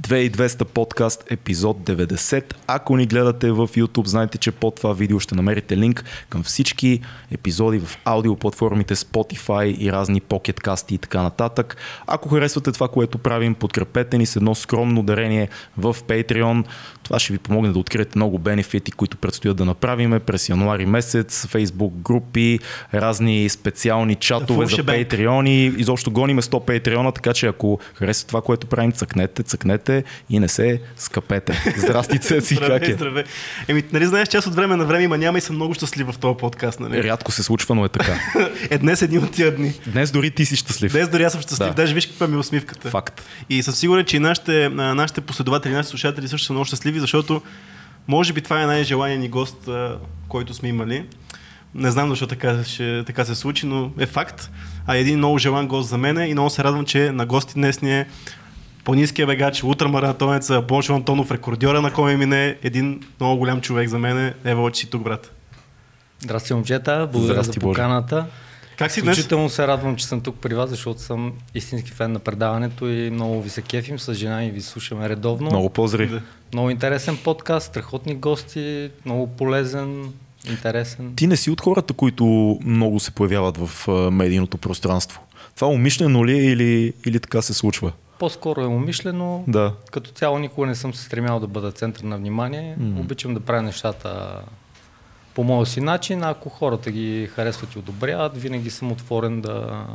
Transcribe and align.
2200 0.00 0.64
подкаст, 0.64 1.24
епизод 1.30 1.78
90. 1.78 2.54
Ако 2.66 2.96
ни 2.96 3.06
гледате 3.06 3.50
в 3.52 3.68
YouTube, 3.68 4.06
знайте, 4.06 4.38
че 4.38 4.52
под 4.52 4.74
това 4.74 4.92
видео 4.92 5.20
ще 5.20 5.34
намерите 5.34 5.76
линк 5.76 6.04
към 6.28 6.42
всички 6.42 7.00
епизоди 7.30 7.78
в 7.78 7.98
аудиоплатформите 8.04 8.96
Spotify 8.96 9.76
и 9.78 9.92
разни 9.92 10.20
покеткасти 10.20 10.94
и 10.94 10.98
така 10.98 11.22
нататък. 11.22 11.76
Ако 12.06 12.28
харесвате 12.28 12.72
това, 12.72 12.88
което 12.88 13.18
правим, 13.18 13.54
подкрепете 13.54 14.18
ни 14.18 14.26
с 14.26 14.36
едно 14.36 14.54
скромно 14.54 15.02
дарение 15.02 15.48
в 15.78 15.96
Patreon. 16.08 16.64
Това 17.02 17.18
ще 17.18 17.32
ви 17.32 17.38
помогне 17.38 17.72
да 17.72 17.78
откриете 17.78 18.12
много 18.18 18.38
бенефити, 18.38 18.92
които 18.92 19.16
предстоят 19.16 19.56
да 19.56 19.64
направиме 19.64 20.20
през 20.20 20.48
януари 20.48 20.86
месец, 20.86 21.46
Facebook 21.46 21.90
групи, 21.90 22.58
разни 22.94 23.48
специални 23.48 24.14
чатове 24.14 24.66
за 24.66 24.76
Patreon 24.76 25.76
изобщо 25.78 26.10
гониме 26.10 26.42
100 26.42 26.50
Patreon, 26.50 27.14
така 27.14 27.32
че 27.32 27.46
ако 27.46 27.78
харесвате 27.94 28.28
това, 28.28 28.42
което 28.42 28.66
правим, 28.66 28.92
цъкнете, 28.92 29.42
цъкнете 29.42 29.81
и 30.30 30.38
не 30.38 30.48
се 30.48 30.80
скъпете. 30.96 31.74
Здрасти, 31.76 32.18
Цеци, 32.18 32.56
как 32.56 32.88
е? 32.88 32.92
Здравей. 32.92 33.24
Еми, 33.68 33.82
нали 33.92 34.06
знаеш, 34.06 34.28
част 34.28 34.46
от 34.46 34.54
време 34.54 34.76
на 34.76 34.84
време 34.84 35.04
има 35.04 35.18
няма 35.18 35.38
и 35.38 35.40
съм 35.40 35.56
много 35.56 35.74
щастлив 35.74 36.06
в 36.06 36.18
този 36.18 36.36
подкаст. 36.36 36.80
Нали? 36.80 37.04
Рядко 37.04 37.32
се 37.32 37.42
случва, 37.42 37.74
но 37.74 37.84
е 37.84 37.88
така. 37.88 38.18
е, 38.70 38.78
днес 38.78 39.02
е 39.02 39.04
един 39.04 39.24
от 39.24 39.32
тия 39.32 39.56
дни. 39.56 39.72
Днес 39.86 40.10
дори 40.10 40.30
ти 40.30 40.44
си 40.46 40.56
щастлив. 40.56 40.92
Днес 40.92 41.08
дори 41.08 41.22
аз 41.22 41.32
съм 41.32 41.42
щастлив. 41.42 41.68
Да. 41.68 41.74
Даже 41.74 41.94
виж 41.94 42.06
каква 42.06 42.26
ми 42.26 42.34
е 42.34 42.38
усмивката. 42.38 42.90
Факт. 42.90 43.22
И 43.48 43.62
съм 43.62 43.74
сигурен, 43.74 44.04
че 44.04 44.16
и 44.16 44.20
нашите, 44.20 44.68
нашите 44.68 45.20
последователи, 45.20 45.72
нашите 45.72 45.90
слушатели 45.90 46.28
също 46.28 46.46
са 46.46 46.52
много 46.52 46.64
щастливи, 46.64 47.00
защото 47.00 47.42
може 48.08 48.32
би 48.32 48.40
това 48.40 48.62
е 48.62 48.66
най-желания 48.66 49.18
ни 49.18 49.28
гост, 49.28 49.68
който 50.28 50.54
сме 50.54 50.68
имали. 50.68 51.04
Не 51.74 51.90
знам 51.90 52.08
защо 52.08 52.26
така, 52.26 52.64
ще, 52.64 53.04
така 53.06 53.24
се 53.24 53.34
случи, 53.34 53.66
но 53.66 53.90
е 53.98 54.06
факт. 54.06 54.50
А 54.86 54.96
един 54.96 55.18
много 55.18 55.38
желан 55.38 55.68
гост 55.68 55.88
за 55.88 55.98
мен 55.98 56.30
и 56.30 56.32
много 56.32 56.50
се 56.50 56.64
радвам, 56.64 56.84
че 56.84 57.12
на 57.12 57.26
гости 57.26 57.54
днес 57.54 57.82
ни 57.82 57.98
е 57.98 58.06
по-низкия 58.84 59.26
бегач, 59.26 59.64
ултрамаратонеца, 59.64 60.62
Бошо 60.62 60.94
Антонов, 60.94 61.30
рекордьора 61.30 61.80
на 61.80 61.92
Коме 61.92 62.16
Мине, 62.16 62.56
един 62.62 63.02
много 63.20 63.38
голям 63.38 63.60
човек 63.60 63.88
за 63.88 63.98
мен. 63.98 64.34
Ева, 64.44 64.70
че 64.70 64.80
си 64.80 64.90
тук, 64.90 65.02
брат. 65.02 65.32
Здрасти, 66.20 66.54
момчета. 66.54 67.08
Благодаря 67.12 67.42
за 67.42 67.52
поканата. 67.52 68.16
Боже. 68.16 68.26
Как 68.76 68.90
си 68.90 69.02
днес? 69.02 69.18
Изключително 69.18 69.48
се 69.48 69.66
радвам, 69.66 69.96
че 69.96 70.06
съм 70.06 70.20
тук 70.20 70.36
при 70.36 70.54
вас, 70.54 70.70
защото 70.70 71.00
съм 71.00 71.32
истински 71.54 71.90
фен 71.90 72.12
на 72.12 72.18
предаването 72.18 72.88
и 72.88 73.10
много 73.10 73.42
ви 73.42 73.50
се 73.50 73.62
кефим 73.62 73.98
с 73.98 74.14
жена 74.14 74.44
и 74.44 74.50
ви 74.50 74.60
слушаме 74.60 75.08
редовно. 75.08 75.50
Много 75.50 75.70
поздрави. 75.70 76.20
Много 76.52 76.70
интересен 76.70 77.18
подкаст, 77.24 77.66
страхотни 77.66 78.14
гости, 78.14 78.90
много 79.04 79.26
полезен, 79.26 80.12
интересен. 80.50 81.12
Ти 81.16 81.26
не 81.26 81.36
си 81.36 81.50
от 81.50 81.60
хората, 81.60 81.94
които 81.94 82.58
много 82.64 83.00
се 83.00 83.10
появяват 83.10 83.56
в 83.56 83.88
медийното 84.10 84.58
пространство. 84.58 85.20
Това 85.54 85.68
умишлено 85.68 86.26
ли 86.26 86.32
е 86.32 86.44
или, 86.44 86.92
или 87.06 87.20
така 87.20 87.42
се 87.42 87.54
случва? 87.54 87.92
По-скоро 88.22 88.60
е 88.60 88.66
умишлено. 88.66 89.44
Да. 89.48 89.74
Като 89.90 90.10
цяло 90.10 90.38
никога 90.38 90.66
не 90.66 90.74
съм 90.74 90.94
се 90.94 91.04
стремял 91.04 91.40
да 91.40 91.46
бъда 91.46 91.72
център 91.72 92.04
на 92.04 92.16
внимание. 92.16 92.76
Mm. 92.80 93.00
Обичам 93.00 93.34
да 93.34 93.40
правя 93.40 93.62
нещата 93.62 94.40
по 95.34 95.44
моя 95.44 95.66
си 95.66 95.80
начин. 95.80 96.24
Ако 96.24 96.48
хората 96.48 96.90
ги 96.90 97.26
харесват 97.26 97.74
и 97.74 97.78
одобряват, 97.78 98.36
винаги 98.36 98.70
съм 98.70 98.92
отворен 98.92 99.40
да, 99.40 99.86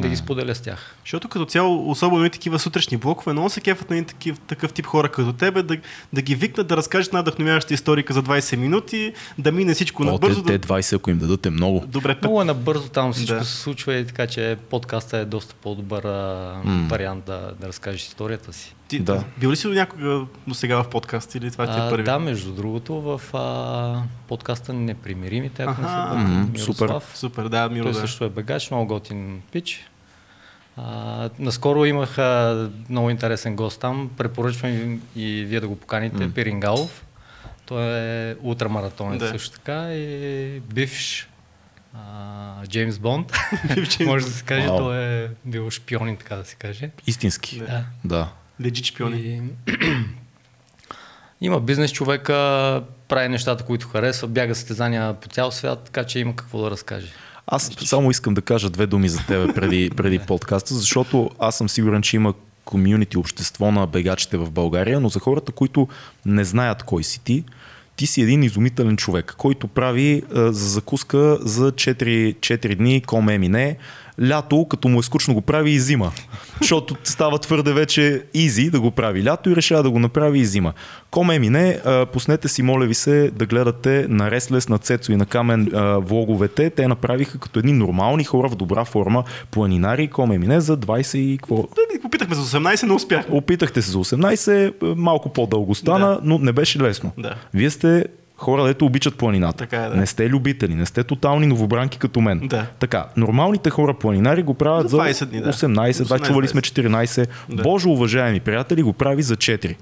да 0.00 0.08
ги 0.08 0.16
споделя 0.16 0.54
с 0.54 0.60
тях. 0.60 0.96
Защото 1.04 1.28
като 1.28 1.44
цяло, 1.44 1.90
особено 1.90 2.24
и 2.24 2.30
такива 2.30 2.58
сутрешни 2.58 2.96
блокове, 2.96 3.32
много 3.32 3.50
се 3.50 3.60
кефат 3.60 3.90
на 3.90 4.04
такив, 4.04 4.38
такъв 4.38 4.72
тип 4.72 4.86
хора 4.86 5.08
като 5.08 5.32
тебе, 5.32 5.62
да, 5.62 5.76
да 6.12 6.22
ги 6.22 6.34
викнат 6.34 6.66
да 6.66 6.76
разкажат 6.76 7.08
една 7.08 7.20
вдъхновяваща 7.20 7.74
историка 7.74 8.12
за 8.12 8.22
20 8.22 8.56
минути, 8.56 9.12
да 9.38 9.52
мине 9.52 9.74
всичко 9.74 10.02
О, 10.02 10.06
набързо. 10.06 10.42
Те, 10.42 10.58
те 10.58 10.68
20, 10.68 10.96
ако 10.96 11.10
им 11.10 11.18
дадат 11.18 11.46
е 11.46 11.50
много. 11.50 11.84
Добре. 11.86 12.16
Много 12.22 12.42
е 12.42 12.44
набързо, 12.44 12.88
там 12.88 13.12
всичко 13.12 13.38
да. 13.38 13.44
се 13.44 13.56
случва 13.56 13.94
и 13.94 14.06
така, 14.06 14.26
че 14.26 14.56
подкаста 14.70 15.18
е 15.18 15.24
доста 15.24 15.54
по-добър 15.54 16.04
mm. 16.04 16.88
вариант 16.88 17.24
да, 17.24 17.52
да 17.60 17.68
разкажеш 17.68 18.02
историята 18.02 18.52
си. 18.52 18.74
Ти, 18.90 18.98
да. 18.98 19.24
Бил 19.38 19.50
ли 19.50 19.56
си 19.56 19.68
до 19.68 19.74
някога 19.74 20.26
до 20.46 20.54
сега 20.54 20.82
в 20.82 20.88
подкаст 20.88 21.34
или 21.34 21.50
това 21.50 21.66
ти 21.66 21.86
е 21.86 21.90
първи? 21.90 22.04
Да, 22.04 22.18
между 22.18 22.52
другото, 22.52 22.94
в 23.00 23.20
а, 23.34 24.02
подкаста 24.28 24.72
Непримиримите, 24.72 25.62
ако 25.62 25.82
не 25.82 26.58
се 26.58 26.64
Супер. 26.64 26.90
Супер, 27.14 27.48
да, 27.48 27.68
Миро, 27.68 27.84
Той 27.84 27.92
да. 27.92 27.98
също 27.98 28.24
е 28.24 28.28
бегач, 28.28 28.70
много 28.70 28.86
готин 28.86 29.42
пич. 29.52 29.89
А, 30.76 31.30
наскоро 31.38 31.84
имах 31.84 32.18
а, 32.18 32.70
много 32.88 33.10
интересен 33.10 33.56
гост 33.56 33.80
там. 33.80 34.10
Препоръчвам 34.16 35.00
и, 35.16 35.44
вие 35.44 35.60
да 35.60 35.68
го 35.68 35.76
поканите. 35.76 36.16
Mm. 36.16 36.32
Пирингалов. 36.32 37.04
Той 37.66 37.82
е 37.82 38.36
ултрамаратонец 38.42 39.20
да. 39.20 39.28
също 39.28 39.50
така 39.50 39.94
и 39.94 40.60
бивш 40.60 41.28
а, 41.94 42.66
Джеймс 42.66 42.98
Бонд. 42.98 43.32
Може 44.06 44.24
да 44.24 44.30
се 44.30 44.44
каже, 44.44 44.66
wow. 44.68 44.78
той 44.78 45.04
е 45.04 45.28
бил 45.44 45.70
шпионин, 45.70 46.16
така 46.16 46.36
да 46.36 46.44
се 46.44 46.56
каже. 46.56 46.90
Истински. 47.06 47.58
Да. 47.58 47.84
да. 48.04 48.28
Легит 48.60 48.84
шпиони. 48.84 49.18
И... 49.20 49.42
има 51.40 51.60
бизнес 51.60 51.92
човека, 51.92 52.82
прави 53.08 53.28
нещата, 53.28 53.64
които 53.64 53.88
харесва, 53.88 54.28
бяга 54.28 54.54
състезания 54.54 55.14
по 55.14 55.28
цял 55.28 55.50
свят, 55.50 55.82
така 55.84 56.04
че 56.04 56.18
има 56.18 56.36
какво 56.36 56.62
да 56.62 56.70
разкаже. 56.70 57.12
Аз 57.50 57.70
само 57.84 58.10
искам 58.10 58.34
да 58.34 58.42
кажа 58.42 58.70
две 58.70 58.86
думи 58.86 59.08
за 59.08 59.18
тебе 59.26 59.54
преди, 59.54 59.90
преди 59.96 60.18
подкаста, 60.18 60.74
защото 60.74 61.30
аз 61.38 61.56
съм 61.58 61.68
сигурен, 61.68 62.02
че 62.02 62.16
има 62.16 62.34
комюнити, 62.64 63.18
общество 63.18 63.72
на 63.72 63.86
бегачите 63.86 64.36
в 64.36 64.50
България, 64.50 65.00
но 65.00 65.08
за 65.08 65.20
хората, 65.20 65.52
които 65.52 65.88
не 66.26 66.44
знаят 66.44 66.82
кой 66.82 67.04
си 67.04 67.20
ти, 67.24 67.44
ти 67.96 68.06
си 68.06 68.22
един 68.22 68.42
изумителен 68.42 68.96
човек, 68.96 69.34
който 69.38 69.68
прави 69.68 70.22
за 70.34 70.68
закуска 70.68 71.38
за 71.40 71.72
4, 71.72 72.34
4 72.34 72.76
дни 72.76 73.00
коме 73.00 73.38
мине, 73.38 73.76
лято, 74.28 74.66
като 74.70 74.88
му 74.88 74.98
е 74.98 75.02
скучно 75.02 75.34
го 75.34 75.40
прави 75.40 75.70
и 75.70 75.78
зима. 75.78 76.12
Защото 76.60 76.96
става 77.04 77.38
твърде 77.38 77.72
вече 77.72 78.22
изи 78.34 78.70
да 78.70 78.80
го 78.80 78.90
прави 78.90 79.24
лято 79.24 79.50
и 79.50 79.56
решава 79.56 79.82
да 79.82 79.90
го 79.90 79.98
направи 79.98 80.38
и 80.38 80.44
зима. 80.44 80.72
Коме 81.10 81.38
мине, 81.38 81.80
пуснете 82.12 82.48
си, 82.48 82.62
моля 82.62 82.86
ви 82.86 82.94
се, 82.94 83.30
да 83.34 83.46
гледате 83.46 84.06
на 84.08 84.30
Реслес, 84.30 84.68
на 84.68 84.78
Цецо 84.78 85.12
и 85.12 85.16
на 85.16 85.26
Камен 85.26 85.68
влоговете. 85.96 86.70
Те 86.70 86.88
направиха 86.88 87.38
като 87.38 87.58
едни 87.58 87.72
нормални 87.72 88.24
хора 88.24 88.48
в 88.48 88.56
добра 88.56 88.84
форма, 88.84 89.24
планинари, 89.50 90.08
коме 90.08 90.38
мине 90.38 90.60
за 90.60 90.76
20 90.76 91.16
и 91.18 91.38
какво? 91.38 91.64
Опитахме 92.04 92.34
за 92.34 92.42
18, 92.42 92.86
но 92.86 92.94
успях. 92.94 93.26
Опитахте 93.30 93.82
се 93.82 93.90
за 93.90 93.98
18, 93.98 94.94
малко 94.94 95.28
по-дълго 95.28 95.74
стана, 95.74 96.06
да. 96.06 96.20
но 96.22 96.38
не 96.38 96.52
беше 96.52 96.78
лесно. 96.78 97.12
Да. 97.18 97.34
Вие 97.54 97.70
сте 97.70 98.04
хора, 98.40 98.64
дето 98.64 98.86
обичат 98.86 99.14
планината. 99.14 99.58
Така 99.58 99.84
е, 99.84 99.88
да. 99.88 99.96
Не 99.96 100.06
сте 100.06 100.28
любители, 100.28 100.74
не 100.74 100.86
сте 100.86 101.04
тотални 101.04 101.46
новобранки 101.46 101.98
като 101.98 102.20
мен. 102.20 102.40
Да. 102.48 102.66
Така, 102.78 103.06
нормалните 103.16 103.70
хора 103.70 103.94
планинари 103.94 104.42
го 104.42 104.54
правят 104.54 104.90
за, 104.90 104.96
20 104.96 105.24
дни, 105.24 105.40
да. 105.40 105.52
18, 105.52 105.92
18 105.92 106.08
да, 106.08 106.18
чували 106.18 106.48
сме 106.48 106.60
14. 106.60 107.28
Да. 107.48 107.62
Боже, 107.62 107.88
уважаеми 107.88 108.40
приятели, 108.40 108.82
го 108.82 108.92
прави 108.92 109.22
за 109.22 109.36
4. 109.36 109.76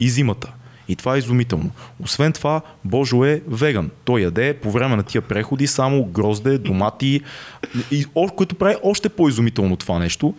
И 0.00 0.08
зимата. 0.08 0.52
И 0.88 0.96
това 0.96 1.14
е 1.14 1.18
изумително. 1.18 1.70
Освен 2.02 2.32
това, 2.32 2.60
Божо 2.84 3.24
е 3.24 3.42
веган. 3.48 3.90
Той 4.04 4.20
яде 4.20 4.54
по 4.54 4.70
време 4.70 4.96
на 4.96 5.02
тия 5.02 5.22
преходи 5.22 5.66
само 5.66 6.04
грозде, 6.04 6.58
домати, 6.58 7.20
и, 7.90 8.04
което 8.36 8.54
прави 8.54 8.76
още 8.82 9.08
по-изумително 9.08 9.76
това 9.76 9.98
нещо. 9.98 10.34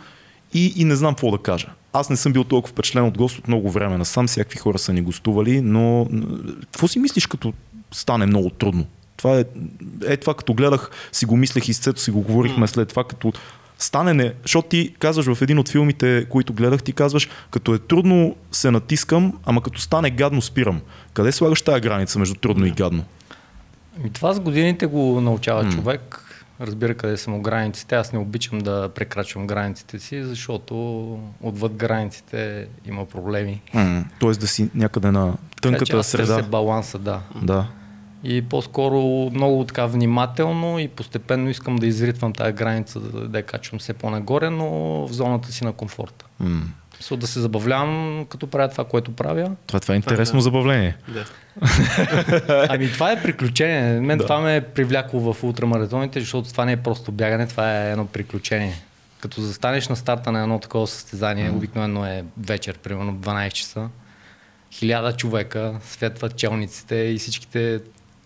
И, 0.53 0.73
и 0.75 0.85
не 0.85 0.95
знам 0.95 1.13
какво 1.13 1.31
да 1.31 1.38
кажа. 1.38 1.67
Аз 1.94 2.09
не 2.09 2.18
съм 2.18 2.34
бил 2.34 2.44
толкова 2.44 2.72
впечатлен 2.72 3.06
от 3.06 3.18
гост 3.18 3.40
от 3.40 3.48
много 3.48 3.72
време 3.72 3.98
насам, 3.98 4.28
всякакви 4.28 4.59
хора 4.59 4.78
са 4.78 4.94
ни 4.94 5.02
гостували, 5.02 5.62
но 5.62 6.08
какво 6.72 6.88
си 6.88 7.00
мислиш 7.00 7.28
като 7.28 7.54
стане 7.92 8.26
много 8.26 8.50
трудно? 8.50 8.86
Това 9.18 9.40
е, 9.40 9.46
е 10.06 10.18
това 10.18 10.34
като 10.34 10.54
гледах, 10.54 10.92
си 11.12 11.26
го 11.26 11.38
мислех 11.38 11.68
и 11.68 11.74
си 11.74 12.12
го 12.12 12.22
говорихме 12.22 12.68
след 12.68 12.90
това, 12.90 13.04
като 13.04 13.34
стане 13.80 14.14
не, 14.14 14.34
защото 14.42 14.68
ти 14.68 14.94
казваш 15.00 15.34
в 15.34 15.42
един 15.42 15.59
от 15.59 15.70
филмите, 15.70 16.26
които 16.30 16.54
гледах, 16.54 16.84
ти 16.84 16.94
казваш, 16.94 17.30
като 17.52 17.74
е 17.74 17.80
трудно 17.80 18.36
се 18.52 18.72
натискам, 18.72 19.34
ама 19.46 19.64
като 19.64 19.81
стане 19.81 20.10
гадно 20.10 20.42
спирам. 20.42 20.81
Къде 21.14 21.31
слагаш 21.31 21.62
тази 21.62 21.81
граница 21.81 22.20
между 22.20 22.36
трудно 22.36 22.66
и 22.66 22.72
гадно? 22.72 23.04
И 24.06 24.10
това 24.10 24.34
с 24.34 24.40
годините 24.40 24.86
го 24.86 25.22
научава 25.22 25.66
mm. 25.66 25.75
човек 25.75 26.22
разбира 26.63 26.96
къде 26.96 27.18
са 27.18 27.31
му 27.31 27.41
границите. 27.41 27.96
Аз 27.96 28.13
не 28.13 28.19
обичам 28.19 28.59
да 28.59 28.90
прекрачвам 28.90 29.47
границите 29.47 30.00
си, 30.00 30.24
защото 30.24 30.74
отвъд 31.41 31.74
границите 31.74 32.68
има 32.86 33.06
проблеми. 33.06 33.62
Mm, 33.75 34.04
тоест 34.19 34.39
да 34.39 34.48
си 34.48 34.69
някъде 34.75 35.12
на 35.12 35.33
тънката 35.62 35.86
така, 35.86 36.04
среда. 36.04 36.36
Се 36.36 36.44
баланса, 36.44 37.00
да. 37.00 37.21
Да. 37.42 37.68
И 38.24 38.42
по-скоро 38.42 39.30
много 39.33 39.65
така 39.65 39.86
внимателно 39.86 40.80
и 40.80 40.88
постепенно 40.88 41.50
искам 41.50 41.75
да 41.75 41.88
изритвам 41.88 42.33
тази 42.33 42.54
граница, 42.54 43.00
да, 43.00 43.27
да 43.27 43.38
я 43.38 43.44
качвам 43.45 43.80
все 43.80 43.94
по-нагоре, 43.94 44.50
но 44.50 44.68
в 45.07 45.10
зоната 45.12 45.51
си 45.51 45.63
на 45.63 45.74
комфорта. 45.74 46.25
Mm. 46.44 46.62
So, 47.03 47.15
да 47.15 47.27
се 47.27 47.39
забавлявам, 47.39 48.25
като 48.29 48.47
правя 48.47 48.69
това, 48.69 48.83
което 48.85 49.15
правя. 49.15 49.51
Това, 49.67 49.79
това 49.79 49.94
е 49.94 49.95
интересно 49.95 50.31
това, 50.31 50.38
да. 50.38 50.41
забавление. 50.41 50.97
Да. 51.07 51.25
ами 52.69 52.91
това 52.91 53.11
е 53.11 53.21
приключение. 53.23 54.00
Мен 54.01 54.17
да. 54.17 54.23
това 54.23 54.41
ме 54.41 54.55
е 54.55 54.61
привлякло 54.61 55.33
в 55.33 55.44
ултрамаратоните, 55.44 56.19
защото 56.19 56.50
това 56.50 56.65
не 56.65 56.71
е 56.71 56.77
просто 56.77 57.11
бягане, 57.11 57.47
това 57.47 57.81
е 57.81 57.91
едно 57.91 58.07
приключение. 58.07 58.75
Като 59.19 59.41
застанеш 59.41 59.88
на 59.88 59.95
старта 59.95 60.31
на 60.31 60.41
едно 60.41 60.59
такова 60.59 60.88
състезание, 60.88 61.50
mm. 61.50 61.55
обикновено 61.55 62.05
е 62.05 62.23
вечер, 62.38 62.77
примерно 62.77 63.13
12 63.15 63.51
часа, 63.51 63.89
хиляда 64.71 65.15
човека 65.15 65.73
светват 65.81 66.35
челниците 66.35 66.95
и 66.95 67.17
всичките 67.17 67.79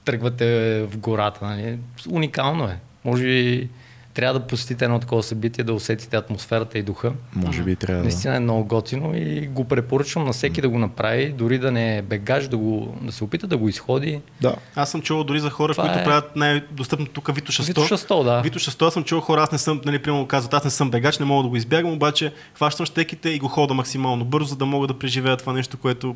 тръгвате 0.06 0.82
в 0.92 0.98
гората. 0.98 1.46
Нали? 1.46 1.80
Уникално 2.10 2.66
е. 2.68 2.80
Може 3.06 3.24
би 3.24 3.70
трябва 4.18 4.40
да 4.40 4.48
посетите 4.48 4.86
едно 4.86 5.00
такова 5.00 5.24
събитие, 5.24 5.64
да 5.64 5.74
усетите 5.74 6.18
атмосферата 6.18 6.78
и 6.78 6.84
духа. 6.84 7.14
Може 7.36 7.64
би 7.64 7.76
трябва. 7.76 8.02
Наистина 8.02 8.36
е 8.36 8.40
много 8.40 8.66
готино 8.66 9.16
и 9.16 9.48
го 9.48 9.64
препоръчвам 9.64 10.26
на 10.26 10.34
всеки 10.34 10.62
да 10.62 10.70
го 10.70 10.80
направи, 10.80 11.30
дори 11.30 11.60
да 11.60 11.72
не 11.72 11.98
е 11.98 12.02
бегаш, 12.02 12.48
да, 12.48 12.58
го, 12.58 12.96
да 13.02 13.12
се 13.12 13.24
опита 13.24 13.48
да 13.48 13.58
го 13.58 13.70
изходи. 13.70 14.22
Да. 14.42 14.56
Аз 14.76 14.92
съм 14.92 15.02
чувал 15.02 15.24
дори 15.24 15.40
за 15.40 15.50
хора, 15.50 15.74
Това 15.74 15.84
които 15.84 16.00
е... 16.00 16.04
правят 16.04 16.36
най-достъпно 16.36 17.06
тук 17.06 17.36
Вито 17.36 17.52
600. 17.52 17.68
Вито 17.68 17.82
600, 17.82 18.24
да. 18.24 18.42
Вито 18.42 18.60
600 18.60 18.90
съм 18.90 19.04
чувал 19.04 19.22
хора, 19.22 19.42
аз 19.42 19.52
не 19.52 19.58
съм, 19.58 19.82
нали, 19.86 20.00
примерно 20.00 20.28
казват, 20.28 20.54
аз 20.54 20.64
не 20.64 20.72
съм 20.72 20.92
бегач, 20.92 21.20
не 21.20 21.26
мога 21.26 21.44
да 21.44 21.50
го 21.50 21.56
избягам, 21.56 21.92
обаче 21.92 22.34
хващам 22.54 22.86
щеките 22.86 23.30
и 23.30 23.40
го 23.40 23.48
хода 23.48 23.74
максимално 23.74 24.26
бързо, 24.26 24.48
за 24.48 24.56
да 24.56 24.66
мога 24.66 24.88
да 24.88 25.00
преживея 25.00 25.38
това 25.38 25.54
нещо, 25.54 25.78
което 25.78 26.16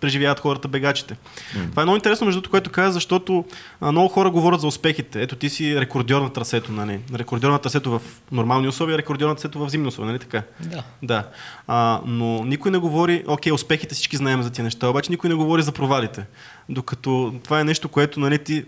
преживяват 0.00 0.40
хората 0.40 0.68
бегачите. 0.68 1.14
Mm. 1.14 1.70
Това 1.70 1.82
е 1.82 1.84
много 1.84 1.96
интересно, 1.96 2.24
между 2.24 2.40
другото, 2.40 2.50
което 2.50 2.70
каза, 2.70 2.92
защото 2.92 3.44
много 3.82 4.08
хора 4.08 4.30
говорят 4.30 4.60
за 4.60 4.66
успехите. 4.66 5.22
Ето 5.22 5.36
ти 5.36 5.50
си 5.50 5.80
рекордьор 5.80 6.22
на 6.22 6.32
трасето, 6.32 6.72
нали? 6.72 7.00
Рекордьор 7.14 7.50
на 7.50 7.58
трасето 7.58 7.90
в 7.90 8.02
нормални 8.32 8.68
условия, 8.68 8.98
рекордьор 8.98 9.28
на 9.28 9.34
трасето 9.34 9.58
в 9.58 9.68
зимни 9.68 9.88
условия, 9.88 10.12
нали 10.12 10.18
така? 10.18 10.42
Да. 10.60 10.82
да. 11.02 11.28
А, 11.66 12.00
но 12.06 12.44
никой 12.44 12.70
не 12.70 12.78
говори, 12.78 13.24
окей, 13.26 13.52
успехите 13.52 13.94
всички 13.94 14.16
знаем 14.16 14.42
за 14.42 14.50
тези 14.50 14.62
неща, 14.62 14.88
обаче 14.88 15.12
никой 15.12 15.30
не 15.30 15.36
говори 15.36 15.62
за 15.62 15.72
провалите. 15.72 16.26
Докато 16.68 17.34
това 17.44 17.60
е 17.60 17.64
нещо, 17.64 17.88
което 17.88 18.20
нали, 18.20 18.38
ти 18.38 18.64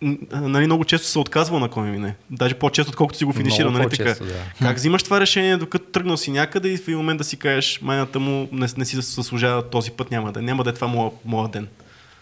нали, 0.00 0.66
много 0.66 0.84
често 0.84 1.06
се 1.06 1.18
отказвал 1.18 1.60
на 1.60 1.68
коми 1.68 1.90
мине. 1.90 2.14
Даже 2.30 2.54
по-често, 2.54 2.90
отколкото 2.90 3.18
си 3.18 3.24
го 3.24 3.32
финиширал. 3.32 3.70
Нали, 3.70 3.90
така. 3.90 4.24
Да. 4.24 4.34
Как 4.62 4.76
взимаш 4.76 5.02
това 5.02 5.20
решение, 5.20 5.56
докато 5.56 5.84
тръгнал 5.84 6.16
си 6.16 6.30
някъде 6.30 6.68
и 6.68 6.76
в 6.76 6.88
един 6.88 6.96
момент 6.96 7.18
да 7.18 7.24
си 7.24 7.36
кажеш, 7.36 7.80
майната 7.82 8.20
му 8.20 8.48
не, 8.52 8.66
не 8.76 8.84
си 8.84 8.96
заслужава 8.96 9.70
този 9.70 9.90
път, 9.90 10.10
няма 10.10 10.32
да, 10.32 10.42
няма 10.42 10.64
да 10.64 10.70
е 10.70 10.72
това 10.72 10.86
моя, 10.86 11.10
моя 11.24 11.48
ден. 11.48 11.68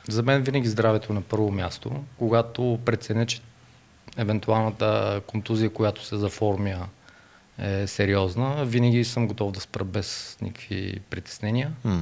За 0.09 0.23
мен 0.23 0.43
винаги 0.43 0.69
здравето 0.69 1.12
на 1.12 1.21
първо 1.21 1.50
място, 1.50 1.91
когато 2.19 2.79
преценя, 2.85 3.26
че 3.26 3.41
евентуалната 4.17 5.21
контузия, 5.26 5.71
която 5.71 6.05
се 6.05 6.17
заформя 6.17 6.87
е 7.59 7.87
сериозна, 7.87 8.65
винаги 8.65 9.05
съм 9.05 9.26
готов 9.29 9.53
да 9.53 9.61
спра 9.61 9.85
без 9.85 10.38
никакви 10.43 11.00
притеснения. 11.11 11.71
Mm. 11.87 12.00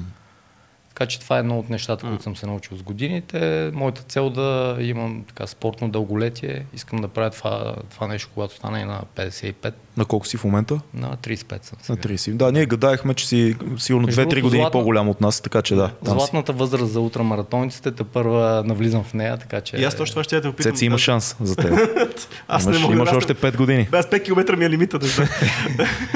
Така 0.95 1.07
че 1.07 1.21
това 1.21 1.37
е 1.37 1.39
едно 1.39 1.59
от 1.59 1.71
нещата, 1.71 2.07
които 2.07 2.23
съм 2.23 2.37
се 2.37 2.47
научил 2.47 2.77
с 2.77 2.83
годините. 2.83 3.71
Моята 3.75 4.03
цел 4.03 4.31
да 4.31 4.77
имам 4.81 5.25
така 5.29 5.47
спортно 5.47 5.89
дълголетие. 5.89 6.67
Искам 6.75 7.01
да 7.01 7.09
правя 7.09 7.31
това, 7.31 7.75
това 7.91 8.07
нещо, 8.07 8.31
когато 8.35 8.55
стане 8.55 8.81
и 8.81 8.85
на 8.85 9.01
55. 9.17 9.73
На 9.97 10.05
колко 10.05 10.27
си 10.27 10.37
в 10.37 10.45
момента? 10.45 10.81
На 10.95 11.17
35 11.17 11.65
съм. 11.65 11.79
Сега. 11.83 12.09
На 12.09 12.17
30. 12.17 12.33
Да, 12.33 12.53
ние 12.53 12.67
гадаехме, 12.67 13.15
че 13.15 13.29
си 13.29 13.57
сигурно 13.77 14.09
2-3 14.09 14.43
години 14.43 14.63
златна... 14.63 14.71
по-голям 14.71 15.09
от 15.09 15.21
нас, 15.21 15.41
така 15.41 15.63
че 15.63 15.75
да. 15.75 15.91
Златната 16.03 16.53
си. 16.53 16.59
възраст 16.59 16.93
за 16.93 17.01
утрамаратониците, 17.01 17.91
те 17.93 18.05
първа 18.05 18.63
навлизам 18.67 19.05
в 19.05 19.15
нея, 19.15 19.37
така 19.37 19.61
че... 19.61 19.77
И 19.77 19.85
аз 19.85 19.97
точно 19.97 20.13
това 20.13 20.25
ще 20.25 20.41
те 20.41 20.49
опитам. 20.49 20.73
Цеци 20.73 20.85
има 20.85 20.99
шанс 20.99 21.37
за 21.41 21.57
теб. 21.57 21.73
аз 22.49 22.65
имаш, 22.65 22.77
не 22.77 22.83
мога. 22.83 22.95
Имаш 22.95 23.11
да 23.11 23.17
още 23.17 23.35
5 23.35 23.57
години. 23.57 23.89
Аз 23.93 24.07
5 24.07 24.25
км 24.25 24.57
ми 24.57 24.65
е 24.65 24.71
лимита. 24.71 24.99
Да, 24.99 25.07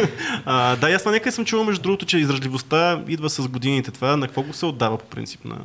а, 0.44 0.76
да, 0.76 0.90
аз 0.90 1.02
това 1.02 1.12
нека 1.12 1.32
съм 1.32 1.44
чувал 1.44 1.64
между 1.64 1.82
другото, 1.82 2.06
че 2.06 2.19
издръжливостта 2.19 3.02
идва 3.08 3.31
с 3.31 3.49
годините. 3.49 3.90
Това 3.90 4.17
на 4.17 4.26
какво 4.26 4.43
го 4.43 4.52
се 4.52 4.65
отдава 4.68 4.98
по 4.98 5.04
принцип 5.04 5.44
на... 5.44 5.58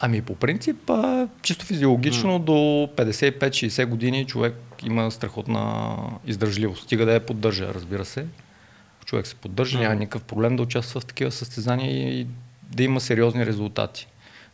Ами 0.00 0.22
по 0.22 0.34
принцип, 0.34 0.90
а, 0.90 1.28
чисто 1.42 1.64
физиологично 1.64 2.38
mm. 2.38 2.42
до 2.42 2.52
55-60 3.02 3.86
години 3.86 4.26
човек 4.26 4.54
има 4.84 5.10
страхотна 5.10 5.96
издържливост. 6.26 6.82
Стига 6.82 7.06
да 7.06 7.12
я 7.12 7.26
поддържа, 7.26 7.74
разбира 7.74 8.04
се. 8.04 8.26
Човек 9.04 9.26
се 9.26 9.34
поддържа, 9.34 9.78
mm. 9.78 9.80
няма 9.80 9.94
никакъв 9.94 10.22
проблем 10.22 10.56
да 10.56 10.62
участва 10.62 11.00
в 11.00 11.06
такива 11.06 11.32
състезания 11.32 12.20
и 12.20 12.26
да 12.62 12.82
има 12.82 13.00
сериозни 13.00 13.46
резултати. 13.46 14.06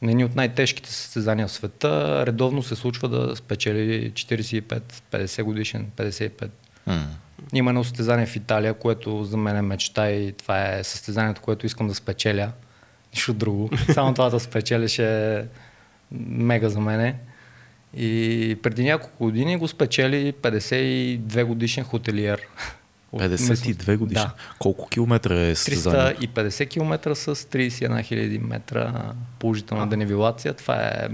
На 0.03 0.11
едни 0.11 0.25
от 0.25 0.35
най-тежките 0.35 0.93
състезания 0.93 1.49
в 1.49 1.53
света 1.53 2.25
редовно 2.27 2.63
се 2.63 2.77
случва 2.77 3.09
да 3.09 3.37
спечели 3.37 4.13
45-50 4.13 5.43
годишен, 5.43 5.91
55. 5.97 6.49
Mm. 6.89 7.03
Има 7.53 7.71
едно 7.71 7.85
състезание 7.85 8.27
в 8.27 8.37
Италия, 8.37 8.75
което 8.75 9.25
за 9.25 9.37
мен 9.37 9.57
е 9.57 9.63
мечта 9.63 10.11
и 10.11 10.33
това 10.33 10.73
е 10.73 10.85
състезанието, 10.85 11.41
което 11.41 11.67
искам 11.67 11.89
да 11.89 11.95
спечеля 11.95 12.53
нищо 13.15 13.33
друго. 13.35 13.71
Само 13.93 14.15
това 14.15 14.31
да 14.31 14.41
спечелише 14.41 15.45
мега 16.29 16.69
за 16.69 16.81
мене. 16.81 17.17
И 17.97 18.57
преди 18.63 18.85
няколко 18.85 19.25
години 19.25 19.57
го 19.57 19.69
спечели 19.69 20.33
52 20.33 21.45
годишен 21.45 21.85
хотелиер. 21.85 22.41
52 23.15 23.97
годишен? 23.97 24.25
Да. 24.25 24.35
Колко 24.59 24.89
километра 24.89 25.41
е 25.41 25.55
състезание? 25.55 26.17
350 26.17 26.69
километра 26.69 27.15
с 27.15 27.35
31 27.35 28.03
хиляди 28.03 28.39
метра 28.39 29.13
положителна 29.39 29.87
денивилация. 29.87 30.55
Това 30.55 30.75
е 30.77 31.09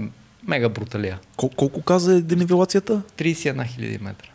мега 0.47 0.69
бруталия. 0.69 1.19
Кол- 1.37 1.55
колко 1.55 1.81
каза 1.81 2.13
е 2.13 2.21
денивилацията? 2.21 3.01
31 3.17 3.67
хиляди 3.67 3.97
метра. 4.01 4.27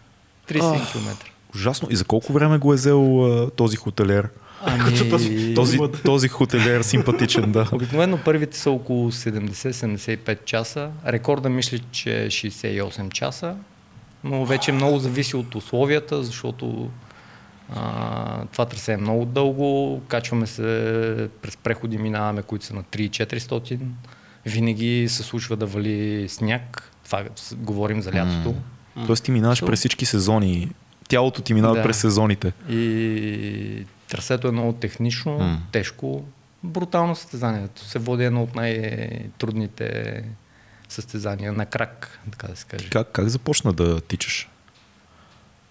30 0.49 0.93
км. 0.93 1.11
Ужасно. 1.55 1.89
И 1.91 1.97
за 1.97 2.05
колко 2.05 2.33
време 2.33 2.59
го 2.59 2.73
е 2.73 2.77
взел 2.77 3.25
а, 3.25 3.51
този 3.51 3.77
хотелиер? 3.77 4.29
Ами... 4.63 5.11
този, 5.11 5.55
този, 5.55 5.79
този 6.05 6.29
хотелиер 6.29 6.83
симпатичен, 6.83 7.53
да. 7.53 7.69
Обикновено 7.73 8.19
първите 8.25 8.59
са 8.59 8.71
около 8.71 9.13
70-75 9.13 10.45
часа. 10.45 10.91
Рекорда 11.07 11.49
мисля, 11.49 11.79
че 11.91 12.25
е 12.25 12.27
68 12.27 13.13
часа, 13.13 13.57
но 14.25 14.45
вече 14.45 14.73
много 14.73 14.99
зависи 14.99 15.37
от 15.37 15.55
условията, 15.55 16.23
защото 16.23 16.91
а, 17.77 18.45
това 18.53 18.65
трасе 18.65 18.93
е 18.93 18.97
много 18.97 19.25
дълго. 19.25 20.03
Качваме 20.09 20.47
се 20.47 21.29
през 21.43 21.57
преходи, 21.57 21.99
минаваме, 21.99 22.43
които 22.43 22.65
са 22.65 22.75
на 22.75 22.83
3-400. 22.83 23.79
Винаги 24.47 25.07
се 25.09 25.23
случва 25.23 25.57
да 25.57 25.67
вали 25.67 26.29
сняг. 26.29 26.91
Това 27.05 27.25
говорим 27.57 28.03
за 28.03 28.13
лятото. 28.13 28.55
Mm. 28.99 29.07
Тоест 29.07 29.25
ти 29.25 29.31
минаваш 29.31 29.63
so... 29.63 29.67
през 29.67 29.79
всички 29.79 30.07
сезони. 30.07 30.71
Тялото 31.09 31.43
ти 31.43 31.55
минава 31.55 31.77
да. 31.77 31.83
през 31.83 31.99
сезоните. 31.99 32.53
И 32.69 33.85
Трасето 34.15 34.49
е 34.49 34.51
много 34.51 34.73
технично, 34.73 35.39
mm. 35.41 35.57
тежко, 35.73 36.25
брутално 36.65 37.17
състезанието. 37.17 37.85
Се 37.85 37.99
води 37.99 38.25
едно 38.25 38.43
от 38.43 38.55
най-трудните 38.55 40.23
състезания 40.89 41.53
на 41.53 41.67
крак, 41.67 42.21
така 42.31 42.47
да 42.47 42.57
се 42.57 42.67
каже. 42.67 42.89
Как, 42.91 43.09
как 43.13 43.29
започна 43.29 43.73
да 43.73 44.01
тичаш? 44.01 44.49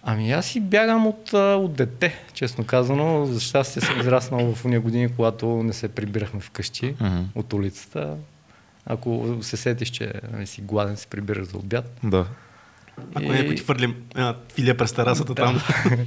Ами 0.02 0.32
аз 0.32 0.46
си 0.46 0.60
бягам 0.60 1.06
от, 1.06 1.32
от 1.32 1.74
дете, 1.74 2.24
честно 2.32 2.64
казано. 2.64 3.26
За 3.26 3.40
щастие 3.40 3.82
съм 3.82 4.00
израснал 4.00 4.54
в 4.54 4.64
уния 4.64 4.80
години, 4.80 5.08
когато 5.16 5.46
не 5.46 5.72
се 5.72 5.88
прибирахме 5.88 6.40
вкъщи 6.40 6.94
mm-hmm. 6.94 7.24
от 7.34 7.52
улицата. 7.52 8.16
Ако 8.86 9.38
се 9.42 9.56
сетиш, 9.56 9.88
че 9.88 10.12
нали, 10.32 10.46
си 10.46 10.60
гладен, 10.60 10.96
се 10.96 11.06
прибираш 11.06 11.46
за 11.46 11.58
обяд. 11.58 12.00
Да. 12.02 12.26
Ако 13.14 13.24
и... 13.24 13.28
не 13.28 13.54
ти 13.54 13.62
фърлим 13.62 13.96
филия 14.54 14.76
през 14.76 14.92
терасата 14.92 15.34
да. 15.34 15.42
там. 15.42 15.62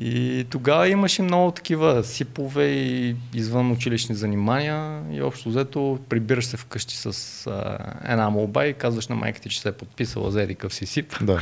И 0.00 0.46
тогава 0.50 0.88
имаше 0.88 1.22
много 1.22 1.50
такива 1.50 2.04
сипове 2.04 2.64
и 2.64 3.16
извън 3.34 3.72
училищни 3.72 4.14
занимания 4.14 5.02
и 5.12 5.22
общо 5.22 5.48
взето 5.48 5.98
прибираш 6.08 6.44
се 6.44 6.56
вкъщи 6.56 6.96
с 6.96 7.46
а, 7.46 7.78
една 8.12 8.30
молба 8.30 8.66
и 8.66 8.74
казваш 8.74 9.08
на 9.08 9.16
майката, 9.16 9.48
че 9.48 9.60
се 9.60 9.68
е 9.68 9.72
подписала 9.72 10.30
за 10.30 10.42
едикъв 10.42 10.74
си 10.74 10.86
сип. 10.86 11.14
Да. 11.22 11.40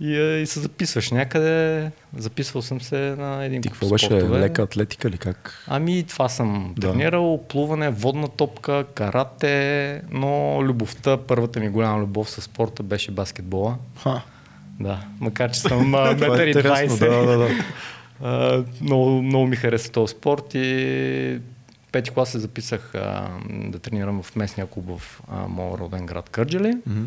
И, 0.00 0.40
и 0.42 0.46
се 0.46 0.60
записваш 0.60 1.10
някъде. 1.10 1.90
Записвал 2.16 2.62
съм 2.62 2.80
се 2.80 2.96
на 2.96 3.44
един 3.44 3.62
Ти 3.62 3.68
какво 3.68 3.88
беше? 3.88 4.12
Лека 4.12 4.62
атлетика 4.62 5.10
ли 5.10 5.18
как? 5.18 5.64
Ами 5.66 6.02
това 6.02 6.28
съм 6.28 6.74
да. 6.78 6.90
тренирал. 6.90 7.44
Плуване, 7.48 7.90
водна 7.90 8.28
топка, 8.28 8.84
карате, 8.94 10.02
но 10.10 10.62
любовта, 10.62 11.16
първата 11.16 11.60
ми 11.60 11.68
голяма 11.68 12.00
любов 12.00 12.30
със 12.30 12.44
спорта 12.44 12.82
беше 12.82 13.10
баскетбола. 13.10 13.76
Ха. 14.02 14.22
Да, 14.80 15.00
макар 15.20 15.50
че 15.50 15.60
съм 15.60 15.94
е 15.94 16.14
метър 16.14 16.46
и 16.46 16.54
20. 16.54 16.98
Да, 16.98 17.26
да, 17.26 17.38
да. 17.38 17.48
А, 18.22 18.64
много, 18.80 19.22
много 19.22 19.46
ми 19.46 19.56
хареса 19.56 19.92
този 19.92 20.12
спорт 20.12 20.54
и 20.54 21.40
пети 21.92 22.10
клас 22.10 22.30
се 22.30 22.38
записах 22.38 22.94
а, 22.94 23.28
да 23.48 23.78
тренирам 23.78 24.22
в 24.22 24.36
местния 24.36 24.66
клуб 24.66 24.98
в 24.98 25.20
а, 25.28 25.48
моя 25.48 25.78
роден 25.78 26.06
град 26.06 26.30
Кърджали. 26.30 26.72
Mm-hmm. 26.72 27.04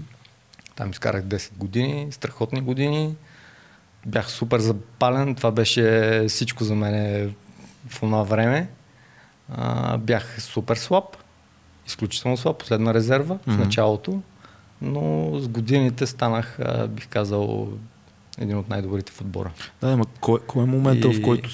Там 0.75 0.89
изкарах 0.91 1.23
10 1.23 1.53
години, 1.57 2.07
страхотни 2.11 2.61
години. 2.61 3.15
Бях 4.05 4.31
супер 4.31 4.59
запален, 4.59 5.35
това 5.35 5.51
беше 5.51 6.25
всичко 6.27 6.63
за 6.63 6.75
мен 6.75 7.33
в 7.89 7.99
това 7.99 8.23
време. 8.23 8.69
А, 9.55 9.97
бях 9.97 10.41
супер 10.41 10.75
слаб, 10.75 11.17
изключително 11.87 12.37
слаб, 12.37 12.59
последна 12.59 12.93
резерва 12.93 13.35
mm-hmm. 13.35 13.51
в 13.51 13.57
началото 13.57 14.21
но 14.81 15.31
с 15.39 15.47
годините 15.47 16.05
станах, 16.05 16.59
бих 16.89 17.07
казал, 17.07 17.67
един 18.39 18.57
от 18.57 18.69
най-добрите 18.69 19.11
в 19.11 19.21
отбора. 19.21 19.51
Да, 19.81 19.97
но 19.97 20.05
кой, 20.19 20.39
кой 20.47 20.63
е 20.63 20.65
момента, 20.65 21.07
и... 21.07 21.13
в 21.13 21.21
който 21.21 21.49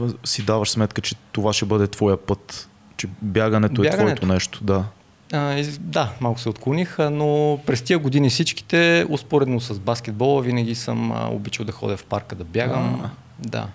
а, 0.00 0.08
си 0.24 0.42
даваш 0.42 0.70
сметка, 0.70 1.00
че 1.00 1.14
това 1.32 1.52
ще 1.52 1.64
бъде 1.64 1.86
твоя 1.86 2.16
път? 2.16 2.68
Че 2.96 3.08
бягането, 3.22 3.82
бягането. 3.82 4.02
е 4.02 4.04
твоето 4.04 4.26
нещо, 4.26 4.64
да. 4.64 4.84
А, 5.32 5.54
из, 5.54 5.78
да, 5.78 6.12
малко 6.20 6.40
се 6.40 6.48
отклоних, 6.48 6.96
но 6.98 7.60
през 7.66 7.82
тия 7.82 7.98
години 7.98 8.30
всичките, 8.30 9.06
успоредно 9.08 9.60
с 9.60 9.78
баскетбола, 9.78 10.42
винаги 10.42 10.74
съм 10.74 11.12
а, 11.12 11.28
обичал 11.28 11.66
да 11.66 11.72
ходя 11.72 11.96
в 11.96 12.04
парка 12.04 12.36
да 12.36 12.44
бягам. 12.44 13.00
А. 13.04 13.10
Да. 13.48 13.68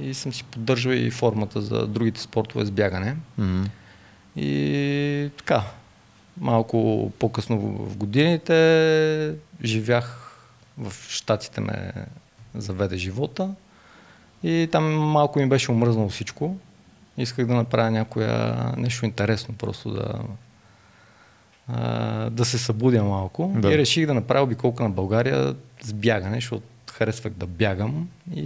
И 0.00 0.14
съм 0.14 0.32
си 0.32 0.44
поддържал 0.44 0.90
и 0.90 1.10
формата 1.10 1.60
за 1.60 1.86
другите 1.86 2.20
спортове 2.20 2.64
с 2.64 2.70
бягане. 2.70 3.16
Mm-hmm. 3.40 3.68
И 4.36 5.30
така, 5.38 5.62
Малко 6.40 7.10
по-късно 7.18 7.58
в 7.60 7.96
годините 7.96 9.34
живях 9.64 10.36
в 10.78 10.92
Штатите 11.08 11.60
ме 11.60 11.92
заведе 12.54 12.96
живота. 12.96 13.54
И 14.42 14.68
там 14.72 14.84
малко 14.94 15.38
ми 15.38 15.48
беше 15.48 15.70
омръзнало 15.70 16.08
всичко. 16.08 16.56
Исках 17.18 17.46
да 17.46 17.54
направя 17.54 17.90
някоя 17.90 18.56
нещо 18.76 19.04
интересно, 19.04 19.54
просто 19.54 19.90
да, 19.90 20.20
а, 21.68 22.30
да 22.30 22.44
се 22.44 22.58
събудя 22.58 23.04
малко. 23.04 23.54
Да. 23.56 23.72
И 23.72 23.78
реших 23.78 24.06
да 24.06 24.14
направя 24.14 24.44
обиколка 24.44 24.82
на 24.82 24.90
България 24.90 25.54
с 25.82 25.92
бягане, 25.92 26.34
защото 26.34 26.66
харесвах 26.92 27.32
да 27.32 27.46
бягам 27.46 28.08
и 28.34 28.42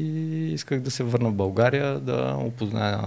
исках 0.52 0.80
да 0.80 0.90
се 0.90 1.02
върна 1.02 1.30
в 1.30 1.34
България, 1.34 2.00
да 2.00 2.36
опозная 2.38 3.00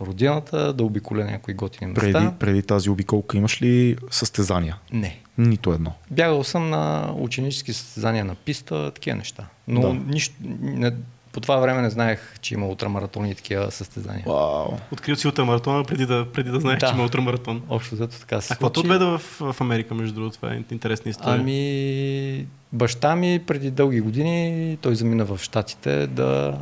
родината, 0.00 0.72
да 0.72 0.84
обиколя 0.84 1.24
някои 1.24 1.54
готини 1.54 1.92
места. 1.92 2.12
Преди, 2.12 2.28
преди 2.38 2.62
тази 2.62 2.90
обиколка 2.90 3.36
имаш 3.36 3.62
ли 3.62 3.96
състезания? 4.10 4.76
Не. 4.92 5.20
Нито 5.38 5.72
едно. 5.72 5.92
Бягал 6.10 6.44
съм 6.44 6.70
на 6.70 7.14
ученически 7.18 7.72
състезания 7.72 8.24
на 8.24 8.34
писта, 8.34 8.90
такива 8.90 9.16
неща. 9.16 9.46
Но 9.68 9.80
да. 9.80 9.94
нищо, 9.94 10.34
не, 10.60 10.92
по 11.32 11.40
това 11.40 11.56
време 11.56 11.82
не 11.82 11.90
знаех, 11.90 12.38
че 12.40 12.54
има 12.54 12.66
ултрамаратони 12.66 13.30
и 13.30 13.34
такива 13.34 13.70
състезания. 13.70 14.24
Вау. 14.26 14.72
Открил 14.92 15.16
си 15.16 15.28
ултрамаратона 15.28 15.84
преди 15.84 16.06
да, 16.06 16.26
преди 16.32 16.50
да 16.50 16.60
знаеш, 16.60 16.80
да. 16.80 16.86
че 16.86 16.94
има 16.94 17.02
ултрамаратон. 17.02 17.62
Общо 17.68 17.94
взето 17.94 18.20
така 18.20 18.40
се 18.40 18.52
А 18.52 18.56
какво 18.56 18.66
отведе 18.66 19.04
в, 19.04 19.18
в 19.18 19.56
Америка, 19.60 19.94
между 19.94 20.14
другото? 20.14 20.36
Това 20.36 20.52
е 20.52 20.62
интересна 20.70 21.10
история. 21.10 21.40
Ами, 21.40 22.46
баща 22.72 23.16
ми 23.16 23.42
преди 23.46 23.70
дълги 23.70 24.00
години, 24.00 24.78
той 24.80 24.94
замина 24.94 25.24
в 25.24 25.38
Штатите 25.42 26.06
да, 26.06 26.58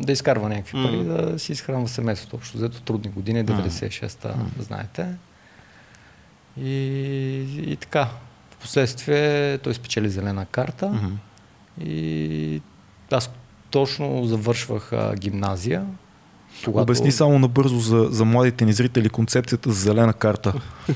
да 0.00 0.12
изкарва 0.12 0.48
някакви 0.48 0.72
пари, 0.72 0.96
mm. 0.96 1.30
да 1.32 1.38
си 1.38 1.52
изхранва 1.52 1.88
семейството. 1.88 2.36
Общо 2.36 2.56
взето 2.56 2.82
трудни 2.82 3.10
години, 3.10 3.44
96-та, 3.44 4.28
mm. 4.28 4.62
знаете. 4.62 5.06
И, 6.60 6.72
и 7.66 7.76
така. 7.76 8.08
Впоследствие 8.50 9.58
той 9.58 9.74
спечели 9.74 10.08
зелена 10.08 10.46
карта. 10.46 10.86
Mm-hmm. 10.86 11.84
И 11.86 12.62
аз 13.12 13.30
точно 13.70 14.24
завършвах 14.24 14.92
а, 14.92 15.14
гимназия. 15.16 15.86
Когато... 16.64 16.82
Обясни 16.82 17.12
само 17.12 17.38
набързо 17.38 17.78
за, 17.78 18.08
за 18.10 18.24
младите 18.24 18.64
ни 18.64 18.72
зрители 18.72 19.08
концепцията 19.08 19.72
за 19.72 19.80
зелена 19.80 20.12
карта. 20.12 20.54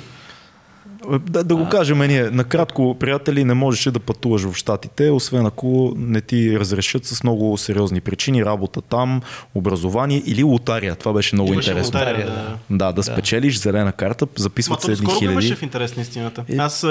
Да, 1.20 1.44
да 1.44 1.56
го 1.56 1.68
кажем 1.68 1.98
ние. 1.98 2.30
Накратко, 2.30 2.96
приятели, 3.00 3.44
не 3.44 3.54
можеше 3.54 3.90
да 3.90 4.00
пътуваш 4.00 4.42
в 4.42 4.54
Штатите, 4.54 5.10
освен 5.10 5.46
ако 5.46 5.94
не 5.96 6.20
ти 6.20 6.58
разрешат 6.58 7.04
с 7.04 7.22
много 7.22 7.58
сериозни 7.58 8.00
причини, 8.00 8.44
работа 8.44 8.80
там, 8.80 9.22
образование 9.54 10.22
или 10.26 10.42
лотария. 10.42 10.96
Това 10.96 11.12
беше 11.12 11.36
много 11.36 11.52
Имаше 11.52 11.70
интересно. 11.70 11.98
Лотария, 11.98 12.26
да. 12.26 12.58
да, 12.70 12.92
да 12.92 13.02
спечелиш 13.02 13.58
зелена 13.58 13.92
карта, 13.92 14.26
записват 14.36 14.82
се 14.82 14.92
едни 14.92 15.06
хиляди. 15.18 15.36
беше 15.36 15.56
в 15.56 15.62
интерес 15.62 15.96
на 15.96 16.02
истината. 16.02 16.44
И... 16.48 16.56
Аз 16.56 16.82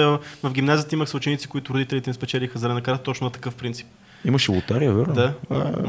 в 0.43 0.51
гимназията 0.51 0.95
имах 0.95 1.09
съученици, 1.09 1.47
които 1.47 1.73
родителите 1.73 2.09
им 2.09 2.13
спечелиха 2.13 2.59
зелена 2.59 2.81
карта 2.81 3.03
точно 3.03 3.25
на 3.25 3.31
такъв 3.31 3.55
принцип. 3.55 3.87
Имаше 4.25 4.51
лотария, 4.51 4.93
верно? 4.93 5.13
Да. 5.13 5.33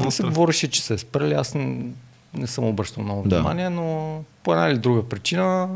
не 0.05 0.11
се 0.11 0.23
говореше, 0.23 0.67
че 0.67 0.81
се 0.81 0.93
е 0.93 0.97
спрели. 0.97 1.33
Аз 1.33 1.53
не, 1.53 1.85
не 2.33 2.47
съм 2.47 2.63
обръщал 2.63 3.03
много 3.03 3.29
да. 3.29 3.35
внимание, 3.35 3.69
но 3.69 4.19
по 4.43 4.53
една 4.53 4.67
или 4.67 4.77
друга 4.77 5.03
причина 5.09 5.69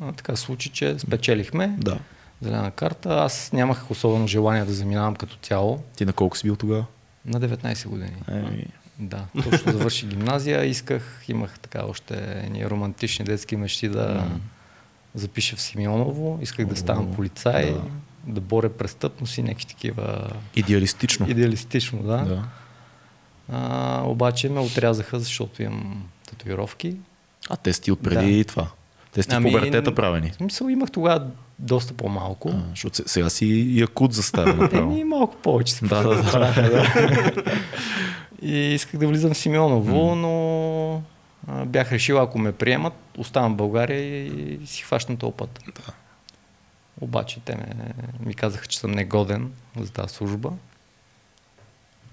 а, 0.00 0.12
така 0.12 0.36
случи, 0.36 0.68
че 0.68 0.98
спечелихме. 0.98 1.76
Да. 1.78 1.98
Зелена 2.40 2.70
карта. 2.70 3.08
Аз 3.14 3.52
нямах 3.52 3.90
особено 3.90 4.26
желание 4.26 4.64
да 4.64 4.72
заминавам 4.72 5.16
като 5.16 5.36
цяло. 5.42 5.82
Ти 5.96 6.04
на 6.04 6.12
колко 6.12 6.36
си 6.36 6.46
бил 6.46 6.56
тогава? 6.56 6.84
На 7.24 7.40
19 7.40 7.88
години. 7.88 8.16
Еми. 8.28 8.66
Да, 8.98 9.24
точно 9.42 9.72
завърши 9.72 10.06
гимназия. 10.06 10.64
Исках, 10.64 11.24
имах 11.28 11.58
така 11.58 11.84
още 11.84 12.46
ни 12.50 12.66
романтични 12.66 13.24
детски 13.24 13.56
мечти 13.56 13.88
да 13.88 14.08
mm. 14.08 14.28
запиша 15.14 15.56
в 15.56 15.60
Симеоново. 15.60 16.38
Исках 16.42 16.66
да 16.66 16.76
стана 16.76 17.14
полицай. 17.14 17.72
Да 17.72 17.82
да 18.26 18.40
боря 18.40 18.68
престъпност 18.68 19.38
и 19.38 19.42
някакви 19.42 19.66
такива... 19.66 20.30
Идеалистично. 20.56 21.30
Идеалистично, 21.30 22.02
да. 22.02 22.16
да. 22.16 22.44
А, 23.48 24.02
обаче 24.06 24.48
ме 24.48 24.60
отрязаха, 24.60 25.20
защото 25.20 25.62
имам 25.62 26.08
татуировки. 26.28 26.96
А 27.50 27.56
те 27.56 27.72
сте 27.72 27.92
отпреди 27.92 28.38
да. 28.38 28.44
това? 28.44 28.70
Те 29.12 29.22
сте 29.22 29.34
ами, 29.34 29.52
пубертета 29.52 29.94
правени? 29.94 30.32
Мисъл, 30.40 30.68
имах 30.68 30.90
тогава 30.90 31.26
доста 31.58 31.94
по-малко. 31.94 32.50
А, 32.54 32.62
защото 32.70 33.08
сега 33.08 33.30
си 33.30 33.66
якут 33.80 34.12
за 34.12 34.22
стара 34.22 34.54
направо. 34.54 34.92
Еми, 34.92 35.04
малко 35.04 35.36
повече 35.36 35.72
се 35.72 35.86
да, 35.86 36.02
да, 36.02 36.22
да. 36.22 37.42
И 38.42 38.56
исках 38.74 39.00
да 39.00 39.06
влизам 39.06 39.34
в 39.34 39.38
Симеоново, 39.38 39.96
mm. 39.96 40.14
но 40.14 41.02
а, 41.48 41.64
бях 41.64 41.92
решил, 41.92 42.20
ако 42.20 42.38
ме 42.38 42.52
приемат, 42.52 42.92
оставам 43.18 43.52
в 43.52 43.56
България 43.56 44.00
и, 44.00 44.58
и 44.62 44.66
си 44.66 44.82
хващам 44.82 45.16
този 45.16 45.32
път. 45.32 45.60
Да. 45.66 45.92
Обаче 47.00 47.40
те 47.44 47.56
ме, 47.56 47.66
ми 48.26 48.34
казаха, 48.34 48.66
че 48.66 48.78
съм 48.78 48.90
негоден 48.90 49.52
за 49.80 49.92
тази 49.92 50.14
служба. 50.14 50.52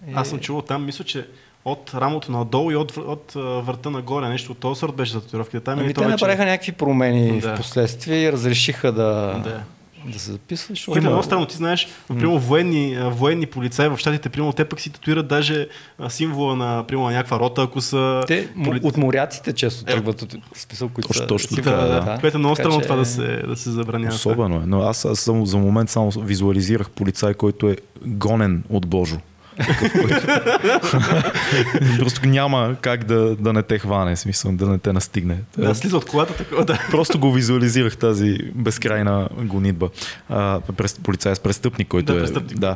И... 0.07 0.11
Аз 0.13 0.29
съм 0.29 0.39
чувал 0.39 0.61
там, 0.61 0.85
мисля, 0.85 1.05
че 1.05 1.27
от 1.71 1.91
рамото 1.95 2.31
надолу 2.31 2.71
и 2.71 2.75
от, 2.75 2.97
от, 2.97 3.35
от 3.35 3.65
върта 3.65 3.89
нагоре, 3.89 4.29
нещо 4.29 4.51
от 4.51 4.57
този 4.57 4.79
сорт 4.79 4.95
беше 4.95 5.11
за 5.11 5.21
татуировките. 5.21 5.59
Там 5.59 5.79
ами 5.79 5.93
те 5.93 6.01
вече... 6.01 6.11
направиха 6.11 6.45
някакви 6.45 6.71
промени 6.71 7.39
да. 7.39 7.55
в 7.55 7.57
последствие 7.57 8.23
и 8.23 8.31
разрешиха 8.31 8.91
да, 8.91 9.41
да 9.43 9.63
да 10.05 10.19
се 10.19 10.31
записваш. 10.31 10.87
Е 10.87 10.99
много 10.99 11.23
странно. 11.23 11.45
Ти 11.45 11.55
знаеш, 11.55 11.87
например, 12.09 12.37
военни, 12.37 12.97
военни 13.01 13.45
полицаи 13.45 13.89
в 13.89 13.97
щатите, 13.97 14.29
примерно, 14.29 14.53
те 14.53 14.65
пък 14.65 14.79
си 14.79 14.89
татуират 14.89 15.27
даже 15.27 15.67
символа 16.09 16.55
на, 16.55 16.83
примерно, 16.87 17.07
на 17.07 17.13
някаква 17.13 17.39
рота, 17.39 17.61
ако 17.61 17.81
са... 17.81 18.23
Те 18.27 18.49
поли... 18.63 18.79
от 18.83 18.97
моряците 18.97 19.53
често 19.53 19.83
е. 19.87 19.93
тръгват 19.93 20.21
от 20.21 20.35
смисъл, 20.53 20.89
които 20.89 21.07
точно, 21.07 21.21
са... 21.21 21.27
Точно 21.27 21.55
така, 21.57 21.71
да. 21.71 21.87
да. 21.87 22.17
Което 22.19 22.37
е 22.37 22.39
много 22.39 22.55
странно 22.55 22.79
че... 22.79 22.83
това 22.83 22.95
да 22.95 23.05
се, 23.05 23.43
да 23.47 23.55
се 23.55 23.71
забранява. 23.71 24.15
Особено 24.15 24.55
е. 24.55 24.63
Но 24.65 24.81
аз, 24.81 25.05
аз 25.05 25.19
само, 25.19 25.45
за 25.45 25.57
момент 25.57 25.89
само 25.89 26.11
визуализирах 26.11 26.89
полицай, 26.89 27.33
който 27.33 27.69
е 27.69 27.77
гонен 28.05 28.63
от 28.69 28.87
Божо. 28.87 29.17
Просто 31.99 32.27
няма 32.27 32.75
как 32.81 33.03
да, 33.03 33.35
да 33.35 33.53
не 33.53 33.63
те 33.63 33.79
хване, 33.79 34.15
смисъл, 34.15 34.51
да 34.51 34.67
не 34.67 34.79
те 34.79 34.93
настигне. 34.93 35.37
Да, 35.57 35.75
слиза 35.75 35.97
от 35.97 36.05
колата 36.05 36.33
такова, 36.33 36.65
да. 36.65 36.87
Просто 36.91 37.19
го 37.19 37.31
визуализирах 37.31 37.97
тази 37.97 38.37
безкрайна 38.55 39.29
гонитба. 39.41 39.89
А, 40.29 40.61
през, 40.77 40.93
полицай 40.93 41.35
с 41.35 41.39
престъпник, 41.39 41.87
който 41.87 42.13
да, 42.13 42.19
е... 42.19 42.21
Престъпник. 42.21 42.59
Да, 42.59 42.75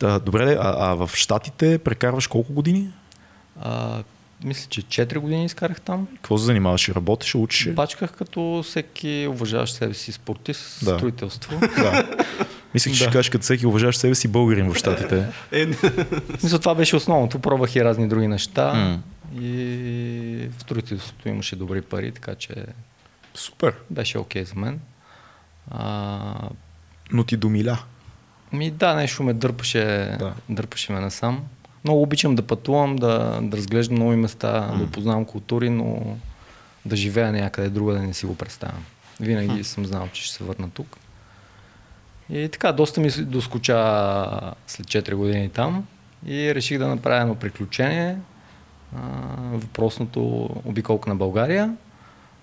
да. 0.00 0.18
Добре, 0.18 0.56
а, 0.60 0.90
а 0.90 0.94
в 0.94 1.10
Штатите 1.14 1.78
прекарваш 1.78 2.26
колко 2.26 2.52
години? 2.52 2.88
А, 3.60 4.02
мисля, 4.44 4.66
че 4.68 4.82
4 4.82 5.18
години 5.18 5.44
изкарах 5.44 5.80
там. 5.80 6.06
Какво 6.14 6.38
се 6.38 6.44
занимаваш? 6.44 6.88
Работеше, 6.88 7.38
учиш? 7.38 7.74
Бачках 7.74 8.12
като 8.12 8.62
всеки 8.64 9.26
уважаващ 9.30 9.74
себе 9.74 9.94
си 9.94 10.12
спортист, 10.12 10.84
да. 10.84 10.96
строителство. 10.96 11.60
Да. 11.60 12.06
Мислих, 12.74 12.94
че 12.94 12.98
да. 12.98 13.04
ще 13.04 13.12
кажеш 13.12 13.30
като 13.30 13.42
всеки 13.42 13.66
уважаваш 13.66 13.96
себе 13.96 14.14
си 14.14 14.28
българин 14.28 14.72
в 14.72 14.76
Штатите. 14.76 15.26
Е, 15.52 15.66
Мисля, 16.42 16.58
това 16.58 16.74
беше 16.74 16.96
основното. 16.96 17.38
Пробвах 17.38 17.76
и 17.76 17.84
разни 17.84 18.08
други 18.08 18.28
неща. 18.28 18.72
Mm. 18.74 18.98
И 19.40 20.48
в 20.58 20.62
строителството 20.62 21.28
имаше 21.28 21.56
добри 21.56 21.82
пари, 21.82 22.12
така 22.12 22.34
че 22.34 22.54
Супер. 23.34 23.74
Беше 23.90 24.18
окей 24.18 24.44
okay 24.44 24.48
за 24.48 24.60
мен. 24.60 24.80
А... 25.70 26.48
Но 27.12 27.24
ти 27.24 27.36
домиля. 27.36 27.78
Ми 28.52 28.70
да, 28.70 28.94
нещо 28.94 29.22
ме 29.22 29.32
дърпаше, 29.32 30.16
да. 30.18 30.34
дърпаше 30.48 30.92
ме 30.92 31.00
насам. 31.00 31.44
Много 31.84 32.02
обичам 32.02 32.34
да 32.34 32.42
пътувам, 32.42 32.96
да, 32.96 33.40
да 33.42 33.56
разглеждам 33.56 33.98
нови 33.98 34.16
места, 34.16 34.48
mm. 34.48 34.78
да 34.78 34.84
опознавам 34.84 35.24
култури, 35.24 35.70
но 35.70 36.16
да 36.84 36.96
живея 36.96 37.32
някъде 37.32 37.68
друга 37.68 37.92
да 37.92 38.02
не 38.02 38.14
си 38.14 38.26
го 38.26 38.34
представям. 38.34 38.84
Винаги 39.20 39.48
mm. 39.48 39.62
съм 39.62 39.86
знал, 39.86 40.08
че 40.12 40.22
ще 40.22 40.34
се 40.34 40.44
върна 40.44 40.70
тук. 40.70 40.96
И 42.32 42.48
така, 42.48 42.72
доста 42.72 43.00
ми 43.00 43.10
доскоча 43.10 43.74
след 44.66 44.86
4 44.86 45.14
години 45.14 45.48
там 45.48 45.86
и 46.26 46.54
реших 46.54 46.78
да 46.78 46.88
направя 46.88 47.20
едно 47.20 47.34
приключение. 47.34 48.16
въпросното 49.52 50.50
обиколка 50.64 51.10
на 51.10 51.16
България. 51.16 51.76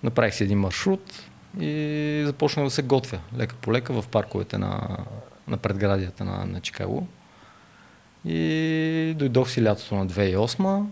Направих 0.03 0.33
си 0.33 0.43
един 0.43 0.59
маршрут 0.59 1.29
и 1.59 2.23
започнах 2.25 2.65
да 2.65 2.71
се 2.71 2.81
готвя 2.81 3.19
лека 3.37 3.55
по 3.55 3.73
лека 3.73 4.01
в 4.01 4.07
парковете 4.07 4.57
на, 4.57 4.97
на 5.47 5.57
предградията 5.57 6.25
на, 6.25 6.45
на 6.45 6.61
Чикаго. 6.61 7.07
И 8.25 9.15
дойдох 9.17 9.49
си 9.49 9.63
лятото 9.63 9.95
на 9.95 10.07
2008 10.07 10.85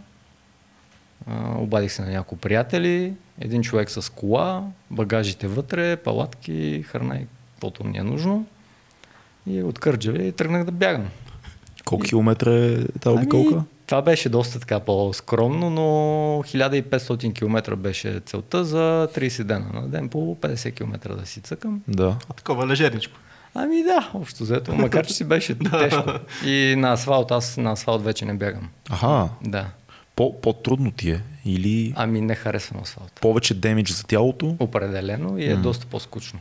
обадих 1.56 1.92
се 1.92 2.02
на 2.02 2.12
няколко 2.12 2.38
приятели, 2.38 3.14
един 3.40 3.62
човек 3.62 3.90
с 3.90 4.14
кола, 4.14 4.64
багажите 4.92 5.48
вътре, 5.48 5.96
палатки, 5.96 6.84
храна 6.88 7.16
и 7.16 7.28
каквото 7.54 7.84
ми 7.84 7.98
е 7.98 8.04
нужно. 8.04 8.46
И 9.50 9.64
от 9.64 9.80
Кърджали 9.80 10.32
тръгнах 10.32 10.64
да 10.64 10.72
бягам. 10.72 11.08
Колко 11.86 12.06
и... 12.06 12.08
километра 12.08 12.56
е 12.56 12.78
тази 13.00 13.18
обиколка? 13.18 13.54
Ами, 13.54 13.64
това 13.88 14.02
беше 14.02 14.30
доста 14.30 14.60
така 14.60 14.80
по-скромно, 14.80 15.70
но 15.70 15.82
1500 16.44 17.34
км 17.34 17.76
беше 17.76 18.22
целта 18.26 18.66
за 18.66 19.10
30 19.16 19.44
дена 19.44 19.66
на 19.74 19.88
ден 19.88 20.10
по 20.10 20.36
50 20.36 20.74
км 20.74 21.16
да 21.16 21.26
си 21.26 21.42
цъкам. 21.42 21.82
Да. 21.88 22.18
А 22.30 22.34
такова 22.34 22.68
лежерничко. 22.68 23.14
Ами 23.54 23.84
да, 23.84 24.12
общо 24.14 24.44
взето, 24.44 24.76
макар 24.76 25.06
че 25.06 25.14
си 25.14 25.24
беше 25.24 25.60
тежко. 25.80 26.12
И 26.46 26.76
на 26.78 26.92
асфалт, 26.92 27.32
аз 27.32 27.58
на 27.58 27.72
асфалт 27.72 28.04
вече 28.04 28.26
не 28.26 28.34
бягам. 28.34 28.70
Аха. 28.90 29.30
Да. 29.42 29.66
По, 30.16 30.42
по-трудно 30.42 30.92
ти 30.92 31.12
е? 31.12 31.22
Или... 31.46 31.94
Ами 31.96 32.22
не 32.22 32.36
харесвам 32.36 32.82
асфалт. 32.82 33.20
Повече 33.22 33.54
демидж 33.54 33.92
за 33.92 34.04
тялото? 34.04 34.56
Определено 34.60 35.38
и 35.38 35.46
е 35.46 35.56
mm. 35.56 35.62
доста 35.62 35.86
по-скучно. 35.86 36.40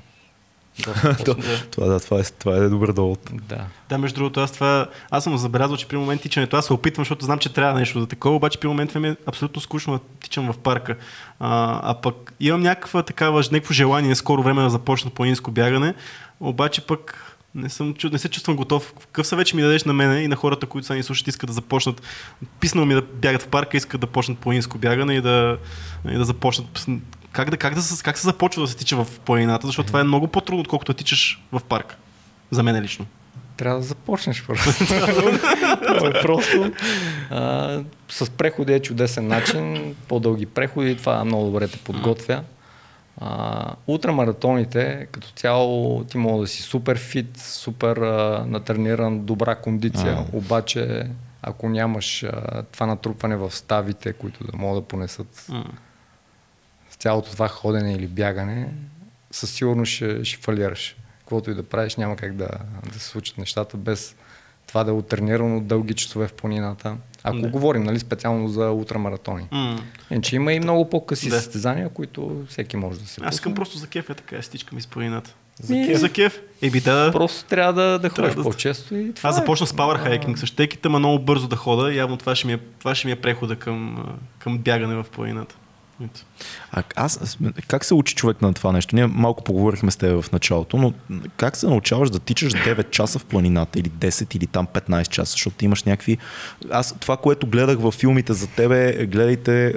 това, 1.71 1.87
да, 1.87 2.01
това, 2.01 2.21
е, 2.21 2.23
това 2.39 2.57
е 2.57 2.69
добър 2.69 2.93
довод. 2.93 3.31
Да. 3.33 3.65
да, 3.89 3.99
между 3.99 4.15
другото, 4.15 4.41
аз, 4.41 4.53
това, 4.53 4.87
аз 5.11 5.25
съм 5.25 5.39
забелязал, 5.39 5.77
че 5.77 5.89
при 5.89 5.97
момент 5.97 6.23
тичането, 6.23 6.57
аз 6.57 6.67
се 6.67 6.73
опитвам, 6.73 7.05
защото 7.05 7.25
знам, 7.25 7.39
че 7.39 7.53
трябва 7.53 7.79
нещо 7.79 8.01
за 8.01 8.07
такова, 8.07 8.37
обаче 8.37 8.59
при 8.59 8.69
момент 8.69 8.95
ми 8.95 9.09
е 9.09 9.17
абсолютно 9.27 9.63
скучно 9.63 9.93
да 9.93 10.01
тичам 10.21 10.53
в 10.53 10.59
парка. 10.59 10.97
А, 11.41 11.81
а 11.83 11.95
пък 11.95 12.33
имам 12.41 12.61
някаква 12.61 13.03
такава, 13.03 13.45
някакво 13.53 13.75
желание 13.75 14.15
скоро 14.15 14.43
време 14.43 14.63
да 14.63 14.71
започна 14.71 15.11
планинско 15.11 15.51
бягане, 15.51 15.95
обаче 16.41 16.81
пък 16.81 17.37
не, 17.57 17.69
съм, 17.69 17.95
не 18.13 18.19
се 18.19 18.29
чувствам 18.29 18.57
готов. 18.57 18.95
Какъв 18.95 19.27
съвет 19.27 19.47
ще 19.47 19.57
ми 19.57 19.63
дадеш 19.63 19.85
на 19.85 19.93
мене 19.93 20.21
и 20.21 20.29
на 20.29 20.37
хората, 20.37 20.67
които 20.67 20.87
са 20.87 20.95
ни 20.95 21.03
слушат, 21.03 21.29
искат 21.29 21.47
да 21.47 21.53
започнат, 21.53 22.03
писнал 22.61 22.87
ми 22.87 22.95
да 22.95 23.03
бягат 23.03 23.43
в 23.43 23.49
парка, 23.49 23.77
искат 23.77 24.01
да 24.01 24.07
почнат 24.07 24.39
планинско 24.39 24.79
бягане 24.79 25.15
и 25.15 25.21
да, 25.21 25.59
и 26.09 26.15
да 26.15 26.25
започнат 26.25 26.87
как, 27.37 27.51
да, 27.51 27.57
как, 27.57 27.75
да, 27.75 27.83
как 28.03 28.19
се 28.19 28.27
започва 28.27 28.63
да 28.63 28.69
се 28.69 28.77
тича 28.77 29.05
в 29.05 29.21
планината, 29.21 29.67
защото 29.67 29.87
това 29.87 30.01
е 30.01 30.05
много 30.05 30.29
по-трудно, 30.29 30.61
отколкото 30.61 30.93
да 30.93 30.97
тичаш 30.97 31.43
в 31.53 31.61
парк. 31.69 31.97
За 32.51 32.63
мен 32.63 32.83
лично. 32.83 33.07
Трябва 33.57 33.79
да 33.79 33.85
започнеш 33.87 34.45
просто. 34.47 34.85
просто. 36.23 36.73
А, 37.31 37.81
с 38.09 38.31
преходи 38.31 38.73
е 38.73 38.81
чудесен 38.81 39.27
начин, 39.27 39.95
по-дълги 40.09 40.47
преходи, 40.47 40.97
това 40.97 41.25
много 41.25 41.45
добре 41.45 41.69
те 41.69 41.79
подготвя. 41.79 42.43
А, 43.21 43.73
ултрамаратоните, 43.87 45.07
като 45.13 45.29
цяло, 45.29 46.05
ти 46.05 46.19
мога 46.19 46.41
да 46.41 46.47
си 46.47 46.63
супер 46.63 46.99
фит, 46.99 47.39
супер 47.39 47.97
а, 47.97 48.45
натрениран, 48.49 49.21
добра 49.21 49.55
кондиция, 49.55 50.13
а. 50.13 50.37
обаче 50.37 51.07
ако 51.43 51.69
нямаш 51.69 52.23
а, 52.23 52.63
това 52.73 52.87
натрупване 52.87 53.37
в 53.37 53.51
ставите, 53.51 54.13
които 54.13 54.45
да 54.45 54.57
могат 54.57 54.85
да 54.85 54.89
понесат 54.89 55.47
а 55.53 55.65
цялото 57.07 57.31
това 57.31 57.49
ходене 57.49 57.93
или 57.93 58.07
бягане, 58.07 58.69
със 59.31 59.51
сигурност 59.51 59.93
ще, 59.93 60.25
ще 60.25 60.43
фалираш. 60.43 60.97
Каквото 61.19 61.51
и 61.51 61.55
да 61.55 61.63
правиш, 61.63 61.97
няма 61.97 62.17
как 62.17 62.37
да, 62.37 62.49
да 62.93 62.99
се 63.01 63.09
случат 63.09 63.39
нещата 63.39 63.77
без 63.77 64.17
това 64.67 64.85
да 64.85 64.91
е 64.91 64.95
утренирано 64.95 65.61
дълги 65.61 65.95
часове 65.95 66.29
в 66.29 66.33
планината. 66.33 66.97
Ако 67.23 67.39
да. 67.39 67.49
говорим 67.49 67.83
нали, 67.83 67.99
специално 67.99 68.49
за 68.49 68.71
ултрамаратони. 68.71 69.49
Mm. 69.53 70.35
Има 70.35 70.53
и 70.53 70.61
много 70.61 70.91
по-къси 70.91 71.29
да. 71.29 71.37
състезания, 71.37 71.89
които 71.89 72.45
всеки 72.49 72.77
може 72.77 73.01
да 73.01 73.07
се 73.07 73.21
Аз 73.25 73.35
искам 73.35 73.55
просто 73.55 73.79
за 73.79 73.87
кеф 73.87 74.11
е 74.11 74.15
така, 74.15 74.43
стичкам 74.43 74.79
из 74.79 74.87
планината. 74.87 75.35
За 75.63 75.75
кеф? 75.75 76.01
За 76.01 76.13
кеф? 76.13 76.41
Еби 76.63 76.81
да. 76.81 77.11
Просто 77.13 77.45
трябва 77.45 77.73
да, 77.73 77.99
да 77.99 78.09
ходиш 78.09 78.35
да... 78.35 78.43
по-често. 78.43 78.97
И 78.97 79.13
това 79.15 79.31
Аз 79.31 79.37
започна 79.37 79.65
е. 79.65 79.67
с 79.67 79.73
power 79.73 80.09
hiking, 80.09 80.47
с 80.47 80.55
теките, 80.55 80.89
ма 80.89 80.99
много 80.99 81.19
бързо 81.19 81.49
да 81.49 81.57
хода. 81.57 81.95
Явно 81.95 82.17
това 82.17 82.35
ще 82.35 82.47
ми 82.47 82.53
е, 82.53 82.59
това 82.79 82.95
ще 82.95 83.09
ми 83.09 83.13
е 83.13 83.17
прехода 83.17 83.57
към, 83.57 84.07
към 84.39 84.59
бягане 84.59 84.95
в 84.95 85.05
планината. 85.13 85.55
А 86.73 86.83
аз, 86.97 87.39
как 87.69 87.85
се 87.85 87.95
учи 87.95 88.15
човек 88.15 88.43
на 88.43 88.55
това 88.55 88.73
нещо? 88.73 88.97
Ние 88.97 89.07
малко 89.07 89.45
поговорихме 89.45 89.91
с 89.91 89.97
теб 89.97 90.23
в 90.23 90.33
началото, 90.33 90.77
но 90.77 90.93
как 91.37 91.57
се 91.57 91.67
научаваш 91.67 92.11
да 92.11 92.19
тичаш 92.19 92.53
9 92.53 92.91
часа 92.91 93.19
в 93.19 93.25
планината 93.25 93.79
или 93.79 93.91
10 93.91 94.37
или 94.37 94.47
там 94.47 94.67
15 94.67 95.09
часа, 95.09 95.33
защото 95.33 95.65
имаш 95.65 95.85
някакви... 95.85 96.19
Аз 96.71 96.95
това, 97.01 97.17
което 97.17 97.47
гледах 97.47 97.79
във 97.79 97.95
филмите 97.95 98.33
за 98.33 98.47
тебе, 98.47 99.07
гледайте, 99.07 99.75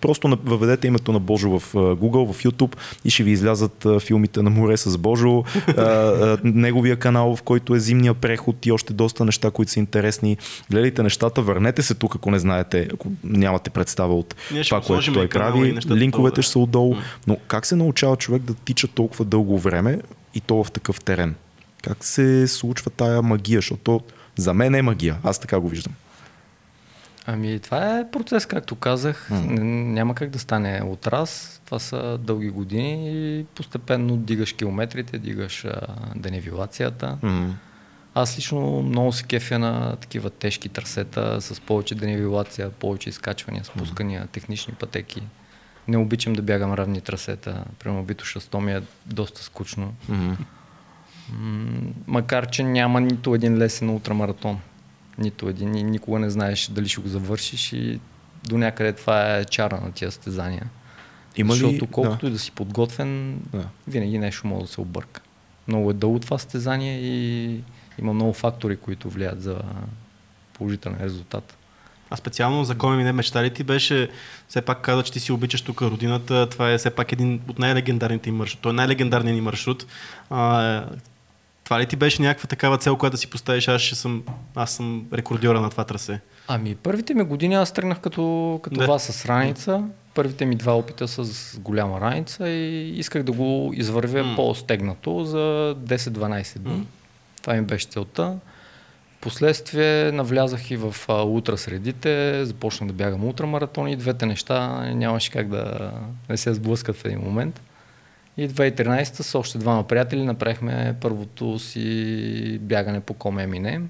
просто 0.00 0.38
въведете 0.44 0.86
името 0.86 1.12
на 1.12 1.20
Божо 1.20 1.58
в 1.58 1.72
Google, 1.72 2.32
в 2.32 2.42
YouTube 2.42 2.76
и 3.04 3.10
ще 3.10 3.22
ви 3.22 3.30
излязат 3.30 3.86
филмите 4.00 4.42
на 4.42 4.50
море 4.50 4.76
с 4.76 4.98
Божо, 4.98 5.44
неговия 6.44 6.96
канал, 6.96 7.36
в 7.36 7.42
който 7.42 7.74
е 7.74 7.80
зимния 7.80 8.14
преход 8.14 8.66
и 8.66 8.72
още 8.72 8.92
доста 8.92 9.24
неща, 9.24 9.50
които 9.50 9.72
са 9.72 9.78
интересни. 9.78 10.36
Гледайте 10.70 11.02
нещата, 11.02 11.42
върнете 11.42 11.82
се 11.82 11.94
тук, 11.94 12.14
ако 12.14 12.30
не 12.30 12.38
знаете, 12.38 12.88
ако 12.94 13.08
нямате 13.24 13.70
представа 13.70 14.14
от 14.14 14.34
това, 14.64 14.80
което 14.80 15.12
той 15.12 15.28
прави 15.28 15.78
линковете 16.02 16.42
ще 16.42 16.52
са 16.52 16.58
отдолу. 16.58 16.96
Но 17.26 17.36
как 17.48 17.66
се 17.66 17.76
научава 17.76 18.16
човек 18.16 18.42
да 18.42 18.54
тича 18.54 18.88
толкова 18.88 19.24
дълго 19.24 19.58
време 19.58 20.00
и 20.34 20.40
то 20.40 20.64
в 20.64 20.72
такъв 20.72 21.00
терен? 21.00 21.34
Как 21.82 22.04
се 22.04 22.48
случва 22.48 22.90
тая 22.90 23.22
магия? 23.22 23.58
Защото 23.58 24.00
за 24.36 24.54
мен 24.54 24.74
е 24.74 24.82
магия. 24.82 25.16
Аз 25.24 25.38
така 25.38 25.60
го 25.60 25.68
виждам. 25.68 25.94
Ами, 27.26 27.60
това 27.60 27.98
е 27.98 28.10
процес, 28.10 28.46
както 28.46 28.74
казах. 28.76 29.28
Mm. 29.30 29.58
Няма 29.92 30.14
как 30.14 30.30
да 30.30 30.38
стане 30.38 30.82
от 30.84 31.06
раз. 31.06 31.60
Това 31.64 31.78
са 31.78 32.18
дълги 32.18 32.50
години 32.50 33.10
и 33.12 33.44
постепенно 33.44 34.16
дигаш 34.16 34.52
километрите, 34.52 35.18
дигаш 35.18 35.64
а, 35.64 35.80
денивилацията. 36.16 37.18
Mm. 37.22 37.50
Аз 38.14 38.36
лично 38.36 38.82
много 38.82 39.12
се 39.12 39.24
кефя 39.24 39.58
на 39.58 39.96
такива 39.96 40.30
тежки 40.30 40.68
трасета 40.68 41.40
с 41.40 41.60
повече 41.60 41.94
денивилация, 41.94 42.70
повече 42.70 43.08
изкачвания, 43.08 43.64
спускания, 43.64 44.26
технични 44.26 44.74
пътеки 44.74 45.22
не 45.88 45.96
обичам 45.96 46.32
да 46.32 46.42
бягам 46.42 46.74
равни 46.74 47.00
трасета. 47.00 47.64
Примерно 47.78 48.06
шесто 48.24 48.60
ми 48.60 48.72
е 48.72 48.82
доста 49.06 49.42
скучно. 49.42 49.94
Mm-hmm. 50.10 50.36
макар, 52.06 52.50
че 52.50 52.62
няма 52.62 53.00
нито 53.00 53.34
един 53.34 53.58
лесен 53.58 53.90
ултрамаратон. 53.90 54.60
Нито 55.18 55.48
един. 55.48 55.74
И 55.74 55.82
никога 55.82 56.18
не 56.18 56.30
знаеш 56.30 56.66
дали 56.66 56.88
ще 56.88 57.00
го 57.00 57.08
завършиш 57.08 57.72
и 57.72 58.00
до 58.44 58.58
някъде 58.58 58.92
това 58.92 59.36
е 59.36 59.44
чара 59.44 59.80
на 59.80 59.92
тия 59.92 60.10
стезания. 60.10 60.70
Има 61.36 61.52
Защото 61.52 61.84
ли... 61.84 61.88
колкото 61.90 62.26
да. 62.26 62.30
и 62.30 62.32
да 62.32 62.38
си 62.38 62.50
подготвен, 62.50 63.40
да. 63.52 63.68
винаги 63.88 64.18
нещо 64.18 64.46
може 64.46 64.62
да 64.62 64.72
се 64.72 64.80
обърка. 64.80 65.20
Много 65.68 65.90
е 65.90 65.94
дълго 65.94 66.18
това 66.18 66.38
стезание 66.38 67.00
и 67.00 67.60
има 67.98 68.12
много 68.12 68.32
фактори, 68.32 68.76
които 68.76 69.10
влияят 69.10 69.42
за 69.42 69.58
положителен 70.52 70.96
резултат. 71.00 71.56
А 72.12 72.16
специално 72.16 72.64
за 72.64 72.74
Коми 72.74 73.04
не 73.04 73.12
мечтали 73.12 73.50
ти 73.50 73.64
беше, 73.64 74.08
все 74.48 74.62
пак 74.62 74.80
каза, 74.80 75.02
че 75.02 75.12
ти 75.12 75.20
си 75.20 75.32
обичаш 75.32 75.62
тук 75.62 75.82
родината. 75.82 76.48
Това 76.48 76.70
е 76.70 76.78
все 76.78 76.90
пак 76.90 77.12
един 77.12 77.40
от 77.48 77.58
най-легендарните 77.58 78.28
им 78.28 78.36
маршрут. 78.36 78.60
Той 78.60 78.72
е 78.72 78.74
най-легендарният 78.74 79.34
ни 79.34 79.40
маршрут. 79.40 79.86
А, 80.30 80.84
това 81.64 81.80
ли 81.80 81.86
ти 81.86 81.96
беше 81.96 82.22
някаква 82.22 82.46
такава 82.46 82.78
цел, 82.78 82.96
която 82.96 83.14
да 83.14 83.18
си 83.18 83.30
поставиш, 83.30 83.68
аз, 83.68 83.82
ще 83.82 83.94
съм, 83.94 84.22
аз 84.54 84.70
съм 84.70 85.06
рекордьора 85.12 85.60
на 85.60 85.70
това 85.70 85.84
трасе? 85.84 86.20
Ами, 86.48 86.74
първите 86.74 87.14
ми 87.14 87.22
години 87.22 87.54
аз 87.54 87.72
тръгнах 87.72 88.00
като, 88.00 88.60
като 88.62 88.80
да. 88.80 88.86
вас 88.86 89.02
с 89.02 89.26
раница. 89.26 89.84
Първите 90.14 90.44
ми 90.44 90.56
два 90.56 90.76
опита 90.76 91.08
с 91.08 91.58
голяма 91.60 92.00
раница 92.00 92.48
и 92.48 92.98
исках 92.98 93.22
да 93.22 93.32
го 93.32 93.72
извървя 93.74 94.24
mm. 94.24 94.36
по-стегнато 94.36 95.24
за 95.24 95.74
10-12 95.78 96.58
дни. 96.58 96.72
Mm. 96.72 96.84
Това 97.42 97.54
ми 97.54 97.62
беше 97.62 97.86
целта. 97.86 98.36
Последствие 99.22 100.12
навлязах 100.12 100.70
и 100.70 100.76
в 100.76 100.94
ултрасредите, 101.08 102.44
започнах 102.44 102.88
да 102.88 102.92
бягам 102.92 103.24
ултрамаратони. 103.24 103.96
Двете 103.96 104.26
неща 104.26 104.68
нямаше 104.94 105.30
как 105.30 105.48
да 105.48 105.92
не 106.28 106.36
се 106.36 106.54
сблъскат 106.54 106.96
в 106.96 107.04
един 107.04 107.20
момент. 107.20 107.60
И 108.36 108.48
2013 108.48 109.04
с 109.04 109.34
още 109.34 109.58
двама 109.58 109.88
приятели 109.88 110.24
направихме 110.24 110.96
първото 111.00 111.58
си 111.58 112.58
бягане 112.60 113.00
по 113.00 113.14
Коме 113.14 113.46
Мине. 113.46 113.80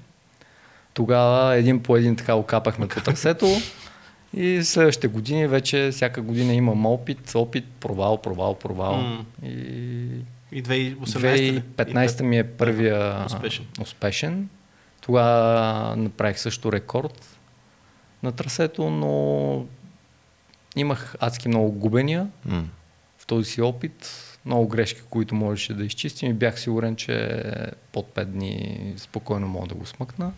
Тогава 0.93 1.55
един 1.55 1.83
по 1.83 1.97
един 1.97 2.15
така 2.15 2.35
окапахме 2.35 2.87
по 2.87 3.01
трасето. 3.01 3.47
И 4.33 4.63
следващите 4.63 5.07
години 5.07 5.47
вече 5.47 5.89
всяка 5.91 6.21
година 6.21 6.53
имам 6.53 6.85
опит, 6.85 7.35
опит, 7.35 7.65
провал, 7.79 8.17
провал, 8.17 8.55
провал. 8.55 8.93
Mm. 8.93 9.47
И, 10.51 10.57
и 10.57 10.63
2018 10.63 11.61
2015 11.61 12.21
ми 12.21 12.37
е 12.37 12.43
първия 12.43 13.25
успешен. 13.25 13.65
успешен. 13.81 14.49
Тогава 15.05 15.95
направих 15.95 16.39
също 16.39 16.71
рекорд 16.71 17.39
на 18.23 18.31
трасето, 18.31 18.89
но 18.89 19.65
имах 20.75 21.15
адски 21.19 21.47
много 21.47 21.71
губения 21.71 22.27
mm. 22.47 22.63
в 23.17 23.25
този 23.25 23.51
си 23.51 23.61
опит, 23.61 24.13
много 24.45 24.67
грешки, 24.67 25.01
които 25.09 25.35
можеше 25.35 25.73
да 25.73 25.85
изчистим 25.85 26.29
и 26.29 26.33
бях 26.33 26.59
сигурен, 26.59 26.95
че 26.95 27.43
под 27.91 28.15
5 28.15 28.25
дни 28.25 28.79
спокойно 28.97 29.47
мога 29.47 29.67
да 29.67 29.75
го 29.75 29.85
смъкна. 29.85 30.31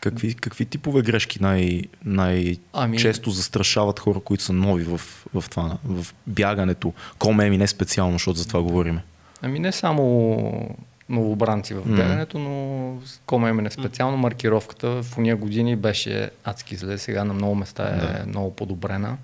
Какви, 0.00 0.34
какви 0.34 0.64
типове 0.64 1.02
грешки 1.02 1.42
най- 1.42 1.82
най-често 2.04 3.30
ами... 3.30 3.36
застрашават 3.36 4.00
хора, 4.00 4.20
които 4.20 4.44
са 4.44 4.52
нови 4.52 4.84
в, 4.84 5.00
в 5.34 5.44
това, 5.50 5.78
в 5.84 6.06
бягането? 6.26 6.92
Комеми 7.18 7.58
не 7.58 7.66
специално, 7.66 8.12
защото 8.12 8.38
за 8.38 8.48
това 8.48 8.62
говориме. 8.62 9.04
Ами 9.42 9.58
не 9.58 9.72
само 9.72 10.76
новобранци 11.08 11.74
в 11.74 11.96
бягането, 11.96 12.38
но 12.38 12.98
Кома 13.26 13.70
специално 13.70 14.16
маркировката 14.16 15.02
в 15.02 15.18
уния 15.18 15.36
години 15.36 15.76
беше 15.76 16.30
адски 16.44 16.76
зле, 16.76 16.98
сега 16.98 17.24
на 17.24 17.34
много 17.34 17.54
места 17.54 17.88
е 17.88 17.96
да. 17.96 18.26
много 18.26 18.56
подобрена. 18.56 19.16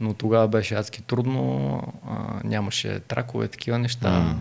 Но 0.00 0.14
тогава 0.14 0.48
беше 0.48 0.74
адски 0.74 1.02
трудно, 1.02 1.82
а, 2.08 2.40
нямаше 2.44 3.00
тракове, 3.00 3.48
такива 3.48 3.78
неща. 3.78 4.08
Mm. 4.08 4.36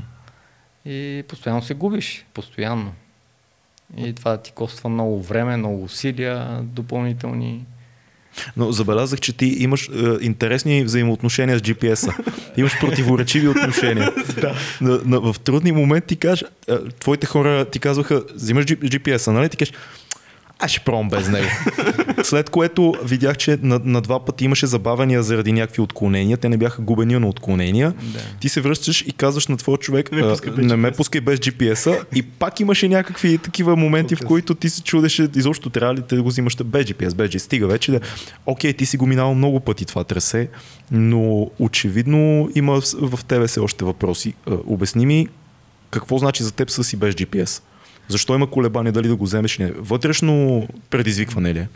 И 0.90 1.24
постоянно 1.28 1.62
се 1.62 1.74
губиш, 1.74 2.26
постоянно. 2.34 2.94
И 3.98 4.14
това 4.14 4.38
ти 4.38 4.52
коства 4.52 4.90
много 4.90 5.22
време, 5.22 5.58
много 5.58 5.84
усилия 5.84 6.60
допълнителни. 6.64 7.66
Но 8.58 8.72
забелязах, 8.72 9.20
че 9.20 9.34
ти 9.34 9.46
имаш 9.46 9.90
е, 9.90 9.92
интересни 10.22 10.84
взаимоотношения 10.84 11.60
с 11.60 11.62
GPS-а. 11.62 12.14
Имаш 12.58 12.80
противоречиви 12.80 13.48
отношения. 13.48 14.12
да. 14.42 14.56
на, 14.82 15.00
на, 15.06 15.34
в 15.34 15.40
трудни 15.40 15.72
моменти 15.72 16.16
кажеш, 16.16 16.46
е, 16.68 16.78
твоите 17.00 17.28
хора 17.28 17.66
ти 17.66 17.80
казваха, 17.80 18.24
взимаш 18.36 18.66
GPS-а, 18.66 19.32
нали? 19.32 19.50
Ти 19.50 19.58
кажеш, 19.58 19.74
аз 20.60 20.72
ще 20.72 20.80
пробвам 20.80 21.10
без 21.10 21.30
него. 21.30 21.48
След 22.24 22.50
което 22.50 22.94
видях, 23.04 23.38
че 23.38 23.58
на, 23.62 23.82
на 23.84 24.02
два 24.02 24.26
пъти 24.26 24.46
имаше 24.46 24.68
забавения 24.68 25.24
заради 25.24 25.52
някакви 25.52 25.82
отклонения. 25.82 26.38
Те 26.38 26.50
не 26.50 26.58
бяха 26.58 26.82
губени 26.82 27.20
на 27.20 27.28
отклонения. 27.28 27.94
Да. 28.02 28.20
Ти 28.40 28.50
се 28.50 28.62
връщаш 28.62 29.02
и 29.02 29.12
казваш 29.12 29.48
на 29.48 29.58
твоя 29.58 29.78
човек, 29.78 30.12
не, 30.12 30.22
пускай 30.22 30.54
не 30.58 30.76
ме 30.76 30.92
пускай 30.92 31.22
без 31.22 31.40
GPS-а. 31.40 32.06
и 32.16 32.22
пак 32.22 32.60
имаше 32.60 32.90
някакви 32.90 33.38
такива 33.38 33.76
моменти, 33.76 34.16
в 34.16 34.20
които 34.26 34.56
ти 34.56 34.70
се 34.70 34.84
чудеше, 34.84 35.28
изобщо 35.36 35.70
трябва 35.70 35.96
ли 35.96 36.02
да 36.10 36.24
го 36.24 36.30
взимаш 36.30 36.58
без 36.66 36.86
GPS, 36.86 37.16
без 37.16 37.30
GPS. 37.30 37.38
Стига 37.38 37.68
вече 37.68 37.92
да. 37.92 38.00
Окей, 38.46 38.74
ти 38.74 38.86
си 38.86 38.98
го 38.98 39.06
минал 39.06 39.36
много 39.36 39.60
пъти 39.60 39.86
това 39.86 40.04
трасе, 40.04 40.50
но 40.92 41.50
очевидно 41.60 42.50
има 42.56 42.82
в 43.02 43.20
тебе 43.28 43.48
все 43.48 43.60
още 43.60 43.86
въпроси. 43.86 44.34
Обясни 44.66 45.06
ми 45.06 45.28
какво 45.92 46.18
значи 46.18 46.44
за 46.44 46.52
теб 46.52 46.70
с 46.70 46.94
и 46.94 46.98
без 46.98 47.16
GPS? 47.16 47.64
Защо 48.08 48.36
има 48.36 48.50
колебание 48.50 48.92
дали 48.92 49.08
да 49.08 49.16
го 49.16 49.24
вземеш 49.24 49.58
не? 49.58 49.72
Вътрешно 49.72 50.68
предизвикване 50.90 51.54
ли 51.54 51.60
е? 51.60 51.68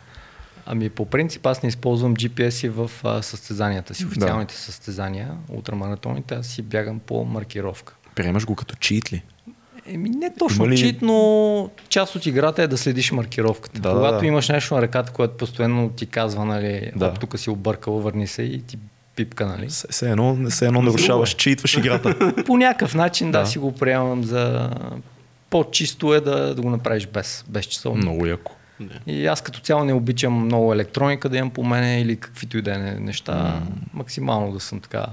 Ами 0.65 0.89
по 0.89 1.05
принцип 1.05 1.45
аз 1.45 1.63
не 1.63 1.69
използвам 1.69 2.15
GPS 2.15 2.65
и 2.65 2.69
в 2.69 2.91
а, 3.03 3.21
състезанията 3.21 3.95
си, 3.95 4.05
официалните 4.05 4.53
да. 4.53 4.59
състезания, 4.59 5.31
ултрамаратоните, 5.49 6.35
аз 6.35 6.47
си 6.47 6.61
бягам 6.61 6.99
по 6.99 7.25
маркировка. 7.25 7.95
Приемаш 8.15 8.45
го 8.45 8.55
като 8.55 8.75
чит 8.75 9.13
ли? 9.13 9.23
Еми 9.85 10.09
не 10.09 10.33
точно 10.39 10.69
ли... 10.69 10.77
чит, 10.77 11.01
но 11.01 11.69
част 11.89 12.15
от 12.15 12.25
играта 12.25 12.63
е 12.63 12.67
да 12.67 12.77
следиш 12.77 13.11
маркировката. 13.11 13.81
Да, 13.81 13.89
Когато 13.89 14.19
да, 14.19 14.25
имаш 14.25 14.49
нещо 14.49 14.75
на 14.75 14.81
ръката, 14.81 15.11
което 15.11 15.37
постоянно 15.37 15.89
ти 15.89 16.05
казва, 16.05 16.45
нали, 16.45 16.91
да. 16.95 17.13
тук 17.13 17.39
си 17.39 17.49
объркал, 17.49 17.93
върни 17.93 18.27
се 18.27 18.43
и 18.43 18.61
ти 18.61 18.77
пипка, 19.15 19.45
нали? 19.45 19.67
Все 19.89 20.09
едно, 20.11 20.37
все 20.49 20.65
едно 20.65 20.81
нарушаваш, 20.81 21.35
читваш 21.35 21.77
играта. 21.77 22.33
По 22.45 22.57
някакъв 22.57 22.95
начин, 22.95 23.31
да, 23.31 23.39
да 23.39 23.45
си 23.45 23.59
го 23.59 23.71
приемам 23.71 24.23
за 24.23 24.71
по-чисто 25.49 26.13
е 26.13 26.21
да, 26.21 26.55
да 26.55 26.61
го 26.61 26.69
направиш 26.69 27.07
без, 27.07 27.45
без 27.49 27.65
часовник. 27.65 28.03
Много 28.03 28.25
яко. 28.25 28.51
И 29.07 29.27
аз 29.27 29.41
като 29.41 29.59
цяло 29.59 29.83
не 29.83 29.93
обичам 29.93 30.45
много 30.45 30.73
електроника 30.73 31.29
да 31.29 31.37
имам 31.37 31.51
по 31.51 31.63
мене 31.63 32.01
или 32.01 32.19
каквито 32.19 32.57
и 32.57 32.61
да 32.61 32.75
е 32.75 32.77
неща. 32.77 33.33
Mm. 33.33 33.61
Максимално 33.93 34.51
да 34.51 34.59
съм 34.59 34.79
така 34.79 35.05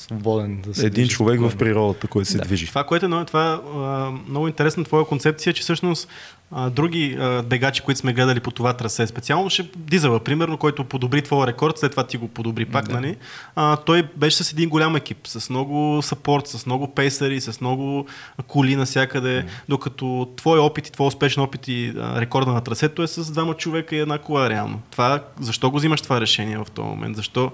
свободен 0.00 0.60
да 0.60 0.74
се 0.74 0.86
Един 0.86 1.08
човек 1.08 1.34
спокойно. 1.34 1.50
в 1.50 1.56
природата, 1.56 2.06
който 2.08 2.30
се 2.30 2.38
да. 2.38 2.44
движи. 2.44 2.66
Това, 2.66 2.84
което 2.84 3.06
е, 3.06 3.24
това 3.24 3.52
е 3.52 4.30
много 4.30 4.48
интересна 4.48 4.84
твоя 4.84 5.04
концепция, 5.04 5.52
че 5.52 5.62
всъщност 5.62 6.08
а, 6.52 6.70
други 6.70 7.16
а, 7.20 7.42
бегачи, 7.42 7.82
които 7.82 8.00
сме 8.00 8.12
гледали 8.12 8.40
по 8.40 8.50
това 8.50 8.72
трасе, 8.72 9.06
специално 9.06 9.50
ще 9.50 9.70
Дизела, 9.76 10.20
примерно, 10.20 10.58
който 10.58 10.84
подобри 10.84 11.22
твоя 11.22 11.46
рекорд, 11.46 11.78
след 11.78 11.90
това 11.90 12.06
ти 12.06 12.16
го 12.16 12.28
подобри 12.28 12.64
пак, 12.64 12.88
да. 12.88 12.94
нали? 12.94 13.16
А, 13.56 13.76
той 13.76 14.02
беше 14.16 14.44
с 14.44 14.52
един 14.52 14.68
голям 14.68 14.96
екип, 14.96 15.18
с 15.26 15.50
много 15.50 16.02
сапорт, 16.02 16.46
с 16.46 16.66
много 16.66 16.94
пейсъри, 16.94 17.40
с 17.40 17.60
много 17.60 18.06
коли 18.46 18.76
навсякъде, 18.76 19.42
mm. 19.42 19.48
докато 19.68 20.28
твой 20.36 20.58
опит 20.58 20.88
и 20.88 20.92
твой 20.92 21.06
успешен 21.06 21.42
опит 21.42 21.68
и 21.68 21.92
а, 21.98 22.20
рекорда 22.20 22.52
на 22.52 22.60
трасето 22.60 23.02
е 23.02 23.06
с 23.06 23.32
двама 23.32 23.54
човека 23.54 23.96
и 23.96 24.00
една 24.00 24.18
кола 24.18 24.50
реално. 24.50 24.80
Това, 24.90 25.24
защо 25.40 25.70
го 25.70 25.76
взимаш 25.76 26.00
това 26.00 26.20
решение 26.20 26.58
в 26.58 26.66
този 26.74 26.88
момент? 26.88 27.16
Защо, 27.16 27.52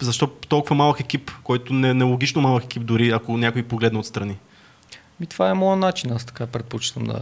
защо 0.00 0.26
толкова 0.26 0.76
малък 0.76 1.00
екип, 1.00 1.30
който 1.42 1.72
не, 1.72 1.94
нелогично 1.94 2.42
малък 2.42 2.64
екип 2.64 2.84
дори, 2.84 3.10
ако 3.10 3.36
някой 3.36 3.62
погледне 3.62 3.98
отстрани? 3.98 4.38
Ми, 5.20 5.26
това 5.26 5.50
е 5.50 5.54
моят 5.54 5.80
начин, 5.80 6.12
аз 6.12 6.24
така 6.24 6.46
предпочитам 6.46 7.04
да, 7.04 7.18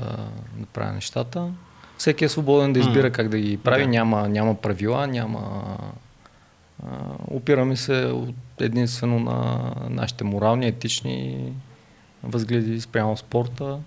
да 0.56 0.66
правя 0.72 0.92
нещата. 0.92 1.48
Всеки 1.98 2.24
е 2.24 2.28
свободен 2.28 2.72
да 2.72 2.80
избира 2.80 3.10
mm. 3.10 3.12
как 3.12 3.28
да 3.28 3.38
ги 3.38 3.56
прави, 3.56 3.82
да. 3.82 3.88
няма, 3.88 4.28
няма 4.28 4.54
правила, 4.54 5.06
няма... 5.06 5.62
А, 6.86 6.96
опираме 7.28 7.76
се 7.76 8.14
единствено 8.60 9.18
на 9.18 9.70
нашите 9.90 10.24
морални, 10.24 10.66
етични 10.66 11.52
възгледи 12.22 12.80
спрямо 12.80 13.16
спорта. 13.16 13.78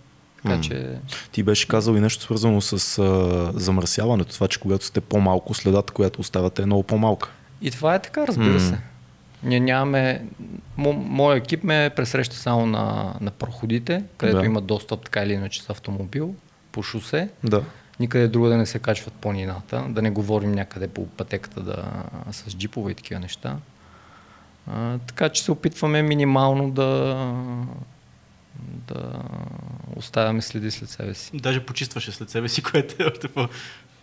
Така 0.44 0.56
mm. 0.56 0.60
че... 0.60 1.00
Ти 1.32 1.44
беше 1.44 1.68
казал 1.68 1.96
и 1.96 2.00
нещо 2.00 2.24
свързано 2.24 2.62
с 2.62 3.00
а, 3.00 3.52
замърсяването, 3.60 4.34
това, 4.34 4.48
че 4.48 4.60
когато 4.60 4.86
сте 4.86 5.02
по-малко, 5.02 5.54
следата, 5.54 5.94
която 5.94 6.22
оставате 6.22 6.62
е 6.62 6.66
много 6.66 6.84
по-малка. 6.84 7.32
И 7.62 7.72
това 7.72 7.96
е 7.96 8.02
така, 8.02 8.28
разбира 8.28 8.60
mm. 8.60 8.70
се. 8.70 8.78
Ние 9.44 9.60
нямаме... 9.60 10.26
Мо, 10.78 10.94
моя 10.94 11.38
екип 11.38 11.64
ме 11.64 11.92
пресреща 11.96 12.36
само 12.36 12.66
на, 12.66 13.14
на 13.22 13.32
проходите, 13.32 14.04
където 14.18 14.40
да. 14.40 14.46
има 14.46 14.62
достъп 14.62 15.04
така 15.04 15.24
или 15.24 15.34
иначе 15.34 15.64
с 15.64 15.70
автомобил, 15.70 16.36
по 16.72 16.84
шосе. 16.84 17.30
Да. 17.44 17.64
Никъде 18.00 18.28
друго 18.28 18.48
да 18.48 18.58
не 18.58 18.66
се 18.66 18.80
качват 18.80 19.14
по 19.14 19.34
нината, 19.34 19.86
да 19.90 20.02
не 20.02 20.10
говорим 20.10 20.52
някъде 20.52 20.88
по 20.88 21.08
пътеката 21.08 21.62
да, 21.62 21.84
с 22.32 22.56
джипове 22.58 22.92
и 22.92 22.96
такива 22.96 23.20
неща. 23.20 23.58
А, 24.68 24.98
така 24.98 25.30
че 25.30 25.44
се 25.44 25.52
опитваме 25.52 26.02
минимално 26.02 26.72
да, 26.72 27.16
да 28.88 29.12
оставяме 29.96 30.42
следи 30.42 30.72
след 30.72 30.90
себе 30.90 31.14
си. 31.14 31.32
Даже 31.34 31.66
почистваше 31.66 32.12
след 32.12 32.30
себе 32.30 32.50
си, 32.50 32.64
което 32.72 33.04
е 33.04 33.06
още 33.06 33.28
по... 33.28 33.48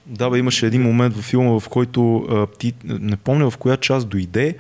Да, 0.07 0.31
бе, 0.31 0.39
имаше 0.39 0.67
един 0.67 0.83
момент 0.83 1.17
във 1.17 1.25
филма, 1.25 1.61
в 1.61 1.69
който 1.69 2.17
а, 2.17 2.47
ти, 2.47 2.73
не 2.85 3.17
помня 3.17 3.51
в 3.51 3.57
коя 3.57 3.77
част 3.77 4.09
дойде 4.09 4.57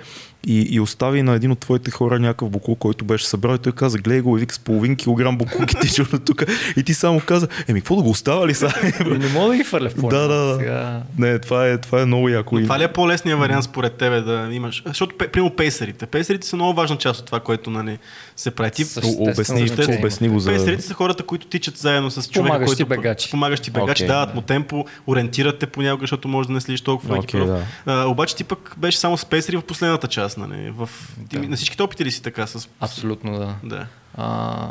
и, 0.47 0.67
и 0.71 0.81
остави 0.81 1.23
на 1.23 1.35
един 1.35 1.51
от 1.51 1.59
твоите 1.59 1.91
хора 1.91 2.19
някакъв 2.19 2.51
буклук, 2.51 2.79
който 2.79 3.05
беше 3.05 3.27
събрал 3.27 3.55
и 3.55 3.59
той 3.59 3.73
каза, 3.73 3.99
гледай 3.99 4.21
го 4.21 4.37
и 4.37 4.41
вика 4.41 4.55
с 4.55 4.59
половин 4.59 4.97
килограм 4.97 5.39
буклук 5.39 5.73
и 5.73 5.77
тича 5.81 6.05
тук. 6.05 6.45
И 6.77 6.83
ти 6.83 6.95
само 6.95 7.21
каза, 7.27 7.49
еми, 7.69 7.81
какво 7.81 7.97
да 7.97 8.03
го 8.03 8.11
остава 8.11 8.47
ли 8.47 8.55
сега? 8.55 8.73
не 9.07 9.29
мога 9.29 9.49
да 9.49 9.57
ги 9.57 9.65
фърля 9.65 9.89
в 9.89 9.95
Да, 9.95 10.29
да, 10.29 10.29
да. 10.29 10.57
Сега... 10.59 11.03
Не, 11.19 11.39
това 11.39 11.69
е, 11.69 11.79
това 11.79 12.03
е 12.03 12.05
много 12.05 12.29
яко. 12.29 12.55
Но 12.55 12.63
това 12.63 12.79
ли 12.79 12.85
е 12.85 12.89
по-лесният 12.89 13.39
вариант 13.39 13.65
според 13.65 13.93
тебе 13.93 14.21
да 14.21 14.49
имаш? 14.53 14.83
Защото, 14.87 15.17
примерно, 15.19 15.57
пейсерите. 15.57 16.07
Пейсерите 16.07 16.47
са 16.47 16.57
много 16.57 16.75
важна 16.75 16.97
част 16.97 17.21
от 17.21 17.27
това, 17.27 17.41
което 17.41 17.71
нали, 17.71 17.99
се 18.37 18.51
прави. 18.51 18.71
Ти 18.71 18.85
обясни, 19.19 19.71
обясни 19.99 20.29
го 20.29 20.41
за... 20.41 20.51
Пейсерите 20.51 20.83
са 20.83 20.95
хората, 20.95 21.23
които 21.23 21.47
тичат 21.47 21.77
заедно 21.77 22.11
с 22.11 22.31
човека, 22.31 22.49
помагащи 22.49 22.85
който... 22.85 22.89
Бегачи. 22.89 23.31
Помагащи 23.31 23.71
бегачи. 23.71 24.05
Okay, 24.05 24.07
дават 24.07 24.35
му 24.35 24.41
темпо, 24.41 24.85
ориентират 25.07 25.34
те 25.59 25.67
понякога, 25.67 26.03
защото 26.03 26.29
може 26.29 26.47
да 26.47 26.53
не 26.53 26.61
следиш 26.61 26.81
толкова 26.81 27.17
okay, 27.17 27.47
да. 27.47 27.63
а, 27.87 28.07
обаче 28.07 28.37
ти 28.37 28.45
пък 28.45 28.75
беше 28.77 28.99
само 28.99 29.17
с 29.17 29.25
пейсери 29.25 29.57
в 29.57 29.63
последната 29.63 30.09
част. 30.09 30.39
Нали? 30.39 30.71
В, 30.71 30.89
да. 31.19 31.49
На 31.49 31.57
всичките 31.57 31.83
опити 31.83 32.05
ли 32.05 32.11
си 32.11 32.23
така? 32.23 32.47
С... 32.47 32.69
Абсолютно 32.81 33.39
да. 33.39 33.55
да. 33.63 33.87
А, 34.15 34.71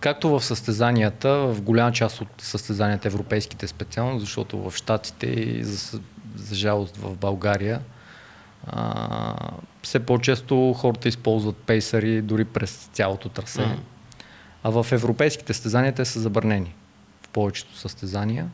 както 0.00 0.28
в 0.28 0.44
състезанията, 0.44 1.30
в 1.30 1.62
голяма 1.62 1.92
част 1.92 2.20
от 2.20 2.28
състезанията 2.38 3.08
европейските 3.08 3.66
специално, 3.66 4.18
защото 4.18 4.70
в 4.70 4.76
Штатите 4.76 5.26
и 5.26 5.64
за, 5.64 6.00
за 6.36 6.54
жалост 6.54 6.96
в 6.96 7.16
България 7.16 7.80
а, 8.66 9.34
все 9.82 10.00
по-често 10.00 10.72
хората 10.72 11.08
използват 11.08 11.56
пейсари 11.56 12.22
дори 12.22 12.44
през 12.44 12.88
цялото 12.92 13.28
трасе. 13.28 13.60
Mm. 13.60 13.76
А 14.62 14.70
в 14.70 14.92
европейските 14.92 15.54
състезания 15.54 15.94
те 15.94 16.04
са 16.04 16.20
забранени. 16.20 16.74
В 17.22 17.28
повечето 17.28 17.78
състезания. 17.78 18.48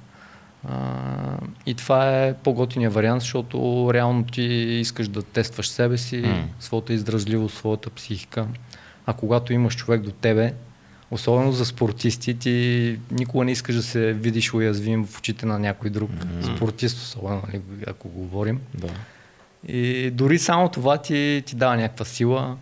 А, 0.68 1.38
и 1.66 1.74
това 1.74 2.24
е 2.24 2.34
по-готиния 2.34 2.90
вариант, 2.90 3.20
защото 3.20 3.90
реално 3.94 4.24
ти 4.24 4.42
искаш 4.42 5.08
да 5.08 5.22
тестваш 5.22 5.68
себе 5.68 5.98
си, 5.98 6.22
mm. 6.22 6.44
своята 6.60 6.92
издръжливост, 6.92 7.56
своята 7.56 7.90
психика. 7.90 8.46
А 9.06 9.12
когато 9.12 9.52
имаш 9.52 9.76
човек 9.76 10.02
до 10.02 10.10
тебе, 10.10 10.54
особено 11.10 11.52
за 11.52 11.64
спортисти, 11.64 12.38
ти 12.38 12.98
никога 13.10 13.44
не 13.44 13.52
искаш 13.52 13.74
да 13.74 13.82
се 13.82 14.12
видиш 14.12 14.54
уязвим 14.54 15.06
в 15.06 15.18
очите 15.18 15.46
на 15.46 15.58
някой 15.58 15.90
друг 15.90 16.10
mm. 16.10 16.56
спортист, 16.56 16.96
особено 16.96 17.42
нали, 17.46 17.62
ако 17.86 18.08
говорим. 18.08 18.60
Да. 18.74 18.88
И 19.68 20.10
дори 20.10 20.38
само 20.38 20.68
това 20.68 20.98
ти, 20.98 21.42
ти 21.46 21.56
дава 21.56 21.76
някаква 21.76 22.04
сила, 22.04 22.56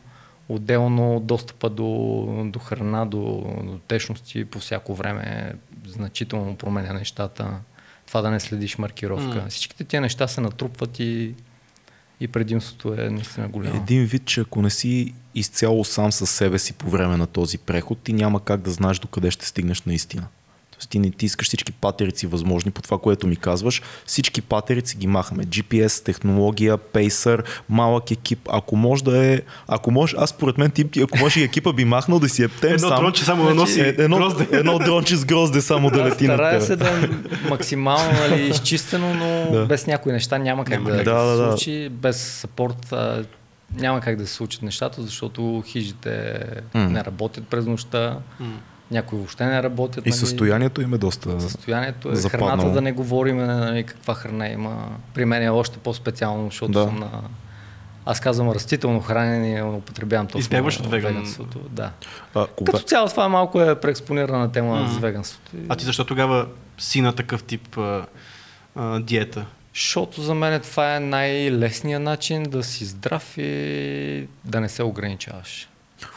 отделно 0.48 1.20
достъпа 1.20 1.70
до, 1.70 2.26
до 2.46 2.58
храна, 2.58 3.06
до, 3.06 3.18
до 3.64 3.78
течности 3.88 4.44
по 4.44 4.58
всяко 4.58 4.94
време 4.94 5.52
значително 5.86 6.56
променя 6.56 6.92
нещата 6.92 7.50
това 8.12 8.22
да 8.22 8.30
не 8.30 8.40
следиш 8.40 8.78
маркировка. 8.78 9.38
Mm. 9.38 9.48
Всичките 9.48 9.84
тия 9.84 10.00
неща 10.00 10.28
се 10.28 10.40
натрупват 10.40 10.98
и, 10.98 11.34
и 12.20 12.28
предимството 12.28 12.94
е 12.94 13.10
наистина 13.10 13.48
голямо. 13.48 13.76
Един 13.76 14.04
вид, 14.04 14.24
че 14.24 14.40
ако 14.40 14.62
не 14.62 14.70
си 14.70 15.14
изцяло 15.34 15.84
сам 15.84 16.12
със 16.12 16.30
себе 16.30 16.58
си 16.58 16.72
по 16.72 16.90
време 16.90 17.16
на 17.16 17.26
този 17.26 17.58
преход, 17.58 17.98
ти 17.98 18.12
няма 18.12 18.44
как 18.44 18.60
да 18.60 18.70
знаеш 18.70 18.98
докъде 18.98 19.30
ще 19.30 19.46
стигнеш 19.46 19.82
наистина 19.82 20.26
ти, 20.88 20.98
не, 20.98 21.10
ти 21.10 21.26
искаш 21.26 21.46
всички 21.46 21.72
патерици 21.72 22.26
възможни 22.26 22.70
по 22.70 22.82
това, 22.82 22.98
което 22.98 23.26
ми 23.26 23.36
казваш. 23.36 23.82
Всички 24.06 24.42
патерици 24.42 24.96
ги 24.96 25.06
махаме. 25.06 25.44
GPS, 25.44 26.04
технология, 26.04 26.78
Pacer, 26.78 27.44
малък 27.68 28.10
екип. 28.10 28.48
Ако 28.52 28.76
може 28.76 29.04
да 29.04 29.26
е, 29.26 29.40
ако 29.68 29.90
може, 29.90 30.16
аз 30.18 30.30
според 30.30 30.58
мен 30.58 30.70
ти, 30.70 30.88
ако 31.02 31.18
може 31.18 31.40
и 31.40 31.42
екипа 31.42 31.72
би 31.72 31.84
махнал 31.84 32.18
да 32.18 32.28
си 32.28 32.42
ептем 32.42 32.74
едно 32.74 32.88
сам. 32.88 33.00
дронче 33.00 33.24
само 33.24 33.44
да 33.44 33.54
носи 33.54 33.80
е, 33.80 33.94
едно, 33.98 34.16
грозде. 34.16 34.48
едно 34.52 34.78
дронче 34.78 35.16
с 35.16 35.24
грозде 35.24 35.60
само 35.60 35.90
да 35.90 36.04
лети 36.04 36.28
на 36.28 36.50
тебе. 36.50 36.60
се 36.60 36.76
да 36.76 36.88
е 36.88 37.08
максимално 37.48 38.12
нали, 38.12 38.42
изчистено, 38.50 39.14
но 39.14 39.58
да. 39.58 39.66
без 39.66 39.86
някои 39.86 40.12
неща 40.12 40.38
няма 40.38 40.64
как 40.64 40.74
няма 40.74 40.90
да, 40.90 40.96
да, 40.96 41.24
да, 41.24 41.36
да, 41.36 41.50
случи. 41.50 41.88
Без 41.88 42.22
сапорт 42.22 42.94
няма 43.76 44.00
как 44.00 44.16
да 44.16 44.26
се 44.26 44.34
случат 44.34 44.62
нещата, 44.62 45.02
защото 45.02 45.62
хижите 45.66 46.40
mm. 46.74 46.88
не 46.88 47.04
работят 47.04 47.48
през 47.48 47.66
нощта. 47.66 48.18
Mm 48.42 48.46
някои 48.90 49.18
въобще 49.18 49.46
не 49.46 49.62
работят. 49.62 50.06
И 50.06 50.08
нали? 50.08 50.18
състоянието 50.18 50.82
им 50.82 50.94
е 50.94 50.98
доста. 50.98 51.40
Състоянието 51.40 52.12
е 52.12 52.16
западнало. 52.16 52.50
храната, 52.50 52.72
да 52.72 52.80
не 52.80 52.92
говорим 52.92 53.36
нали, 53.36 53.84
каква 53.84 54.14
храна 54.14 54.48
има. 54.48 54.88
При 55.14 55.24
мен 55.24 55.42
е 55.42 55.50
още 55.50 55.78
по-специално, 55.78 56.44
защото 56.44 56.72
да. 56.72 56.84
съм 56.84 56.98
на. 56.98 57.10
Аз 58.06 58.20
казвам 58.20 58.50
растително 58.50 59.00
хранене, 59.00 59.62
употребявам 59.62 60.26
точно. 60.26 60.40
Избягваш 60.40 60.80
от 60.80 60.90
веганството. 60.90 61.60
Да. 61.70 61.90
А, 62.34 62.46
кога... 62.46 62.72
Като 62.72 62.84
цяло 62.84 63.08
това 63.08 63.28
малко 63.28 63.60
е 63.60 63.80
преекспонирана 63.80 64.52
тема 64.52 64.76
mm. 64.76 64.96
с 64.96 64.98
веганството. 64.98 65.50
А 65.68 65.76
ти 65.76 65.84
защо 65.84 66.04
тогава 66.04 66.46
си 66.78 67.00
на 67.00 67.12
такъв 67.12 67.42
тип 67.42 67.78
а, 67.78 68.06
а, 68.76 69.00
диета? 69.00 69.46
Защото 69.74 70.22
за 70.22 70.34
мен 70.34 70.60
това 70.60 70.96
е 70.96 71.00
най-лесният 71.00 72.02
начин 72.02 72.42
да 72.42 72.62
си 72.62 72.84
здрав 72.84 73.38
и 73.38 74.28
да 74.44 74.60
не 74.60 74.68
се 74.68 74.82
ограничаваш. 74.82 75.68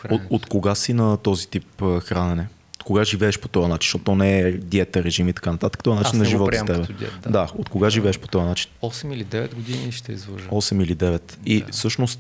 От, 0.10 0.22
от 0.30 0.46
кога 0.46 0.76
си 0.76 0.94
на 0.94 1.18
този 1.18 1.48
тип 1.48 1.84
хранене? 2.02 2.48
Кога 2.86 3.04
живееш 3.04 3.40
по 3.40 3.48
този 3.48 3.68
начин, 3.68 3.88
защото 3.88 4.04
то 4.04 4.16
не 4.16 4.40
е 4.40 4.52
диета, 4.52 5.04
режим 5.04 5.30
и 5.30 5.34
така 5.34 5.52
нататък, 5.52 5.84
това 5.84 5.96
начин 5.96 6.20
на 6.20 6.26
живота 6.26 6.58
с. 6.58 6.64
Диет, 6.66 7.12
да. 7.22 7.30
да, 7.30 7.48
от 7.56 7.70
кога 7.70 7.90
живееш 7.90 8.20
по 8.20 8.28
този 8.28 8.46
начин? 8.46 8.72
8 8.82 9.14
или 9.14 9.26
9 9.26 9.56
години 9.56 9.92
ще 9.92 10.12
излъжа. 10.12 10.50
8 10.50 10.84
или 10.84 10.96
9. 10.96 11.22
И 11.46 11.62
да. 11.62 11.72
всъщност, 11.72 12.20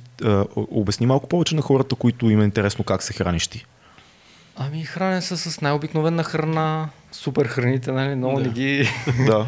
обясни 0.55 1.05
малко 1.05 1.29
повече 1.29 1.55
на 1.55 1.61
хората, 1.61 1.95
които 1.95 2.29
им 2.29 2.41
е 2.41 2.43
интересно 2.43 2.83
как 2.83 3.03
се 3.03 3.13
храниш 3.13 3.47
ти. 3.47 3.65
Ами 4.57 4.83
храня 4.83 5.21
се 5.21 5.37
с 5.37 5.61
най-обикновена 5.61 6.23
храна, 6.23 6.89
супер 7.11 7.45
храните, 7.45 7.91
нали, 7.91 8.15
много 8.15 8.37
да. 8.37 8.41
не 8.41 8.49
ги... 8.49 8.89
Да. 9.25 9.47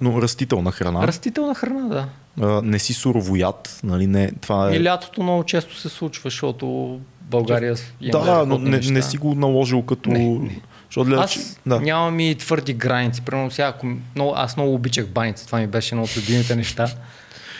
Но 0.00 0.22
растителна 0.22 0.72
храна. 0.72 1.06
Растителна 1.06 1.54
храна, 1.54 1.88
да. 1.88 2.08
А, 2.46 2.62
не 2.62 2.78
си 2.78 2.94
суровоят, 2.94 3.80
нали? 3.84 4.06
Не, 4.06 4.32
това 4.40 4.70
е... 4.70 4.76
И 4.76 4.84
лятото 4.84 5.22
много 5.22 5.44
често 5.44 5.76
се 5.76 5.88
случва, 5.88 6.30
защото 6.30 7.00
България 7.34 7.74
има 8.00 8.24
Да, 8.24 8.46
но 8.46 8.58
не, 8.58 8.78
не 8.78 9.02
си 9.02 9.16
го 9.16 9.34
наложил 9.34 9.82
като... 9.82 10.10
Не, 10.10 10.38
не. 10.38 10.60
Защото 10.88 11.10
аз 11.10 11.60
да. 11.66 11.80
нямам 11.80 12.20
и 12.20 12.34
твърди 12.34 12.74
граници. 12.74 13.22
Примерно 13.22 13.50
сега, 13.50 13.68
ако, 13.68 13.86
много, 14.14 14.32
аз 14.36 14.56
много 14.56 14.74
обичах 14.74 15.06
баници, 15.06 15.46
това 15.46 15.58
ми 15.58 15.66
беше 15.66 15.94
едно 15.94 16.04
от 16.04 16.16
любимите 16.16 16.56
неща. 16.56 16.88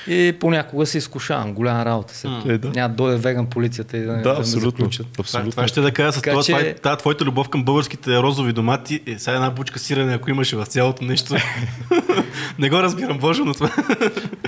И 0.08 0.36
понякога 0.40 0.86
се 0.86 0.98
изкушавам. 0.98 1.52
Голяма 1.54 1.84
работа 1.84 2.14
се. 2.14 2.28
Е, 2.46 2.58
да. 2.58 2.68
Няма 2.68 2.88
да 2.88 2.94
дойде 2.94 3.16
веган 3.16 3.46
полицията 3.46 3.96
и 3.96 4.00
да, 4.00 4.16
да, 4.16 4.36
абсолютно, 4.38 4.90
абсолютно. 5.18 5.50
Това, 5.50 5.68
ще 5.68 5.80
да 5.80 5.92
кажа 5.92 6.12
с 6.12 6.22
това, 6.22 6.42
че... 6.42 6.52
това, 6.52 6.64
е, 6.64 6.74
това, 6.74 6.96
твоята 6.96 7.24
любов 7.24 7.48
към 7.48 7.64
българските 7.64 8.18
розови 8.18 8.52
домати. 8.52 9.00
Е, 9.06 9.18
сега 9.18 9.36
една 9.36 9.50
бучка 9.50 9.78
сирене, 9.78 10.14
ако 10.14 10.30
имаше 10.30 10.56
в 10.56 10.66
цялото 10.66 11.04
нещо. 11.04 11.34
не 12.58 12.70
го 12.70 12.76
разбирам, 12.76 13.18
Боже, 13.18 13.42
но 13.44 13.54
това. 13.54 13.70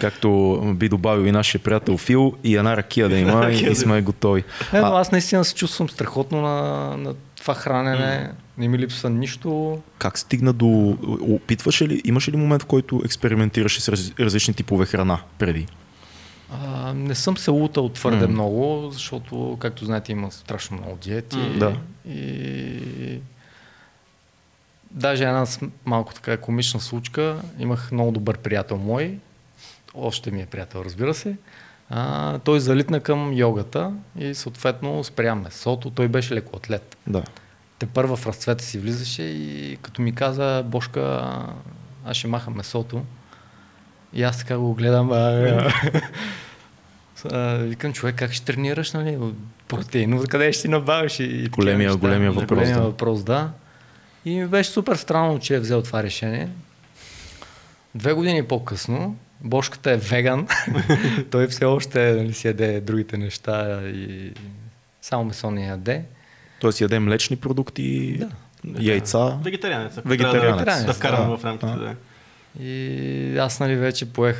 Както 0.00 0.60
би 0.76 0.88
добавил 0.88 1.26
и 1.26 1.32
нашия 1.32 1.60
приятел 1.60 1.96
Фил, 1.96 2.34
и 2.44 2.56
една 2.56 2.76
ракия 2.76 3.08
да 3.08 3.18
има 3.18 3.50
и, 3.50 3.70
и 3.70 3.74
сме 3.74 4.02
готови. 4.02 4.44
Е, 4.72 4.80
но 4.80 4.86
аз 4.86 5.12
наистина 5.12 5.44
се 5.44 5.54
чувствам 5.54 5.88
страхотно 5.88 6.40
на, 6.40 6.96
на 6.96 7.14
това 7.46 7.54
хранене. 7.54 8.30
Mm 8.32 8.46
не 8.58 8.68
ми 8.68 8.78
липсва 8.78 9.10
нищо. 9.10 9.82
Как 9.98 10.18
стигна 10.18 10.52
до... 10.52 10.98
Опитваш 11.20 11.82
ли, 11.82 12.02
имаш 12.04 12.28
ли 12.28 12.36
момент, 12.36 12.62
в 12.62 12.66
който 12.66 13.02
експериментираш 13.04 13.80
с 13.80 13.88
раз, 13.88 14.12
различни 14.20 14.54
типове 14.54 14.86
храна 14.86 15.20
преди? 15.38 15.66
А, 16.50 16.92
не 16.94 17.14
съм 17.14 17.36
се 17.36 17.50
лутал 17.50 17.88
твърде 17.88 18.24
mm. 18.24 18.28
много, 18.28 18.90
защото, 18.90 19.56
както 19.60 19.84
знаете, 19.84 20.12
има 20.12 20.32
страшно 20.32 20.76
много 20.76 20.96
диети. 20.96 21.36
Mm, 21.36 21.58
да. 21.58 21.76
И... 22.12 23.20
Даже 24.90 25.24
една 25.24 25.46
малко 25.84 26.14
така 26.14 26.36
комична 26.36 26.80
случка. 26.80 27.36
Имах 27.58 27.92
много 27.92 28.10
добър 28.10 28.38
приятел 28.38 28.76
мой. 28.76 29.18
Още 29.94 30.30
ми 30.30 30.42
е 30.42 30.46
приятел, 30.46 30.82
разбира 30.84 31.14
се. 31.14 31.36
А, 31.90 32.38
той 32.38 32.60
залитна 32.60 33.00
към 33.00 33.32
йогата 33.32 33.92
и 34.18 34.34
съответно 34.34 35.04
спря 35.04 35.34
месото. 35.34 35.90
Той 35.90 36.08
беше 36.08 36.34
лекоатлет. 36.34 36.96
Да 37.06 37.22
те 37.78 37.86
първа 37.86 38.16
в 38.16 38.26
разцвета 38.26 38.64
си 38.64 38.78
влизаше 38.78 39.22
и 39.22 39.78
като 39.82 40.02
ми 40.02 40.14
каза, 40.14 40.62
Бошка, 40.66 41.32
аз 42.04 42.16
ще 42.16 42.28
махам 42.28 42.54
месото. 42.54 43.02
И 44.12 44.22
аз 44.22 44.38
така 44.38 44.58
го 44.58 44.74
гледам. 44.74 45.12
А, 45.12 45.70
а, 47.32 47.56
викам, 47.56 47.92
човек, 47.92 48.16
как 48.16 48.32
ще 48.32 48.44
тренираш, 48.44 48.92
нали? 48.92 49.18
Протеиново, 49.68 50.24
къде 50.28 50.52
ще 50.52 50.60
си 50.60 50.68
набавиш? 50.68 51.20
И 51.20 51.48
големия, 51.48 51.88
неща, 51.88 52.00
големия 52.00 52.32
въпрос. 52.32 52.58
Големия 52.58 52.76
да. 52.76 52.82
въпрос, 52.82 53.24
да. 53.24 53.50
И 54.24 54.44
беше 54.44 54.70
супер 54.70 54.96
странно, 54.96 55.38
че 55.38 55.54
е 55.54 55.60
взел 55.60 55.82
това 55.82 56.02
решение. 56.02 56.48
Две 57.94 58.12
години 58.12 58.42
по-късно, 58.42 59.16
Бошката 59.40 59.90
е 59.90 59.96
веган. 59.96 60.48
Той 61.30 61.46
все 61.46 61.64
още 61.64 62.12
нали, 62.12 62.32
си 62.32 62.46
яде 62.46 62.80
другите 62.80 63.16
неща 63.16 63.82
и 63.88 64.32
само 65.02 65.24
месо 65.24 65.50
не 65.50 65.66
яде. 65.66 66.04
Тоест 66.60 66.80
яде 66.80 66.98
млечни 66.98 67.36
продукти, 67.36 68.18
да. 68.64 68.82
яйца. 68.82 69.38
Вегетарианец. 69.44 69.98
Вегетарианец. 70.04 70.64
Да, 70.64 70.84
да 70.86 70.92
вкараме 70.92 71.30
да. 71.30 71.36
в 71.36 71.44
рамките. 71.44 71.72
Да. 71.72 71.94
И 72.64 73.38
аз 73.38 73.60
нали 73.60 73.76
вече 73.76 74.12
поех 74.12 74.36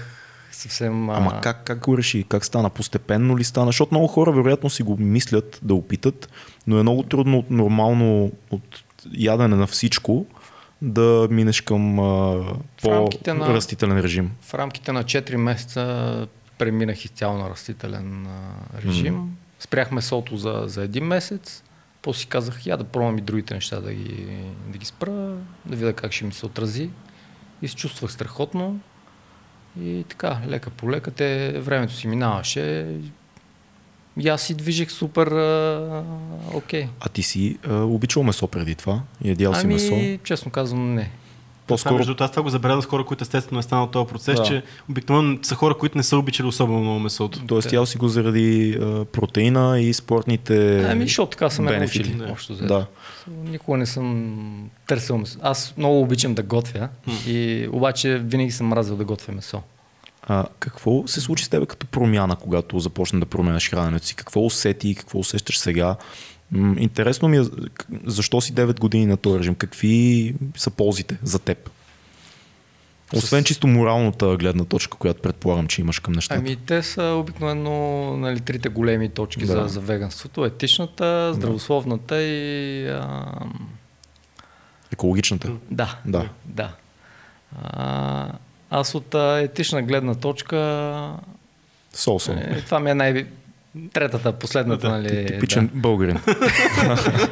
съвсем... 0.52 1.11
Ама 1.11 1.40
как, 1.40 1.64
как 1.64 1.78
го 1.78 1.98
реши? 1.98 2.24
Как 2.28 2.44
стана? 2.44 2.70
Постепенно 2.70 3.38
ли 3.38 3.44
стана? 3.44 3.66
Защото 3.66 3.94
много 3.94 4.06
хора 4.06 4.32
вероятно 4.32 4.70
си 4.70 4.82
го 4.82 4.96
мислят 4.96 5.59
да 5.62 5.74
опитат, 5.74 6.28
но 6.66 6.78
е 6.78 6.82
много 6.82 7.02
трудно 7.02 7.38
от 7.38 7.50
нормално 7.50 8.32
от 8.50 8.85
ядене 9.12 9.56
на 9.56 9.66
всичко 9.66 10.26
да 10.83 11.29
минеш 11.31 11.61
към 11.61 11.97
по-растителен 12.83 14.01
режим. 14.01 14.31
В 14.41 14.55
рамките 14.55 14.93
на 14.93 15.05
4 15.05 15.37
месеца 15.37 16.27
преминах 16.59 17.05
изцяло 17.05 17.39
на 17.39 17.51
растителен 17.51 18.27
режим. 18.85 19.15
Mm. 19.15 19.27
Спрях 19.59 19.91
месото 19.91 20.37
за, 20.37 20.62
за 20.67 20.83
един 20.83 21.05
месец 21.05 21.62
после 22.07 22.21
си 22.21 22.27
казах, 22.27 22.67
я 22.67 22.77
да 22.77 22.85
пробвам 22.85 23.19
и 23.19 23.21
другите 23.21 23.55
неща 23.55 23.81
да 23.81 23.95
ги, 23.95 24.27
да 24.69 24.79
ги 24.79 24.87
спра, 24.87 25.37
да 25.67 25.77
видя 25.77 25.93
как 25.93 26.12
ще 26.12 26.25
ми 26.25 26.33
се 26.33 26.47
отрази. 26.47 26.91
И 27.62 27.69
се 27.69 27.77
чувствах 27.77 28.12
страхотно. 28.12 28.81
И 29.81 30.05
така, 30.09 30.41
лека 30.47 30.71
по 30.71 30.91
лека, 30.91 31.11
те 31.11 31.61
времето 31.61 31.93
си 31.93 32.07
минаваше. 32.07 32.97
И 34.20 34.29
аз 34.29 34.42
си 34.42 34.55
движих 34.55 34.90
супер 34.90 35.26
окей. 36.52 36.83
Okay. 36.83 36.88
А 37.00 37.09
ти 37.09 37.22
си 37.22 37.59
а, 37.68 37.74
обичал 37.74 38.22
месо 38.22 38.46
преди 38.46 38.74
това? 38.74 39.00
Ядял 39.24 39.52
ами, 39.52 39.79
си 39.79 39.90
месо? 39.90 40.18
честно 40.24 40.50
казвам, 40.50 40.94
не. 40.94 41.11
По-скоро... 41.66 41.96
Между 41.96 42.14
това, 42.14 42.29
това 42.29 42.42
го 42.42 42.48
забравя 42.48 42.83
с 42.83 42.87
хора, 42.87 43.05
които 43.05 43.24
естествено 43.24 43.59
е 43.59 43.62
станал 43.62 43.87
този 43.87 44.09
процес, 44.09 44.37
да. 44.37 44.42
че 44.42 44.62
обикновено 44.90 45.38
са 45.42 45.55
хора, 45.55 45.74
които 45.74 45.98
не 45.98 46.02
са 46.02 46.18
обичали 46.18 46.46
особено 46.46 46.81
много 46.81 46.98
месото. 46.98 47.40
Тоест, 47.46 47.72
ял 47.72 47.87
си 47.87 47.98
го 47.98 48.09
заради 48.09 48.79
а, 48.81 49.05
протеина 49.05 49.81
и 49.81 49.94
спортните 49.94 50.85
Ами, 50.90 51.05
защото 51.05 51.31
така 51.31 51.50
са 51.50 51.62
ме 51.62 51.79
научили. 51.79 52.22
Да. 52.50 52.66
да. 52.66 52.87
Никога 53.29 53.79
не 53.79 53.87
съм 53.87 54.70
търсил 54.87 55.18
месо. 55.18 55.38
Аз 55.42 55.74
много 55.76 56.00
обичам 56.00 56.35
да 56.35 56.42
готвя, 56.42 56.88
и 57.26 57.68
обаче 57.72 58.18
винаги 58.18 58.50
съм 58.50 58.66
мразил 58.66 58.96
да 58.96 59.05
готвя 59.05 59.33
месо. 59.33 59.62
А, 60.27 60.47
какво 60.59 61.07
се 61.07 61.21
случи 61.21 61.45
с 61.45 61.49
теб 61.49 61.67
като 61.67 61.87
промяна, 61.87 62.37
когато 62.37 62.79
започна 62.79 63.21
да 63.21 63.27
променяш 63.27 63.71
храненето 63.71 64.07
си? 64.07 64.17
Какво 64.17 64.47
усети 64.47 64.89
и 64.89 64.95
какво 64.95 65.19
усещаш 65.19 65.59
сега? 65.59 65.97
Интересно 66.77 67.29
ми 67.29 67.37
е 67.39 67.43
защо 68.07 68.41
си 68.41 68.55
9 68.55 68.81
години 68.81 69.07
на 69.07 69.17
този 69.17 69.39
режим? 69.39 69.55
Какви 69.55 70.35
са 70.57 70.71
ползите 70.71 71.19
за 71.23 71.39
теб? 71.39 71.71
Освен 73.15 73.45
чисто 73.45 73.67
моралната 73.67 74.37
гледна 74.37 74.65
точка, 74.65 74.99
която 74.99 75.23
предполагам, 75.23 75.67
че 75.67 75.81
имаш 75.81 75.99
към 75.99 76.15
нещата. 76.15 76.41
Ами 76.41 76.57
те 76.57 76.83
са 76.83 77.03
обикновено 77.03 78.17
нали, 78.17 78.41
трите 78.41 78.69
големи 78.69 79.09
точки 79.09 79.47
да. 79.47 79.53
за, 79.53 79.69
за 79.69 79.81
веганството. 79.81 80.45
Етичната, 80.45 81.35
здравословната 81.35 82.23
и... 82.23 82.89
А... 82.89 83.27
Екологичната. 84.93 85.53
Да. 85.71 85.99
Да. 86.05 86.29
да. 86.45 86.73
А, 87.62 88.33
аз 88.70 88.94
от 88.94 89.14
етична 89.14 89.83
гледна 89.83 90.14
точка... 90.14 91.12
Соусъл. 91.92 92.35
Е, 92.35 92.61
това 92.61 92.81
ми 92.81 92.90
е 92.90 92.94
най- 92.94 93.26
Третата, 93.92 94.33
последната, 94.33 94.88
нали? 94.88 95.26
Типичен 95.26 95.66
да. 95.66 95.81
българин. 95.81 96.16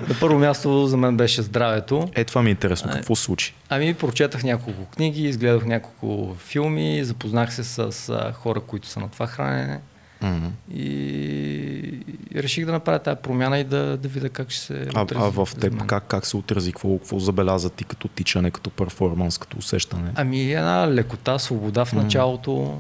На 0.09 0.17
първо 0.21 0.39
място 0.39 0.87
за 0.87 0.97
мен 0.97 1.17
беше 1.17 1.43
здравето. 1.43 2.09
Е, 2.15 2.25
това 2.25 2.43
ми 2.43 2.49
е 2.49 2.51
интересно. 2.51 2.91
Какво 2.93 3.17
се 3.17 3.23
случи? 3.23 3.55
Ами, 3.69 3.95
прочетах 3.95 4.43
няколко 4.43 4.85
книги, 4.85 5.29
изгледах 5.29 5.65
няколко 5.65 6.37
филми, 6.39 7.05
запознах 7.05 7.55
се 7.55 7.65
с, 7.65 7.93
с 7.93 8.33
хора, 8.35 8.61
които 8.61 8.89
са 8.89 9.01
на 9.01 9.09
това 9.09 9.27
хранене. 9.27 9.81
Mm-hmm. 10.25 10.75
И 10.75 12.01
реших 12.35 12.67
да 12.67 12.73
направя 12.73 12.99
тази 12.99 13.21
промяна 13.23 13.59
и 13.59 13.65
да, 13.65 13.97
да 13.97 14.09
видя 14.09 14.29
как 14.29 14.51
ще 14.51 14.61
се 14.61 14.89
а, 14.95 15.03
отрази. 15.03 15.25
А 15.25 15.45
в 15.45 15.49
теб 15.61 15.87
как, 15.87 16.07
как 16.07 16.27
се 16.27 16.37
отрази? 16.37 16.73
Какво, 16.73 16.99
какво 16.99 17.19
забеляза 17.19 17.71
ти 17.71 17.85
като 17.85 18.09
тичане, 18.09 18.51
като 18.51 18.71
перформанс, 18.71 19.39
като 19.39 19.59
усещане? 19.59 20.13
Ами 20.15 20.53
една 20.53 20.95
лекота, 20.95 21.39
свобода 21.39 21.85
в 21.85 21.93
началото. 21.93 22.51
Mm-hmm. 22.51 22.79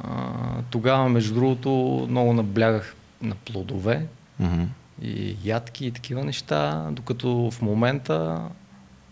А, 0.00 0.62
тогава, 0.70 1.08
между 1.08 1.34
другото, 1.34 1.70
много 2.10 2.32
наблягах 2.32 2.94
на 3.22 3.34
плодове 3.34 4.06
mm-hmm. 4.42 4.66
и 5.02 5.36
ядки 5.44 5.86
и 5.86 5.90
такива 5.90 6.24
неща, 6.24 6.88
докато 6.92 7.50
в 7.50 7.62
момента 7.62 8.42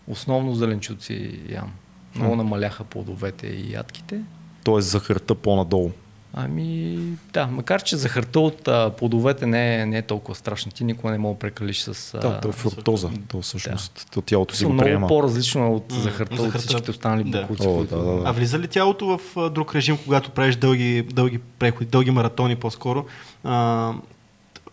основно 0.07 0.55
зеленчуци 0.55 1.39
ям. 1.49 1.71
Много 2.15 2.33
mm-hmm. 2.33 2.37
намаляха 2.37 2.83
плодовете 2.83 3.47
и 3.47 3.73
ядките. 3.73 4.21
Тоест 4.63 4.89
захарта 4.89 5.35
по-надолу. 5.35 5.91
Ами 6.33 6.97
да, 7.33 7.47
макар 7.47 7.83
че 7.83 7.97
захарта 7.97 8.39
от 8.39 8.67
а, 8.67 8.91
плодовете 8.97 9.45
не 9.45 9.81
е, 9.81 9.85
не 9.85 9.97
е 9.97 10.01
толкова 10.01 10.35
страшна. 10.35 10.71
Ти 10.71 10.83
никога 10.83 11.11
не 11.11 11.17
мога 11.17 11.33
да 11.33 11.39
прекалиш 11.39 11.79
с... 11.79 12.13
А, 12.13 12.19
да, 12.19 12.39
то 12.39 12.49
е 12.49 12.51
фруктоза. 12.51 13.09
То 13.27 13.41
всъщност 13.41 13.93
да. 13.95 14.11
то 14.11 14.21
тялото 14.21 14.55
си 14.55 14.65
го 14.65 14.73
много 14.73 14.85
приема. 14.85 15.07
по-различно 15.07 15.75
от 15.75 15.85
захарта, 15.91 16.35
mm, 16.35 16.55
от 16.55 16.61
всичките 16.61 16.91
останали 16.91 17.23
да. 17.23 17.41
бакуци. 17.41 17.67
О, 17.67 17.83
да, 17.83 17.97
да, 17.97 18.11
да. 18.11 18.21
А 18.25 18.31
влиза 18.31 18.59
ли 18.59 18.67
тялото 18.67 19.17
в 19.17 19.49
друг 19.49 19.75
режим, 19.75 19.97
когато 20.03 20.29
правиш 20.29 20.55
дълги, 20.55 21.01
дълги 21.01 21.39
преходи, 21.59 21.89
дълги 21.89 22.11
маратони 22.11 22.55
по-скоро? 22.55 23.05
А, 23.43 23.93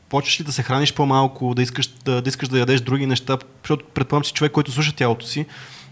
почваш 0.09 0.41
ли 0.41 0.45
да 0.45 0.53
се 0.53 0.63
храниш 0.63 0.95
по-малко, 0.95 1.55
да 1.55 1.63
искаш 1.63 1.87
да, 1.87 2.23
да 2.23 2.29
искаш 2.29 2.49
да 2.49 2.59
ядеш 2.59 2.81
други 2.81 3.07
неща, 3.07 3.39
защото 3.63 3.85
предполагам, 3.95 4.25
че 4.25 4.35
човек, 4.35 4.53
който 4.53 4.73
слуша 4.73 4.95
тялото 4.97 5.27
си, 5.27 5.47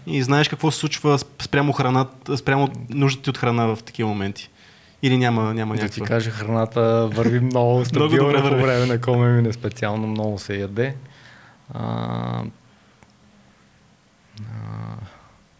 и 0.07 0.23
знаеш 0.23 0.47
какво 0.47 0.71
се 0.71 0.79
случва 0.79 1.19
спрямо, 1.19 1.73
храна, 1.73 2.07
спрямо 2.35 2.69
нуждите 2.89 3.29
от 3.29 3.37
храна 3.37 3.65
в 3.65 3.77
такива 3.83 4.09
моменти. 4.09 4.49
Или 5.03 5.17
няма, 5.17 5.53
няма 5.53 5.75
да 5.75 5.81
някаква? 5.81 6.05
ти 6.05 6.09
кажа, 6.09 6.31
храната 6.31 7.09
върви 7.13 7.39
много 7.39 7.85
стабилно 7.85 8.29
много 8.29 8.49
по 8.49 8.55
време 8.55 8.85
на 8.85 9.01
комемине, 9.01 9.53
специално 9.53 10.07
много 10.07 10.39
се 10.39 10.55
яде. 10.55 10.95
А, 11.73 12.43
а, 14.39 14.43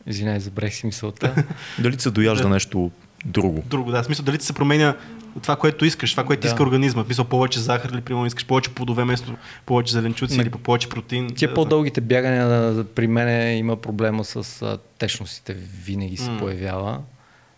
извинявай, 0.07 0.39
забрех 0.39 0.73
си 0.73 0.85
мисълта. 0.85 1.43
Дали 1.79 1.99
се 1.99 2.11
дояжда 2.11 2.49
нещо 2.49 2.91
друго? 3.25 3.63
Друго, 3.65 3.91
да. 3.91 4.03
В 4.03 4.05
смисъл, 4.05 4.25
дали 4.25 4.41
се 4.41 4.53
променя 4.53 4.95
това, 5.41 5.55
което 5.55 5.85
искаш, 5.85 6.11
това, 6.11 6.23
което 6.23 6.41
да. 6.41 6.47
иска 6.47 6.63
организма. 6.63 7.05
Мисъл, 7.07 7.25
повече 7.25 7.59
захар 7.59 7.89
или 7.89 8.01
примерно 8.01 8.25
искаш 8.25 8.45
повече 8.45 8.69
плодове 8.69 9.03
вместо 9.03 9.35
повече 9.65 9.93
зеленчуци 9.93 10.41
или 10.41 10.49
повече 10.49 10.89
протеин. 10.89 11.29
Тия 11.35 11.53
по-дългите 11.53 12.01
бягания 12.01 12.85
при 12.95 13.07
мен 13.07 13.57
има 13.57 13.75
проблема 13.75 14.23
с 14.23 14.77
течностите. 14.97 15.53
Винаги 15.53 16.17
се 16.17 16.29
mm. 16.29 16.39
появява. 16.39 16.99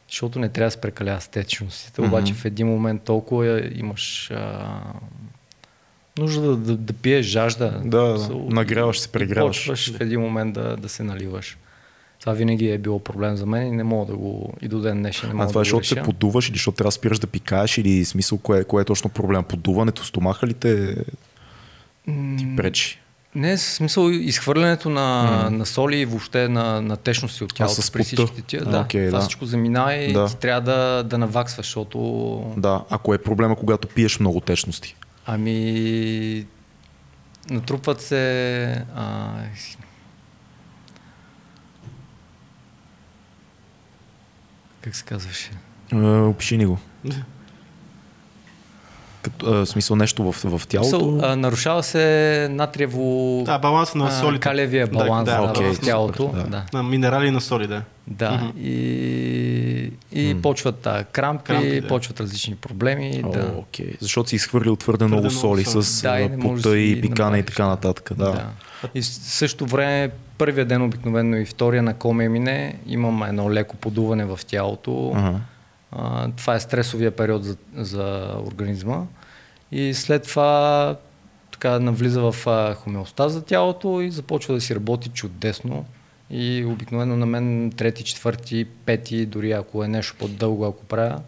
Защото 0.10 0.40
не 0.40 0.50
трябва 0.50 0.68
да 0.68 0.72
се 0.72 0.82
прекалява 0.82 1.22
с 1.22 1.28
течностите. 1.28 2.02
Mm-hmm. 2.02 2.08
Обаче 2.08 2.34
в 2.34 2.46
един 2.46 2.68
момент 2.68 3.02
толкова 3.04 3.70
имаш 3.76 4.32
а, 4.32 4.80
нужда 6.18 6.42
да, 6.42 6.56
да, 6.56 6.78
да 6.78 6.94
пиеш 6.94 7.26
жажда. 7.26 7.82
Да, 7.86 8.00
да. 8.00 8.36
нагряваш 8.36 9.00
се, 9.00 9.12
прегряваш. 9.12 9.58
Почваш 9.58 9.98
в 9.98 10.02
един 10.02 10.22
момент 10.22 10.54
да, 10.54 10.78
да 10.78 10.90
се 10.90 11.04
наливаш. 11.04 11.58
Това 12.20 12.34
винаги 12.34 12.72
е 12.72 12.78
било 12.78 13.00
проблем 13.00 13.36
за 13.36 13.46
мен 13.46 13.68
и 13.68 13.72
не 13.72 13.84
мога 13.84 14.12
да 14.12 14.18
го 14.18 14.54
и 14.62 14.68
до 14.68 14.80
ден 14.80 14.98
днешен 14.98 15.30
не 15.30 15.36
мога 15.36 15.46
а 15.46 15.48
това 15.48 15.60
да 15.60 15.66
защото 15.66 15.88
се 15.88 16.02
подуваш 16.02 16.50
или 16.50 16.56
защото 16.56 16.76
трябва 16.76 16.88
да 16.88 16.92
спираш 16.92 17.20
да 17.20 17.28
пикаеш 17.28 17.78
или 17.78 18.06
смисъл 18.06 18.38
кое, 18.38 18.64
кое 18.64 18.82
е 18.82 18.86
точно 18.86 19.10
проблем? 19.10 19.44
Подуването, 19.44 20.06
стомаха 20.06 20.48
ли 20.48 20.54
те 20.54 20.96
ти 22.38 22.56
пречи? 22.58 23.00
Не, 23.36 23.58
в 23.58 23.62
смисъл 23.62 24.10
изхвърлянето 24.10 24.90
на, 24.90 25.40
mm. 25.44 25.50
на 25.50 25.66
соли 25.66 25.98
и 25.98 26.06
въобще 26.06 26.48
на, 26.48 26.82
на 26.82 26.98
течности 26.98 27.44
от 27.44 27.56
тялото 27.56 27.82
при 27.94 28.04
всичките 28.04 28.42
тия. 28.42 28.66
Да, 28.66 28.84
okay, 28.84 29.08
това 29.08 29.20
да. 29.20 29.22
всичко 29.22 29.46
заминава 29.46 29.96
и 29.96 30.14
да. 30.14 30.28
ти 30.28 30.38
трябва 30.38 30.62
да, 30.62 31.04
да 31.04 31.18
наваксваш, 31.18 31.66
защото... 31.66 32.54
Да, 32.58 32.84
ако 32.90 33.14
е 33.14 33.18
проблема, 33.18 33.56
когато 33.56 33.88
пиеш 33.88 34.20
много 34.20 34.40
течности? 34.40 34.96
Ами, 35.26 36.46
натрупват 37.50 38.02
се... 38.02 38.86
А, 38.96 39.30
Как 44.82 44.96
се 44.96 45.04
казваше? 45.04 45.52
опиши 45.94 46.58
ни 46.58 46.66
го. 46.66 46.80
Като, 49.22 49.62
а, 49.62 49.66
смисъл 49.66 49.96
нещо 49.96 50.32
в, 50.32 50.60
в 50.60 50.68
тялото? 50.68 51.00
Смисъл, 51.00 51.20
а, 51.24 51.36
нарушава 51.36 51.84
се 51.84 52.48
натриево... 52.52 53.42
Да, 53.46 53.60
баланс 53.60 53.96
на 53.96 54.12
солите. 54.12 54.40
Калевия 54.40 54.88
баланс 54.88 55.26
да, 55.26 55.42
да, 55.42 55.48
да, 55.48 55.54
okay, 55.54 55.74
в 55.74 55.80
тялото. 55.80 56.32
Да. 56.36 56.44
Да. 56.44 56.64
На 56.74 56.84
минерали 56.84 57.32
на 57.32 57.42
соли, 57.42 57.68
да. 57.68 57.82
Да, 58.08 58.32
mm-hmm. 58.32 58.60
и, 58.60 59.92
и 60.12 60.42
почват 60.42 60.88
а, 60.88 61.04
крампи, 61.04 61.44
крампи 61.44 61.82
да. 61.82 61.88
почват 61.88 62.20
различни 62.20 62.56
проблеми. 62.56 63.22
О, 63.26 63.32
да. 63.32 63.54
okay. 63.54 63.98
Защото 64.02 64.30
си 64.30 64.36
изхвърлил 64.36 64.76
твърде, 64.76 64.98
твърде 64.98 65.16
много 65.16 65.32
соли 65.32 65.64
соли. 65.64 65.84
с 65.84 66.02
да, 66.02 66.30
пута 66.42 66.80
и 66.80 67.02
пикана 67.02 67.40
и 67.40 67.44
така 67.44 67.68
нататък. 67.68 68.12
Да. 68.18 68.32
да. 68.32 68.46
И 68.96 69.02
в 69.02 69.06
същото 69.06 69.66
време 69.66 70.12
първия 70.38 70.66
ден 70.66 70.82
обикновено 70.82 71.38
и 71.38 71.46
втория 71.46 71.84
на 71.84 71.94
коме 71.94 72.30
мине, 72.30 72.76
имам 72.88 73.24
едно 73.24 73.52
леко 73.52 73.76
подуване 73.76 74.26
в 74.26 74.40
тялото. 74.48 74.92
Uh-huh. 74.92 75.36
А, 75.92 76.32
това 76.32 76.56
е 76.56 76.60
стресовия 76.60 77.12
период 77.12 77.44
за, 77.44 77.58
за 77.76 78.34
организма. 78.46 79.06
И 79.72 79.94
след 79.94 80.24
това 80.24 80.96
така 81.52 81.80
навлиза 81.80 82.32
в 82.32 82.36
хомеостаз 82.76 83.34
за 83.34 83.42
тялото 83.42 84.02
и 84.02 84.12
започва 84.12 84.54
да 84.54 84.62
си 84.62 84.76
работи 84.76 85.10
чудесно. 85.10 85.86
И 86.30 86.66
обикновено 86.66 87.18
на 87.18 87.26
мен 87.26 87.72
трети, 87.78 88.04
четвърти, 88.04 88.66
пети, 88.86 89.26
дори 89.26 89.52
ако 89.52 89.84
е 89.84 89.88
нещо 89.88 90.16
по-дълго, 90.20 90.66
ако 90.66 90.86
правя, 90.86 91.22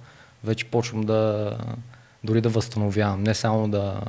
вече 0.43 0.65
почвам 0.65 1.02
да 1.02 1.52
дори 2.24 2.41
да 2.41 2.50
възстановявам, 2.50 3.24
не 3.24 3.34
само 3.34 3.67
да... 3.67 4.02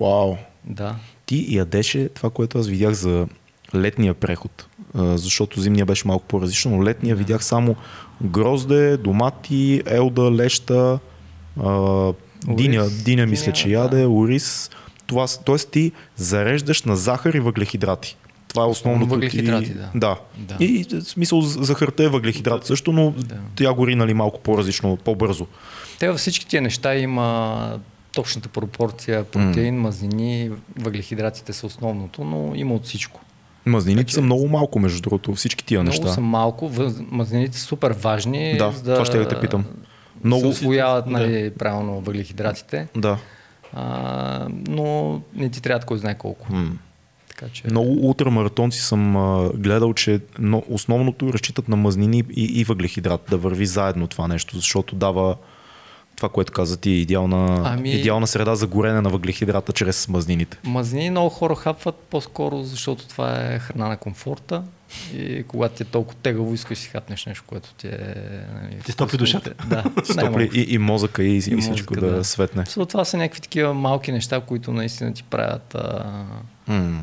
Вау! 0.00 0.36
Да. 0.64 0.96
Ти 1.26 1.56
ядеше 1.56 2.08
това, 2.08 2.30
което 2.30 2.58
аз 2.58 2.68
видях 2.68 2.92
за 2.92 3.28
летния 3.74 4.14
преход, 4.14 4.66
защото 4.94 5.60
зимния 5.60 5.86
беше 5.86 6.08
малко 6.08 6.24
по-различно, 6.24 6.76
но 6.76 6.84
летния 6.84 7.14
да. 7.14 7.18
видях 7.18 7.44
само 7.44 7.76
грозде, 8.22 8.96
домати, 8.96 9.82
елда, 9.86 10.32
леща, 10.32 10.98
а, 11.62 12.12
диня, 12.48 12.90
диня 13.04 13.26
мисля, 13.26 13.52
че 13.52 13.68
яде, 13.68 14.06
ориз. 14.06 14.70
Това, 15.06 15.26
т.е. 15.46 15.56
ти 15.56 15.92
зареждаш 16.16 16.82
на 16.82 16.96
захар 16.96 17.34
и 17.34 17.40
въглехидрати. 17.40 18.16
Това 18.48 18.62
е 18.62 18.66
основното. 18.66 19.10
Въглехидрати, 19.10 19.66
ти... 19.66 19.74
да. 19.74 19.90
да. 19.94 20.18
да. 20.38 20.64
И 20.64 20.86
в 20.90 21.02
смисъл 21.02 21.40
захарта 21.40 22.04
е 22.04 22.08
въглехидрат 22.08 22.66
също, 22.66 22.92
но 22.92 23.10
да. 23.10 23.36
тя 23.56 23.72
гори 23.72 23.94
нали, 23.94 24.14
малко 24.14 24.40
по-различно, 24.40 24.96
по-бързо. 24.96 25.46
Те 25.98 26.08
във 26.08 26.18
всички 26.18 26.46
тия 26.46 26.62
неща 26.62 26.94
има 26.94 27.78
точната 28.14 28.48
пропорция 28.48 29.24
протеин, 29.24 29.74
mm. 29.74 29.78
мазнини, 29.78 30.50
въглехидратите 30.78 31.52
са 31.52 31.66
основното, 31.66 32.24
но 32.24 32.52
има 32.54 32.74
от 32.74 32.84
всичко. 32.84 33.20
Мазнините 33.66 34.06
така, 34.06 34.14
са 34.14 34.22
много 34.22 34.48
малко, 34.48 34.78
между 34.78 35.00
другото, 35.00 35.34
всички 35.34 35.64
тия 35.64 35.82
много 35.82 35.90
неща. 35.90 36.02
Много 36.02 36.14
са 36.14 36.20
малко, 36.20 36.70
мазнините 37.10 37.58
са 37.58 37.64
супер 37.64 37.90
важни. 37.90 38.56
Да, 38.58 38.70
за 38.70 38.82
да, 38.82 38.94
това 38.94 39.04
ще 39.04 39.18
да 39.18 39.28
те 39.28 39.40
питам. 39.40 39.64
Много... 40.24 40.40
Се 40.40 40.46
освояват 40.46 41.06
нали, 41.06 41.42
да. 41.42 41.54
правилно 41.54 42.00
въглехидратите. 42.00 42.88
Да. 42.96 43.18
А, 43.72 44.48
но 44.68 45.20
не 45.34 45.48
ти 45.48 45.62
трябва 45.62 45.86
кой 45.86 45.98
знае 45.98 46.18
колко. 46.18 46.52
М. 46.52 46.70
Така, 47.28 47.46
че... 47.52 47.62
Много 47.66 48.06
ултрамаратонци 48.06 48.80
съм 48.80 49.16
а, 49.16 49.50
гледал, 49.54 49.94
че 49.94 50.20
но 50.38 50.62
основното 50.68 51.32
разчитат 51.32 51.68
на 51.68 51.76
мазнини 51.76 52.24
и, 52.36 52.44
и 52.44 52.64
въглехидрат, 52.64 53.20
да 53.30 53.36
върви 53.36 53.66
заедно 53.66 54.06
това 54.06 54.28
нещо, 54.28 54.56
защото 54.56 54.96
дава 54.96 55.36
това, 56.20 56.28
което 56.28 56.52
каза 56.52 56.76
ти, 56.76 56.90
е 56.90 56.94
идеална, 56.94 57.62
ами... 57.64 57.90
идеална 57.90 58.26
среда 58.26 58.54
за 58.54 58.66
горене 58.66 59.00
на 59.00 59.10
въглехидрата 59.10 59.72
чрез 59.72 60.08
мазнините. 60.08 60.58
Мазнини 60.64 61.10
много 61.10 61.28
хора 61.28 61.54
хапват 61.54 61.94
по-скоро, 62.10 62.62
защото 62.62 63.08
това 63.08 63.40
е 63.40 63.58
храна 63.58 63.88
на 63.88 63.96
комфорта. 63.96 64.62
И 65.14 65.44
когато 65.48 65.74
ти 65.74 65.82
е 65.82 65.86
толкова 65.86 66.18
тегаво, 66.22 66.54
искаш 66.54 66.78
си 66.78 66.88
хапнеш 66.88 67.26
нещо, 67.26 67.44
което 67.46 67.74
ти 67.74 67.86
е... 67.86 68.14
Нали, 68.54 68.82
ти 68.84 68.92
стопли 68.92 69.18
душата. 69.18 69.54
Да. 69.68 69.84
стопли 70.04 70.50
и, 70.54 70.74
и 70.74 70.78
мозъка 70.78 71.22
и, 71.22 71.32
и, 71.32 71.36
и 71.36 71.56
всичко 71.56 71.94
да, 71.94 72.10
да 72.10 72.24
светне. 72.24 72.64
So, 72.64 72.88
това 72.88 73.04
са 73.04 73.16
някакви 73.16 73.40
такива 73.40 73.74
малки 73.74 74.12
неща, 74.12 74.40
които 74.40 74.72
наистина 74.72 75.14
ти 75.14 75.22
правят 75.22 75.74
а... 75.74 76.24
mm 76.70 76.98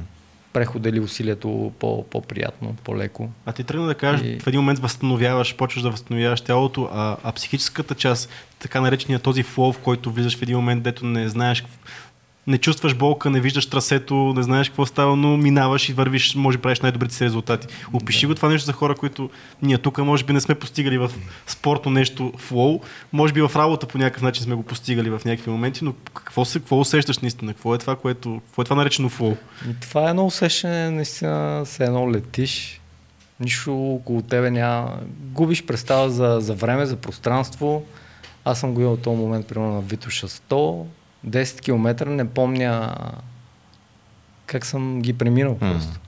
прехода 0.57 0.89
или 0.89 0.99
усилието 0.99 1.71
по, 1.79 2.03
по-приятно, 2.03 2.75
по-леко. 2.83 3.29
А 3.45 3.51
ти 3.51 3.63
тръгна 3.63 3.85
да 3.87 3.95
кажеш, 3.95 4.27
и... 4.27 4.39
в 4.39 4.47
един 4.47 4.59
момент 4.59 4.79
възстановяваш, 4.79 5.55
почваш 5.55 5.83
да 5.83 5.89
възстановяваш 5.89 6.41
тялото, 6.41 6.89
а, 6.93 7.17
а 7.23 7.31
психическата 7.31 7.95
част, 7.95 8.29
така 8.59 8.81
наречения 8.81 9.19
този 9.19 9.43
флоу, 9.43 9.73
в 9.73 9.79
който 9.79 10.11
влизаш 10.11 10.37
в 10.37 10.41
един 10.41 10.55
момент, 10.55 10.83
дето 10.83 11.05
не 11.05 11.29
знаеш 11.29 11.65
не 12.47 12.57
чувстваш 12.57 12.95
болка, 12.95 13.29
не 13.29 13.39
виждаш 13.39 13.65
трасето, 13.65 14.33
не 14.35 14.43
знаеш 14.43 14.69
какво 14.69 14.85
става, 14.85 15.15
но 15.15 15.37
минаваш 15.37 15.89
и 15.89 15.93
вървиш, 15.93 16.35
може 16.35 16.57
да 16.57 16.61
правиш 16.61 16.79
най-добрите 16.79 17.15
си 17.15 17.25
резултати. 17.25 17.67
Опиши 17.93 18.21
да. 18.21 18.27
го 18.27 18.35
това 18.35 18.49
нещо 18.49 18.65
за 18.65 18.73
хора, 18.73 18.95
които 18.95 19.29
ние 19.61 19.77
тук 19.77 19.97
може 19.97 20.23
би 20.23 20.33
не 20.33 20.41
сме 20.41 20.55
постигали 20.55 20.97
в 20.97 21.11
спорто 21.47 21.89
нещо 21.89 22.33
флоу, 22.37 22.79
може 23.13 23.33
би 23.33 23.41
в 23.41 23.51
работа 23.55 23.87
по 23.87 23.97
някакъв 23.97 24.21
начин 24.21 24.43
сме 24.43 24.55
го 24.55 24.63
постигали 24.63 25.09
в 25.09 25.21
някакви 25.25 25.51
моменти, 25.51 25.83
но 25.83 25.93
какво, 26.13 26.45
се, 26.45 26.59
какво 26.59 26.79
усещаш 26.79 27.19
наистина? 27.19 27.53
Какво 27.53 27.75
е 27.75 27.77
това, 27.77 27.95
което, 27.95 28.41
какво 28.45 28.61
е 28.61 28.65
това 28.65 28.75
наречено 28.75 29.09
флоу? 29.09 29.35
Това 29.81 30.07
е 30.07 30.09
едно 30.09 30.25
усещане, 30.25 30.89
наистина, 30.89 31.61
се 31.65 31.83
едно 31.83 32.11
летиш, 32.11 32.81
нищо 33.39 33.93
около 33.93 34.21
тебе 34.21 34.51
няма. 34.51 34.99
Губиш 35.19 35.65
представа 35.65 36.09
за, 36.09 36.37
за 36.39 36.53
време, 36.53 36.85
за 36.85 36.95
пространство. 36.95 37.83
Аз 38.45 38.59
съм 38.59 38.73
го 38.73 38.81
имал 38.81 38.97
този 38.97 39.17
момент, 39.17 39.47
примерно 39.47 39.73
на 39.73 39.81
Витуша 39.81 40.27
100, 40.27 40.85
10 41.27 41.61
км, 41.61 42.05
не 42.05 42.29
помня 42.29 42.95
как 44.47 44.65
съм 44.65 45.01
ги 45.01 45.13
преминал 45.13 45.55
mm. 45.55 45.73
просто. 45.73 45.99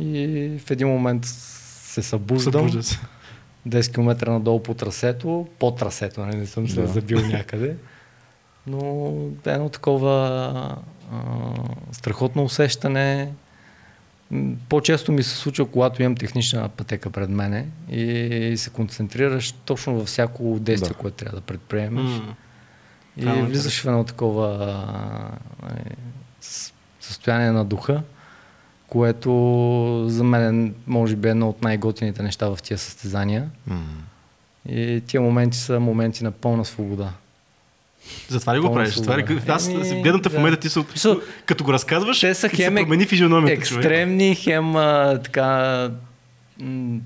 И 0.00 0.50
в 0.66 0.70
един 0.70 0.88
момент 0.88 1.24
се 1.24 2.02
събуждам. 2.02 2.70
10 3.68 3.94
км 3.94 4.30
надолу 4.30 4.62
по 4.62 4.74
трасето, 4.74 5.46
по 5.58 5.70
трасето, 5.70 6.20
нали, 6.20 6.36
не 6.36 6.46
съм 6.46 6.68
се 6.68 6.80
да. 6.80 6.86
забил 6.86 7.26
някъде. 7.26 7.76
Но 8.66 9.12
едно 9.46 9.68
такова 9.68 10.12
а, 11.12 11.24
страхотно 11.92 12.44
усещане. 12.44 13.32
По-често 14.68 15.12
ми 15.12 15.22
се 15.22 15.36
случва, 15.36 15.70
когато 15.70 16.02
имам 16.02 16.16
технична 16.16 16.68
пътека 16.68 17.10
пред 17.10 17.30
мене 17.30 17.66
и 17.90 18.54
се 18.56 18.70
концентрираш 18.70 19.52
точно 19.52 19.94
във 19.94 20.06
всяко 20.06 20.58
действие, 20.60 20.88
да. 20.88 20.94
което 20.94 21.16
трябва 21.16 21.38
да 21.38 21.46
предприемеш. 21.46 22.10
Mm. 22.10 22.34
И 23.16 23.24
Там, 23.24 23.46
влизаш 23.46 23.82
в 23.82 23.86
едно 23.86 24.04
такова 24.04 24.48
нали, 25.62 25.96
състояние 27.00 27.50
на 27.50 27.64
духа, 27.64 28.02
което 28.88 30.04
за 30.08 30.24
мен 30.24 30.74
може 30.86 31.16
би 31.16 31.28
е 31.28 31.30
едно 31.30 31.48
от 31.48 31.62
най-готините 31.62 32.22
неща 32.22 32.48
в 32.48 32.58
тия 32.62 32.78
състезания. 32.78 33.50
Mm. 33.70 33.76
И 34.68 35.02
тия 35.06 35.20
моменти 35.20 35.58
са 35.58 35.80
моменти 35.80 36.24
на 36.24 36.30
пълна 36.30 36.64
свобода. 36.64 37.10
Затова 38.28 38.56
ли 38.56 38.60
го 38.60 38.72
правиш? 38.72 38.94
Това 38.94 39.18
ли, 39.18 39.40
аз 39.48 39.68
Еми, 39.68 40.02
гледам 40.02 40.22
те 40.22 40.28
в 40.28 40.32
момента 40.32 40.60
ти 40.60 40.68
са, 40.68 40.80
so, 40.80 41.22
като 41.46 41.64
го 41.64 41.72
разказваш, 41.72 42.20
те 42.20 42.34
са 42.34 42.48
хем 42.48 42.76
се 42.76 42.82
промени 42.82 43.06
физиономията. 43.06 43.52
Екстремни, 43.52 44.34
човек. 44.34 44.44
хем 44.44 44.76
а, 44.76 45.20
така 45.24 45.90
м- 46.60 47.00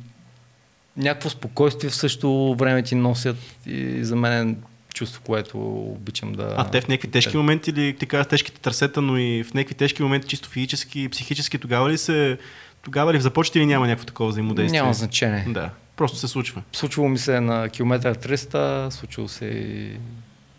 някакво 0.96 1.30
спокойствие 1.30 1.90
в 1.90 1.94
същото 1.94 2.54
време 2.58 2.82
ти 2.82 2.94
носят 2.94 3.36
и 3.66 4.04
за 4.04 4.16
мен 4.16 4.48
е 4.48 4.54
чувство, 4.94 5.22
което 5.22 5.58
обичам 5.72 6.32
да... 6.32 6.54
А 6.58 6.70
те 6.70 6.80
в 6.80 6.88
някакви 6.88 7.10
тежки 7.10 7.36
моменти 7.36 7.70
или 7.70 7.96
ти 7.96 8.06
кажа 8.06 8.28
тежките 8.28 8.60
търсета, 8.60 9.02
но 9.02 9.18
и 9.18 9.44
в 9.44 9.54
някакви 9.54 9.74
тежки 9.74 10.02
моменти, 10.02 10.28
чисто 10.28 10.48
физически 10.48 11.02
и 11.02 11.08
психически, 11.08 11.58
тогава 11.58 11.90
ли 11.90 11.98
се 11.98 12.38
тогава 12.82 13.14
ли 13.14 13.20
започва 13.20 13.58
или 13.58 13.66
няма 13.66 13.86
някакво 13.86 14.06
такова 14.06 14.30
взаимодействие? 14.30 14.80
Няма 14.80 14.94
значение. 14.94 15.46
Да, 15.48 15.70
просто 15.96 16.18
се 16.18 16.28
случва. 16.28 16.62
Случвало 16.72 17.08
ми 17.08 17.18
се 17.18 17.40
на 17.40 17.68
километър 17.68 18.18
300, 18.18 18.90
случвало 18.90 19.28
се 19.28 19.44
и, 19.46 19.90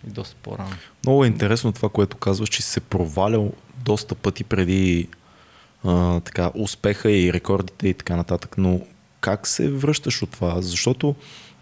и 0.08 0.10
доста 0.10 0.36
по-рано. 0.44 0.72
Много 1.06 1.24
е 1.24 1.28
интересно 1.28 1.72
това, 1.72 1.90
което 1.90 2.18
казваш, 2.18 2.50
че 2.50 2.62
си 2.62 2.70
се 2.70 2.80
провалял 2.80 3.54
доста 3.86 4.16
пъти 4.16 4.44
преди 4.44 5.08
а, 5.84 6.20
така, 6.20 6.52
успеха 6.56 7.12
и 7.12 7.34
рекордите 7.34 7.88
и 7.88 7.94
така 7.94 8.16
нататък, 8.16 8.56
но 8.58 8.82
как 9.22 9.48
се 9.48 9.72
връщаш 9.72 10.22
от 10.22 10.30
това? 10.30 10.62
Защото 10.62 11.16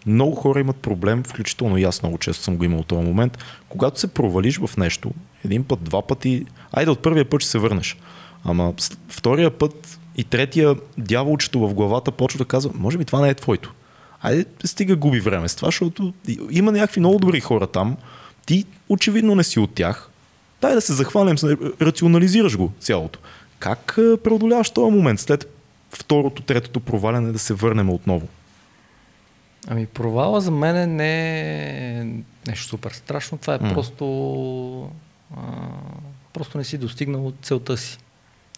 много 0.06 0.34
хора 0.34 0.60
имат 0.60 0.76
проблем, 0.76 1.22
включително 1.22 1.78
и 1.78 1.84
аз 1.84 2.02
много 2.02 2.18
често 2.18 2.42
съм 2.42 2.56
го 2.56 2.64
имал 2.64 2.82
този 2.82 3.06
момент. 3.06 3.38
Когато 3.68 4.00
се 4.00 4.14
провалиш 4.14 4.58
в 4.58 4.76
нещо, 4.76 5.10
един 5.44 5.64
път, 5.64 5.82
два 5.82 6.06
пъти, 6.06 6.46
айде 6.72 6.90
от 6.90 7.02
първия 7.02 7.24
път 7.24 7.40
ще 7.40 7.50
се 7.50 7.58
върнеш. 7.58 7.96
Ама 8.44 8.74
втория 9.08 9.50
път 9.50 9.98
и 10.16 10.24
третия 10.24 10.76
дяволчето 10.98 11.60
в 11.60 11.74
главата 11.74 12.10
почва 12.10 12.38
да 12.38 12.44
казва, 12.44 12.72
може 12.74 12.98
би 12.98 13.04
това 13.04 13.20
не 13.20 13.28
е 13.28 13.34
твоето. 13.34 13.74
Айде, 14.22 14.44
стига 14.64 14.96
губи 14.96 15.20
време 15.20 15.48
с 15.48 15.54
това, 15.54 15.68
защото 15.68 16.12
има 16.50 16.72
някакви 16.72 17.00
много 17.00 17.18
добри 17.18 17.40
хора 17.40 17.66
там. 17.66 17.96
Ти 18.46 18.64
очевидно 18.88 19.34
не 19.34 19.44
си 19.44 19.60
от 19.60 19.74
тях. 19.74 20.10
Дай 20.60 20.74
да 20.74 20.80
се 20.80 20.92
захванем, 20.92 21.36
рационализираш 21.82 22.56
го 22.56 22.72
цялото. 22.80 23.18
Как 23.58 23.92
преодоляваш 23.96 24.70
този 24.70 24.92
момент 24.92 25.20
след 25.20 25.54
второто, 25.92 26.42
третото 26.42 26.80
проваляне 26.80 27.32
да 27.32 27.38
се 27.38 27.54
върнем 27.54 27.90
отново? 27.90 28.28
Ами 29.68 29.86
провала 29.86 30.40
за 30.40 30.50
мен 30.50 30.96
не 30.96 31.40
е 32.00 32.04
нещо 32.46 32.68
супер 32.68 32.90
страшно. 32.90 33.38
Това 33.38 33.54
е 33.54 33.58
mm. 33.58 33.74
просто... 33.74 34.90
А, 35.36 35.40
просто 36.32 36.58
не 36.58 36.64
си 36.64 36.78
достигнал 36.78 37.32
целта 37.42 37.76
си. 37.76 37.98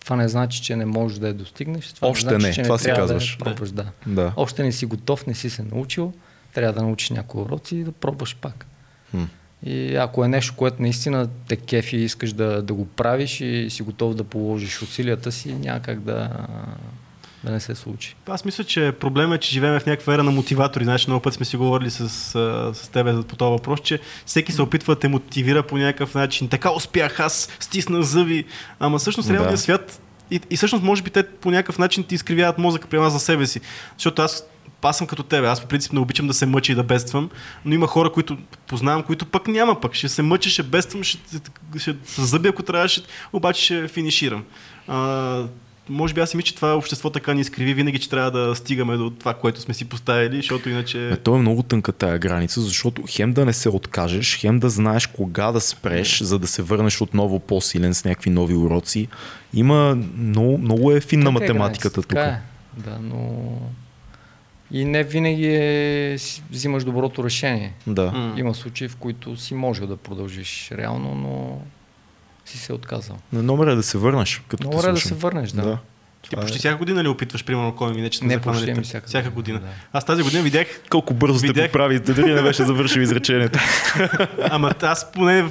Това 0.00 0.16
не 0.16 0.28
значи, 0.28 0.62
че 0.62 0.76
не 0.76 0.86
можеш 0.86 1.18
да 1.18 1.28
я 1.28 1.34
достигнеш. 1.34 1.92
Това 1.92 2.08
Още 2.08 2.32
не, 2.32 2.40
значи, 2.40 2.46
не. 2.46 2.54
че 2.54 2.62
това 2.62 2.74
не 2.74 2.78
си 2.78 2.92
казваш. 2.96 3.36
Да, 3.36 3.44
пробваш, 3.44 3.70
да. 3.70 3.86
да. 4.06 4.32
Още 4.36 4.62
не 4.62 4.72
си 4.72 4.86
готов, 4.86 5.26
не 5.26 5.34
си 5.34 5.50
се 5.50 5.62
научил. 5.62 6.12
Трябва 6.54 6.72
да 6.72 6.82
научиш 6.82 7.10
някои 7.10 7.42
уроци 7.42 7.76
и 7.76 7.84
да 7.84 7.92
пробваш 7.92 8.36
пак. 8.36 8.66
Хм. 9.10 9.24
И 9.66 9.96
ако 9.96 10.24
е 10.24 10.28
нещо, 10.28 10.54
което 10.56 10.82
наистина 10.82 11.28
те 11.48 11.56
кефи 11.56 11.96
и 11.96 12.04
искаш 12.04 12.32
да, 12.32 12.62
да 12.62 12.74
го 12.74 12.86
правиш 12.86 13.40
и 13.40 13.70
си 13.70 13.82
готов 13.82 14.14
да 14.14 14.24
положиш 14.24 14.82
усилията 14.82 15.32
си, 15.32 15.54
няма 15.54 15.80
как 15.80 16.00
да, 16.00 16.46
да 17.44 17.50
не 17.50 17.60
се 17.60 17.74
случи. 17.74 18.16
Аз 18.28 18.44
мисля, 18.44 18.64
че 18.64 18.92
проблемът 18.92 19.36
е, 19.36 19.40
че 19.40 19.50
живеем 19.50 19.80
в 19.80 19.86
някаква 19.86 20.14
ера 20.14 20.22
на 20.22 20.30
мотиватори. 20.30 20.84
Значи 20.84 21.04
много 21.08 21.22
път 21.22 21.34
сме 21.34 21.46
си 21.46 21.56
говорили 21.56 21.90
с, 21.90 22.08
с 22.74 22.88
тебе 22.92 23.22
по 23.22 23.36
този 23.36 23.50
въпрос, 23.50 23.80
че 23.80 24.00
всеки 24.26 24.52
се 24.52 24.62
опитва 24.62 24.94
да 24.94 25.00
те 25.00 25.08
мотивира 25.08 25.62
по 25.62 25.78
някакъв 25.78 26.14
начин. 26.14 26.48
Така 26.48 26.70
успях, 26.70 27.20
аз 27.20 27.48
стисна 27.60 28.02
зъби. 28.02 28.44
Ама 28.80 28.98
всъщност 28.98 29.28
да. 29.28 29.34
реалният 29.34 29.60
свят 29.60 30.00
и, 30.30 30.40
и 30.50 30.56
всъщност 30.56 30.84
може 30.84 31.02
би 31.02 31.10
те 31.10 31.22
по 31.22 31.50
някакъв 31.50 31.78
начин 31.78 32.04
ти 32.04 32.14
изкривяват 32.14 32.58
мозъка 32.58 32.88
при 32.88 32.98
нас 32.98 33.12
за 33.12 33.20
себе 33.20 33.46
си. 33.46 33.60
Защото 33.96 34.22
аз 34.22 34.46
аз 34.88 34.98
съм 34.98 35.06
като 35.06 35.22
тебе. 35.22 35.46
Аз 35.46 35.60
по 35.60 35.66
принцип 35.66 35.92
не 35.92 36.00
обичам 36.00 36.26
да 36.26 36.34
се 36.34 36.46
мъча 36.46 36.72
и 36.72 36.74
да 36.74 36.82
бедствам, 36.82 37.30
но 37.64 37.74
има 37.74 37.86
хора, 37.86 38.12
които 38.12 38.38
познавам, 38.66 39.02
които 39.02 39.26
пък 39.26 39.48
няма 39.48 39.80
пък. 39.80 39.94
Ще 39.94 40.08
се 40.08 40.22
мъча, 40.22 40.50
ще 40.50 40.62
бедствам, 40.62 41.02
ще, 41.02 41.18
ще, 41.78 41.96
ще 42.12 42.22
зъби, 42.22 42.48
ако 42.48 42.62
трябваше, 42.62 43.02
обаче 43.32 43.64
ще 43.64 43.88
финиширам. 43.88 44.44
А, 44.88 45.44
може 45.88 46.14
би 46.14 46.20
аз 46.20 46.30
си 46.30 46.36
мисля, 46.36 46.46
че 46.46 46.54
това 46.54 46.76
общество 46.76 47.10
така 47.10 47.34
ни 47.34 47.40
изкриви 47.40 47.74
винаги, 47.74 47.98
че 47.98 48.10
трябва 48.10 48.30
да 48.30 48.54
стигаме 48.54 48.96
до 48.96 49.10
това, 49.10 49.34
което 49.34 49.60
сме 49.60 49.74
си 49.74 49.84
поставили, 49.84 50.36
защото 50.36 50.68
иначе... 50.68 51.08
Е, 51.08 51.16
то 51.16 51.36
е 51.36 51.38
много 51.38 51.62
тънка 51.62 51.92
тая 51.92 52.18
граница, 52.18 52.60
защото 52.60 53.02
хем 53.08 53.32
да 53.32 53.44
не 53.44 53.52
се 53.52 53.68
откажеш, 53.68 54.38
хем 54.40 54.58
да 54.58 54.70
знаеш 54.70 55.06
кога 55.06 55.52
да 55.52 55.60
спреш, 55.60 56.22
за 56.22 56.38
да 56.38 56.46
се 56.46 56.62
върнеш 56.62 57.00
отново 57.00 57.38
по-силен 57.38 57.94
с 57.94 58.04
някакви 58.04 58.30
нови 58.30 58.54
уроци. 58.54 59.08
Има 59.54 59.98
много, 60.16 60.58
много 60.58 60.92
е 60.92 61.00
финна 61.00 61.24
така 61.24 61.36
е 61.36 61.40
математиката 61.40 62.00
е 62.00 62.02
тук. 62.02 62.18
Е. 62.18 62.38
Да, 62.76 62.98
но 63.02 63.52
и 64.70 64.84
не 64.84 65.04
винаги 65.04 65.46
е, 65.46 66.16
взимаш 66.50 66.84
доброто 66.84 67.24
решение. 67.24 67.72
Да. 67.86 68.34
Има 68.36 68.54
случаи, 68.54 68.88
в 68.88 68.96
които 68.96 69.36
си 69.36 69.54
можел 69.54 69.86
да 69.86 69.96
продължиш 69.96 70.70
реално, 70.72 71.14
но 71.14 71.60
си 72.44 72.58
се 72.58 72.72
отказал. 72.72 73.16
На 73.32 73.42
номер 73.42 73.66
е 73.66 73.74
да 73.74 73.82
се 73.82 73.98
върнеш. 73.98 74.42
Като 74.48 74.70
номер 74.70 74.88
е 74.88 74.92
да 74.92 75.00
се 75.00 75.14
върнеш, 75.14 75.50
да. 75.50 75.62
да. 75.62 75.78
Ти 76.22 76.36
почти 76.36 76.56
е... 76.56 76.58
всяка 76.58 76.76
година 76.76 77.04
ли 77.04 77.08
опитваш, 77.08 77.44
примерно, 77.44 77.76
кой 77.76 77.94
ми 77.94 78.00
не, 78.00 78.10
че 78.10 78.24
не 78.24 78.40
почти 78.40 78.74
ми 78.74 78.82
всяка, 78.82 79.06
всяка 79.06 79.30
година. 79.30 79.60
Да. 79.60 79.66
Аз 79.92 80.04
тази 80.04 80.22
година 80.22 80.42
видях... 80.42 80.66
Колко 80.90 81.14
бързо 81.14 81.38
видях... 81.38 81.64
сте 81.64 81.72
поправите, 81.72 82.12
дори 82.12 82.34
не 82.34 82.42
беше 82.42 82.64
завършил 82.64 83.00
изречението. 83.00 83.58
Ама 84.50 84.74
аз 84.82 85.12
поне 85.12 85.48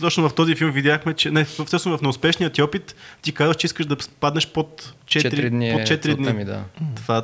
точно, 0.00 0.28
в 0.28 0.34
този 0.34 0.54
филм 0.54 0.70
видяхме, 0.70 1.14
че 1.14 1.30
не, 1.30 1.44
всъщност 1.44 1.98
в 1.98 2.02
неуспешният 2.02 2.52
ти 2.52 2.62
опит 2.62 2.94
ти 3.22 3.32
казваш, 3.32 3.56
че 3.56 3.66
искаш 3.66 3.86
да 3.86 3.96
паднеш 4.20 4.48
под 4.48 4.94
4, 5.06 5.34
4 5.34 5.50
дни. 5.50 5.72
Под 5.72 5.82
4 5.82 6.16
дни. 6.16 6.32
Ми, 6.32 6.44
да. 6.44 6.60
Това 6.96 7.22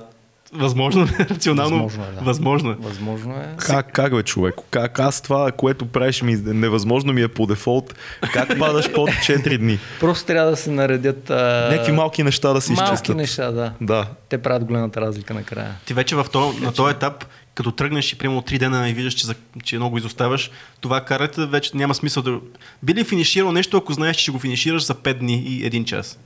Възможно 0.53 1.03
е, 1.03 1.25
рационално. 1.31 1.83
Възможно 1.83 2.05
е, 2.05 2.15
да. 2.15 2.25
Възможно 2.25 2.71
е. 2.71 2.77
Възможно 2.79 3.35
е. 3.35 3.55
Как, 3.59 3.93
как 3.93 4.15
бе, 4.15 4.23
човек? 4.23 4.55
Как 4.71 4.99
аз 4.99 5.21
това, 5.21 5.53
което 5.53 5.87
правиш 5.87 6.23
ми, 6.23 6.37
невъзможно 6.37 7.13
ми 7.13 7.23
е 7.23 7.29
по 7.29 7.47
дефолт. 7.47 7.95
Как 8.33 8.59
падаш 8.59 8.93
под 8.93 9.09
4 9.09 9.59
дни? 9.59 9.79
Просто 10.01 10.27
трябва 10.27 10.51
да 10.51 10.57
се 10.57 10.71
наредят... 10.71 11.31
А... 11.31 11.69
Някакви 11.71 11.93
малки 11.93 12.23
неща 12.23 12.53
да 12.53 12.61
се 12.61 12.73
малки 12.73 12.85
изчистят. 12.85 13.09
Малки 13.09 13.21
неща, 13.21 13.51
да. 13.51 13.73
да. 13.81 14.07
Те 14.29 14.39
правят 14.39 14.65
голямата 14.65 15.01
разлика 15.01 15.35
накрая. 15.35 15.75
Ти 15.87 15.95
вече 15.95 16.17
в 16.17 16.27
то, 16.33 16.53
на 16.61 16.73
този 16.73 16.95
етап, 16.95 17.25
като 17.55 17.73
тръгнеш 17.73 18.13
и 18.13 18.19
примерно 18.19 18.43
3 18.43 18.59
дена 18.59 18.89
и 18.89 18.93
виждаш, 18.93 19.15
че, 19.15 19.27
че 19.65 19.77
много 19.77 19.99
изоставаш, 19.99 20.51
това 20.81 21.01
карате 21.01 21.47
вече 21.47 21.71
няма 21.75 21.95
смисъл 21.95 22.23
да... 22.23 22.41
Би 22.83 22.95
ли 22.95 23.05
финиширал 23.05 23.53
нещо, 23.53 23.77
ако 23.77 23.93
знаеш, 23.93 24.17
че 24.17 24.23
ще 24.23 24.31
го 24.31 24.39
финишираш 24.39 24.87
за 24.87 24.95
5 24.95 25.15
дни 25.15 25.35
и 25.35 25.71
1 25.71 25.85
час? 25.85 26.19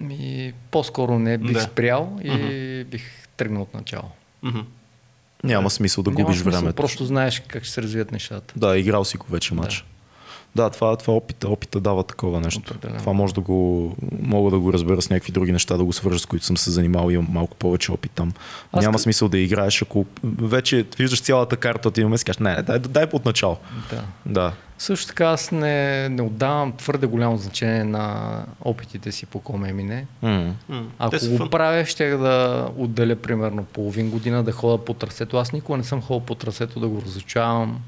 Ми, 0.00 0.52
по-скоро 0.70 1.18
не 1.18 1.38
бих 1.38 1.52
да. 1.52 1.60
спрял 1.60 2.18
и 2.24 2.30
uh-huh. 2.30 2.84
бих 2.84 3.21
тръгнал 3.42 3.62
от 3.62 3.74
начало. 3.74 4.10
Mm-hmm. 4.44 4.64
Няма 5.44 5.70
смисъл 5.70 6.04
да 6.04 6.10
Няма 6.10 6.24
губиш 6.24 6.40
смисъл, 6.40 6.60
времето. 6.60 6.76
Просто 6.76 7.04
знаеш 7.04 7.42
как 7.48 7.64
ще 7.64 7.72
се 7.72 7.82
развият 7.82 8.12
нещата. 8.12 8.54
Да, 8.56 8.78
играл 8.78 9.04
си 9.04 9.16
го 9.16 9.26
вече 9.30 9.54
матч. 9.54 9.76
Да. 9.76 9.84
Да, 10.56 10.70
това, 10.70 10.96
това 10.96 11.14
опита, 11.14 11.48
опита 11.48 11.80
дава 11.80 12.04
такова 12.04 12.40
нещо. 12.40 12.60
Определено. 12.60 12.98
Това 12.98 13.12
може 13.12 13.34
да 13.34 13.40
го, 13.40 13.92
мога 14.22 14.50
да 14.50 14.58
го 14.58 14.72
разбера 14.72 15.02
с 15.02 15.10
някакви 15.10 15.32
други 15.32 15.52
неща, 15.52 15.76
да 15.76 15.84
го 15.84 15.92
свържа, 15.92 16.18
с 16.18 16.26
които 16.26 16.44
съм 16.44 16.56
се 16.56 16.70
занимавал 16.70 17.10
и 17.10 17.14
имам 17.14 17.28
малко 17.30 17.56
повече 17.56 17.92
опит 17.92 18.12
там. 18.14 18.32
Аз 18.72 18.84
Няма 18.84 18.96
къ... 18.96 19.02
смисъл 19.02 19.28
да 19.28 19.38
играеш, 19.38 19.82
ако 19.82 20.06
вече 20.24 20.86
виждаш 20.98 21.22
цялата 21.22 21.56
карта, 21.56 21.90
ти 21.90 22.00
имаме 22.00 22.18
си 22.18 22.24
кажеш, 22.24 22.38
не, 22.38 22.56
не, 22.56 22.62
дай, 22.62 22.78
дай 22.78 23.06
от 23.12 23.24
начало. 23.24 23.56
Да. 23.90 24.04
да. 24.26 24.52
Също 24.78 25.06
така 25.06 25.24
аз 25.24 25.52
не, 25.52 26.08
не 26.08 26.22
отдавам 26.22 26.72
твърде 26.72 27.06
голямо 27.06 27.36
значение 27.36 27.84
на 27.84 28.32
опитите 28.60 29.12
си 29.12 29.26
по 29.26 29.40
коме 29.40 29.72
мине. 29.72 30.06
Mm. 30.24 30.52
Ако 30.98 31.28
го 31.28 31.36
фън. 31.36 31.50
правя, 31.50 31.84
ще 31.84 32.16
да 32.16 32.68
отделя 32.76 33.16
примерно 33.16 33.64
половин 33.64 34.10
година 34.10 34.44
да 34.44 34.52
хода 34.52 34.84
по 34.84 34.94
трасето. 34.94 35.36
Аз 35.36 35.52
никога 35.52 35.78
не 35.78 35.84
съм 35.84 36.02
ходил 36.02 36.20
по 36.20 36.34
трасето 36.34 36.80
да 36.80 36.88
го 36.88 37.02
разучавам 37.02 37.80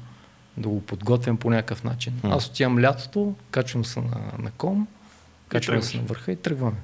да 0.57 0.69
го 0.69 0.81
подготвям 0.81 1.37
по 1.37 1.49
някакъв 1.49 1.83
начин. 1.83 2.13
Mm. 2.13 2.35
Аз 2.35 2.47
отивам 2.47 2.79
лятото, 2.79 3.33
качвам 3.51 3.85
се 3.85 3.99
на, 3.99 4.17
на 4.39 4.51
ком, 4.57 4.87
качвам 5.49 5.81
се 5.81 5.97
на 5.97 6.03
върха 6.03 6.31
и 6.31 6.35
тръгваме. 6.35 6.77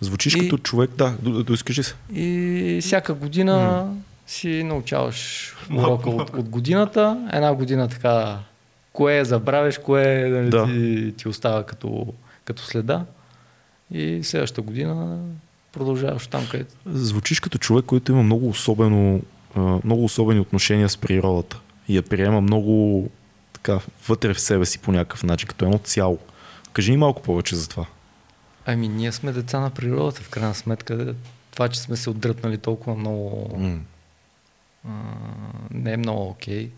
Звучиш 0.00 0.34
и, 0.34 0.38
като 0.38 0.58
човек, 0.58 0.90
да, 0.90 1.10
доискажи 1.42 1.82
се. 1.82 1.94
И 2.12 2.78
всяка 2.82 3.14
година 3.14 3.86
mm. 3.86 3.96
си 4.26 4.62
научаваш 4.62 5.52
урока 5.76 6.10
от, 6.10 6.30
от 6.30 6.48
годината. 6.48 7.28
Една 7.32 7.54
година 7.54 7.88
така, 7.88 8.38
кое 8.92 9.24
забравяш, 9.24 9.78
кое 9.78 10.28
нали, 10.28 10.50
да. 10.50 10.66
ти, 10.66 11.14
ти 11.16 11.28
остава 11.28 11.62
като, 11.62 12.14
като 12.44 12.62
следа. 12.62 13.04
И 13.90 14.20
следващата 14.22 14.62
година 14.62 15.18
продължаваш 15.72 16.26
там, 16.26 16.46
където. 16.50 16.74
Звучиш 16.86 17.40
като 17.40 17.58
човек, 17.58 17.84
който 17.84 18.12
има 18.12 18.22
много 18.22 18.48
особено, 18.48 19.20
много 19.84 20.04
особени 20.04 20.40
отношения 20.40 20.88
с 20.88 20.96
природата 20.96 21.60
и 21.88 21.96
я 21.96 22.02
приема 22.02 22.40
много 22.40 23.08
така 23.52 23.80
вътре 24.08 24.34
в 24.34 24.40
себе 24.40 24.66
си 24.66 24.78
по 24.78 24.92
някакъв 24.92 25.22
начин, 25.22 25.48
като 25.48 25.64
едно 25.64 25.78
цяло. 25.78 26.18
Кажи 26.72 26.90
ни 26.90 26.96
малко 26.96 27.22
повече 27.22 27.56
за 27.56 27.68
това. 27.68 27.86
Ами 28.66 28.88
ние 28.88 29.12
сме 29.12 29.32
деца 29.32 29.60
на 29.60 29.70
природата, 29.70 30.22
в 30.22 30.28
крайна 30.28 30.54
сметка. 30.54 31.14
Това, 31.50 31.68
че 31.68 31.80
сме 31.80 31.96
се 31.96 32.10
отдръпнали 32.10 32.58
толкова 32.58 32.96
много 32.96 33.50
mm. 33.58 33.78
а, 34.88 34.90
не 35.70 35.92
е 35.92 35.96
много 35.96 36.28
окей. 36.28 36.66
Okay. 36.66 36.70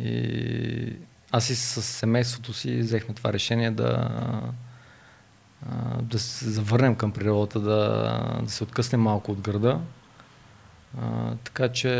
И 0.00 0.96
аз 1.32 1.50
и 1.50 1.56
с 1.56 1.82
семейството 1.82 2.52
си 2.52 2.78
взехме 2.78 3.14
това 3.14 3.32
решение 3.32 3.70
да, 3.70 4.10
да 6.02 6.18
се 6.18 6.50
завърнем 6.50 6.94
към 6.94 7.12
природата, 7.12 7.60
да, 7.60 8.40
да 8.42 8.50
се 8.50 8.64
откъснем 8.64 9.00
малко 9.00 9.32
от 9.32 9.40
града 9.40 9.80
а, 11.02 11.34
така 11.44 11.68
че... 11.68 11.90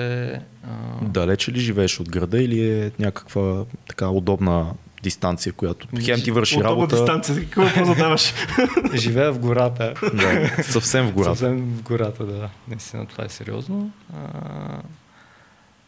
А... 0.65 1.05
Далече 1.05 1.53
ли 1.53 1.61
живееш 1.61 2.01
от 2.01 2.11
града 2.11 2.43
или 2.43 2.71
е 2.71 2.93
някаква 2.99 3.65
така 3.89 4.09
удобна 4.09 4.75
дистанция, 5.03 5.53
която 5.53 5.89
хем 6.05 6.21
ти 6.23 6.31
върши 6.31 6.59
От 6.59 6.65
работа. 6.65 6.97
дистанция, 6.97 7.49
какво 7.51 7.85
задаваш? 7.85 8.35
Живея 8.95 9.33
в 9.33 9.39
гората. 9.39 9.95
Да, 10.15 10.63
съвсем 10.63 11.07
в 11.07 11.13
гората. 11.13 11.37
Съвсем 11.37 11.59
в 11.59 11.83
гората, 11.83 12.27
да. 12.27 12.51
Наистина 12.69 13.07
това 13.07 13.25
е 13.25 13.29
сериозно. 13.29 13.91
А, 14.15 14.19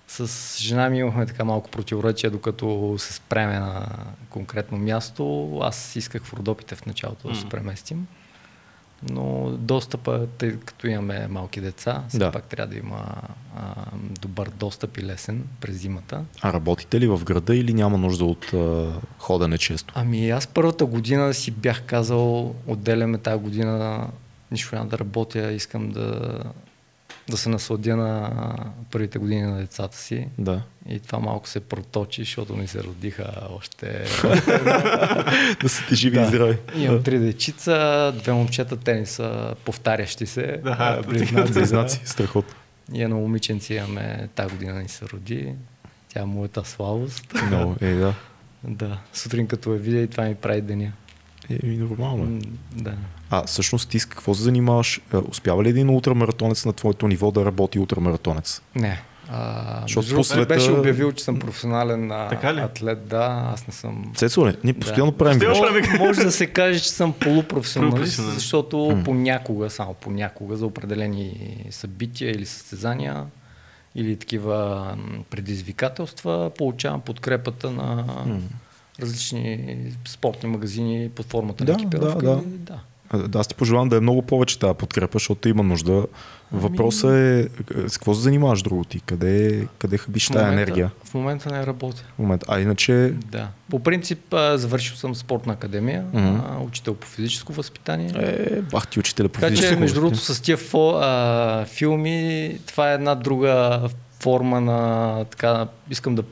с 0.08 0.56
жена 0.58 0.88
ми 0.88 0.98
имахме 0.98 1.26
така 1.26 1.44
малко 1.44 1.70
противоречие, 1.70 2.30
докато 2.30 2.94
се 2.98 3.12
спреме 3.12 3.58
на 3.58 3.86
конкретно 4.30 4.78
място. 4.78 5.52
Аз 5.62 5.96
исках 5.96 6.24
в 6.24 6.32
Родопите 6.32 6.74
в 6.74 6.86
началото 6.86 7.28
да 7.28 7.34
се 7.34 7.48
преместим. 7.48 8.06
Но 9.10 9.50
достъпа, 9.58 10.26
тъй 10.38 10.56
като 10.64 10.86
имаме 10.86 11.26
малки 11.30 11.60
деца, 11.60 12.04
все 12.08 12.18
да. 12.18 12.32
пак 12.32 12.44
трябва 12.44 12.74
да 12.74 12.78
има 12.78 13.04
а, 13.56 13.74
добър 14.20 14.50
достъп 14.50 14.98
и 14.98 15.02
лесен 15.02 15.44
през 15.60 15.76
зимата. 15.76 16.24
А 16.42 16.52
работите 16.52 17.00
ли 17.00 17.06
в 17.06 17.24
града 17.24 17.56
или 17.56 17.74
няма 17.74 17.98
нужда 17.98 18.24
от 18.24 18.52
а, 18.52 18.92
ходене 19.18 19.58
често? 19.58 19.94
Ами 19.96 20.30
аз 20.30 20.46
първата 20.46 20.86
година 20.86 21.34
си 21.34 21.50
бях 21.50 21.82
казал, 21.82 22.54
отделяме 22.66 23.18
тази 23.18 23.42
година, 23.42 24.08
нищо 24.50 24.74
няма 24.74 24.88
да 24.88 24.98
работя, 24.98 25.52
искам 25.52 25.88
да 25.88 26.38
да 27.30 27.36
се 27.36 27.48
насладя 27.48 27.96
на 27.96 28.30
първите 28.90 29.18
години 29.18 29.42
на 29.42 29.58
децата 29.58 29.96
си. 29.96 30.28
Да. 30.38 30.62
И 30.88 31.00
това 31.00 31.18
малко 31.18 31.48
се 31.48 31.60
проточи, 31.60 32.22
защото 32.22 32.56
ми 32.56 32.66
се 32.66 32.82
родиха 32.82 33.32
още... 33.50 33.86
да 35.60 35.68
са 35.68 35.86
ти 35.88 35.94
живи 35.94 36.16
да. 36.16 36.22
и 36.22 36.26
здрави. 36.26 36.58
Имам 36.76 37.02
три 37.02 37.18
дечица, 37.18 38.12
две 38.18 38.32
момчета, 38.32 38.76
те 38.76 38.94
не 38.94 39.06
са 39.06 39.54
повтарящи 39.64 40.26
се. 40.26 40.60
Да, 40.64 41.02
близнаци. 41.08 41.52
близнаци, 41.52 42.00
страхотно. 42.04 42.54
И 42.94 43.02
едно 43.02 43.16
момиченце 43.16 43.74
имаме 43.74 44.28
тази 44.34 44.54
година 44.54 44.82
ни 44.82 44.88
се 44.88 45.04
роди. 45.04 45.54
Тя 46.08 46.20
е 46.20 46.24
моята 46.24 46.64
слабост. 46.64 47.34
Много, 47.46 47.76
е, 47.80 47.94
да. 47.94 48.14
Да, 48.64 48.98
сутрин 49.12 49.46
като 49.46 49.72
я 49.72 49.78
видя 49.78 49.98
и 49.98 50.08
това 50.08 50.24
ми 50.24 50.34
прави 50.34 50.60
деня. 50.60 50.92
Е, 51.50 51.66
нормално. 51.66 52.40
Да. 52.72 52.94
А 53.30 53.46
всъщност 53.46 53.88
ти 53.88 53.98
с 53.98 54.06
какво 54.06 54.34
се 54.34 54.42
занимаваш? 54.42 55.00
Е, 55.14 55.16
успява 55.16 55.64
ли 55.64 55.68
един 55.68 55.90
ултрамаратонец 55.90 56.64
на 56.64 56.72
твоето 56.72 57.08
ниво 57.08 57.30
да 57.30 57.44
работи 57.44 57.78
ултрамаратонец? 57.78 58.62
Не. 58.74 59.02
А, 59.28 59.80
Защото 59.82 60.14
по 60.14 60.24
света... 60.24 60.46
беше 60.46 60.70
обявил, 60.70 61.12
че 61.12 61.24
съм 61.24 61.38
професионален 61.38 62.08
така 62.30 62.54
ли? 62.54 62.60
атлет, 62.60 63.08
да, 63.08 63.50
аз 63.52 63.66
не 63.66 63.72
съм... 63.72 64.12
Цецо 64.14 64.48
ли? 64.48 64.56
Ние 64.64 64.72
постоянно 64.72 65.12
да. 65.12 65.18
правим 65.18 65.48
Може, 65.48 65.98
може 65.98 66.20
да 66.20 66.32
се 66.32 66.46
каже, 66.46 66.80
че 66.80 66.90
съм 66.90 67.12
полупрофесионалист, 67.12 68.22
защото 68.34 68.76
mm. 68.76 69.04
понякога, 69.04 69.70
само 69.70 69.94
понякога, 69.94 70.56
за 70.56 70.66
определени 70.66 71.56
събития 71.70 72.30
или 72.30 72.46
състезания 72.46 73.24
или 73.94 74.16
такива 74.16 74.86
предизвикателства, 75.30 76.50
получавам 76.58 77.00
подкрепата 77.00 77.70
на 77.70 78.04
mm. 78.06 78.38
различни 79.00 79.76
спортни 80.08 80.48
магазини 80.48 81.08
под 81.08 81.26
формата 81.26 81.64
да, 81.64 81.72
на 81.72 81.78
екипировка. 81.78 82.26
Да, 82.26 82.36
да. 82.36 82.42
да. 82.42 82.78
Да, 83.14 83.38
аз 83.38 83.48
ти 83.48 83.54
пожелавам 83.54 83.88
да 83.88 83.96
е 83.96 84.00
много 84.00 84.22
повече 84.22 84.58
тази 84.58 84.74
подкрепа, 84.74 85.18
защото 85.18 85.48
има 85.48 85.62
нужда. 85.62 86.06
Въпросът 86.52 87.10
е 87.10 87.48
с 87.86 87.98
какво 87.98 88.14
се 88.14 88.20
занимаваш 88.20 88.62
друго 88.62 88.84
ти? 88.84 89.00
Къде, 89.00 89.66
къде 89.78 89.98
хабиш 89.98 90.28
тази 90.28 90.52
енергия? 90.52 90.90
В 91.04 91.14
момента 91.14 91.52
не 91.52 91.66
работя. 91.66 92.04
В 92.16 92.18
момента. 92.18 92.46
А 92.48 92.60
иначе... 92.60 93.14
Да. 93.26 93.48
По 93.70 93.78
принцип 93.78 94.34
завършил 94.54 94.96
съм 94.96 95.14
спортна 95.14 95.52
академия, 95.52 96.04
mm-hmm. 96.14 96.66
учител 96.66 96.94
по 96.94 97.06
физическо 97.06 97.52
възпитание. 97.52 98.12
Е, 98.14 98.60
бах 98.60 98.88
ти 98.88 99.00
учителя 99.00 99.28
по 99.28 99.40
така, 99.40 99.48
физическо 99.48 99.74
че, 99.74 99.80
между 99.80 100.00
другото, 100.00 100.18
с 100.18 100.42
тия 100.42 100.56
фо, 100.56 100.90
а, 100.90 101.64
филми, 101.64 102.58
това 102.66 102.90
е 102.90 102.94
една 102.94 103.14
друга 103.14 103.80
форма 104.20 104.60
на 104.60 105.24
така, 105.24 105.66
искам 105.90 106.14
да 106.14 106.22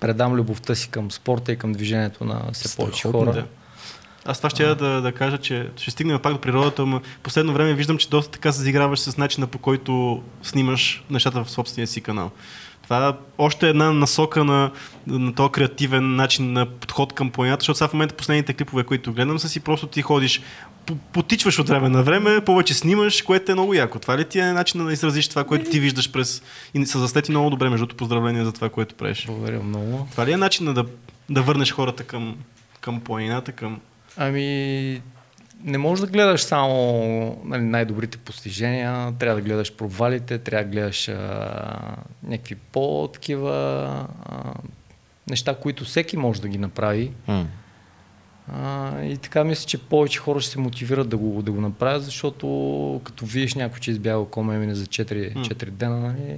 предам 0.00 0.34
любовта 0.34 0.74
си 0.74 0.88
към 0.88 1.10
спорта 1.10 1.52
и 1.52 1.56
към 1.56 1.72
движението 1.72 2.24
на 2.24 2.42
все 2.52 2.76
повече 2.76 3.08
хора. 3.08 3.32
Да. 3.32 3.44
Аз 4.26 4.38
това 4.38 4.50
ще 4.50 4.74
да, 4.74 5.00
да 5.00 5.12
кажа, 5.12 5.38
че 5.38 5.68
ще 5.76 5.90
стигнем 5.90 6.18
пак 6.18 6.32
до 6.32 6.40
природата, 6.40 6.86
но 6.86 7.00
последно 7.22 7.52
време 7.52 7.74
виждам, 7.74 7.98
че 7.98 8.08
доста 8.08 8.32
така 8.32 8.52
се 8.52 8.62
заиграваш 8.62 8.98
с 8.98 9.16
начина 9.16 9.46
по 9.46 9.58
който 9.58 10.22
снимаш 10.42 11.04
нещата 11.10 11.44
в 11.44 11.50
собствения 11.50 11.86
си 11.86 12.00
канал. 12.00 12.30
Това 12.82 13.08
е 13.08 13.12
още 13.38 13.68
една 13.68 13.92
насока 13.92 14.44
на, 14.44 14.70
на 15.06 15.34
този 15.34 15.52
креативен 15.52 16.16
начин 16.16 16.52
на 16.52 16.66
подход 16.66 17.12
към 17.12 17.30
планината, 17.30 17.60
защото 17.60 17.78
сега 17.78 17.88
в 17.88 17.92
момента 17.92 18.14
последните 18.14 18.54
клипове, 18.54 18.84
които 18.84 19.12
гледам, 19.12 19.38
са 19.38 19.48
си 19.48 19.60
просто 19.60 19.86
ти 19.86 20.02
ходиш, 20.02 20.40
потичваш 21.12 21.58
от 21.58 21.68
време 21.68 21.88
на 21.88 22.02
време, 22.02 22.40
повече 22.40 22.74
снимаш, 22.74 23.22
което 23.22 23.52
е 23.52 23.54
много 23.54 23.74
яко. 23.74 23.98
Това 23.98 24.18
ли 24.18 24.24
ти 24.24 24.38
е 24.38 24.52
начин 24.52 24.86
да 24.86 24.92
изразиш 24.92 25.28
това, 25.28 25.44
което 25.44 25.70
ти 25.70 25.80
виждаш 25.80 26.12
през... 26.12 26.42
И 26.74 26.86
са 26.86 26.98
застети 26.98 27.30
много 27.30 27.50
добре, 27.50 27.68
между 27.68 27.86
поздравления 27.86 28.44
за 28.44 28.52
това, 28.52 28.68
което 28.68 28.94
правиш. 28.94 29.26
Благодаря 29.26 29.62
много. 29.62 30.08
Това 30.10 30.26
ли 30.26 30.32
е 30.32 30.36
начин 30.36 30.74
да, 30.74 30.84
да 31.30 31.42
върнеш 31.42 31.72
хората 31.72 32.04
към, 32.04 32.36
към 32.80 33.00
планината, 33.00 33.52
към 33.52 33.80
Ами, 34.16 35.02
не 35.64 35.78
можеш 35.78 36.00
да 36.06 36.12
гледаш 36.12 36.42
само 36.42 37.42
нали, 37.44 37.62
най-добрите 37.62 38.18
постижения, 38.18 39.12
трябва 39.18 39.36
да 39.36 39.42
гледаш 39.42 39.72
провалите, 39.72 40.38
трябва 40.38 40.64
да 40.64 40.70
гледаш 40.70 41.08
а, 41.08 41.96
някакви 42.22 42.54
по-такива 42.54 44.08
неща, 45.30 45.54
които 45.54 45.84
всеки 45.84 46.16
може 46.16 46.42
да 46.42 46.48
ги 46.48 46.58
направи. 46.58 47.12
Mm. 47.28 47.44
А, 48.52 49.02
и 49.02 49.16
така 49.16 49.44
мисля, 49.44 49.66
че 49.66 49.78
повече 49.78 50.18
хора 50.18 50.40
ще 50.40 50.50
се 50.50 50.58
мотивират 50.58 51.08
да 51.08 51.16
го, 51.16 51.42
да 51.42 51.52
го 51.52 51.60
направят, 51.60 52.04
защото 52.04 53.00
като 53.04 53.26
видиш 53.26 53.54
някой, 53.54 53.80
че 53.80 53.90
избяга 53.90 54.24
кома 54.24 54.74
за 54.74 54.86
4, 54.86 55.36
mm. 55.36 55.36
4 55.36 55.70
дена, 55.70 56.00
нали, 56.00 56.36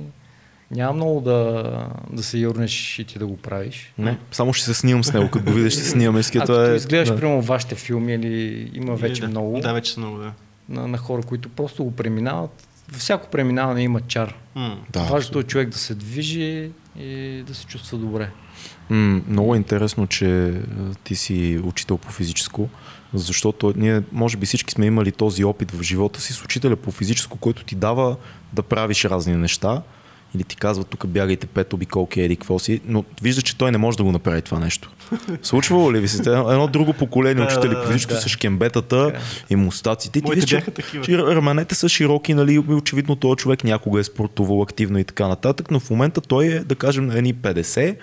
няма 0.70 0.92
много 0.92 1.20
да, 1.20 1.72
да 2.10 2.22
се 2.22 2.38
юрнеш 2.38 2.98
и 2.98 3.04
ти 3.04 3.18
да 3.18 3.26
го 3.26 3.36
правиш. 3.36 3.92
Не, 3.98 4.18
само 4.32 4.52
ще 4.52 4.64
се 4.64 4.74
снимам 4.74 5.04
с 5.04 5.12
него, 5.12 5.30
като 5.30 5.44
го 5.44 5.52
видиш, 5.52 5.72
ще 5.72 5.82
снимаме 5.82 6.22
с 6.22 6.36
Ако 6.36 6.52
е... 6.52 6.76
изгледаш, 6.76 7.08
да. 7.08 7.16
примерно, 7.16 7.42
вашите 7.42 7.74
филми 7.74 8.14
или 8.14 8.70
има 8.74 8.94
вече 8.94 9.20
да, 9.20 9.28
много. 9.28 9.60
Да, 9.60 9.72
вече 9.72 9.92
са 9.92 10.00
много, 10.00 10.18
да. 10.18 10.32
На, 10.68 10.88
на 10.88 10.98
хора, 10.98 11.22
които 11.22 11.48
просто 11.48 11.84
го 11.84 11.96
преминават. 11.96 12.68
Всяко 12.92 13.30
преминаване 13.30 13.82
има 13.82 14.00
чар. 14.00 14.34
Mm. 14.56 14.76
Да, 14.90 15.02
Важното 15.02 15.38
е 15.38 15.42
човек 15.42 15.68
да 15.68 15.78
се 15.78 15.94
движи 15.94 16.70
и 16.98 17.42
да 17.46 17.54
се 17.54 17.66
чувства 17.66 17.98
добре. 17.98 18.30
М, 18.90 19.22
много 19.28 19.54
е 19.54 19.56
интересно, 19.56 20.06
че 20.06 20.60
ти 21.04 21.14
си 21.16 21.60
учител 21.64 21.98
по 21.98 22.12
физическо, 22.12 22.68
защото 23.14 23.72
ние, 23.76 24.02
може 24.12 24.36
би 24.36 24.46
всички 24.46 24.72
сме 24.72 24.86
имали 24.86 25.12
този 25.12 25.44
опит 25.44 25.70
в 25.70 25.82
живота 25.82 26.20
си 26.20 26.32
с 26.32 26.44
учителя 26.44 26.76
по 26.76 26.90
физическо, 26.90 27.38
който 27.38 27.64
ти 27.64 27.74
дава 27.74 28.16
да 28.52 28.62
правиш 28.62 29.04
разни 29.04 29.36
неща 29.36 29.82
или 30.36 30.44
ти 30.44 30.56
казва 30.56 30.84
тук 30.84 31.06
бягайте 31.06 31.46
пет 31.46 31.72
обиколки, 31.72 32.20
еди 32.20 32.36
какво 32.36 32.58
си, 32.58 32.80
но 32.86 33.04
вижда, 33.22 33.42
че 33.42 33.58
той 33.58 33.72
не 33.72 33.78
може 33.78 33.96
да 33.96 34.04
го 34.04 34.12
направи 34.12 34.42
това 34.42 34.58
нещо. 34.58 34.90
Случвало 35.42 35.92
ли 35.92 36.00
ви 36.00 36.08
се? 36.08 36.30
Едно 36.30 36.68
друго 36.72 36.92
поколение 36.92 37.44
учители 37.44 37.74
по 37.74 37.90
всичко 37.90 38.12
да. 38.12 38.20
с 38.20 38.36
кембетата 38.36 39.12
и 39.50 39.56
мустаците. 39.56 40.20
Ти 40.20 40.30
вижда, 40.34 40.62
че 41.02 41.18
раменете 41.18 41.74
са 41.74 41.88
широки, 41.88 42.34
нали, 42.34 42.58
очевидно 42.58 43.16
този 43.16 43.36
човек 43.36 43.64
някога 43.64 44.00
е 44.00 44.04
спортувал 44.04 44.62
активно 44.62 44.98
и 44.98 45.04
така 45.04 45.28
нататък, 45.28 45.70
но 45.70 45.80
в 45.80 45.90
момента 45.90 46.20
той 46.20 46.46
е, 46.46 46.60
да 46.60 46.74
кажем, 46.74 47.06
на 47.06 47.18
едни 47.18 47.34
50, 47.34 47.96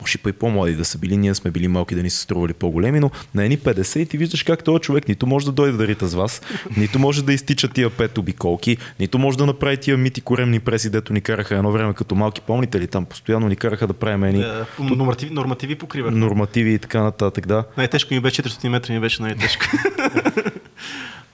може 0.00 0.18
и 0.28 0.32
по-млади 0.32 0.74
да 0.74 0.84
са 0.84 0.98
били, 0.98 1.16
ние 1.16 1.34
сме 1.34 1.50
били 1.50 1.68
малки 1.68 1.94
да 1.94 2.02
ни 2.02 2.10
са 2.10 2.18
стрували 2.18 2.52
по-големи, 2.52 3.00
но 3.00 3.10
на 3.34 3.44
едни 3.44 3.58
50 3.58 3.98
и 3.98 4.06
ти 4.06 4.18
виждаш 4.18 4.42
как 4.42 4.64
този 4.64 4.80
човек 4.80 5.08
нито 5.08 5.26
може 5.26 5.46
да 5.46 5.52
дойде 5.52 5.76
да 5.76 5.86
рита 5.86 6.06
с 6.06 6.14
вас, 6.14 6.42
нито 6.76 6.98
може 6.98 7.24
да 7.24 7.32
изтича 7.32 7.68
тия 7.68 7.90
пет 7.90 8.18
обиколки, 8.18 8.76
нито 9.00 9.18
може 9.18 9.38
да 9.38 9.46
направи 9.46 9.76
тия 9.76 9.96
мити 9.96 10.20
коремни 10.20 10.60
преси, 10.60 10.90
дето 10.90 11.12
ни 11.12 11.20
караха 11.20 11.56
едно 11.56 11.72
време 11.72 11.94
като 11.94 12.14
малки, 12.14 12.40
помните 12.40 12.80
ли, 12.80 12.86
там 12.86 13.04
постоянно 13.04 13.48
ни 13.48 13.56
караха 13.56 13.86
да 13.86 13.92
правим 13.92 14.24
едни... 14.24 14.42
Е, 14.42 14.64
нормативи, 14.80 15.34
нормативи 15.34 15.74
покриват. 15.74 16.14
Нормативи 16.14 16.74
и 16.74 16.78
така 16.78 17.02
нататък, 17.02 17.46
да. 17.46 17.64
Най-тежко 17.76 18.14
ми 18.14 18.20
беше 18.20 18.42
400 18.42 18.68
метра, 18.68 18.94
ми 18.94 19.00
беше 19.00 19.22
най-тежко. 19.22 19.66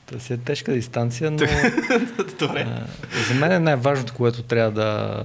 Това 0.06 0.20
си 0.20 0.32
е 0.32 0.36
тежка 0.36 0.72
дистанция, 0.72 1.30
но 1.30 1.38
Добре. 2.38 2.66
за 3.28 3.34
мен 3.34 3.52
е 3.52 3.58
най-важното, 3.58 4.14
което 4.14 4.42
трябва 4.42 4.70
да 4.70 5.22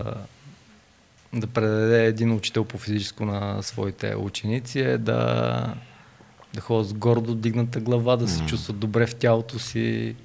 да 1.33 1.47
предаде 1.47 2.05
един 2.05 2.31
учител 2.31 2.65
по 2.65 2.77
физическо 2.77 3.25
на 3.25 3.61
своите 3.61 4.15
ученици 4.15 4.79
е 4.79 4.97
да, 4.97 5.73
да 6.53 6.61
ходят 6.61 6.87
с 6.87 6.93
гордо 6.93 7.35
дигната 7.35 7.79
глава, 7.79 8.17
да 8.17 8.27
се 8.27 8.45
чувстват 8.45 8.79
добре 8.79 9.07
в 9.07 9.15
тялото 9.15 9.59
си, 9.59 10.15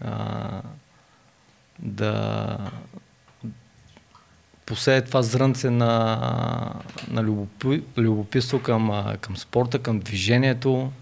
а, 0.00 0.62
да 1.78 2.58
посее 4.66 5.02
това 5.02 5.22
зрънце 5.22 5.70
на, 5.70 6.80
на 7.08 7.22
любопи, 7.22 7.82
любопитство 7.96 8.62
към, 8.62 9.14
към 9.20 9.36
спорта, 9.36 9.78
към 9.78 10.00
движението. 10.00 10.92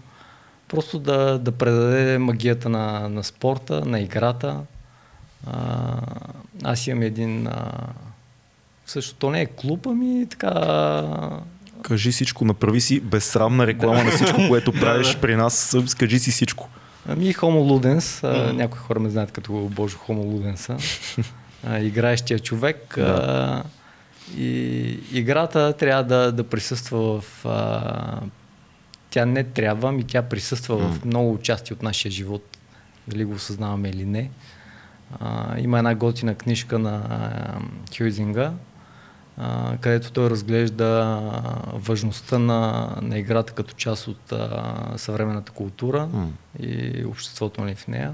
Просто 0.67 0.99
да, 0.99 1.39
да 1.39 1.51
предаде 1.51 2.17
магията 2.17 2.69
на, 2.69 3.09
на 3.09 3.23
спорта, 3.23 3.85
на 3.85 3.99
играта. 3.99 4.59
А, 5.47 5.97
аз 6.63 6.87
имам 6.87 7.01
един 7.01 7.47
а, 7.47 7.71
също 8.85 9.15
то 9.15 9.29
не 9.29 9.41
е 9.41 9.45
клуб, 9.45 9.87
ами 9.87 10.27
така... 10.29 11.03
Кажи 11.81 12.11
всичко, 12.11 12.45
направи 12.45 12.81
си 12.81 12.99
безсрамна 12.99 13.67
реклама 13.67 14.03
на 14.03 14.11
всичко, 14.11 14.41
което 14.47 14.71
правиш 14.79 15.17
при 15.21 15.35
нас. 15.35 15.75
Скажи 15.87 16.19
си 16.19 16.31
всичко. 16.31 16.69
Ами 17.07 17.33
Homo 17.33 17.71
Ludens, 17.71 17.99
mm-hmm. 17.99 18.51
някои 18.51 18.79
хора 18.79 18.99
ме 18.99 19.09
знаят 19.09 19.31
като 19.31 19.53
Божо 19.53 19.97
Homo 19.97 20.23
Ludens, 20.23 20.81
играещия 21.81 22.39
човек. 22.39 22.93
Да. 22.97 23.03
А, 23.03 23.63
и 24.37 24.99
играта 25.11 25.73
трябва 25.79 26.03
да, 26.03 26.31
да 26.31 26.43
присъства 26.43 27.21
в 27.21 27.45
а, 27.45 28.21
тя 29.09 29.25
не 29.25 29.43
трябва, 29.43 29.91
ми 29.91 30.03
тя 30.03 30.21
присъства 30.21 30.79
mm. 30.79 30.91
в 30.91 31.05
много 31.05 31.37
части 31.37 31.73
от 31.73 31.83
нашия 31.83 32.11
живот, 32.11 32.57
дали 33.07 33.25
го 33.25 33.33
осъзнаваме 33.33 33.89
или 33.89 34.05
не. 34.05 34.29
А, 35.19 35.59
има 35.59 35.77
една 35.77 35.95
готина 35.95 36.35
книжка 36.35 36.79
на 36.79 37.01
а, 37.09 37.59
Хюйзинга, 37.97 38.51
а, 39.37 39.77
където 39.77 40.11
той 40.11 40.29
разглежда 40.29 41.19
важността 41.73 42.39
на, 42.39 42.89
на 43.01 43.19
играта 43.19 43.53
като 43.53 43.73
част 43.73 44.07
от 44.07 44.31
а, 44.31 44.93
съвременната 44.97 45.51
култура 45.51 46.09
mm. 46.13 46.27
и 46.59 47.05
обществото 47.05 47.65
ни 47.65 47.75
в 47.75 47.87
нея. 47.87 48.13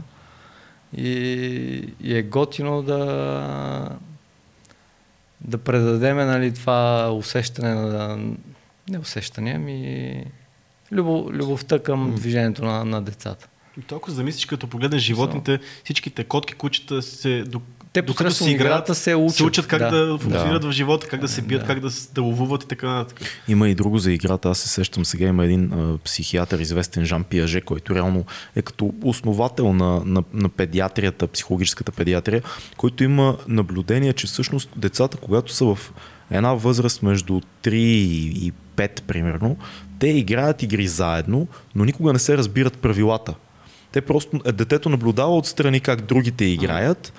И, 0.97 1.09
и 2.01 2.15
е 2.15 2.23
готино 2.23 2.81
да, 2.81 3.89
да 5.41 5.57
предадеме 5.57 6.25
нали, 6.25 6.53
това 6.53 7.11
усещане 7.13 7.73
на... 7.73 8.17
Не 8.89 8.97
усещане, 8.97 9.51
ами 9.51 10.25
любов, 10.91 11.31
любовта 11.31 11.79
към 11.79 12.15
движението 12.15 12.65
на, 12.65 12.85
на 12.85 13.01
децата. 13.01 13.47
И 13.77 13.81
толкова 13.81 14.13
замислиш, 14.13 14.45
като 14.45 14.67
погледнеш 14.67 15.01
животните, 15.01 15.59
всичките 15.83 16.23
котки, 16.23 16.53
кучета 16.53 17.01
се 17.01 17.43
те 17.93 18.01
посредством 18.01 18.47
си 18.47 18.51
играта 18.51 18.95
се 18.95 19.15
учат, 19.15 19.35
се 19.35 19.43
учат 19.43 19.67
как 19.67 19.79
да, 19.79 20.05
да 20.05 20.17
функционират 20.17 20.61
да. 20.61 20.67
в 20.67 20.71
живота, 20.71 21.07
как 21.07 21.21
да 21.21 21.27
се 21.27 21.41
бият, 21.41 21.61
да. 21.61 21.67
как 21.67 21.79
да, 21.79 21.89
да 22.13 22.21
ловуват 22.21 22.63
и 22.63 22.67
така 22.67 22.87
нататък. 22.87 23.21
Има 23.47 23.69
и 23.69 23.75
друго 23.75 23.97
за 23.97 24.11
играта. 24.11 24.49
Аз 24.49 24.59
се 24.59 24.69
сещам 24.69 25.05
сега. 25.05 25.27
Има 25.27 25.45
един 25.45 25.73
а, 25.73 25.97
психиатър, 25.97 26.59
известен 26.59 27.05
Жан 27.05 27.23
Пиаже, 27.23 27.61
който 27.61 27.95
реално 27.95 28.25
е 28.55 28.61
като 28.61 28.93
основател 29.03 29.73
на, 29.73 30.01
на, 30.05 30.23
на 30.33 30.49
педиатрията, 30.49 31.27
психологическата 31.27 31.91
педиатрия, 31.91 32.41
който 32.77 33.03
има 33.03 33.37
наблюдение, 33.47 34.13
че 34.13 34.27
всъщност 34.27 34.69
децата, 34.75 35.17
когато 35.17 35.53
са 35.53 35.65
в 35.65 35.93
една 36.31 36.53
възраст 36.53 37.03
между 37.03 37.41
3 37.63 37.73
и 37.73 38.53
5, 38.77 39.01
примерно, 39.01 39.57
те 39.99 40.07
играят 40.07 40.63
игри 40.63 40.87
заедно, 40.87 41.47
но 41.75 41.85
никога 41.85 42.13
не 42.13 42.19
се 42.19 42.37
разбират 42.37 42.77
правилата. 42.77 43.33
Те 43.91 44.01
просто, 44.01 44.39
детето 44.53 44.89
наблюдава 44.89 45.37
отстрани 45.37 45.79
как 45.79 46.01
другите 46.01 46.45
играят, 46.45 47.13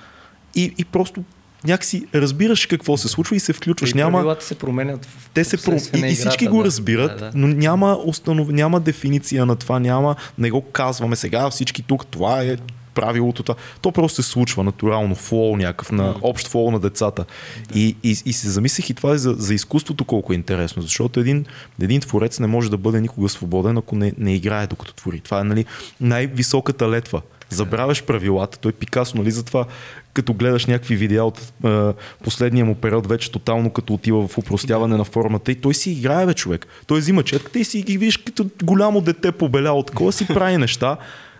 и, 0.55 0.74
и 0.78 0.84
просто 0.84 1.24
някакси 1.64 2.07
разбираш 2.14 2.66
какво 2.66 2.96
се 2.96 3.09
случва 3.09 3.36
и 3.36 3.40
се 3.40 3.53
включваш. 3.53 3.90
И 3.90 3.94
няма... 3.94 4.36
се 4.40 4.55
променят 4.55 5.05
в 5.05 5.30
Те 5.34 5.44
се 5.44 5.57
про... 5.57 5.72
и, 5.96 6.11
и 6.11 6.14
всички 6.14 6.44
да, 6.44 6.51
го 6.51 6.64
разбират, 6.64 7.18
да, 7.18 7.24
да. 7.24 7.32
но 7.34 7.46
няма, 7.46 7.98
установ... 8.05 8.48
няма 8.48 8.80
дефиниция 8.80 9.46
на 9.46 9.57
това, 9.57 9.78
няма, 9.78 10.16
не 10.38 10.51
го 10.51 10.62
казваме 10.62 11.16
сега 11.16 11.51
всички 11.51 11.82
тук, 11.82 12.07
това 12.07 12.42
е 12.42 12.57
правилото. 12.94 13.42
Това. 13.42 13.59
То 13.80 13.92
просто 13.92 14.22
се 14.22 14.30
случва 14.30 14.64
натурално, 14.64 15.14
флоу 15.14 15.57
някакъв, 15.57 15.92
на 15.92 16.14
общ 16.22 16.48
флоу 16.48 16.70
на 16.70 16.80
децата. 16.80 17.24
Да. 17.72 17.78
И, 17.78 17.96
и, 18.03 18.16
и 18.26 18.32
се 18.32 18.48
замислих 18.48 18.90
и 18.90 18.94
това 18.94 19.12
е 19.12 19.18
за, 19.18 19.34
за 19.38 19.55
изкуството 19.55 20.05
колко 20.05 20.32
е 20.32 20.36
интересно, 20.36 20.82
защото 20.82 21.20
един, 21.20 21.46
един 21.82 22.01
творец 22.01 22.40
не 22.40 22.46
може 22.46 22.70
да 22.70 22.76
бъде 22.76 23.01
никога 23.01 23.28
свободен, 23.28 23.76
ако 23.76 23.96
не, 23.96 24.12
не 24.18 24.34
играе 24.34 24.66
докато 24.66 24.94
твори. 24.94 25.20
Това 25.20 25.40
е 25.40 25.44
нали, 25.44 25.64
най-високата 26.01 26.90
летва 26.90 27.22
забравяш 27.51 28.03
правилата. 28.03 28.59
Той 28.59 28.72
Пикасо, 28.72 29.18
нали, 29.18 29.30
затова 29.30 29.66
като 30.12 30.34
гледаш 30.34 30.66
някакви 30.66 30.96
видеа 30.96 31.24
от 31.24 31.53
е, 31.64 31.92
последния 32.24 32.64
му 32.64 32.74
период, 32.74 33.07
вече 33.07 33.32
тотално 33.32 33.70
като 33.70 33.94
отива 33.94 34.28
в 34.28 34.38
упростяване 34.38 34.96
на 34.96 35.05
формата 35.05 35.53
и 35.53 35.55
той 35.55 35.74
си 35.74 35.90
играе, 35.90 36.26
бе, 36.26 36.34
човек. 36.34 36.66
Той 36.86 37.01
взима 37.01 37.22
четката 37.22 37.59
и 37.59 37.64
си 37.64 37.82
ги 37.82 37.98
видиш 37.98 38.16
като 38.16 38.46
голямо 38.62 39.01
дете 39.01 39.32
побеляло, 39.32 39.82
такова 39.82 40.12
си 40.12 40.26
прави 40.26 40.57
неща. 40.57 40.96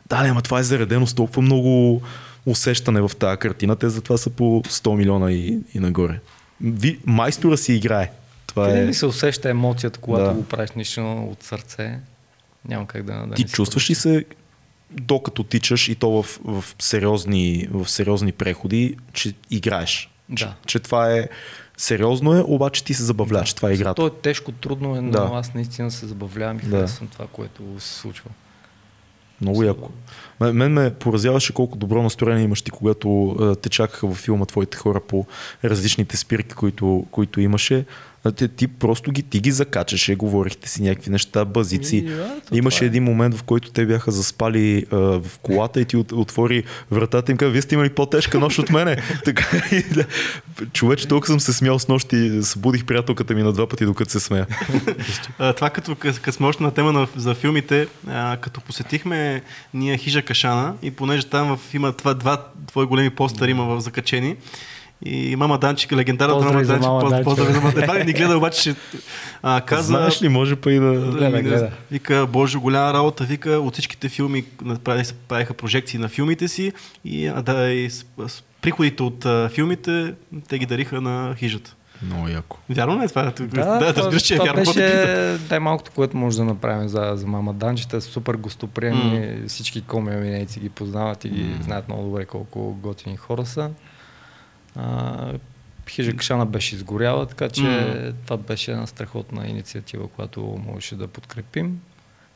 Да, 0.07 0.17
ама 0.17 0.43
това 0.43 0.59
е 0.59 0.63
заредено 0.63 1.07
с 1.07 1.15
толкова 1.15 1.43
много 1.43 2.03
усещане 2.47 3.01
в 3.01 3.11
тази 3.19 3.37
картина. 3.37 3.77
Те 3.77 3.89
затова 3.89 4.17
са 4.17 4.31
по 4.31 4.63
100 4.63 4.97
милиона 4.97 5.33
и, 5.33 5.59
и 5.75 5.79
нагоре. 5.79 6.21
Ви, 6.61 6.99
майстора 7.07 7.57
си 7.57 7.73
играе. 7.73 8.11
Това 8.47 8.67
Къде 8.67 8.81
е... 8.81 8.87
ли 8.87 8.95
се 8.95 9.07
усеща 9.07 9.51
емоцията, 9.51 10.01
когато 10.01 10.25
да. 10.25 10.33
го 10.33 10.45
правиш 10.45 10.71
нищо 10.77 11.29
от 11.31 11.43
сърце? 11.43 11.99
Няма 12.69 12.87
как 12.87 13.03
да. 13.03 13.27
да 13.27 13.35
Ти 13.35 13.45
чувстваш 13.45 13.91
ли 13.91 13.95
се 13.95 14.25
докато 14.93 15.45
тичаш 15.45 15.89
и 15.89 15.95
то 15.95 16.23
в, 16.23 16.41
в, 16.45 16.65
сериозни, 16.79 17.69
в 17.71 17.89
сериозни 17.89 18.33
преходи, 18.33 18.97
че 19.13 19.35
играеш. 19.51 20.11
Да. 20.29 20.37
Че, 20.37 20.49
че 20.67 20.79
това 20.79 21.13
е 21.13 21.29
сериозно 21.77 22.35
е, 22.35 22.45
обаче 22.47 22.85
ти 22.85 22.95
се 22.95 23.03
забавляваш. 23.03 23.51
Да. 23.51 23.57
Това 23.57 23.71
е 23.71 23.75
играта. 23.75 23.95
То 23.95 24.07
е 24.07 24.11
тежко, 24.11 24.53
трудно 24.53 24.97
е, 24.97 25.01
но 25.01 25.11
да. 25.11 25.31
аз 25.33 25.55
наистина 25.55 25.91
се 25.91 26.07
забавлявам 26.07 26.57
и 26.57 26.61
да. 26.61 26.77
харесвам 26.77 27.09
това, 27.09 27.27
което 27.33 27.63
се 27.79 27.95
случва. 27.95 28.31
Много 29.41 29.63
яко. 29.63 29.91
Мен 30.41 30.73
ме 30.73 30.95
поразяваше 30.95 31.53
колко 31.53 31.79
добро 31.79 32.03
настроение 32.03 32.45
имаш 32.45 32.63
ти, 32.63 32.71
когато 32.71 33.37
те 33.63 33.69
чакаха 33.69 34.07
във 34.07 34.17
филма 34.17 34.47
твоите 34.47 34.77
хора 34.77 35.01
по 35.01 35.27
различните 35.65 36.17
спирки, 36.17 36.55
които, 36.55 37.07
които 37.11 37.41
имаше. 37.41 37.85
Ти, 38.37 38.49
ти 38.49 38.69
просто 38.69 39.13
ги, 39.13 39.23
ти 39.23 39.41
ги 39.41 39.51
закачаше, 39.51 40.15
говорихте 40.15 40.69
си 40.69 40.83
някакви 40.83 41.11
неща, 41.11 41.45
базици. 41.45 41.97
И, 41.97 42.03
да, 42.03 42.41
Имаше 42.53 42.85
е. 42.85 42.87
един 42.87 43.05
момент, 43.05 43.35
в 43.35 43.43
който 43.43 43.71
те 43.71 43.87
бяха 43.87 44.11
заспали 44.11 44.87
а, 44.93 44.97
в 44.97 45.39
колата 45.43 45.81
и 45.81 45.85
ти 45.85 45.97
от, 45.97 46.13
отвори 46.13 46.65
вратата 46.91 47.31
и 47.31 47.33
им 47.33 47.37
каза, 47.37 47.51
вие 47.51 47.63
сте 47.63 47.75
имали 47.75 47.91
по-тежка 47.91 48.39
нощ 48.39 48.59
от 48.59 48.71
мене. 48.71 48.97
така, 49.25 49.63
и, 49.73 49.83
да. 49.83 50.05
Човече, 50.73 51.09
толкова 51.09 51.27
съм 51.27 51.41
се 51.41 51.53
смял 51.53 51.79
с 51.79 51.89
нощи, 51.89 52.43
събудих 52.43 52.85
приятелката 52.85 53.35
ми 53.35 53.43
на 53.43 53.53
два 53.53 53.67
пъти, 53.67 53.85
докато 53.85 54.11
се 54.11 54.21
смея. 54.21 54.47
Това 55.57 55.71
като, 55.71 55.95
като 55.95 56.33
сме 56.33 56.47
още 56.47 56.63
на 56.63 56.71
тема 56.71 56.93
на, 56.93 57.09
за 57.17 57.35
филмите, 57.35 57.87
а, 58.09 58.37
като 58.37 58.61
посетихме 58.61 59.43
ние 59.75 59.99
Хижа 59.99 60.23
Кашана 60.23 60.75
и 60.83 60.91
понеже 60.91 61.27
там 61.27 61.57
в, 61.57 61.75
има 61.75 61.93
това, 61.93 62.15
два 62.15 62.47
твои 62.67 62.87
големи 62.87 63.11
постъри 63.11 63.51
има 63.51 63.65
в 63.65 63.81
закачени, 63.81 64.37
и 65.05 65.37
мама 65.37 65.59
Данчик, 65.59 65.93
легендарната 65.93 66.45
мама 66.45 66.65
Данчик, 66.65 67.25
поздрави 67.25 67.53
за 67.53 67.61
мама 67.61 67.73
Данчик. 67.73 68.07
ни 68.07 68.13
гледа, 68.13 68.37
обаче 68.37 68.61
ще 68.61 68.75
а, 69.43 69.61
каза... 69.61 69.83
Знаеш 69.83 70.23
ли, 70.23 70.29
може 70.29 70.57
па 70.57 70.73
и 70.73 70.79
да... 70.79 70.93
да, 70.93 71.31
да 71.31 71.43
гледа. 71.43 71.71
Вика, 71.91 72.27
Боже, 72.27 72.59
голяма 72.59 72.95
работа, 72.95 73.25
вика, 73.25 73.51
от 73.51 73.73
всичките 73.73 74.09
филми 74.09 74.45
правиха 75.29 75.55
прожекции 75.55 75.99
на 75.99 76.09
филмите 76.09 76.49
си 76.49 76.73
и, 77.05 77.27
а, 77.27 77.43
да, 77.43 77.71
и 77.73 77.91
с, 77.91 78.05
с 78.29 78.43
приходите 78.63 79.03
от 79.03 79.27
а, 79.27 79.51
филмите 79.55 80.15
те 80.49 80.59
ги 80.59 80.67
дариха 80.67 81.01
на 81.01 81.35
хижата. 81.39 81.75
Много 82.03 82.29
яко. 82.29 82.59
Вярно 82.71 83.01
ли 83.01 83.05
е 83.05 83.09
това? 83.09 83.23
Да, 83.23 83.31
да, 83.31 83.47
да 83.47 83.79
това, 83.79 84.03
разбираш, 84.03 84.23
че 84.23 84.35
е 84.35 84.39
вярно. 84.39 84.65
Беше 84.65 85.39
най-малкото, 85.51 85.91
което 85.95 86.17
може 86.17 86.37
да 86.37 86.45
направим 86.45 86.89
за, 86.89 87.13
за 87.15 87.27
мама 87.27 87.55
Данчета. 87.55 88.01
Супер 88.01 88.35
гостоприемни, 88.35 89.21
mm. 89.21 89.49
всички 89.49 89.83
коми 89.83 90.47
ги 90.59 90.69
познават 90.69 91.25
и 91.25 91.29
ги 91.29 91.43
mm. 91.43 91.63
знаят 91.63 91.89
много 91.89 92.03
добре 92.03 92.25
колко 92.25 92.77
готини 92.83 93.17
хора 93.17 93.47
са. 93.47 93.71
А, 94.77 95.33
Хижа 95.89 96.17
Кашана 96.17 96.47
беше 96.47 96.75
изгоряла, 96.75 97.27
така 97.27 97.49
че 97.49 97.63
mm. 97.63 98.15
това 98.25 98.37
беше 98.37 98.73
една 98.73 98.87
страхотна 98.87 99.49
инициатива, 99.49 100.09
която 100.09 100.63
можеше 100.67 100.97
да 100.97 101.09
подкрепим 101.09 101.81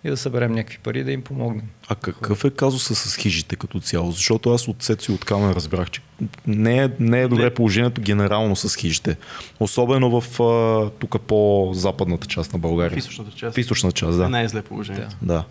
и 0.05 0.11
да 0.11 0.17
съберем 0.17 0.53
някакви 0.53 0.79
пари 0.79 1.05
да 1.05 1.13
им 1.13 1.23
помогнем. 1.23 1.69
А 1.89 1.95
какъв 1.95 2.45
е 2.45 2.51
казуса 2.51 2.95
с 2.95 3.17
хижите 3.17 3.57
като 3.57 3.81
цяло? 3.81 4.13
Защото 4.13 4.51
аз 4.51 4.69
от 4.69 4.83
Сеци 4.83 5.13
от 5.13 5.25
Камен 5.25 5.53
разбрах, 5.53 5.91
че 5.91 6.01
не 6.47 6.85
е, 6.85 6.91
не 7.01 7.23
е 7.23 7.29
добре 7.29 7.55
положението 7.55 8.01
генерално 8.01 8.57
с 8.57 8.77
хижите. 8.77 9.17
Особено 9.61 10.21
в 10.21 10.91
тук 10.99 11.21
по-западната 11.21 12.27
част 12.27 12.53
на 12.53 12.59
България. 12.59 12.95
В 12.95 12.99
източната 12.99 13.31
част. 13.31 13.55
В 13.55 13.59
източната 13.59 13.95
част, 13.95 14.19
да. 14.19 14.29
Не 14.29 14.43
е 14.43 14.49
зле 14.49 14.63
положението. 14.63 15.17
Да. 15.23 15.35
да. 15.35 15.45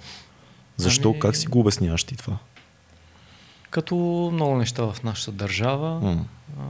Защо? 0.77 1.09
Ами... 1.09 1.19
Как 1.19 1.35
си 1.35 1.47
го 1.47 1.59
обясняваш 1.59 2.03
ти 2.03 2.15
това? 2.15 2.37
Като 3.73 3.95
много 4.33 4.55
неща 4.57 4.83
в 4.83 5.03
нашата 5.03 5.31
държава, 5.31 6.01
mm. 6.03 6.19
а, 6.59 6.63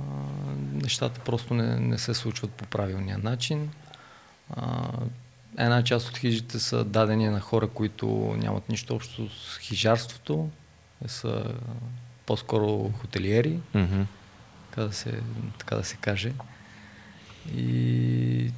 нещата 0.83 1.19
просто 1.19 1.53
не, 1.53 1.79
не 1.79 1.97
се 1.97 2.13
случват 2.13 2.51
по 2.51 2.65
правилния 2.65 3.17
начин. 3.17 3.69
А, 4.55 4.89
една 5.57 5.83
част 5.83 6.09
от 6.09 6.17
хижите 6.17 6.59
са 6.59 6.83
дадени 6.83 7.29
на 7.29 7.39
хора, 7.39 7.67
които 7.67 8.35
нямат 8.37 8.69
нищо 8.69 8.95
общо 8.95 9.29
с 9.29 9.57
хижарството, 9.57 10.49
са 11.07 11.53
по-скоро 12.25 12.91
хотелиери, 13.01 13.59
mm-hmm. 13.75 14.05
така, 14.69 14.83
да 14.83 14.93
се, 14.93 15.19
така 15.57 15.75
да 15.75 15.83
се 15.83 15.95
каже. 15.95 16.33
И 17.55 18.51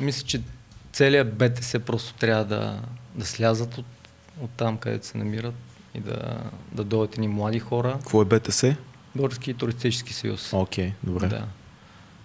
мисля, 0.00 0.26
че 0.26 0.42
целият 0.92 1.34
БТС 1.34 1.76
просто 1.86 2.14
трябва 2.14 2.44
да, 2.44 2.82
да 3.14 3.26
слязат 3.26 3.78
от, 3.78 3.86
от 4.40 4.50
там, 4.50 4.78
където 4.78 5.06
се 5.06 5.18
намират 5.18 5.69
и 5.94 6.00
да, 6.00 6.40
да 6.72 6.84
дойдат 6.84 7.18
ни 7.18 7.28
млади 7.28 7.58
хора. 7.58 7.92
Какво 7.92 8.22
е 8.22 8.24
БТС? 8.24 8.64
Български 9.14 9.54
туристически 9.54 10.12
съюз. 10.12 10.52
Окей, 10.52 10.88
okay, 10.88 10.92
добре. 11.02 11.26
Да. 11.26 11.44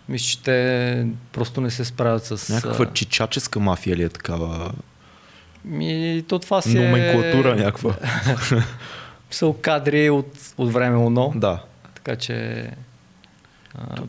Мисля, 0.09 0.25
че 0.25 0.41
те 0.41 1.07
просто 1.31 1.61
не 1.61 1.71
се 1.71 1.85
справят 1.85 2.25
с... 2.25 2.49
Някаква 2.49 2.85
чичаческа 2.93 3.59
мафия 3.59 3.95
ли 3.95 4.03
е 4.03 4.09
такава? 4.09 4.71
Ми, 5.65 6.23
то 6.27 6.39
това 6.39 6.61
си 6.61 6.79
Номенклатура 6.79 7.51
е... 7.51 7.55
някаква. 7.55 7.95
Са 9.31 9.53
кадри 9.61 10.09
от, 10.09 10.53
от 10.57 10.73
време 10.73 10.97
оно. 10.97 11.33
Да. 11.35 11.63
Така 11.95 12.15
че... 12.15 12.69
А, 13.75 14.03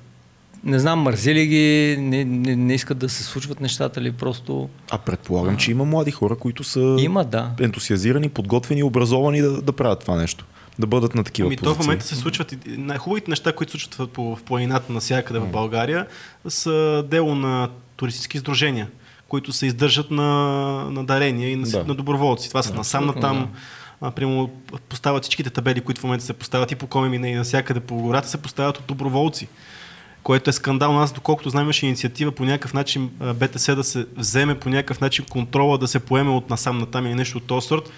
не 0.67 0.79
знам, 0.79 1.01
мързили 1.01 1.47
ги, 1.47 1.97
не, 2.01 2.25
не, 2.25 2.57
не 2.57 2.75
искат 2.75 2.99
да 2.99 3.09
се 3.09 3.23
случват 3.23 3.61
нещата 3.61 4.01
ли 4.01 4.13
просто... 4.13 4.69
А 4.91 4.99
предполагам, 4.99 5.55
а... 5.55 5.57
че 5.57 5.71
има 5.71 5.85
млади 5.85 6.11
хора, 6.11 6.37
които 6.37 6.65
са 6.65 6.97
има, 6.99 7.25
да. 7.25 7.51
ентусиазирани, 7.61 8.29
подготвени, 8.29 8.83
образовани 8.83 9.41
да, 9.41 9.63
да 9.63 9.73
правят 9.73 10.01
това 10.01 10.17
нещо. 10.17 10.45
Да 10.79 10.87
бъдат 10.87 11.15
на 11.15 11.25
такива 11.25 11.47
ами, 11.47 11.57
позиции. 11.57 11.83
в 11.83 11.87
момента 11.87 12.07
се 12.07 12.17
случват 12.17 12.53
и 12.53 12.59
най-хубавите 12.67 13.31
неща, 13.31 13.53
които 13.53 13.73
се 13.73 13.79
случват 13.79 14.17
в 14.17 14.45
планината 14.45 14.93
навсякъде 14.93 15.39
mm. 15.39 15.43
в 15.43 15.51
България, 15.51 16.07
са 16.49 17.05
дело 17.11 17.35
на 17.35 17.69
туристически 17.97 18.37
издружения 18.37 18.89
които 19.29 19.53
се 19.53 19.67
издържат 19.67 20.11
на, 20.11 20.25
на 20.91 21.05
дарения 21.05 21.51
и 21.51 21.57
на, 21.57 21.69
да. 21.69 21.85
на 21.85 21.95
доброволци. 21.95 22.49
Това 22.49 22.63
са 22.63 22.71
да, 22.71 22.79
насам 22.79 23.07
на 23.07 23.15
там. 23.15 23.49
Да. 24.03 24.11
примерно 24.11 24.51
поставят 24.89 25.23
всичките 25.23 25.51
табели, 25.51 25.81
които 25.81 26.01
в 26.01 26.05
момента 26.05 26.25
се 26.25 26.33
поставят 26.33 26.73
и 26.73 26.75
по 26.75 26.87
Комемина 26.87 27.29
и 27.29 27.35
навсякъде 27.35 27.81
по 27.81 27.97
гората, 27.97 28.29
се 28.29 28.43
поставят 28.43 28.79
от 28.79 28.85
доброволци 28.87 29.49
което 30.27 30.51
е 30.51 30.53
скандално. 30.53 31.01
Аз, 31.01 31.13
доколкото 31.13 31.51
знам, 31.51 31.63
имаше 31.63 31.87
инициатива 31.87 32.33
по 32.33 32.45
някакъв 32.45 32.75
начин 32.75 33.11
БТС 33.35 33.77
да 33.77 33.85
се 33.85 34.07
вземе 34.17 34.59
по 34.59 34.69
някакъв 34.69 35.01
начин 35.01 35.25
контрола, 35.31 35.79
да 35.79 35.89
се 35.89 35.99
поеме 36.01 36.31
от 36.31 36.51
насам 36.51 36.79
на 36.79 36.87
там 36.87 37.07
или 37.07 37.15
нещо 37.15 37.39
от 37.39 37.45
този 37.45 37.67
сорт. 37.67 37.91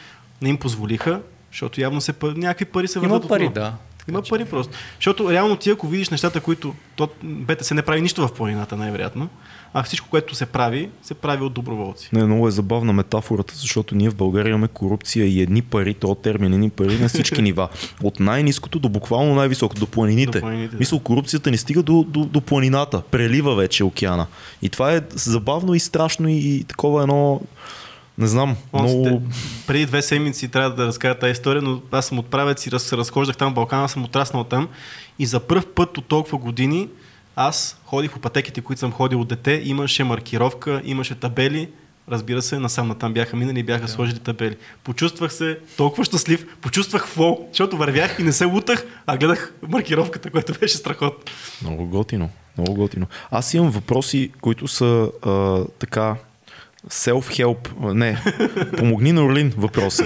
Не 0.42 0.48
им 0.48 0.56
позволиха, 0.56 1.20
защото 1.52 1.80
явно 1.80 2.00
се, 2.00 2.14
някакви 2.22 2.64
пари 2.64 2.88
се 2.88 2.98
върват 2.98 3.22
Има 3.22 3.28
пари, 3.28 3.48
да. 3.48 3.72
Има 4.08 4.22
пари 4.22 4.44
просто. 4.44 4.72
Защото 4.96 5.32
реално 5.32 5.56
ти, 5.56 5.70
ако 5.70 5.86
видиш 5.86 6.08
нещата, 6.10 6.40
които 6.40 6.74
то, 6.96 7.08
БТС 7.22 7.70
не 7.70 7.82
прави 7.82 8.00
нищо 8.00 8.28
в 8.28 8.32
планината, 8.32 8.76
най-вероятно, 8.76 9.28
а 9.74 9.82
всичко, 9.82 10.08
което 10.08 10.34
се 10.34 10.46
прави, 10.46 10.90
се 11.02 11.14
прави 11.14 11.44
от 11.44 11.52
доброволци. 11.52 12.08
Не, 12.12 12.24
много 12.24 12.48
е 12.48 12.50
забавна 12.50 12.92
метафората, 12.92 13.54
защото 13.56 13.94
ние 13.94 14.10
в 14.10 14.14
България 14.14 14.50
имаме 14.50 14.68
корупция 14.68 15.26
и 15.26 15.40
едни 15.40 15.62
пари, 15.62 15.94
то 15.94 16.14
термин 16.14 16.52
едни 16.52 16.70
пари 16.70 16.98
на 16.98 17.08
всички 17.08 17.42
нива. 17.48 17.68
От 18.02 18.20
най-низкото 18.20 18.78
до 18.78 18.88
буквално 18.88 19.34
най-високото, 19.34 19.80
до 19.80 19.86
планините. 19.86 20.38
До 20.38 20.40
планините 20.40 20.72
да. 20.72 20.78
Мисъл, 20.78 21.00
корупцията 21.00 21.50
ни 21.50 21.56
стига 21.56 21.82
до, 21.82 22.04
до, 22.08 22.24
до 22.24 22.40
планината, 22.40 23.02
прелива 23.02 23.54
вече 23.54 23.84
океана. 23.84 24.26
И 24.62 24.68
това 24.68 24.94
е 24.94 25.00
забавно 25.10 25.74
и 25.74 25.80
страшно 25.80 26.28
и, 26.28 26.36
и 26.36 26.64
такова 26.64 27.02
едно 27.02 27.40
не 28.18 28.26
знам. 28.26 28.56
Много... 28.72 29.22
Преди 29.66 29.86
две 29.86 30.02
седмици 30.02 30.48
трябва 30.48 30.74
да 30.74 30.86
разкажа 30.86 31.18
тази 31.18 31.32
история, 31.32 31.62
но 31.62 31.80
аз 31.92 32.06
съм 32.06 32.18
отправец 32.18 32.66
и 32.66 32.70
се 32.78 32.96
разхождах 32.96 33.36
там 33.36 33.52
в 33.52 33.54
Балкана, 33.54 33.88
съм 33.88 34.04
отраснал 34.04 34.44
там 34.44 34.68
и 35.18 35.26
за 35.26 35.40
първ 35.40 35.62
път 35.74 35.98
от 35.98 36.06
толкова 36.06 36.38
години 36.38 36.88
аз 37.36 37.80
ходих 37.84 38.12
по 38.12 38.18
пътеките, 38.18 38.60
които 38.60 38.80
съм 38.80 38.92
ходил 38.92 39.20
от 39.20 39.28
дете, 39.28 39.62
имаше 39.64 40.04
маркировка, 40.04 40.82
имаше 40.84 41.14
табели, 41.14 41.68
разбира 42.10 42.42
се, 42.42 42.58
насам 42.58 42.96
там 42.98 43.12
бяха 43.12 43.36
минали 43.36 43.60
и 43.60 43.62
бяха 43.62 43.86
yeah. 43.86 43.90
сложили 43.90 44.18
табели. 44.18 44.56
Почувствах 44.84 45.32
се 45.32 45.58
толкова 45.76 46.04
щастлив, 46.04 46.56
почувствах 46.60 47.06
флоу, 47.06 47.48
защото 47.48 47.76
вървях 47.76 48.18
и 48.18 48.22
не 48.22 48.32
се 48.32 48.44
лутах, 48.44 48.86
а 49.06 49.16
гледах 49.16 49.54
маркировката, 49.68 50.30
която 50.30 50.52
беше 50.60 50.76
страхотно. 50.76 51.34
Много 51.62 51.86
готино, 51.86 52.30
много 52.58 52.74
готино. 52.74 53.06
Аз 53.30 53.54
имам 53.54 53.70
въпроси, 53.70 54.32
които 54.40 54.68
са 54.68 55.10
а, 55.22 55.64
така 55.78 56.16
Self-help, 56.90 57.92
не, 57.94 58.22
помогни 58.76 59.12
на 59.12 59.24
Орлин 59.24 59.52
въпроси. 59.56 60.02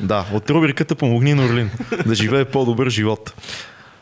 да, 0.00 0.26
от 0.32 0.50
рубриката 0.50 0.94
Помогни 0.94 1.34
на 1.34 1.44
Орлин 1.44 1.70
да 2.06 2.14
живее 2.14 2.44
по-добър 2.44 2.90
живот. 2.90 3.34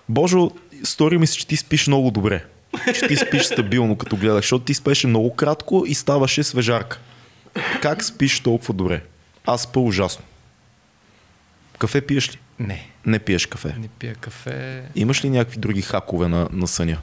Божо, 0.09 0.51
стори 0.85 1.19
ми 1.19 1.27
се, 1.27 1.39
че 1.39 1.47
ти 1.47 1.57
спиш 1.57 1.87
много 1.87 2.11
добре. 2.11 2.45
Че 2.95 3.09
ти 3.09 3.17
спиш 3.17 3.43
стабилно, 3.43 3.97
като 3.97 4.17
гледаш, 4.17 4.45
защото 4.45 4.65
ти 4.65 4.75
спеше 4.75 5.07
много 5.07 5.35
кратко 5.35 5.85
и 5.87 5.95
ставаше 5.95 6.43
свежарка. 6.43 6.99
Как 7.83 8.05
спиш 8.05 8.41
толкова 8.41 8.75
добре? 8.75 9.03
Аз 9.47 9.63
спа 9.63 9.81
ужасно. 9.81 10.25
Кафе 11.79 12.01
пиеш 12.01 12.35
ли? 12.35 12.39
Не. 12.59 12.89
Не 13.07 13.19
пиеш 13.19 13.47
кафе? 13.47 13.75
Не 13.79 13.89
пия 13.89 14.15
кафе. 14.15 14.83
Имаш 14.95 15.25
ли 15.25 15.31
някакви 15.31 15.59
други 15.59 15.83
хакове 15.83 16.29
на, 16.29 16.49
на 16.53 16.69
съня? 16.69 16.99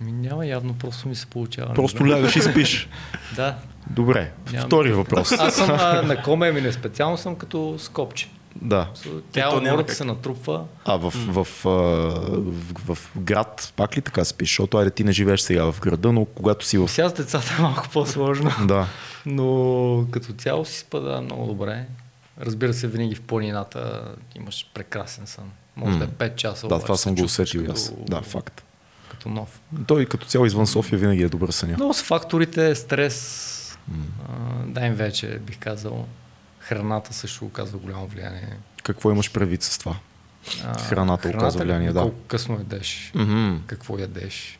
Ми 0.00 0.12
няма, 0.12 0.46
явно 0.46 0.74
просто 0.74 1.08
ми 1.08 1.14
се 1.14 1.26
получава. 1.26 1.74
Просто 1.74 2.08
лягаш 2.08 2.36
и 2.36 2.42
спиш. 2.42 2.88
да. 3.36 3.56
Добре, 3.90 4.32
Нямам 4.52 4.66
втори 4.66 4.92
въпрос. 4.92 5.32
Аз 5.32 5.54
съм 5.54 5.70
а, 5.70 6.02
на 6.02 6.22
коме 6.22 6.52
ми 6.52 6.60
не 6.60 6.72
специално 6.72 7.16
съм 7.16 7.36
като 7.36 7.78
скопче. 7.78 8.28
Да. 8.62 8.90
Тя 9.32 9.56
умората 9.56 9.94
се 9.94 10.04
натрупва. 10.04 10.64
А 10.84 10.96
в, 10.96 11.10
в, 11.10 11.44
в, 11.44 11.64
в, 12.86 12.94
в, 12.94 13.10
град 13.16 13.72
пак 13.76 13.96
ли 13.96 14.00
така 14.00 14.24
спиш? 14.24 14.48
Защото 14.48 14.76
айде 14.78 14.90
ти 14.90 15.04
не 15.04 15.12
живееш 15.12 15.40
сега 15.40 15.72
в 15.72 15.80
града, 15.80 16.12
но 16.12 16.24
когато 16.24 16.66
си 16.66 16.78
в... 16.78 16.88
Сега 16.88 17.08
с 17.08 17.12
децата 17.12 17.56
е 17.58 17.62
малко 17.62 17.88
по-сложно. 17.92 18.50
да. 18.66 18.86
Но 19.26 20.06
като 20.10 20.32
цяло 20.32 20.64
си 20.64 20.78
спада 20.78 21.20
много 21.20 21.46
добре. 21.46 21.86
Разбира 22.40 22.74
се, 22.74 22.86
винаги 22.86 23.14
в 23.14 23.20
планината 23.20 24.04
имаш 24.36 24.70
прекрасен 24.74 25.26
сън. 25.26 25.50
Може 25.76 25.98
да 25.98 26.04
е 26.04 26.08
5 26.08 26.34
часа. 26.34 26.68
Да, 26.68 26.78
това 26.78 26.96
съм 26.96 27.14
го 27.14 27.22
усетил 27.22 27.64
аз. 27.70 27.92
Да, 28.06 28.22
факт 28.22 28.64
като 29.18 29.28
нов. 29.28 29.60
Той 29.86 30.06
като 30.06 30.26
цяло 30.26 30.46
извън 30.46 30.66
София 30.66 30.98
винаги 30.98 31.22
е 31.22 31.28
добър 31.28 31.50
съня. 31.50 31.76
Но 31.78 31.92
с 31.92 32.02
факторите, 32.02 32.74
стрес, 32.74 33.78
mm. 33.92 34.64
да 34.66 34.86
им 34.86 34.94
вече 34.94 35.38
бих 35.38 35.58
казал, 35.58 36.06
храната 36.58 37.14
също 37.14 37.44
оказва 37.44 37.78
голямо 37.78 38.06
влияние. 38.06 38.56
Какво 38.82 39.10
имаш 39.10 39.32
предвид 39.32 39.62
с 39.62 39.78
това? 39.78 39.96
А, 40.64 40.78
храната, 40.78 41.28
храната 41.28 41.28
оказва 41.28 41.64
влияние, 41.64 41.92
да. 41.92 42.00
Колко 42.00 42.20
късно 42.26 42.54
ядеш, 42.54 43.12
mm-hmm. 43.14 43.58
какво 43.66 43.98
ядеш, 43.98 44.58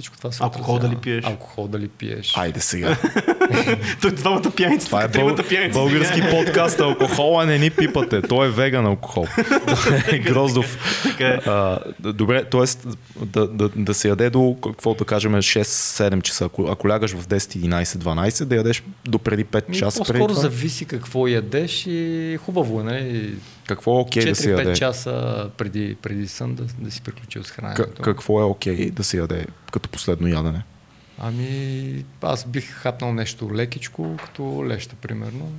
всичко 0.00 0.16
това 0.16 0.32
се 0.32 0.42
Алкохол 0.42 0.78
дали 0.78 0.96
пиеш? 0.96 1.24
Алкохол 1.24 1.68
дали 1.68 1.88
пиеш. 1.88 2.32
Айде 2.36 2.60
сега. 2.60 2.96
Той 4.02 4.10
двамата 4.10 4.50
пияници. 4.56 4.86
Това 4.86 5.02
е 5.02 5.08
бъл... 5.08 5.36
български 5.72 6.20
подкаст. 6.30 6.80
Алкохола 6.80 7.46
не 7.46 7.58
ни 7.58 7.70
пипате. 7.70 8.22
Той 8.22 8.46
е 8.46 8.50
веган 8.50 8.86
алкохол. 8.86 9.26
Гроздов. 10.24 10.78
Е. 11.20 11.24
А, 11.24 11.78
добре, 11.98 12.44
т.е. 12.44 12.88
Да, 13.26 13.46
да, 13.46 13.68
да 13.76 13.94
се 13.94 14.08
яде 14.08 14.30
до, 14.30 14.56
какво 14.62 14.94
да 14.94 15.04
кажем, 15.04 15.32
6-7 15.32 16.22
часа. 16.22 16.44
Ако, 16.44 16.66
ако 16.70 16.88
лягаш 16.88 17.14
в 17.14 17.26
10, 17.26 17.36
11, 17.38 17.84
12, 17.84 18.44
да 18.44 18.56
ядеш 18.56 18.82
до 19.04 19.18
преди 19.18 19.44
5 19.44 19.78
часа. 19.78 19.98
По-скоро 19.98 20.26
преди 20.26 20.40
зависи 20.40 20.84
какво 20.84 21.26
ядеш 21.26 21.86
и 21.86 22.38
хубаво 22.44 22.80
е, 22.80 22.84
нали? 22.84 23.34
Какво 23.70 23.98
е 23.98 24.00
окей 24.00 24.22
okay 24.22 24.28
да 24.28 24.34
се 24.34 24.50
яде? 24.50 24.64
4-5 24.64 24.78
часа 24.78 25.50
преди, 25.56 25.96
преди 26.02 26.28
сън 26.28 26.54
да, 26.54 26.64
да 26.78 26.90
си 26.90 27.02
приключил 27.02 27.44
с 27.44 27.50
храненето. 27.50 27.82
К- 27.82 28.00
какво 28.00 28.40
е 28.40 28.44
окей 28.44 28.76
okay 28.76 28.90
да 28.90 29.04
се 29.04 29.16
яде 29.16 29.46
като 29.72 29.88
последно 29.88 30.28
ядене? 30.28 30.62
Ами, 31.18 32.04
аз 32.22 32.44
бих 32.44 32.70
хапнал 32.70 33.12
нещо 33.12 33.54
лекичко, 33.54 34.16
като 34.24 34.64
леща, 34.66 34.96
примерно. 35.02 35.52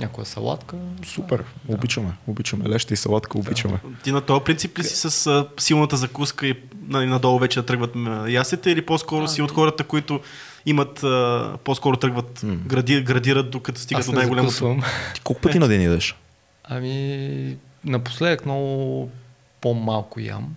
Някоя 0.00 0.26
салатка. 0.26 0.76
Супер, 1.06 1.44
да. 1.64 1.74
обичаме, 1.74 2.12
обичаме. 2.26 2.68
Леща 2.68 2.94
и 2.94 2.96
салатка 2.96 3.38
обичаме. 3.38 3.80
Да. 3.84 4.02
Ти 4.02 4.12
на 4.12 4.20
този 4.20 4.44
принцип 4.44 4.78
ли 4.78 4.84
си 4.84 5.10
с 5.10 5.26
а, 5.26 5.48
силната 5.58 5.96
закуска 5.96 6.46
и 6.46 6.54
нали, 6.88 7.06
надолу 7.06 7.38
вече 7.38 7.60
да 7.60 7.66
тръгват 7.66 7.94
ясите 8.28 8.70
или 8.70 8.86
по-скоро 8.86 9.24
а, 9.24 9.28
си 9.28 9.42
от 9.42 9.52
хората, 9.52 9.84
които 9.84 10.20
имат, 10.66 11.02
а, 11.02 11.56
по-скоро 11.64 11.96
тръгват, 11.96 12.44
гради, 12.66 13.02
градират 13.02 13.50
докато 13.50 13.80
стигат 13.80 14.06
до 14.06 14.12
най-голямото? 14.12 14.76
Ти 15.14 15.20
колко 15.20 15.40
пъти 15.40 15.58
на 15.58 15.68
ден 15.68 15.82
ядеш? 15.82 16.16
Ами, 16.68 17.56
напоследък 17.84 18.44
много 18.44 19.10
по-малко 19.60 20.20
ям. 20.20 20.54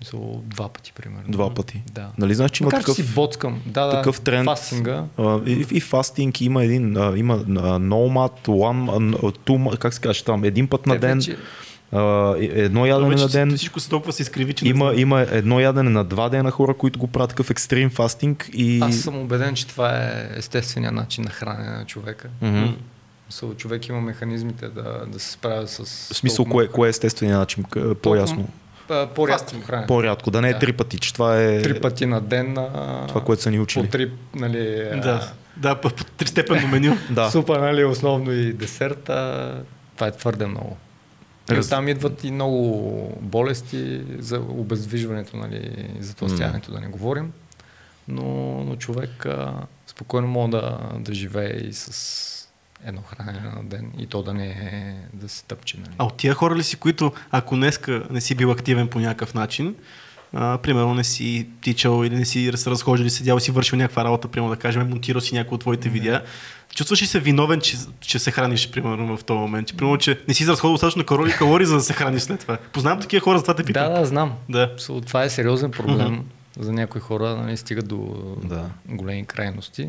Мисъл, 0.00 0.42
два 0.44 0.68
пъти, 0.68 0.92
примерно. 0.92 1.24
Два 1.28 1.54
пъти. 1.54 1.82
Да. 1.92 2.08
Нали 2.18 2.34
знаеш, 2.34 2.50
че 2.50 2.64
има 2.64 2.70
такъв, 2.70 2.94
си 2.94 3.14
боцкам. 3.14 3.62
Да, 3.66 3.90
такъв 3.90 4.20
тренд. 4.20 4.44
Фастинга. 4.44 5.04
А, 5.18 5.40
и, 5.46 5.66
и, 5.70 5.80
фастинг 5.80 6.40
има 6.40 6.64
един, 6.64 6.96
а, 6.96 7.18
има 7.18 7.38
nomad, 7.38 8.46
one, 8.48 9.32
two, 9.32 9.78
как 9.78 9.94
се 9.94 10.00
каже 10.00 10.24
там, 10.24 10.44
един 10.44 10.68
път 10.68 10.86
на 10.86 10.98
ден. 10.98 11.18
Вече... 11.18 11.36
Uh, 11.92 12.52
едно 12.54 12.86
ядене 12.86 13.14
на 13.14 13.28
ден. 13.28 13.56
Всичко 13.56 13.80
се 13.80 13.88
толкова 13.88 14.12
се 14.12 14.22
изкриви, 14.22 14.52
че 14.52 14.68
има, 14.68 14.94
има 14.96 15.20
едно 15.20 15.60
ядене 15.60 15.90
на 15.90 16.04
два 16.04 16.28
дена 16.28 16.50
хора, 16.50 16.74
които 16.74 16.98
го 16.98 17.06
правят 17.06 17.30
такъв 17.30 17.50
екстрим 17.50 17.90
фастинг. 17.90 18.50
И... 18.52 18.80
Аз 18.80 18.96
съм 18.96 19.18
убеден, 19.18 19.54
че 19.54 19.66
това 19.66 19.96
е 19.96 20.28
естествения 20.36 20.92
начин 20.92 21.24
на 21.24 21.30
хранене 21.30 21.70
на 21.70 21.84
човека. 21.84 22.28
Mm-hmm. 22.42 22.74
So, 23.32 23.56
човек 23.56 23.88
има 23.88 24.00
механизмите 24.00 24.68
да, 24.68 25.06
да 25.06 25.20
се 25.20 25.32
справя 25.32 25.68
с... 25.68 25.84
В 26.12 26.16
смисъл, 26.16 26.44
кое, 26.44 26.68
кое 26.68 26.88
е 26.88 26.90
естествения 26.90 27.38
начин? 27.38 27.64
По-ясно. 28.02 28.48
По-рядко 29.14 29.60
хранене. 29.66 29.86
По-рядко, 29.86 30.30
да 30.30 30.40
не 30.40 30.48
е 30.48 30.52
да. 30.52 30.58
три 30.58 30.72
пъти, 30.72 30.98
че 30.98 31.12
това 31.12 31.42
е... 31.42 31.62
Три 31.62 31.80
пъти 31.80 32.06
на 32.06 32.20
ден. 32.20 32.54
Това, 33.08 33.20
което 33.24 33.42
са 33.42 33.50
ни 33.50 33.60
учили. 33.60 33.84
По 33.84 33.90
три, 33.90 34.10
нали... 34.34 34.90
Да, 35.02 35.32
да 35.56 35.80
по, 35.80 35.90
по 35.90 36.04
тристепенно 36.04 36.68
меню. 36.68 36.96
да. 37.10 37.30
Супа, 37.30 37.58
нали, 37.58 37.84
основно 37.84 38.32
и 38.32 38.52
десерт, 38.52 39.08
а 39.08 39.54
това 39.94 40.06
е 40.06 40.12
твърде 40.12 40.46
много. 40.46 40.76
Раз... 41.50 41.68
Там 41.68 41.88
идват 41.88 42.24
и 42.24 42.30
много 42.30 43.18
болести 43.20 44.02
за 44.18 44.38
обездвижването, 44.38 45.36
нали, 45.36 45.88
за 46.00 46.14
тластяването, 46.14 46.70
mm. 46.70 46.74
да 46.74 46.80
не 46.80 46.86
говорим. 46.86 47.32
Но, 48.08 48.24
но 48.64 48.76
човек 48.76 49.26
а, 49.26 49.52
спокойно 49.86 50.28
може 50.28 50.50
да, 50.50 50.78
да 50.98 51.14
живее 51.14 51.56
и 51.56 51.72
с 51.72 52.41
едно 52.84 53.02
хранене 53.02 53.40
на 53.40 53.64
ден 53.64 53.92
и 53.98 54.06
то 54.06 54.22
да 54.22 54.34
не 54.34 54.46
е 54.46 54.94
да 55.12 55.28
се 55.28 55.44
тъпче. 55.44 55.76
Нали? 55.76 55.90
А 55.98 56.04
от 56.04 56.16
тия 56.16 56.34
хора 56.34 56.56
ли 56.56 56.62
си, 56.62 56.76
които 56.76 57.12
ако 57.30 57.56
днеска 57.56 58.02
не 58.10 58.20
си 58.20 58.34
бил 58.34 58.50
активен 58.50 58.88
по 58.88 59.00
някакъв 59.00 59.34
начин, 59.34 59.74
а, 60.34 60.58
примерно 60.58 60.94
не 60.94 61.04
си 61.04 61.48
тичал 61.60 62.04
или 62.04 62.16
не 62.16 62.24
си 62.24 62.52
се 62.56 62.70
разхождал 62.70 63.02
или 63.02 63.10
седял 63.10 63.40
си 63.40 63.50
вършил 63.50 63.78
някаква 63.78 64.04
работа, 64.04 64.28
примерно 64.28 64.54
да 64.54 64.60
кажем, 64.60 64.88
монтирал 64.88 65.20
си 65.20 65.34
някои 65.34 65.54
от 65.54 65.60
твоите 65.60 65.88
mm-hmm. 65.88 65.92
видеа, 65.92 66.22
чувстваш 66.74 67.02
ли 67.02 67.06
се 67.06 67.20
виновен, 67.20 67.60
че, 67.60 67.76
че 68.00 68.18
се 68.18 68.30
храниш, 68.30 68.70
примерно, 68.70 69.16
в 69.16 69.24
този 69.24 69.38
момент? 69.38 69.68
Че, 69.68 69.76
примерно, 69.76 69.98
че 69.98 70.20
не 70.28 70.34
си 70.34 70.46
разходил 70.46 70.72
достатъчно 70.72 71.04
калории, 71.04 71.32
калории, 71.32 71.66
за 71.66 71.74
да 71.74 71.80
се 71.80 71.92
храниш 71.92 72.22
след 72.22 72.40
това. 72.40 72.58
Познавам 72.72 73.00
такива 73.00 73.20
хора, 73.24 73.38
за 73.38 73.44
това 73.44 73.54
те 73.54 73.64
питам. 73.64 73.92
Да, 73.92 74.00
да, 74.00 74.06
знам. 74.06 74.32
Да. 74.48 74.76
Това 75.06 75.24
е 75.24 75.30
сериозен 75.30 75.70
проблем. 75.70 75.98
Mm-hmm. 75.98 76.62
За 76.62 76.72
някои 76.72 77.00
хора 77.00 77.36
нали, 77.36 77.56
стига 77.56 77.82
до 77.82 78.16
да. 78.44 78.70
големи 78.88 79.24
крайности. 79.24 79.88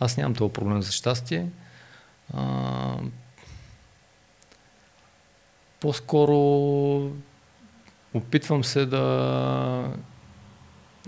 Аз 0.00 0.16
нямам 0.16 0.34
този 0.34 0.52
проблем 0.52 0.82
за 0.82 0.92
щастие. 0.92 1.46
А, 2.34 2.94
по-скоро 5.80 6.36
опитвам 8.14 8.64
се 8.64 8.86
да 8.86 9.04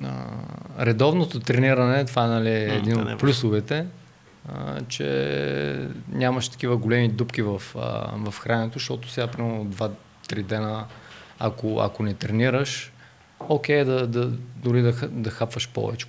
а, 0.03 0.25
редовното 0.81 1.41
трениране, 1.41 2.05
това 2.05 2.27
нали, 2.27 2.51
е 2.51 2.75
един 2.75 3.01
от 3.01 3.19
плюсовете, 3.19 3.87
а, 4.49 4.81
че 4.89 5.89
нямаш 6.13 6.49
такива 6.49 6.77
големи 6.77 7.09
дупки 7.09 7.43
в, 7.43 7.63
а, 7.77 8.13
в 8.17 8.39
храненето, 8.39 8.79
защото 8.79 9.09
сега 9.09 9.27
примерно 9.27 9.67
2-3 9.67 10.43
дена, 10.43 10.87
ако, 11.39 11.81
ако 11.81 12.03
не 12.03 12.15
тренираш, 12.15 12.93
окей, 13.49 13.85
да, 13.85 14.07
да, 14.07 14.31
дори 14.57 14.83
да, 14.83 14.93
да 15.09 15.31
хапваш 15.31 15.69
повече, 15.69 16.07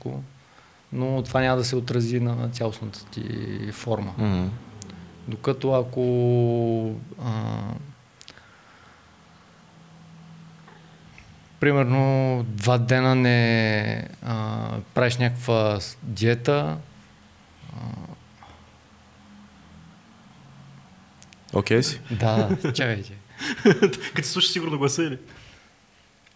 но 0.93 1.21
това 1.21 1.41
няма 1.41 1.57
да 1.57 1.63
се 1.63 1.75
отрази 1.75 2.19
на 2.19 2.49
цялостната 2.49 3.05
ти 3.05 3.23
форма. 3.71 4.13
Mm-hmm. 4.19 4.47
Докато 5.27 5.73
ако 5.73 6.95
а, 7.23 7.61
примерно 11.59 12.43
два 12.47 12.77
дена 12.77 13.15
не 13.15 14.07
а, 14.23 14.69
правиш 14.93 15.17
някаква 15.17 15.79
диета, 16.03 16.77
Окей 21.53 21.77
okay, 21.77 21.81
си? 21.81 22.01
Да, 22.11 22.57
чакайте. 22.73 23.13
Като 24.13 24.27
слушаш 24.27 24.51
сигурно 24.51 24.77
гласа 24.77 25.03
или? 25.03 25.17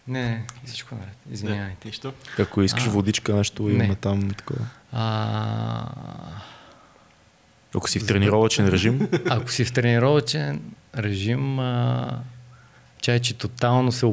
Не, 0.08 0.46
всичко 0.64 0.94
наред. 0.94 1.16
Извинявайте. 1.30 1.88
Нищо. 1.88 2.12
Ако 2.38 2.62
искаш 2.62 2.86
а, 2.86 2.90
водичка, 2.90 3.34
нещо 3.34 3.68
имаме 3.68 3.94
там 3.94 4.30
такова. 4.30 4.66
А... 4.92 5.86
Ако 7.76 7.90
си 7.90 7.98
в 7.98 8.06
тренировачен 8.06 8.68
режим? 8.68 9.08
Ако 9.30 9.50
си 9.52 9.64
в 9.64 9.72
тренировачен 9.72 10.60
режим, 10.96 11.58
а... 11.58 12.18
чай, 13.02 13.20
че 13.20 13.34
тотално 13.34 13.92
се 13.92 14.12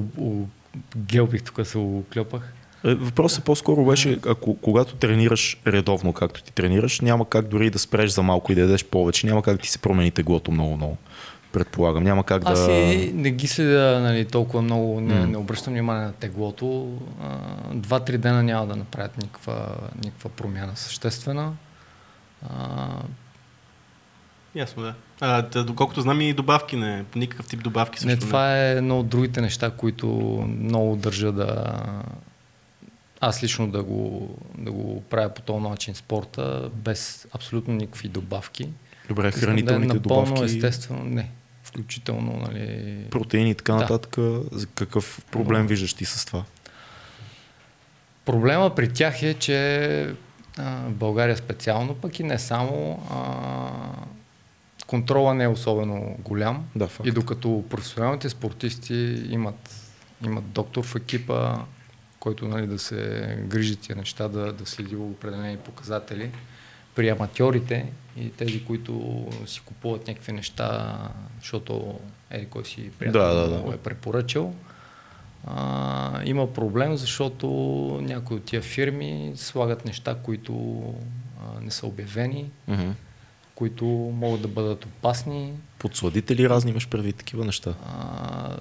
гелбих 0.97 1.43
тук, 1.43 1.67
се 1.67 1.77
оклепах. 1.77 2.53
Е, 2.85 2.93
въпросът 2.93 3.43
по-скоро 3.43 3.85
беше, 3.85 4.19
ако, 4.27 4.57
когато 4.57 4.95
тренираш 4.95 5.61
редовно, 5.67 6.13
както 6.13 6.43
ти 6.43 6.53
тренираш, 6.53 7.01
няма 7.01 7.29
как 7.29 7.47
дори 7.47 7.69
да 7.69 7.79
спреш 7.79 8.11
за 8.11 8.23
малко 8.23 8.51
и 8.51 8.55
да 8.55 8.61
ядеш 8.61 8.85
повече, 8.85 9.27
няма 9.27 9.43
как 9.43 9.55
да 9.55 9.61
ти 9.61 9.69
се 9.69 9.77
промени 9.77 10.11
теглото 10.11 10.51
много-много. 10.51 10.97
Предполагам, 11.51 12.03
няма 12.03 12.23
как 12.23 12.43
да... 12.43 12.51
Аз 12.51 12.67
не 13.13 13.31
ги 13.31 13.47
следя 13.47 13.99
нали, 13.99 14.25
толкова 14.25 14.61
много, 14.61 15.01
не, 15.01 15.13
mm. 15.13 15.25
не 15.25 15.37
обръщам 15.37 15.73
внимание 15.73 16.05
на 16.05 16.13
теглото. 16.13 16.97
Два-три 17.73 18.17
дена 18.17 18.43
няма 18.43 18.67
да 18.67 18.75
направят 18.75 19.17
никаква, 19.17 19.75
никаква 20.03 20.29
промяна 20.29 20.71
съществена. 20.75 21.51
А... 24.55 24.59
Ясно, 24.59 24.83
да. 24.83 24.93
А, 25.21 25.41
да, 25.41 25.63
доколкото 25.63 26.01
знам 26.01 26.21
и 26.21 26.33
добавки 26.33 26.75
не, 26.75 27.05
никакъв 27.15 27.47
тип 27.47 27.63
добавки 27.63 27.99
също 27.99 28.07
не. 28.07 28.19
Това 28.19 28.47
не. 28.47 28.71
е 28.71 28.71
едно 28.71 28.99
от 28.99 29.07
другите 29.07 29.41
неща, 29.41 29.71
които 29.71 30.07
много 30.59 30.95
държа 30.95 31.31
да, 31.31 31.81
аз 33.25 33.43
лично 33.43 33.67
да 33.67 33.83
го, 33.83 34.29
да 34.57 34.71
го 34.71 35.03
правя 35.09 35.29
по 35.29 35.41
този 35.41 35.63
начин 35.63 35.95
спорта, 35.95 36.69
без 36.73 37.27
абсолютно 37.35 37.73
никакви 37.73 38.07
добавки. 38.07 38.69
Добре, 39.07 39.31
хранителните 39.31 39.87
да 39.87 39.93
е 39.93 39.95
напълно 39.95 40.25
добавки. 40.25 40.55
естествено, 40.55 41.03
не. 41.03 41.29
Включително, 41.63 42.39
нали... 42.47 42.97
Протеини 43.11 43.49
и 43.49 43.55
така 43.55 43.73
да. 43.73 43.79
нататък. 43.79 44.17
Какъв 44.75 45.25
проблем 45.31 45.67
виждаш 45.67 45.93
ти 45.93 46.05
с 46.05 46.25
това? 46.25 46.43
Проблема 48.25 48.75
при 48.75 48.93
тях 48.93 49.23
е, 49.23 49.33
че 49.33 50.03
а, 50.57 50.87
в 50.87 50.93
България 50.93 51.37
специално, 51.37 51.95
пък 51.95 52.19
и 52.19 52.23
не 52.23 52.39
само, 52.39 53.03
а, 53.11 53.69
контрола 54.87 55.33
не 55.33 55.43
е 55.43 55.47
особено 55.47 56.15
голям. 56.19 56.65
Да, 56.75 56.87
факт. 56.87 57.07
И 57.07 57.11
докато 57.11 57.63
професионалните 57.69 58.29
спортисти 58.29 59.23
имат, 59.29 59.91
имат 60.25 60.51
доктор 60.51 60.85
в 60.85 60.95
екипа, 60.95 61.57
който 62.19 62.47
нали, 62.47 62.67
да 62.67 62.79
се 62.79 63.37
грижи 63.47 63.75
тия 63.75 63.95
неща, 63.95 64.27
да, 64.27 64.53
да 64.53 64.65
следи 64.65 64.95
определени 64.95 65.57
показатели. 65.57 66.31
При 66.95 67.09
аматьорите 67.09 67.91
и 68.17 68.31
тези, 68.31 68.65
които 68.65 69.25
си 69.45 69.61
купуват 69.65 70.07
някакви 70.07 70.31
неща, 70.31 70.97
защото 71.39 71.99
е 72.29 72.45
кой 72.45 72.65
си 72.65 72.89
приятел 72.99 73.21
да, 73.21 73.33
да, 73.33 73.47
да. 73.47 73.73
е 73.73 73.77
препоръчал, 73.77 74.53
а, 75.47 76.21
има 76.25 76.53
проблем, 76.53 76.95
защото 76.95 77.47
някои 78.03 78.37
от 78.37 78.43
тия 78.43 78.61
фирми 78.61 79.33
слагат 79.35 79.85
неща, 79.85 80.15
които 80.23 80.83
а, 81.39 81.61
не 81.61 81.71
са 81.71 81.87
обявени, 81.87 82.51
mm-hmm. 82.69 82.91
Които 83.63 83.85
могат 83.85 84.41
да 84.41 84.47
бъдат 84.47 84.85
опасни. 84.85 85.51
Подсладители 85.79 86.49
разни 86.49 86.71
имаш 86.71 86.87
предвид 86.87 87.15
такива 87.15 87.45
неща? 87.45 87.73
А, 87.85 88.57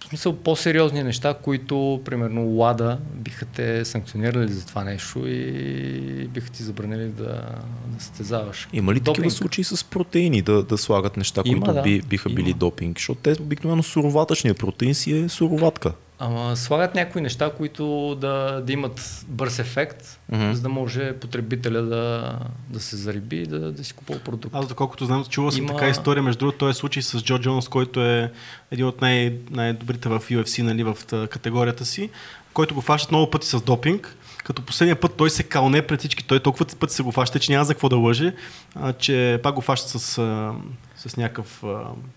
в 0.00 0.08
смисъл 0.08 0.36
по-сериозни 0.36 1.02
неща, 1.02 1.34
които, 1.34 2.00
примерно, 2.04 2.46
Лада 2.46 2.98
биха 3.14 3.46
те 3.46 3.84
санкционирали 3.84 4.52
за 4.52 4.66
това 4.66 4.84
нещо 4.84 5.28
и 5.28 6.28
биха 6.28 6.50
ти 6.50 6.62
забранили 6.62 7.08
да, 7.08 7.42
да 7.86 8.00
състезаваш. 8.00 8.68
Има 8.72 8.94
ли 8.94 9.00
допинг? 9.00 9.16
такива 9.16 9.30
случаи 9.30 9.64
с 9.64 9.84
протеини 9.84 10.42
да, 10.42 10.62
да 10.62 10.78
слагат 10.78 11.16
неща, 11.16 11.42
Има, 11.44 11.66
които 11.66 11.74
да. 11.74 11.82
би, 11.82 12.00
биха 12.00 12.28
Има. 12.28 12.36
били 12.36 12.54
допинг? 12.54 12.98
Защото 12.98 13.20
те 13.20 13.42
обикновено 13.42 13.82
суроватъчният 13.82 14.58
протеин 14.58 14.94
си 14.94 15.18
е 15.18 15.28
суроватка. 15.28 15.92
Ама 16.18 16.56
слагат 16.56 16.94
някои 16.94 17.22
неща, 17.22 17.50
които 17.56 18.14
да, 18.20 18.62
да 18.66 18.72
имат 18.72 19.24
бърз 19.28 19.58
ефект, 19.58 20.18
mm-hmm. 20.32 20.52
за 20.52 20.62
да 20.62 20.68
може 20.68 21.12
потребителя 21.12 21.82
да, 21.82 22.34
да 22.70 22.80
се 22.80 22.96
зариби 22.96 23.36
и 23.36 23.46
да, 23.46 23.72
да 23.72 23.84
си 23.84 23.92
купува 23.92 24.18
продукт. 24.18 24.54
Аз 24.54 24.68
доколкото 24.68 25.04
знам, 25.04 25.24
чувал 25.24 25.50
съм 25.50 25.64
Има... 25.64 25.72
така 25.72 25.88
история, 25.88 26.22
между 26.22 26.38
другото, 26.38 26.58
този 26.58 26.78
случай 26.78 27.02
с 27.02 27.22
Джо 27.22 27.38
Джонс, 27.38 27.68
който 27.68 28.00
е 28.00 28.32
един 28.70 28.86
от 28.86 29.00
най- 29.00 29.36
най-добрите 29.50 30.08
в 30.08 30.20
UFC, 30.20 30.62
нали, 30.62 30.82
в 30.82 30.96
категорията 31.28 31.84
си, 31.84 32.10
който 32.52 32.74
го 32.74 32.80
фащат 32.80 33.10
много 33.10 33.30
пъти 33.30 33.46
с 33.46 33.60
допинг 33.60 34.16
като 34.48 34.62
последния 34.62 35.00
път 35.00 35.14
той 35.16 35.30
се 35.30 35.42
калне 35.42 35.82
пред 35.82 35.98
всички, 35.98 36.24
той 36.24 36.40
толкова 36.40 36.66
пъти 36.80 36.94
се 36.94 37.02
го 37.02 37.12
фаща, 37.12 37.38
че 37.38 37.52
няма 37.52 37.64
за 37.64 37.74
какво 37.74 37.88
да 37.88 37.96
лъже, 37.96 38.34
а, 38.74 38.92
че 38.92 39.40
пак 39.42 39.54
го 39.54 39.60
фаща 39.60 39.98
с, 39.98 40.18
а, 40.18 40.52
с 40.98 41.16
някакъв. 41.16 41.64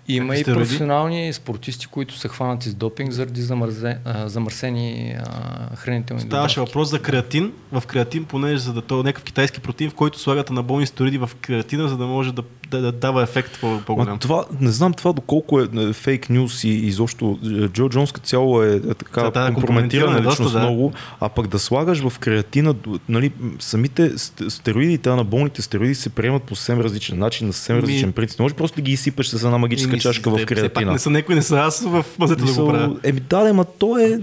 Има 0.08 0.36
и 0.36 0.44
професионални 0.44 1.34
спортисти, 1.34 1.88
които 1.88 2.18
са 2.18 2.28
хванати 2.28 2.70
с 2.70 2.74
допинг 2.74 3.12
заради 3.12 3.42
замързе, 3.42 3.98
а, 4.06 4.28
замърсени 4.30 5.16
а, 5.20 5.76
хранителни 5.76 6.22
Ставаше 6.22 6.56
добавки. 6.56 6.70
въпрос 6.70 6.90
за 6.90 7.02
креатин. 7.02 7.54
В 7.72 7.84
креатин, 7.88 8.26
понеже 8.26 8.58
за 8.58 8.74
да 8.74 8.82
то 8.82 9.00
е 9.00 9.04
някакъв 9.04 9.24
китайски 9.24 9.60
протеин, 9.60 9.90
в 9.90 9.94
който 9.94 10.20
слагат 10.20 10.50
анаболни 10.50 10.88
стероиди 10.88 11.18
в 11.18 11.30
креатина, 11.42 11.88
за 11.88 11.98
да 11.98 12.06
може 12.06 12.34
да, 12.34 12.44
да, 12.72 12.82
да 12.82 12.92
дава 12.92 13.24
ефект 13.24 13.60
по- 13.62 13.82
по-голям. 13.86 14.20
Това, 14.20 14.46
не 14.60 14.72
знам 14.72 14.94
това 14.94 15.14
доколко 15.14 15.60
е, 15.60 15.68
е 15.78 15.94
фейк 15.94 16.30
нюс 16.30 16.64
и 16.64 16.70
изобщо 16.70 17.40
е, 17.46 17.68
Джо 17.68 17.90
Джонс 17.90 18.12
като 18.12 18.28
цяло 18.28 18.64
е, 18.64 18.76
е 18.76 18.94
така 18.94 19.22
да, 19.22 19.32
да, 19.32 19.54
компрометирана 19.54 20.30
личност 20.30 20.54
да. 20.54 20.60
много, 20.60 20.94
а 21.20 21.30
пък 21.30 21.48
да 21.48 21.60
слагаш 21.60 22.00
в 22.10 22.20
креатина, 22.20 22.76
нали, 23.10 23.32
самите 23.60 24.12
стероидите, 24.50 25.10
анаболните 25.10 25.62
стероиди 25.62 25.96
се 25.96 26.10
приемат 26.10 26.44
по 26.44 26.56
съвсем 26.56 26.82
различен 26.82 27.20
начин, 27.20 27.48
на 27.48 27.54
съвсем 27.54 27.78
различен 27.78 28.12
принцип. 28.12 28.40
Не 28.40 28.44
може 28.44 28.56
просто 28.56 28.76
да 28.76 28.82
ги 28.82 28.92
изсипеш 28.92 29.28
с 29.28 29.44
една 29.44 29.58
магическа 29.58 29.94
Ми, 29.94 30.00
чашка 30.00 30.30
в 30.30 30.46
креатина. 30.46 30.92
Не 30.92 31.00
са 31.00 31.10
някои, 31.10 31.36
не 31.36 31.42
са 31.42 31.58
аз 31.58 31.86
в 31.86 32.06
мазето 32.20 32.46
да 32.46 32.54
го 32.54 32.68
правя. 32.68 32.96
Еми 33.04 33.20
да, 33.20 33.54
ма 33.54 33.66
то 33.66 33.98
е, 33.98 34.20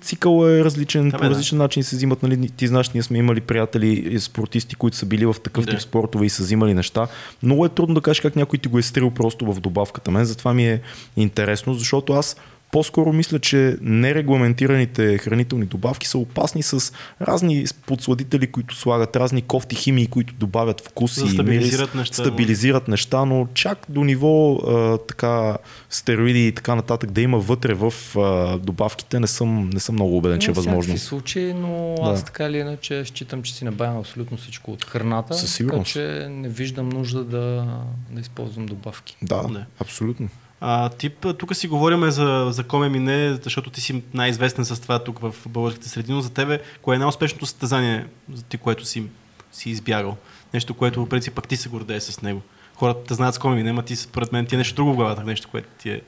цикъл 0.00 0.46
е 0.46 0.64
различен, 0.64 1.08
да, 1.08 1.18
по 1.18 1.24
различен 1.24 1.58
да. 1.58 1.64
начин 1.64 1.82
се 1.82 1.96
взимат, 1.96 2.22
нали, 2.22 2.48
ти 2.48 2.66
знаеш, 2.66 2.90
ние 2.90 3.02
сме 3.02 3.18
имали 3.18 3.40
приятели, 3.40 4.20
спортисти, 4.20 4.74
които 4.74 4.96
са 4.96 5.06
били 5.06 5.26
в 5.26 5.36
такъв 5.44 5.64
да. 5.64 5.70
тип 5.70 5.80
спортове 5.80 6.26
и 6.26 6.30
са 6.30 6.42
взимали 6.42 6.74
неща. 6.74 7.06
Много 7.42 7.64
е 7.64 7.68
трудно 7.68 7.89
да 7.94 8.00
кажеш 8.00 8.20
как 8.20 8.36
някой 8.36 8.58
ти 8.58 8.68
го 8.68 8.78
е 8.78 8.82
стрил 8.82 9.10
просто 9.10 9.52
в 9.52 9.60
добавката. 9.60 10.10
Мен 10.10 10.24
затова 10.24 10.54
ми 10.54 10.68
е 10.68 10.80
интересно, 11.16 11.74
защото 11.74 12.12
аз 12.12 12.36
по-скоро 12.72 13.12
мисля, 13.12 13.38
че 13.38 13.76
нерегламентираните 13.80 15.18
хранителни 15.18 15.66
добавки 15.66 16.08
са 16.08 16.18
опасни 16.18 16.62
с 16.62 16.92
разни 17.20 17.64
подсладители, 17.86 18.46
които 18.46 18.76
слагат, 18.76 19.16
разни 19.16 19.42
кофти 19.42 19.76
химии, 19.76 20.06
които 20.06 20.34
добавят 20.34 20.80
вкус 20.80 21.16
и 21.16 21.28
стабилизират, 21.28 21.94
мирис, 21.94 21.94
неща, 21.94 22.14
стабилизират 22.14 22.88
неща, 22.88 23.24
но 23.24 23.48
чак 23.54 23.78
до 23.88 24.04
ниво 24.04 24.54
а, 24.54 24.98
така 24.98 25.56
стероиди 25.90 26.46
и 26.46 26.52
така 26.52 26.74
нататък 26.74 27.10
да 27.10 27.20
има 27.20 27.38
вътре 27.38 27.74
в 27.74 27.94
а, 28.16 28.58
добавките, 28.58 29.20
не 29.20 29.26
съм, 29.26 29.70
не 29.70 29.80
съм 29.80 29.94
много 29.94 30.16
убеден, 30.16 30.40
че 30.40 30.50
е 30.50 30.54
възможно. 30.54 30.96
В 30.96 31.00
случаи, 31.00 31.52
но 31.54 31.94
да. 32.04 32.10
аз 32.10 32.24
така 32.24 32.44
или 32.44 32.58
иначе 32.58 33.04
считам, 33.04 33.42
че 33.42 33.54
си 33.54 33.64
набавям 33.64 33.98
абсолютно 33.98 34.36
всичко 34.36 34.72
от 34.72 34.84
храната, 34.84 35.34
Със 35.34 35.58
така 35.58 35.82
че 35.82 36.26
не 36.30 36.48
виждам 36.48 36.88
нужда 36.88 37.24
да, 37.24 37.66
да 38.10 38.20
използвам 38.20 38.66
добавки. 38.66 39.16
Да, 39.22 39.48
не. 39.48 39.66
абсолютно. 39.80 40.28
А, 40.60 40.88
тип, 40.88 41.26
тук 41.38 41.56
си 41.56 41.68
говорим 41.68 42.10
за, 42.10 42.48
за 42.50 42.64
Коме 42.64 42.88
Мине, 42.88 43.38
защото 43.42 43.70
ти 43.70 43.80
си 43.80 44.02
най-известен 44.14 44.64
с 44.64 44.80
това 44.80 44.98
тук 44.98 45.18
в 45.18 45.34
българските 45.48 45.88
среди, 45.88 46.12
но 46.12 46.20
за 46.20 46.30
тебе, 46.30 46.60
кое 46.82 46.96
е 46.96 46.98
най-успешното 46.98 47.46
състезание, 47.46 48.06
за 48.32 48.42
ти, 48.42 48.58
което 48.58 48.84
си, 48.84 49.04
си 49.52 49.70
избягал? 49.70 50.16
Нещо, 50.54 50.74
което 50.74 51.04
в 51.04 51.08
принцип 51.08 51.34
пък 51.34 51.48
ти 51.48 51.56
се 51.56 51.68
гордее 51.68 52.00
с 52.00 52.22
него. 52.22 52.42
Хората 52.74 53.04
те 53.04 53.14
знаят 53.14 53.34
с 53.34 53.38
Коме 53.38 53.56
Мине, 53.56 53.70
ама 53.70 53.82
ти 53.82 53.96
според 53.96 54.32
мен 54.32 54.46
ти 54.46 54.54
е 54.54 54.58
нещо 54.58 54.74
друго 54.74 54.92
в 54.92 54.96
главата, 54.96 55.24
нещо, 55.24 55.48
което 55.50 55.68
ти 55.78 55.90
е 55.90 56.02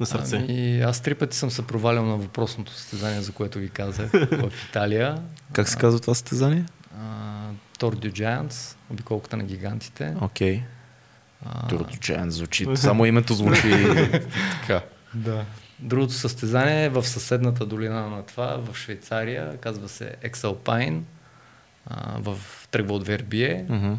на 0.00 0.06
сърце. 0.06 0.36
Ами, 0.36 0.80
аз 0.80 1.00
три 1.00 1.14
пъти 1.14 1.36
съм 1.36 1.50
се 1.50 1.66
провалял 1.66 2.06
на 2.06 2.16
въпросното 2.16 2.72
състезание, 2.72 3.20
за 3.20 3.32
което 3.32 3.58
ви 3.58 3.68
казах 3.68 4.10
в 4.12 4.52
Италия. 4.68 5.22
Как 5.52 5.68
се 5.68 5.76
казва 5.76 6.00
това 6.00 6.14
състезание? 6.14 6.64
Tour 7.78 7.94
de 7.94 8.12
Giants, 8.12 8.76
обиколката 8.90 9.36
на 9.36 9.44
гигантите. 9.44 10.14
Окей. 10.20 10.56
Okay. 10.56 10.62
Турчен 11.68 12.30
звучи. 12.30 12.66
Само 12.74 13.06
името 13.06 13.34
звучи 13.34 13.86
така. 14.60 14.80
Да. 15.14 15.44
Другото 15.78 16.12
състезание 16.12 16.84
е 16.84 16.88
в 16.88 17.04
съседната 17.04 17.66
долина 17.66 18.08
на 18.08 18.22
това, 18.22 18.60
в 18.60 18.76
Швейцария, 18.76 19.56
казва 19.56 19.88
се 19.88 20.14
Екселпайн, 20.22 21.04
в 22.18 22.38
тръгва 22.70 22.94
от 22.94 23.06
Вербие. 23.06 23.66
Mm-hmm. 23.68 23.96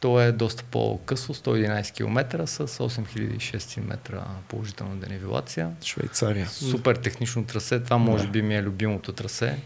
То 0.00 0.20
е 0.20 0.32
доста 0.32 0.64
по-късо, 0.64 1.34
111 1.34 1.94
км 1.94 2.46
с 2.46 2.66
8600 2.66 3.80
метра 3.80 4.24
положителна 4.48 4.96
денивелация. 4.96 5.70
Швейцария. 5.84 6.46
Супер 6.46 6.96
технично 6.96 7.44
трасе, 7.44 7.80
това 7.80 7.98
може 7.98 8.26
би 8.26 8.42
ми 8.42 8.56
е 8.56 8.62
любимото 8.62 9.12
трасе. 9.12 9.58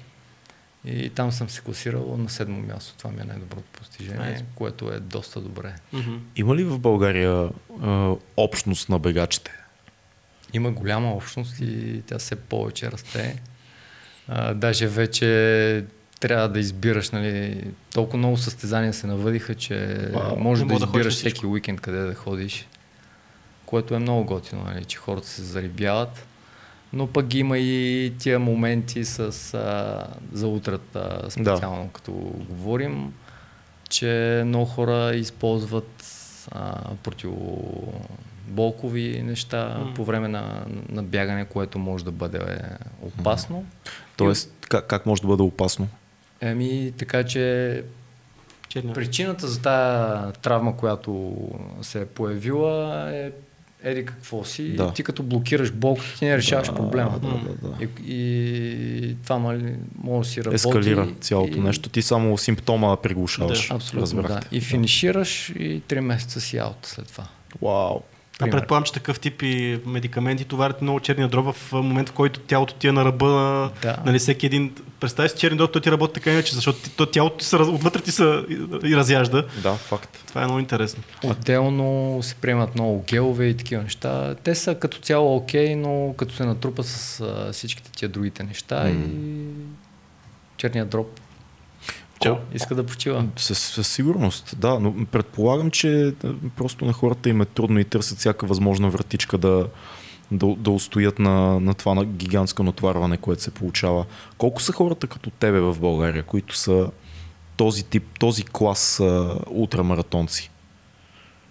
И 0.85 1.11
там 1.11 1.33
съм 1.33 1.49
се 1.49 1.61
класирал 1.61 2.16
на 2.16 2.29
седмо 2.29 2.59
място. 2.59 2.95
Това 2.99 3.11
ми 3.11 3.20
е 3.20 3.24
най-доброто 3.24 3.68
постижение, 3.72 4.37
nice. 4.37 4.45
което 4.55 4.93
е 4.93 5.01
доста 5.01 5.41
добре. 5.41 5.74
Mm-hmm. 5.95 6.18
Има 6.37 6.57
ли 6.57 6.64
в 6.64 6.79
България 6.79 7.49
е, 7.85 8.14
общност 8.37 8.89
на 8.89 8.99
бегачите? 8.99 9.53
Има 10.53 10.70
голяма 10.70 11.12
общност 11.12 11.61
и 11.61 12.03
тя 12.07 12.18
все 12.18 12.37
повече 12.37 12.91
расте. 12.91 13.43
А, 14.29 14.55
даже 14.55 14.87
вече 14.87 15.85
трябва 16.20 16.49
да 16.49 16.61
избираш, 16.61 17.11
нали, 17.11 17.64
толкова 17.93 18.18
много 18.18 18.37
състезания 18.37 18.93
се 18.93 19.07
навъдиха, 19.07 19.55
че 19.55 19.74
wow, 19.74 20.37
може 20.37 20.64
да 20.64 20.74
избираш 20.74 21.14
да 21.14 21.18
всеки 21.18 21.47
уикенд 21.47 21.81
къде 21.81 21.99
да 21.99 22.14
ходиш, 22.14 22.66
което 23.66 23.95
е 23.95 23.99
много 23.99 24.24
готино, 24.24 24.64
нали, 24.64 24.85
че 24.85 24.99
хората 24.99 25.29
се 25.29 25.43
зарибяват. 25.43 26.26
Но 26.93 27.07
пък 27.07 27.34
има 27.34 27.59
и 27.59 28.12
тия 28.18 28.39
моменти 28.39 29.05
с, 29.05 29.20
а, 29.55 30.07
за 30.32 30.49
утрата, 30.49 31.26
специално 31.30 31.84
да. 31.84 31.93
като 31.93 32.12
говорим, 32.49 33.12
че 33.89 34.43
много 34.47 34.66
хора 34.66 35.14
използват 35.14 36.05
а, 36.51 36.95
противоболкови 37.03 39.22
неща 39.22 39.76
mm. 39.80 39.95
по 39.95 40.05
време 40.05 40.28
на, 40.28 40.64
на 40.89 41.03
бягане, 41.03 41.45
което 41.45 41.78
може 41.78 42.05
да 42.05 42.12
бъде 42.12 42.41
опасно. 43.03 43.57
Mm. 43.57 43.64
Тоест, 44.16 44.53
как, 44.68 44.86
как 44.86 45.07
може 45.07 45.22
да 45.22 45.28
бъде 45.28 45.43
опасно? 45.43 45.89
Еми, 46.41 46.93
така 46.99 47.24
че 47.24 47.84
Черно. 48.68 48.93
причината 48.93 49.49
за 49.49 49.62
тази 49.62 50.32
травма, 50.32 50.76
която 50.76 51.36
се 51.82 52.01
е 52.01 52.07
появила 52.07 53.11
е 53.14 53.30
еди 53.83 54.05
какво 54.05 54.45
си, 54.45 54.76
да. 54.76 54.93
ти 54.93 55.03
като 55.03 55.22
блокираш 55.22 55.72
болката, 55.72 56.18
ти 56.18 56.24
не 56.24 56.37
решаваш 56.37 56.68
да, 56.68 56.74
проблема. 56.74 57.18
Да, 57.18 57.29
да, 57.29 57.68
да. 57.68 57.85
И, 57.85 57.89
и 58.07 59.16
това 59.22 59.39
нали, 59.39 59.74
може 60.03 60.29
да 60.29 60.33
си 60.33 60.45
работи. 60.45 60.55
Ескалира 60.55 61.09
цялото 61.20 61.59
и... 61.59 61.61
нещо, 61.61 61.89
ти 61.89 62.03
само 62.03 62.39
симптома 62.39 62.97
приглушаваш. 62.97 63.68
Да, 63.68 63.74
абсолютно, 63.74 64.22
да. 64.22 64.41
И 64.53 64.61
финишираш 64.61 65.49
и 65.51 65.83
3 65.89 66.01
месеца 66.01 66.41
си 66.41 66.59
аут 66.59 66.87
след 66.87 67.07
това. 67.07 67.24
Вау. 67.62 68.01
А 68.41 68.51
предполагам, 68.51 68.84
че 68.84 68.93
такъв 68.93 69.20
тип 69.20 69.43
и 69.43 69.80
медикаменти 69.86 70.45
товарят 70.45 70.82
много 70.82 71.01
черния 71.01 71.28
дроб 71.28 71.55
в 71.55 71.72
момента, 71.72 72.12
в 72.12 72.14
който 72.14 72.41
тялото 72.41 72.74
ти 72.74 72.89
е 72.89 72.93
на 72.93 73.05
ръба, 73.05 73.70
да. 73.82 73.97
нали, 74.07 74.18
всеки 74.18 74.47
един... 74.47 74.74
Представи 75.01 75.28
си 75.28 75.36
черния 75.39 75.59
дроб, 75.59 75.72
той 75.72 75.82
ти 75.82 75.91
работи 75.91 76.14
така 76.14 76.32
иначе, 76.32 76.55
защото 76.55 76.91
то, 76.97 77.07
тялото 77.07 77.45
се, 77.45 77.57
отвътре 77.57 78.01
ти 78.01 78.12
се 78.12 78.45
и 78.84 78.97
разяжда. 78.97 79.45
Да, 79.62 79.74
факт. 79.74 80.24
Това 80.26 80.43
е 80.43 80.45
много 80.45 80.61
интересно. 80.61 81.03
Отделно 81.24 82.18
се 82.22 82.34
приемат 82.34 82.74
много 82.74 83.05
гелове 83.09 83.47
и 83.47 83.57
такива 83.57 83.82
неща. 83.82 84.34
Те 84.34 84.55
са 84.55 84.74
като 84.74 84.99
цяло 84.99 85.36
окей, 85.36 85.76
но 85.76 86.14
като 86.16 86.34
се 86.34 86.45
натрупат 86.45 86.86
с 86.86 87.24
всичките 87.53 87.91
тия 87.91 88.09
другите 88.09 88.43
неща 88.43 88.84
mm. 88.84 89.07
и 89.07 89.49
черният 90.57 90.89
дроб 90.89 91.20
Чао. 92.21 92.37
Иска 92.55 92.75
да 92.75 92.87
почива. 92.87 93.27
Със, 93.37 93.59
със 93.59 93.89
сигурност, 93.89 94.55
да, 94.59 94.81
но 94.81 95.05
предполагам, 95.05 95.71
че 95.71 96.14
просто 96.57 96.85
на 96.85 96.93
хората 96.93 97.29
им 97.29 97.41
е 97.41 97.45
трудно 97.45 97.79
и 97.79 97.85
търсят 97.85 98.19
всяка 98.19 98.47
възможна 98.47 98.91
вратичка 98.91 99.39
да, 99.39 99.66
да, 100.33 100.47
да 100.47 100.71
устоят 100.71 101.19
на, 101.19 101.61
на 101.61 101.75
това 101.75 101.95
на 101.95 102.05
гигантско 102.05 102.62
натварване, 102.62 103.16
което 103.16 103.43
се 103.43 103.51
получава. 103.51 104.05
Колко 104.39 104.62
са 104.62 104.73
хората 104.73 105.07
като 105.07 105.31
тебе 105.31 105.61
в 105.61 105.77
България, 105.81 106.23
които 106.23 106.57
са 106.57 106.91
този 107.57 107.85
тип, 107.85 108.05
този 108.19 108.45
клас 108.45 109.01
а, 109.01 109.39
ултрамаратонци? 109.51 110.51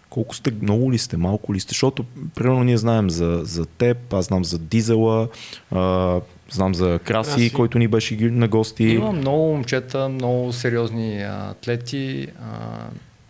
Колко 0.09 0.35
сте, 0.35 0.53
много 0.61 0.91
ли 0.91 0.97
сте, 0.97 1.17
малко 1.17 1.53
ли 1.53 1.59
сте? 1.59 1.69
Защото, 1.69 2.05
примерно, 2.35 2.63
ние 2.63 2.77
знаем 2.77 3.09
за, 3.09 3.41
за 3.43 3.65
теб, 3.65 4.13
аз 4.13 4.25
знам 4.25 4.45
за 4.45 4.59
Дизела, 4.59 5.27
а, 5.71 6.19
Знам 6.51 6.75
за 6.75 6.99
Краси, 7.03 7.31
Краси, 7.31 7.53
който 7.53 7.79
ни 7.79 7.87
беше 7.87 8.15
на 8.15 8.47
гости. 8.47 8.83
Има 8.83 9.11
много 9.11 9.43
момчета, 9.43 10.09
много 10.09 10.53
сериозни 10.53 11.23
атлети. 11.23 12.27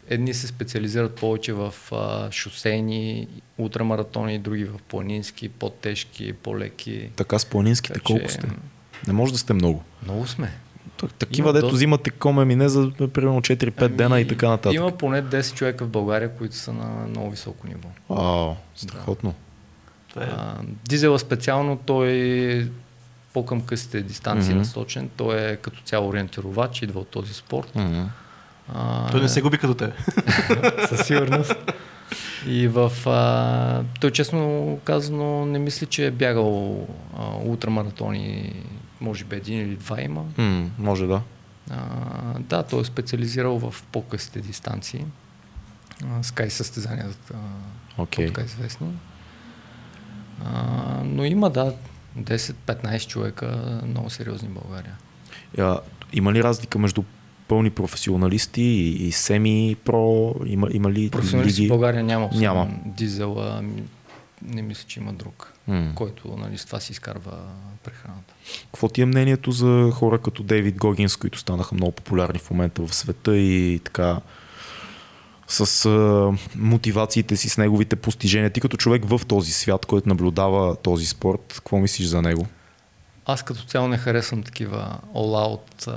Едни 0.10 0.34
се 0.34 0.48
специализират 0.48 1.16
повече 1.16 1.54
в 1.54 1.74
шосейни, 2.32 3.28
ултрамаратони, 3.58 4.40
други 4.40 4.64
в 4.64 4.80
планински, 4.88 5.50
по-тежки, 5.50 6.34
по-леки. 6.34 7.10
Така 7.16 7.40
с 7.40 7.46
планинските 7.46 7.94
така, 7.94 8.06
колко 8.06 8.32
сте? 8.32 8.48
Не 9.08 9.14
може 9.14 9.32
да 9.32 9.38
сте 9.38 9.54
много. 9.54 9.84
Много 10.04 10.28
сме. 10.28 10.52
Такива, 11.20 11.54
дето 11.54 11.68
до... 11.68 11.74
взимате 11.74 12.10
коме 12.10 12.46
мине 12.46 12.70
за 12.70 12.92
примерно 13.14 13.42
4-5 13.42 13.82
ами, 13.82 13.96
дена 13.96 14.22
и 14.22 14.28
така 14.28 14.50
нататък. 14.50 14.74
Има 14.74 14.92
поне 14.92 15.24
10 15.24 15.56
човека 15.56 15.86
в 15.86 15.90
България, 15.90 16.30
които 16.30 16.56
са 16.56 16.74
на 16.74 17.08
много 17.10 17.32
високо 17.32 17.68
ниво. 17.68 17.90
Вау, 18.10 18.56
страхотно. 18.76 19.34
Да. 20.16 20.22
А, 20.22 20.56
дизела 20.90 21.20
специално 21.20 21.78
той 21.86 22.72
по-към 23.38 23.62
късите 23.62 24.02
дистанции 24.02 24.54
mm-hmm. 24.54 24.58
насочен. 24.58 25.10
Той 25.18 25.52
е 25.52 25.56
като 25.56 25.82
цяло 25.82 26.10
ориентировач, 26.10 26.82
идва 26.82 27.00
от 27.00 27.08
този 27.08 27.34
спорт. 27.34 27.72
Mm-hmm. 27.76 28.06
А, 28.74 29.12
той 29.12 29.22
не 29.22 29.30
се 29.30 29.42
губи 29.42 29.58
като 29.58 29.74
те. 29.74 29.92
със 30.90 31.08
сигурност. 31.08 31.56
И 32.48 32.68
в... 32.68 32.92
А, 33.06 33.84
той 34.00 34.12
честно 34.12 34.80
казано 34.84 35.46
не 35.46 35.60
мисли, 35.60 35.86
че 35.86 36.06
е 36.06 36.12
бягал 36.12 36.88
а, 37.18 37.36
ултрамаратони, 37.46 38.54
може 39.02 39.26
би 39.26 39.36
един 39.36 39.60
или 39.60 39.76
два 39.76 40.02
има. 40.02 40.24
Mm, 40.38 40.68
може 40.80 41.08
да. 41.08 41.22
А, 41.70 41.78
да, 42.40 42.64
той 42.64 42.82
е 42.82 42.84
специализирал 42.84 43.60
в 43.60 43.84
по-късите 43.92 44.40
дистанции. 44.40 45.06
Скай 46.22 46.50
състезанията, 46.50 47.34
okay. 47.98 48.28
така 48.28 48.42
известни. 48.42 48.88
А, 50.46 51.02
но 51.04 51.26
има, 51.26 51.50
да, 51.50 51.74
10-15 52.18 53.08
човека 53.08 53.82
много 53.88 54.10
сериозни 54.10 54.48
в 54.48 54.54
България. 54.54 54.98
А, 55.58 55.80
има 56.14 56.34
ли 56.34 56.44
разлика 56.44 56.80
между 56.80 57.04
пълни 57.48 57.70
професионалисти 57.70 58.62
и, 58.62 59.08
и 59.08 59.12
семи-про? 59.12 60.36
Има, 60.46 60.68
има 60.72 60.92
ли 60.92 61.10
Професионалисти 61.10 61.62
лиги? 61.62 61.70
в 61.70 61.72
България 61.72 62.04
няма. 62.04 62.30
Няма. 62.34 62.70
Дизела, 62.86 63.64
не 64.42 64.62
мисля, 64.62 64.84
че 64.88 65.00
има 65.00 65.14
друг, 65.14 65.54
mm. 65.70 65.94
който 65.94 66.36
нали, 66.38 66.58
с 66.58 66.66
това 66.66 66.80
си 66.80 66.92
изкарва 66.92 67.38
прехраната. 67.84 68.34
Какво 68.64 68.90
ти 68.90 69.02
е 69.02 69.06
мнението 69.06 69.52
за 69.52 69.92
хора 69.94 70.20
като 70.20 70.44
Дейвид 70.44 70.78
Гогинс, 70.78 71.16
които 71.16 71.40
станаха 71.40 71.76
много 71.76 71.92
популярни 71.92 72.40
в 72.40 72.52
момента 72.52 72.82
в 72.88 72.96
света 72.96 73.38
и 73.38 73.80
така 73.84 74.20
с 75.48 75.86
а, 75.86 76.32
мотивациите 76.56 77.38
си, 77.38 77.50
с 77.50 77.58
неговите 77.58 77.96
постижения. 77.96 78.50
Ти 78.50 78.62
като 78.62 78.78
човек 78.78 79.06
в 79.06 79.22
този 79.28 79.52
свят, 79.52 79.86
който 79.86 80.10
наблюдава 80.10 80.76
този 80.76 81.06
спорт, 81.06 81.54
какво 81.56 81.78
мислиш 81.78 82.08
за 82.08 82.22
него? 82.22 82.48
Аз 83.26 83.44
като 83.44 83.64
цяло 83.64 83.88
не 83.88 83.98
харесвам 83.98 84.44
такива 84.44 84.98
all-out, 85.16 85.88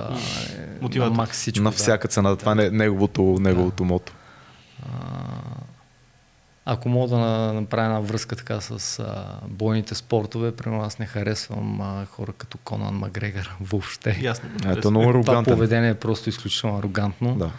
е, 0.95 0.99
на 0.99 1.09
макс 1.09 1.37
всичко. 1.37 1.63
На 1.63 1.71
всяка 1.71 2.07
цена, 2.07 2.29
да. 2.29 2.35
това 2.35 2.51
е 2.51 2.55
неговото, 2.55 3.21
неговото 3.39 3.83
да. 3.83 3.87
мото. 3.87 4.13
А, 4.83 4.87
ако 6.65 6.89
мога 6.89 7.15
да 7.15 7.17
направя 7.53 7.85
една 7.85 7.99
връзка 7.99 8.35
така 8.35 8.61
с 8.61 8.99
а, 8.99 9.25
бойните 9.47 9.95
спортове, 9.95 10.51
примерно 10.55 10.83
аз 10.83 10.99
не 10.99 11.05
харесвам 11.05 11.81
а, 11.81 12.05
хора 12.05 12.33
като 12.33 12.57
Конан 12.57 12.95
Макгрегор 12.95 13.55
въобще. 13.61 14.19
Ясно. 14.21 14.49
Ето 14.65 14.91
много 14.91 15.09
арогантен. 15.09 15.43
Това 15.43 15.55
поведение 15.55 15.89
е 15.89 15.95
просто 15.95 16.29
изключително 16.29 16.77
арогантно. 16.77 17.35
Да. 17.35 17.51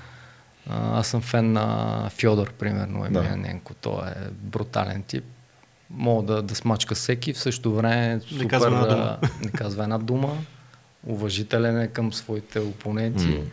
Аз 0.71 1.07
съм 1.07 1.21
фен 1.21 1.53
на 1.53 2.11
Фьодор, 2.11 2.53
примерно, 2.53 3.07
Емельяненко. 3.07 3.73
Да. 3.73 3.79
Той 3.81 4.09
е 4.09 4.31
брутален 4.31 5.03
тип. 5.03 5.25
Мога 5.91 6.35
да, 6.35 6.43
да 6.43 6.55
смачка 6.55 6.95
всеки, 6.95 7.33
в 7.33 7.39
същото 7.39 7.75
време 7.75 8.21
супер, 8.21 8.43
не 8.43 8.49
казва 8.49 8.67
една 8.67 8.87
дума. 8.87 9.19
не 9.45 9.51
казва 9.51 9.83
една 9.83 9.99
дума. 9.99 10.39
Уважителен 11.07 11.81
е 11.81 11.89
към 11.89 12.13
своите 12.13 12.61
опоненти. 12.61 13.25
Mm. 13.25 13.45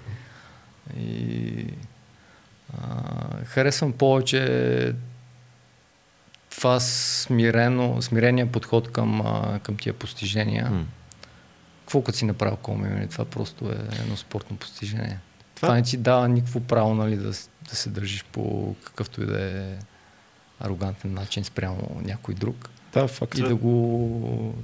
И 0.97 1.65
а, 2.77 3.45
харесвам 3.45 3.93
повече 3.93 4.93
това 6.49 6.79
смирено, 6.79 8.01
смирения 8.01 8.51
подход 8.51 8.91
към, 8.91 9.21
а, 9.21 9.59
към 9.63 9.77
тия 9.77 9.93
постижения. 9.93 10.71
Mm. 10.71 10.83
Какво 11.79 12.01
като 12.01 12.17
си 12.17 12.25
направил 12.25 12.57
коми? 12.57 13.07
Това 13.07 13.25
просто 13.25 13.65
е 13.65 13.95
едно 14.01 14.17
спортно 14.17 14.57
постижение. 14.57 15.19
Това, 15.59 15.67
това 15.67 15.75
не 15.75 15.83
ти 15.83 15.97
дава 15.97 16.27
никакво 16.27 16.59
право 16.59 16.95
нали, 16.95 17.15
да, 17.15 17.31
да 17.69 17.75
се 17.75 17.89
държиш 17.89 18.25
по 18.31 18.75
какъвто 18.83 19.23
и 19.23 19.25
да 19.25 19.41
е 19.41 19.75
арогантен 20.59 21.13
начин 21.13 21.43
спрямо 21.43 22.01
някой 22.05 22.33
друг. 22.33 22.69
Да, 22.93 23.07
факт. 23.07 23.37
И 23.37 23.41
да 23.41 23.55
го 23.55 24.55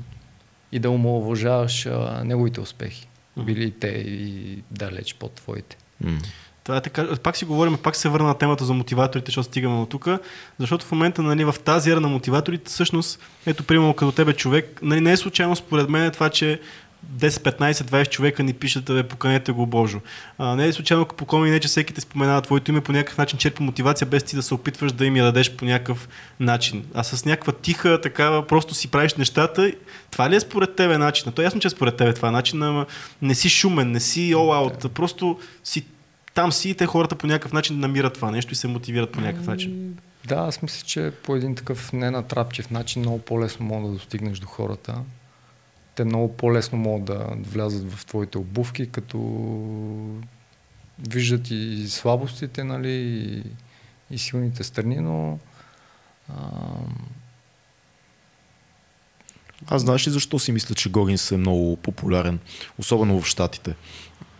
и 0.71 0.79
да 0.79 0.89
омалуважаваш 0.89 1.87
неговите 2.23 2.61
успехи. 2.61 3.07
Mm. 3.37 3.43
Били 3.43 3.71
те 3.71 3.87
и 3.87 4.63
далеч 4.71 5.15
под 5.15 5.31
твоите. 5.31 5.77
Mm. 6.03 6.25
Това 6.63 6.77
е 6.77 6.81
така, 6.81 7.15
пак 7.15 7.37
си 7.37 7.45
говорим, 7.45 7.77
пак 7.77 7.95
се 7.95 8.09
върна 8.09 8.27
на 8.27 8.37
темата 8.37 8.65
за 8.65 8.73
мотиваторите, 8.73 9.29
защото 9.29 9.47
стигаме 9.47 9.75
от 9.75 9.89
тук, 9.89 10.07
защото 10.59 10.85
в 10.85 10.91
момента 10.91 11.21
нали, 11.21 11.45
в 11.45 11.55
тази 11.65 11.91
ера 11.91 11.99
на 11.99 12.07
мотиваторите, 12.07 12.69
всъщност, 12.69 13.19
ето, 13.45 13.63
примерно 13.63 13.93
като 13.93 14.11
тебе 14.11 14.33
човек, 14.33 14.79
нали, 14.81 15.01
не 15.01 15.11
е 15.11 15.17
случайно 15.17 15.55
според 15.55 15.89
мен 15.89 16.11
това, 16.11 16.29
че 16.29 16.61
10, 17.13 17.29
15, 17.29 17.71
20 17.71 18.09
човека 18.09 18.43
ни 18.43 18.53
пишат, 18.53 18.85
да 18.85 19.07
поканете 19.07 19.51
го 19.51 19.65
Божо. 19.65 19.99
А, 20.37 20.55
не 20.55 20.67
е 20.67 20.73
случайно 20.73 21.05
по 21.05 21.25
коми, 21.25 21.51
не 21.51 21.59
че 21.59 21.67
всеки 21.67 21.93
те 21.93 22.01
споменава 22.01 22.41
твоето 22.41 22.71
име 22.71 22.81
по 22.81 22.91
някакъв 22.91 23.17
начин, 23.17 23.39
черпи 23.39 23.63
мотивация, 23.63 24.07
без 24.07 24.23
ти 24.23 24.35
да 24.35 24.43
се 24.43 24.53
опитваш 24.53 24.91
да 24.91 25.05
им 25.05 25.15
я 25.15 25.23
дадеш 25.23 25.51
по 25.51 25.65
някакъв 25.65 26.09
начин. 26.39 26.85
А 26.93 27.03
с 27.03 27.25
някаква 27.25 27.53
тиха, 27.53 28.01
такава, 28.01 28.47
просто 28.47 28.73
си 28.73 28.87
правиш 28.87 29.13
нещата. 29.13 29.71
Това 30.11 30.29
ли 30.29 30.35
е 30.35 30.39
според 30.39 30.75
тебе 30.75 30.97
начин? 30.97 31.31
То 31.31 31.41
е 31.41 31.45
ясно, 31.45 31.59
че 31.59 31.67
е 31.67 31.71
според 31.71 31.97
тебе 31.97 32.13
това 32.13 32.27
е 32.27 32.31
начин, 32.31 32.63
ама 32.63 32.85
не 33.21 33.35
си 33.35 33.49
шумен, 33.49 33.91
не 33.91 33.99
си 33.99 34.35
all 34.35 34.73
out, 34.73 34.87
просто 34.87 35.39
си 35.63 35.85
там 36.33 36.51
си 36.51 36.69
и 36.69 36.75
те 36.75 36.85
хората 36.85 37.15
по 37.15 37.27
някакъв 37.27 37.53
начин 37.53 37.79
намират 37.79 38.13
това 38.13 38.31
нещо 38.31 38.53
и 38.53 38.55
се 38.55 38.67
мотивират 38.67 39.11
по 39.11 39.21
някакъв 39.21 39.47
начин. 39.47 39.95
Да, 40.27 40.35
аз 40.35 40.61
мисля, 40.61 40.85
че 40.85 41.11
по 41.23 41.35
един 41.35 41.55
такъв 41.55 41.93
ненатрапчив 41.93 42.69
начин 42.69 43.01
много 43.01 43.19
по-лесно 43.19 43.65
мога 43.65 43.87
да 43.87 43.93
достигнеш 43.93 44.39
до 44.39 44.47
хората 44.47 44.95
те 45.95 46.03
много 46.03 46.37
по-лесно 46.37 46.77
могат 46.77 47.05
да 47.05 47.27
влязат 47.49 47.91
в 47.91 48.05
твоите 48.05 48.37
обувки, 48.37 48.89
като 48.89 49.17
виждат 51.09 51.51
и 51.51 51.87
слабостите, 51.89 52.63
нали, 52.63 52.91
и, 52.91 53.43
и 54.15 54.17
силните 54.17 54.63
страни, 54.63 54.95
но 54.95 55.39
а... 56.29 56.39
Аз 59.67 59.81
знаеш 59.81 60.07
ли 60.07 60.11
защо 60.11 60.39
си 60.39 60.51
мисля, 60.51 60.75
че 60.75 60.89
Гогинс 60.89 61.31
е 61.31 61.37
много 61.37 61.75
популярен, 61.75 62.39
особено 62.77 63.21
в 63.21 63.27
Штатите? 63.27 63.75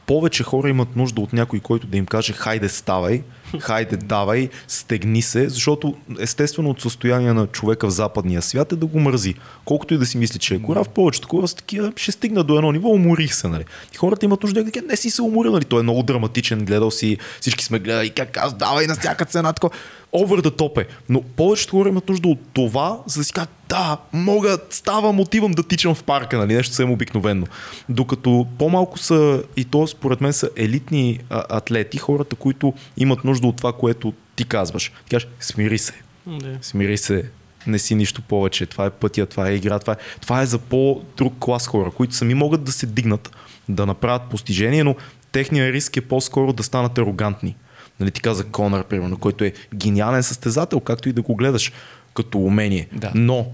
повече 0.06 0.43
хора 0.43 0.70
имат 0.70 0.95
нужда 0.95 1.22
от 1.22 1.34
някой, 1.34 1.60
който 1.60 1.88
да 1.88 1.97
им 1.97 2.06
каже 2.06 2.34
хайде 2.34 2.70
ставай, 2.70 3.24
хайде 3.60 3.98
давай, 3.98 4.50
стегни 4.68 5.22
се, 5.22 5.50
защото 5.50 5.96
естествено 6.20 6.70
от 6.70 6.82
състояние 6.82 7.34
на 7.34 7.48
човека 7.48 7.88
в 7.88 7.91
западния 7.91 8.41
свят 8.41 8.72
е 8.72 8.76
да 8.76 8.86
го 8.86 9.00
мързи. 9.00 9.36
Колкото 9.66 9.93
и 9.93 9.98
да 9.98 10.06
си 10.06 10.18
мисли, 10.18 10.39
че 10.39 10.56
е 10.56 10.62
кора, 10.62 10.84
в 10.84 10.89
повечето 10.89 11.28
хора 11.28 11.48
са 11.48 11.56
такива, 11.56 11.93
ще 11.96 12.12
стигна 12.12 12.43
до 12.43 12.58
едно 12.58 12.72
ниво, 12.72 12.89
уморих 12.89 13.34
се. 13.34 13.48
Нали. 13.48 13.64
И 13.93 13.98
хората 13.98 14.26
имат 14.26 14.43
нужда 14.43 14.64
да 14.64 14.72
кажат, 14.72 14.89
не 14.89 14.96
си 14.96 15.10
се 15.10 15.22
уморил, 15.22 15.52
нали. 15.52 15.66
той 15.66 15.80
е 15.80 15.84
много 15.84 16.04
драматичен, 16.04 16.66
гледал 16.66 16.91
си, 16.91 17.18
всички 17.41 17.66
сме 17.66 17.80
гледали, 17.80 18.10
как 18.10 18.38
аз 18.38 18.54
давай 18.54 18.88
на 18.88 18.96
всяка 18.96 19.26
цена, 19.26 19.54
такова 19.54 19.76
the 20.24 20.50
top 20.50 20.82
е. 20.82 20.88
Но 21.10 21.22
повечето 21.22 21.72
хора 21.72 21.89
имат 21.89 22.10
нужда 22.10 22.28
от 22.28 22.39
това, 22.54 23.00
за 23.06 23.20
да 23.20 23.24
си 23.24 23.34
кажат, 23.34 23.50
да, 23.70 23.98
мога, 24.14 24.58
ставам, 24.70 25.20
отивам 25.20 25.52
да 25.52 25.64
тичам 25.64 25.96
в 25.96 26.04
парка, 26.04 26.38
нали, 26.38 26.54
нещо 26.54 26.74
съвсем 26.74 26.91
обикновено. 26.91 27.46
Докато 27.89 28.48
по-малко 28.60 28.98
са, 28.98 29.43
и 29.58 29.66
то 29.66 29.88
според 29.88 30.22
мен 30.22 30.34
са 30.34 30.50
елитни 30.58 31.20
а, 31.30 31.43
атлети, 31.50 31.98
хората, 31.98 32.36
които 32.36 32.74
имат 32.98 33.24
нужда 33.24 33.35
от 33.44 33.58
това, 33.58 33.74
което 33.74 34.14
ти 34.36 34.46
казваш. 34.46 34.92
Ти 35.04 35.10
кажеш, 35.10 35.28
смири 35.40 35.78
се. 35.78 35.94
Yeah. 36.28 36.58
Смири 36.62 36.98
се, 36.98 37.30
не 37.68 37.80
си 37.80 37.96
нищо 37.96 38.22
повече. 38.22 38.66
Това 38.66 38.86
е 38.86 38.90
пътя, 38.90 39.26
това 39.26 39.50
е 39.50 39.56
игра, 39.56 39.80
това 39.80 39.94
е, 39.94 39.96
това 40.22 40.42
е 40.42 40.46
за 40.46 40.60
по-друг 40.60 41.34
клас 41.40 41.68
хора, 41.68 41.92
които 41.92 42.16
сами 42.16 42.34
могат 42.34 42.64
да 42.64 42.72
се 42.72 42.86
дигнат, 42.86 43.36
да 43.70 43.86
направят 43.86 44.30
постижение, 44.30 44.84
но 44.84 44.96
техният 45.32 45.74
риск 45.74 45.98
е 45.98 46.02
по-скоро 46.02 46.54
да 46.54 46.64
станат 46.64 46.98
арогантни. 46.98 47.56
Нали, 48.00 48.12
ти 48.12 48.22
каза 48.22 48.44
Конър, 48.44 48.84
примерно, 48.84 49.18
който 49.18 49.44
е 49.44 49.54
гениален 49.76 50.24
състезател, 50.24 50.80
както 50.80 51.10
и 51.10 51.14
да 51.14 51.22
го 51.22 51.36
гледаш 51.36 51.72
като 52.14 52.38
умение. 52.38 52.88
Да. 52.94 53.12
Но 53.16 53.48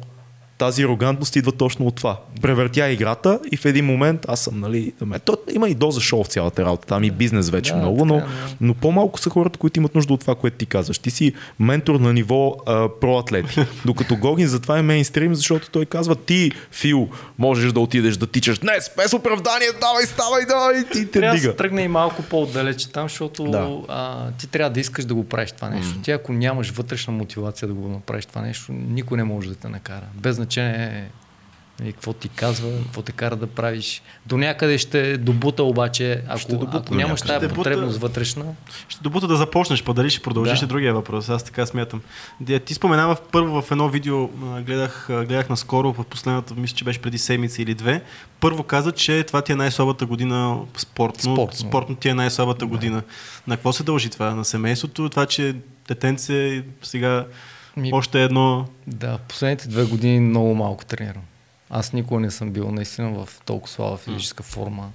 тази 0.62 0.84
арогантност 0.84 1.36
идва 1.36 1.52
точно 1.52 1.88
от 1.88 1.96
това. 1.96 2.20
Превъртя 2.42 2.90
играта 2.90 3.40
и 3.52 3.58
в 3.58 3.66
един 3.66 3.86
момент 3.86 4.26
аз 4.28 4.40
съм, 4.40 4.60
нали, 4.60 4.94
то, 5.26 5.38
има 5.54 5.70
и 5.70 5.74
доза 5.74 6.02
шоу 6.02 6.24
в 6.24 6.28
цялата 6.28 6.66
работа, 6.66 6.88
там 6.88 7.04
и 7.04 7.12
бизнес 7.12 7.50
вече 7.50 7.72
да, 7.72 7.78
много, 7.78 8.06
но, 8.06 8.22
но 8.62 8.74
по-малко 8.74 9.20
са 9.20 9.30
хората, 9.30 9.60
които 9.60 9.80
имат 9.80 9.96
нужда 9.96 10.14
от 10.14 10.22
това, 10.22 10.36
което 10.36 10.58
ти 10.58 10.66
казваш. 10.66 11.00
Ти 11.00 11.12
си 11.12 11.34
ментор 11.60 11.96
на 11.96 12.14
ниво 12.14 12.56
а, 12.66 12.90
проатлети. 13.02 13.60
Докато 13.86 14.18
Гогин 14.18 14.48
затова 14.48 14.80
е 14.80 14.82
мейнстрим, 14.82 15.36
защото 15.36 15.70
той 15.70 15.86
казва 15.86 16.16
ти, 16.16 16.52
Фил, 16.72 17.10
можеш 17.38 17.72
да 17.72 17.80
отидеш 17.80 18.18
да 18.18 18.28
тичаш 18.28 18.60
днес, 18.60 18.92
без 18.98 19.14
оправдание, 19.14 19.68
давай, 19.82 20.06
ставай, 20.06 20.46
давай, 20.46 20.84
ти 20.84 21.06
те 21.06 21.12
трябва 21.12 21.36
дига. 21.36 21.52
да 21.52 21.56
тръгне 21.56 21.82
и 21.82 21.88
малко 21.88 22.24
по-отдалече 22.24 22.92
там, 22.92 23.10
защото 23.10 23.44
да. 23.44 23.78
а, 23.88 24.32
ти 24.32 24.48
трябва 24.48 24.70
да 24.74 24.80
искаш 24.80 25.06
да 25.06 25.14
го 25.14 25.24
правиш 25.24 25.52
това 25.52 25.70
нещо. 25.70 25.92
Mm. 25.92 26.04
Ти 26.04 26.12
ако 26.12 26.34
нямаш 26.34 26.72
вътрешна 26.72 27.14
мотивация 27.14 27.68
да 27.68 27.74
го 27.74 27.88
направиш 27.88 28.26
това 28.26 28.42
нещо, 28.42 28.72
никой 28.72 29.18
не 29.18 29.24
може 29.24 29.50
да 29.50 29.56
те 29.56 29.70
накара. 29.70 30.06
Без 30.16 30.38
значение 30.52 31.10
и 31.86 31.94
какво 31.94 32.14
ти 32.14 32.30
казва, 32.30 32.70
какво 32.84 33.02
те 33.02 33.12
кара 33.12 33.36
да 33.36 33.48
правиш. 33.48 34.02
До 34.26 34.38
някъде 34.38 34.78
ще 34.78 35.18
добута 35.18 35.64
обаче, 35.64 36.24
ако, 36.28 36.40
ще 36.40 36.52
добута, 36.52 36.78
ако 36.78 36.96
нямаш 36.96 37.22
тази 37.22 37.48
потребност 37.48 37.98
вътрешна. 37.98 38.46
Ще 38.90 39.04
добута 39.04 39.28
да 39.28 39.36
започнеш, 39.36 39.84
па 39.84 39.94
дали 39.94 40.10
ще 40.10 40.22
продължиш 40.22 40.60
да. 40.60 40.66
е 40.66 40.68
другия 40.68 40.94
въпрос. 40.94 41.30
Аз 41.30 41.44
така 41.44 41.66
смятам. 41.66 42.02
Ти 42.66 42.74
споменава 42.74 43.18
първо 43.32 43.62
в 43.62 43.72
едно 43.72 43.90
видео, 43.90 44.28
гледах, 44.66 45.06
гледах 45.10 45.50
наскоро, 45.50 45.94
в 45.94 46.04
последната, 46.04 46.56
мисля, 46.56 46.76
че 46.76 46.84
беше 46.84 47.02
преди 47.02 47.18
седмица 47.18 47.62
или 47.62 47.74
две. 47.74 48.02
Първо 48.40 48.64
каза, 48.64 48.92
че 48.92 49.24
това 49.24 49.42
ти 49.42 49.52
е 49.52 49.56
най-слабата 49.56 50.06
година 50.06 50.60
спортно. 50.78 51.36
Спортно, 51.36 51.60
спортно 51.60 51.96
ти 51.96 52.10
е 52.10 52.14
най-слабата 52.14 52.60
да. 52.60 52.66
година. 52.66 53.04
На 53.48 53.56
какво 53.56 53.74
се 53.74 53.84
дължи 53.84 54.10
това? 54.10 54.36
На 54.36 54.46
семейството? 54.46 55.10
Това, 55.10 55.26
че 55.26 55.56
детенце 55.88 56.64
сега 56.82 57.26
ми, 57.78 57.90
Още 57.94 58.24
едно. 58.24 58.66
Да, 58.88 59.18
последните 59.18 59.68
две 59.68 59.84
години 59.86 60.20
много 60.20 60.56
малко 60.56 60.86
тренирам. 60.86 61.24
Аз 61.70 61.94
никога 61.94 62.20
не 62.20 62.32
съм 62.32 62.52
бил 62.52 62.72
наистина 62.72 63.10
в 63.10 63.30
толкова 63.46 63.74
слаба 63.74 63.98
физическа 63.98 64.44
форма. 64.44 64.92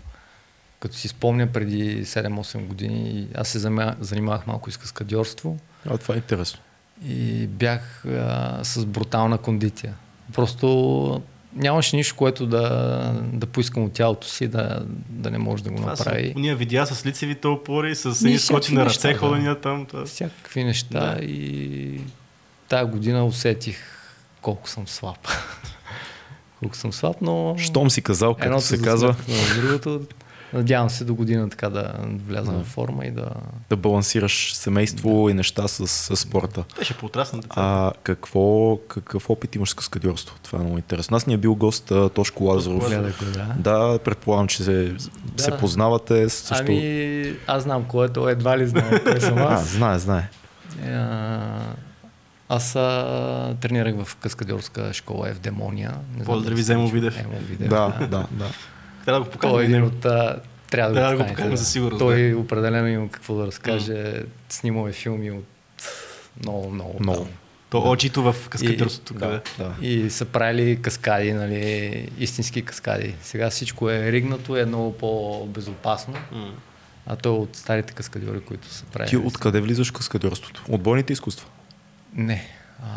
Като 0.81 0.97
си 0.97 1.09
спомня 1.09 1.47
преди 1.47 2.05
7-8 2.05 2.67
години, 2.67 3.29
аз 3.35 3.49
се 3.49 3.59
занимавах 4.01 4.47
малко 4.47 4.69
и 4.69 4.73
с 4.73 4.77
каскадьорство. 4.77 5.59
А, 5.91 5.99
това 5.99 6.15
е 6.15 6.17
интересно. 6.17 6.61
И 7.07 7.47
бях 7.47 8.05
а, 8.07 8.61
с 8.65 8.87
брутална 8.87 9.39
кондиция. 9.39 9.95
Просто 10.33 11.23
нямаше 11.57 11.97
нищо, 11.97 12.17
което 12.17 12.47
да, 12.47 12.69
да 13.33 13.47
поискам 13.47 13.85
от 13.85 13.93
тялото 13.93 14.29
си, 14.29 14.49
да, 14.49 14.87
да 15.09 15.31
не 15.31 15.39
може 15.39 15.65
да 15.65 15.71
го 15.71 15.77
това 15.77 15.91
направи. 15.91 16.33
Са, 16.33 16.41
ние 16.41 16.55
видя 16.55 16.87
с 16.87 17.07
лицевите 17.07 17.49
опори, 17.49 17.95
с 17.95 18.23
едни 18.25 18.39
скочи 18.39 18.75
на 18.75 18.85
ръце, 18.85 19.15
ходения 19.15 19.61
там. 19.61 19.87
Това... 19.87 20.05
Всякакви 20.05 20.65
неща 20.65 21.15
да. 21.15 21.25
и 21.25 22.01
Тая 22.69 22.87
година 22.87 23.25
усетих 23.25 23.79
колко 24.43 24.69
съм 24.69 24.89
слаб. 24.89 25.19
колко 26.61 26.77
съм 26.77 26.93
слаб, 26.93 27.17
но... 27.21 27.55
Щом 27.59 27.91
си 27.91 28.03
казал, 28.03 28.35
както 28.35 28.61
се 28.61 28.83
казва. 28.83 29.17
другото, 29.57 30.01
надявам 30.53 30.91
се 30.91 31.05
до 31.05 31.15
година 31.15 31.51
така 31.51 31.71
да 31.71 31.95
вляза 32.27 32.53
да. 32.53 32.59
в 32.59 32.65
форма 32.65 33.07
и 33.07 33.11
да... 33.11 33.31
Да 33.71 33.77
балансираш 33.77 34.55
семейство 34.55 35.25
да. 35.25 35.31
и 35.31 35.35
неща 35.35 35.69
с, 35.69 35.87
с 35.87 36.17
спорта. 36.17 36.65
Беше 36.79 36.95
по-отраснат. 36.95 37.47
А 37.51 37.93
какво, 38.03 38.77
какъв 38.77 39.31
опит 39.31 39.55
имаш 39.55 39.71
с 39.71 39.75
каскадьорство? 39.75 40.37
Това 40.43 40.59
е 40.59 40.63
много 40.63 40.77
интересно. 40.77 41.17
Аз 41.17 41.27
ни 41.27 41.35
е 41.35 41.37
бил 41.37 41.55
гост 41.55 41.93
Тошко 42.15 42.45
Лазаров. 42.45 42.89
да. 43.35 43.55
да, 43.59 43.99
предполагам, 43.99 44.49
че 44.49 44.63
се, 44.63 44.95
да. 45.25 45.43
се 45.43 45.51
познавате. 45.51 46.29
Също... 46.29 46.65
Ами, 46.69 47.35
аз 47.47 47.63
знам 47.63 47.85
кой 47.85 48.07
е, 48.07 48.09
той 48.09 48.33
едва 48.33 48.59
ли 48.59 48.67
знае 48.67 49.05
кой 49.05 49.21
съм 49.21 49.39
аз. 49.39 49.63
А, 49.63 49.77
знае, 49.77 49.99
знае. 49.99 50.29
Аз 52.49 52.77
а, 52.77 53.57
тренирах 53.61 54.05
в 54.05 54.17
каскадьорска 54.17 54.93
школа 54.93 55.35
в 55.35 55.39
Демония. 55.39 55.95
Поздрави 56.25 56.63
за 56.63 56.73
Емо 56.73 56.89
Видев. 56.89 57.21
Емо 57.21 57.39
Видев. 57.49 57.69
Да, 57.69 57.89
да, 58.01 58.07
да. 58.07 58.27
да. 58.31 58.51
Трябва 59.05 59.21
да 59.21 59.25
го 59.25 59.31
покажем. 59.31 59.55
Той 59.55 59.63
е 59.63 59.67
един 59.67 59.83
от... 59.83 60.05
А, 60.05 60.41
трябва 60.71 60.95
да, 60.95 61.11
да 61.11 61.17
го 61.17 61.27
покажем 61.27 61.51
да. 61.51 61.57
за 61.57 61.65
сигурност. 61.65 61.99
Той 61.99 62.31
да. 62.31 62.39
определено 62.39 62.89
има 62.89 63.11
какво 63.11 63.35
да 63.35 63.47
разкаже. 63.47 63.93
Mm. 63.93 64.27
Снимал 64.49 64.89
е 64.89 64.93
филми 64.93 65.31
от 65.31 65.45
много, 66.43 66.71
много. 66.71 66.97
Много. 67.01 67.29
То 67.71 67.81
да. 67.83 67.89
очито 67.89 68.23
в 68.23 68.49
каскадьорството. 68.49 69.15
Да, 69.15 69.41
да. 69.59 69.75
И 69.81 70.11
са 70.11 70.25
правили 70.25 70.83
каскади, 70.83 71.33
нали, 71.33 72.11
истински 72.19 72.63
каскади. 72.63 73.15
Сега 73.23 73.51
всичко 73.51 73.91
е 73.91 74.13
ригнато, 74.13 74.57
е 74.57 74.65
много 74.65 74.93
по-безопасно. 74.99 76.15
Mm. 76.15 76.51
А 77.07 77.17
то 77.17 77.37
от 77.37 77.57
старите 77.57 77.93
каскадьори, 77.93 78.41
които 78.41 78.69
са 78.69 78.85
правили. 78.85 79.11
Ти 79.11 79.17
откъде 79.17 79.61
влизаш 79.61 79.91
в 79.91 79.93
каскадьорството? 79.93 80.65
От 80.69 80.83
бойните 80.83 81.13
изкуства? 81.13 81.49
Не. 82.17 82.43
А, 82.83 82.89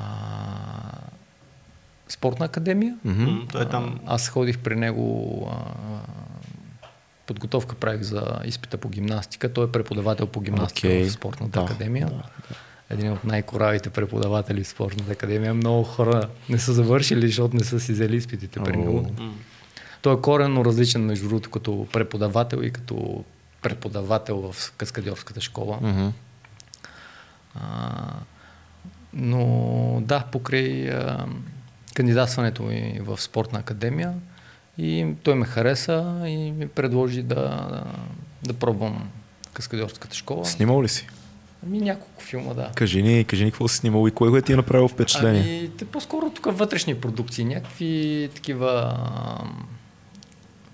спортна 2.07 2.45
академия. 2.45 2.97
Mm-hmm. 3.07 3.51
Той 3.51 3.61
е 3.61 3.65
там. 3.65 3.99
А, 4.05 4.15
аз 4.15 4.29
ходих 4.29 4.59
при 4.59 4.75
него. 4.75 5.47
А, 5.51 5.99
подготовка 7.25 7.75
правих 7.75 8.01
за 8.01 8.39
изпита 8.45 8.77
по 8.77 8.89
гимнастика. 8.89 9.53
Той 9.53 9.65
е 9.65 9.71
преподавател 9.71 10.27
по 10.27 10.41
гимнастика 10.41 10.87
okay. 10.87 11.07
в 11.07 11.11
спортната 11.11 11.59
да, 11.59 11.65
академия. 11.65 12.07
Да, 12.07 12.13
да. 12.15 12.55
Един 12.89 13.11
от 13.11 13.23
най-коравите 13.23 13.89
преподаватели 13.89 14.63
в 14.63 14.67
спортната 14.67 15.11
академия. 15.11 15.53
Много 15.53 15.83
хора 15.83 16.29
не 16.49 16.59
са 16.59 16.73
завършили, 16.73 17.27
защото 17.27 17.55
не 17.55 17.63
са 17.63 17.79
си 17.79 17.91
взели 17.93 18.15
изпитите 18.15 18.59
при 18.59 18.77
него. 18.77 19.03
Mm. 19.03 19.31
Той 20.01 20.13
е 20.13 20.21
коренно 20.21 20.65
различен, 20.65 21.05
между 21.05 21.27
другото, 21.27 21.49
като 21.49 21.87
преподавател 21.93 22.57
и 22.57 22.71
като 22.71 23.23
преподавател 23.61 24.51
в 24.51 24.73
каскадьорската 24.77 25.41
школа. 25.41 25.79
Mm-hmm. 25.81 26.11
А, 27.55 28.13
но 29.13 30.01
да, 30.01 30.23
покрай 30.31 30.89
а, 30.89 31.25
кандидатстването 31.93 32.63
ми 32.63 32.99
в 33.01 33.21
спортна 33.21 33.59
академия 33.59 34.13
и 34.77 35.07
той 35.23 35.35
ме 35.35 35.45
хареса 35.45 36.21
и 36.25 36.51
ми 36.51 36.67
предложи 36.67 37.23
да, 37.23 37.35
да, 37.35 37.83
да 38.43 38.53
пробвам 38.53 39.09
каскадьорската 39.53 40.15
школа. 40.15 40.45
Снимал 40.45 40.83
ли 40.83 40.87
си? 40.87 41.07
Ами 41.65 41.79
няколко 41.79 42.23
филма, 42.23 42.53
да. 42.53 42.71
Кажи 42.75 43.03
ни, 43.03 43.25
кажи 43.25 43.45
ни 43.45 43.51
какво 43.51 43.67
си 43.67 43.77
снимал 43.77 44.07
и 44.07 44.11
кое 44.11 44.41
ти 44.41 44.53
е 44.53 44.55
направило 44.55 44.87
впечатление? 44.87 45.59
Ами, 45.59 45.69
те 45.77 45.85
по-скоро 45.85 46.29
тук 46.29 46.47
вътрешни 46.57 46.95
продукции, 46.95 47.45
някакви 47.45 48.29
такива 48.35 48.97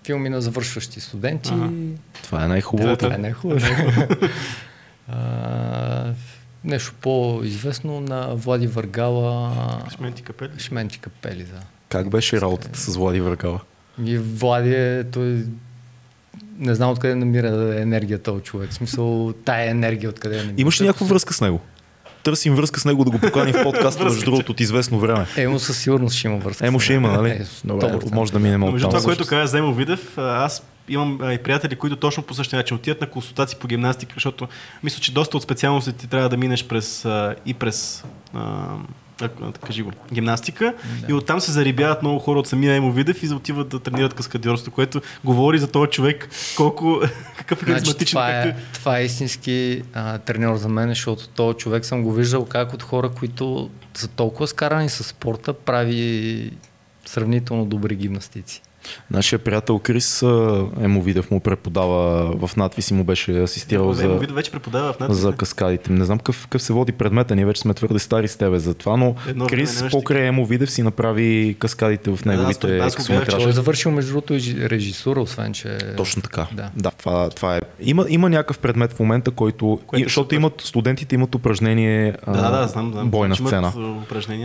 филми 0.04 0.30
на 0.30 0.42
завършващи 0.42 1.00
студенти. 1.00 1.50
Ага. 1.54 1.70
Това 2.24 2.46
е 2.46 2.48
най-хубавото. 2.48 3.06
Това 3.06 3.16
е 3.16 3.18
най-хубавото. 3.18 3.68
нещо 6.66 6.94
по-известно 7.02 8.02
на 8.02 8.36
Влади 8.36 8.68
Въргала. 8.68 9.52
Шменти 9.96 10.22
капели. 10.22 10.52
Шменти 10.58 11.00
капели, 11.00 11.44
да. 11.44 11.60
Как 11.90 12.10
беше 12.10 12.42
работата 12.42 12.80
с 12.80 12.96
Влади 12.96 13.22
Въргала? 13.22 13.60
И 14.06 14.18
Влади 14.18 14.76
е, 14.76 15.04
той 15.04 15.44
не 16.58 16.76
знам 16.76 16.92
откъде 16.92 17.16
намира 17.16 17.82
енергията 17.82 18.32
от 18.32 18.44
човек. 18.44 18.72
В 18.72 18.74
смисъл, 18.74 19.34
тая 19.46 19.70
енергия 19.70 20.10
откъде 20.10 20.38
намира. 20.38 20.56
Имаш 20.58 20.82
ли 20.82 20.86
някаква 20.86 21.08
връзка 21.08 21.34
с 21.34 21.42
него? 21.42 21.62
Търсим 22.26 22.56
връзка 22.56 22.80
с 22.80 22.86
него 22.86 23.06
да 23.06 23.12
го 23.12 23.20
поканим 23.20 23.54
в 23.54 23.64
подкаста, 23.64 24.04
между 24.04 24.26
другото, 24.26 24.52
от 24.52 24.60
известно 24.60 25.00
време. 25.00 25.26
Емо 25.38 25.60
със 25.60 25.78
сигурност 25.78 26.16
ще 26.16 26.28
има 26.28 26.38
връзка. 26.38 26.68
Емо 26.68 26.80
ще 26.80 26.94
има, 26.94 27.12
нали? 27.12 27.30
Е, 27.30 27.46
Добре, 27.66 28.00
може 28.12 28.32
да 28.32 28.40
минем 28.40 28.64
от 28.64 28.74
Между 28.74 28.88
това, 28.88 29.02
което 29.02 29.26
каза 29.26 29.48
Земо 29.48 29.74
Видев, 29.74 30.18
аз 30.18 30.64
имам 30.90 31.20
и 31.32 31.38
приятели, 31.38 31.76
които 31.76 31.96
точно 31.96 32.24
по 32.24 32.34
същия 32.34 32.58
начин 32.58 32.78
отиват 32.78 33.02
на 33.02 33.08
консултации 33.08 33.58
по 33.62 33.68
гимнастика, 33.68 34.14
защото 34.14 34.48
мисля, 34.84 35.00
че 35.00 35.14
доста 35.14 35.38
от 35.38 35.44
специалностите 35.44 36.08
трябва 36.08 36.30
да 36.30 36.38
минеш 36.38 36.66
през, 36.66 37.06
и 37.46 37.54
през 37.54 38.04
кажи 39.66 39.82
го, 39.82 39.92
гимнастика 40.14 40.74
да. 41.02 41.12
и 41.12 41.14
оттам 41.14 41.42
се 41.42 41.52
зарибяват 41.52 42.02
много 42.02 42.20
хора 42.20 42.40
от 42.40 42.48
самия 42.48 42.76
Емо 42.76 42.92
Видев 42.92 43.24
и 43.24 43.28
отиват 43.28 43.70
да 43.70 43.80
тренират 43.80 44.14
каскадьорство, 44.14 44.72
което 44.72 45.02
говори 45.24 45.60
за 45.60 45.72
този 45.72 45.92
човек 45.92 46.30
колко, 46.58 47.02
какъв 47.38 47.62
е 47.62 47.66
харизматичен. 47.66 47.96
Значи, 47.96 48.12
това, 48.12 48.30
е, 48.30 48.56
това 48.74 49.00
е 49.00 49.06
истински 49.06 49.82
а, 49.94 50.18
треньор 50.18 50.56
за 50.56 50.70
мен, 50.70 50.90
защото 50.90 51.28
този 51.28 51.58
човек 51.58 51.86
съм 51.86 52.04
го 52.04 52.14
виждал 52.14 52.46
как 52.46 52.74
от 52.74 52.84
хора, 52.84 53.10
които 53.10 53.70
са 53.94 54.08
толкова 54.08 54.48
скарани 54.48 54.90
с 54.90 55.04
спорта, 55.04 55.54
прави 55.54 56.52
сравнително 57.06 57.66
добри 57.66 57.96
гимнастици. 57.96 58.62
Нашия 59.12 59.40
приятел 59.40 59.80
Крис 59.80 60.22
Емовидев 60.82 61.32
му 61.32 61.40
преподава 61.40 62.32
в 62.48 62.56
надвис 62.56 62.92
и 62.92 62.94
му 62.94 63.04
беше 63.04 63.42
асистирал 63.42 63.94
за, 63.94 64.08
вече 64.08 64.52
преподава 64.52 64.94
в 64.94 65.00
надвис, 65.00 65.18
за 65.18 65.32
каскадите. 65.32 65.92
Не 65.92 66.06
знам 66.06 66.18
какъв, 66.18 66.44
какъв 66.44 66.62
се 66.62 66.74
води 66.74 66.92
предмета, 66.92 67.36
ние 67.36 67.46
вече 67.46 67.62
сме 67.62 67.74
твърде 67.74 68.00
стари 68.00 68.28
с 68.28 68.36
тебе 68.36 68.60
за 68.60 68.74
това, 68.74 68.98
но 68.98 69.16
Едно 69.28 69.48
Крис 69.48 69.84
покрай 69.92 70.28
Емовидев 70.28 70.72
си 70.72 70.84
направи 70.84 71.56
каскадите 71.60 72.16
в 72.16 72.26
неговите 72.26 72.78
да, 72.78 72.92
късометражи. 72.92 73.44
Той 73.44 73.50
е 73.50 73.54
завършил 73.54 73.92
между 73.92 74.12
другото 74.12 74.34
и 74.34 74.70
режисура, 74.70 75.22
освен 75.22 75.54
че... 75.54 75.78
Точно 75.98 76.22
така. 76.22 76.48
Да, 76.54 76.70
да 76.76 76.92
това, 76.92 77.30
това 77.30 77.58
е. 77.58 77.62
Има, 77.80 78.06
има 78.10 78.30
някакъв 78.30 78.60
предмет 78.60 78.94
в 78.94 79.00
момента, 79.00 79.32
който... 79.32 79.80
Което 79.88 80.04
защото 80.04 80.36
имат, 80.36 80.62
студентите 80.62 81.16
имат 81.16 81.36
упражнение 81.36 82.14
да, 82.28 82.34
да, 82.34 82.52
да, 82.52 82.68
знам, 82.68 82.92
знам, 82.92 83.10
бойна 83.10 83.36
сцена. 83.36 83.74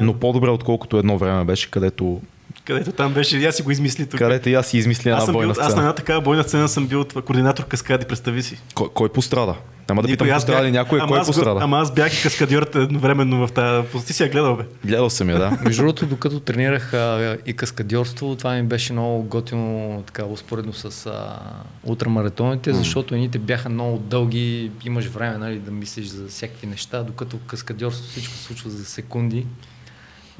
Но 0.02 0.14
по-добре, 0.14 0.50
отколкото 0.50 0.98
едно 0.98 1.18
време 1.18 1.44
беше, 1.44 1.70
където 1.70 2.20
където 2.64 2.92
там 2.92 3.14
беше, 3.14 3.38
я 3.38 3.52
си 3.52 3.62
го 3.62 3.70
измисли 3.70 4.06
тук. 4.06 4.18
Където 4.18 4.48
и 4.48 4.54
аз 4.54 4.66
си 4.66 4.78
измисля 4.78 5.10
една 5.10 5.32
бойна 5.32 5.46
бил, 5.46 5.54
сцена. 5.54 5.68
Аз 5.68 5.74
на 5.74 5.80
една 5.80 5.94
такава 5.94 6.20
бойна 6.20 6.42
сцена 6.42 6.68
съм 6.68 6.86
бил 6.86 7.04
координатор 7.04 7.64
каскади, 7.64 8.06
представи 8.06 8.42
си. 8.42 8.60
Кой, 8.74 8.88
кой 8.94 9.08
пострада? 9.08 9.54
Няма 9.90 10.02
да 10.02 10.08
питам 10.08 10.28
пострада 10.34 10.66
ли 10.66 10.70
някой, 10.70 11.00
кой 11.08 11.20
пострада. 11.20 11.60
Ама 11.62 11.78
аз 11.78 11.94
бях 11.94 12.18
и 12.18 12.22
каскадьорът 12.22 12.74
едновременно 12.74 13.46
в 13.46 13.52
тази 13.52 13.88
позиция. 13.88 14.14
си 14.14 14.22
я 14.22 14.28
гледал, 14.28 14.56
бе. 14.56 14.64
Гледал 14.84 15.10
съм 15.10 15.30
я, 15.30 15.38
да. 15.38 15.58
Между 15.64 15.82
другото, 15.82 16.06
докато 16.06 16.40
тренирах 16.40 16.94
а, 16.94 17.36
и 17.46 17.52
каскадьорство, 17.52 18.36
това 18.36 18.54
ми 18.54 18.62
беше 18.62 18.92
много 18.92 19.22
готино, 19.22 20.02
така, 20.06 20.24
успоредно 20.24 20.72
с 20.72 21.06
а, 21.06 21.38
ултрамаратоните, 21.84 22.72
защото 22.72 23.14
едните 23.14 23.38
бяха 23.38 23.68
много 23.68 23.98
дълги, 23.98 24.70
имаш 24.84 25.06
време 25.06 25.38
нали, 25.38 25.58
да 25.58 25.70
мислиш 25.70 26.06
за 26.06 26.28
всякакви 26.28 26.66
неща, 26.66 27.02
докато 27.02 27.38
каскадьорство 27.38 28.10
всичко 28.10 28.34
се 28.34 28.42
случва 28.42 28.70
за 28.70 28.84
секунди. 28.84 29.46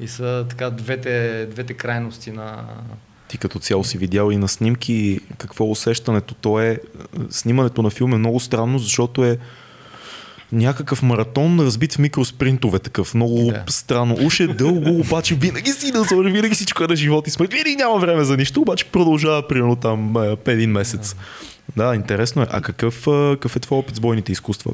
И 0.01 0.07
са 0.07 0.45
така 0.49 0.69
двете, 0.69 1.45
двете 1.45 1.73
крайности 1.73 2.31
на... 2.31 2.63
Ти 3.27 3.37
като 3.37 3.59
цяло 3.59 3.83
си 3.83 3.97
видял 3.97 4.31
и 4.31 4.37
на 4.37 4.47
снимки 4.47 5.19
какво 5.37 5.65
е 5.65 5.69
усещането. 5.69 6.33
То 6.33 6.59
е, 6.59 6.79
снимането 7.29 7.81
на 7.81 7.89
филм 7.89 8.13
е 8.13 8.17
много 8.17 8.39
странно, 8.39 8.79
защото 8.79 9.25
е 9.25 9.37
някакъв 10.51 11.03
маратон, 11.03 11.59
разбит 11.59 11.93
в 11.93 11.99
микроспринтове, 11.99 12.79
такъв 12.79 13.13
много 13.13 13.51
да. 13.51 13.63
странно. 13.69 14.17
Уж 14.25 14.39
е 14.39 14.47
дълго, 14.47 14.99
обаче 14.99 15.35
винаги 15.35 15.71
си 15.71 15.91
да 15.91 16.05
сложи, 16.05 16.31
винаги 16.31 16.55
всичко 16.55 16.83
е 16.83 16.87
на 16.87 16.95
живот 16.95 17.27
и 17.27 17.31
смърт. 17.31 17.51
Винаги 17.51 17.75
няма 17.75 17.99
време 17.99 18.23
за 18.23 18.37
нищо, 18.37 18.61
обаче 18.61 18.85
продължава 18.85 19.47
примерно 19.47 19.75
там 19.75 20.15
един 20.47 20.71
месец. 20.71 21.15
Да. 21.75 21.87
да, 21.87 21.95
интересно 21.95 22.41
е. 22.41 22.47
А 22.49 22.61
какъв, 22.61 23.01
какъв 23.05 23.55
е 23.55 23.59
твой 23.59 23.77
опит 23.77 23.95
с 23.95 23.99
бойните 23.99 24.31
изкуства? 24.31 24.73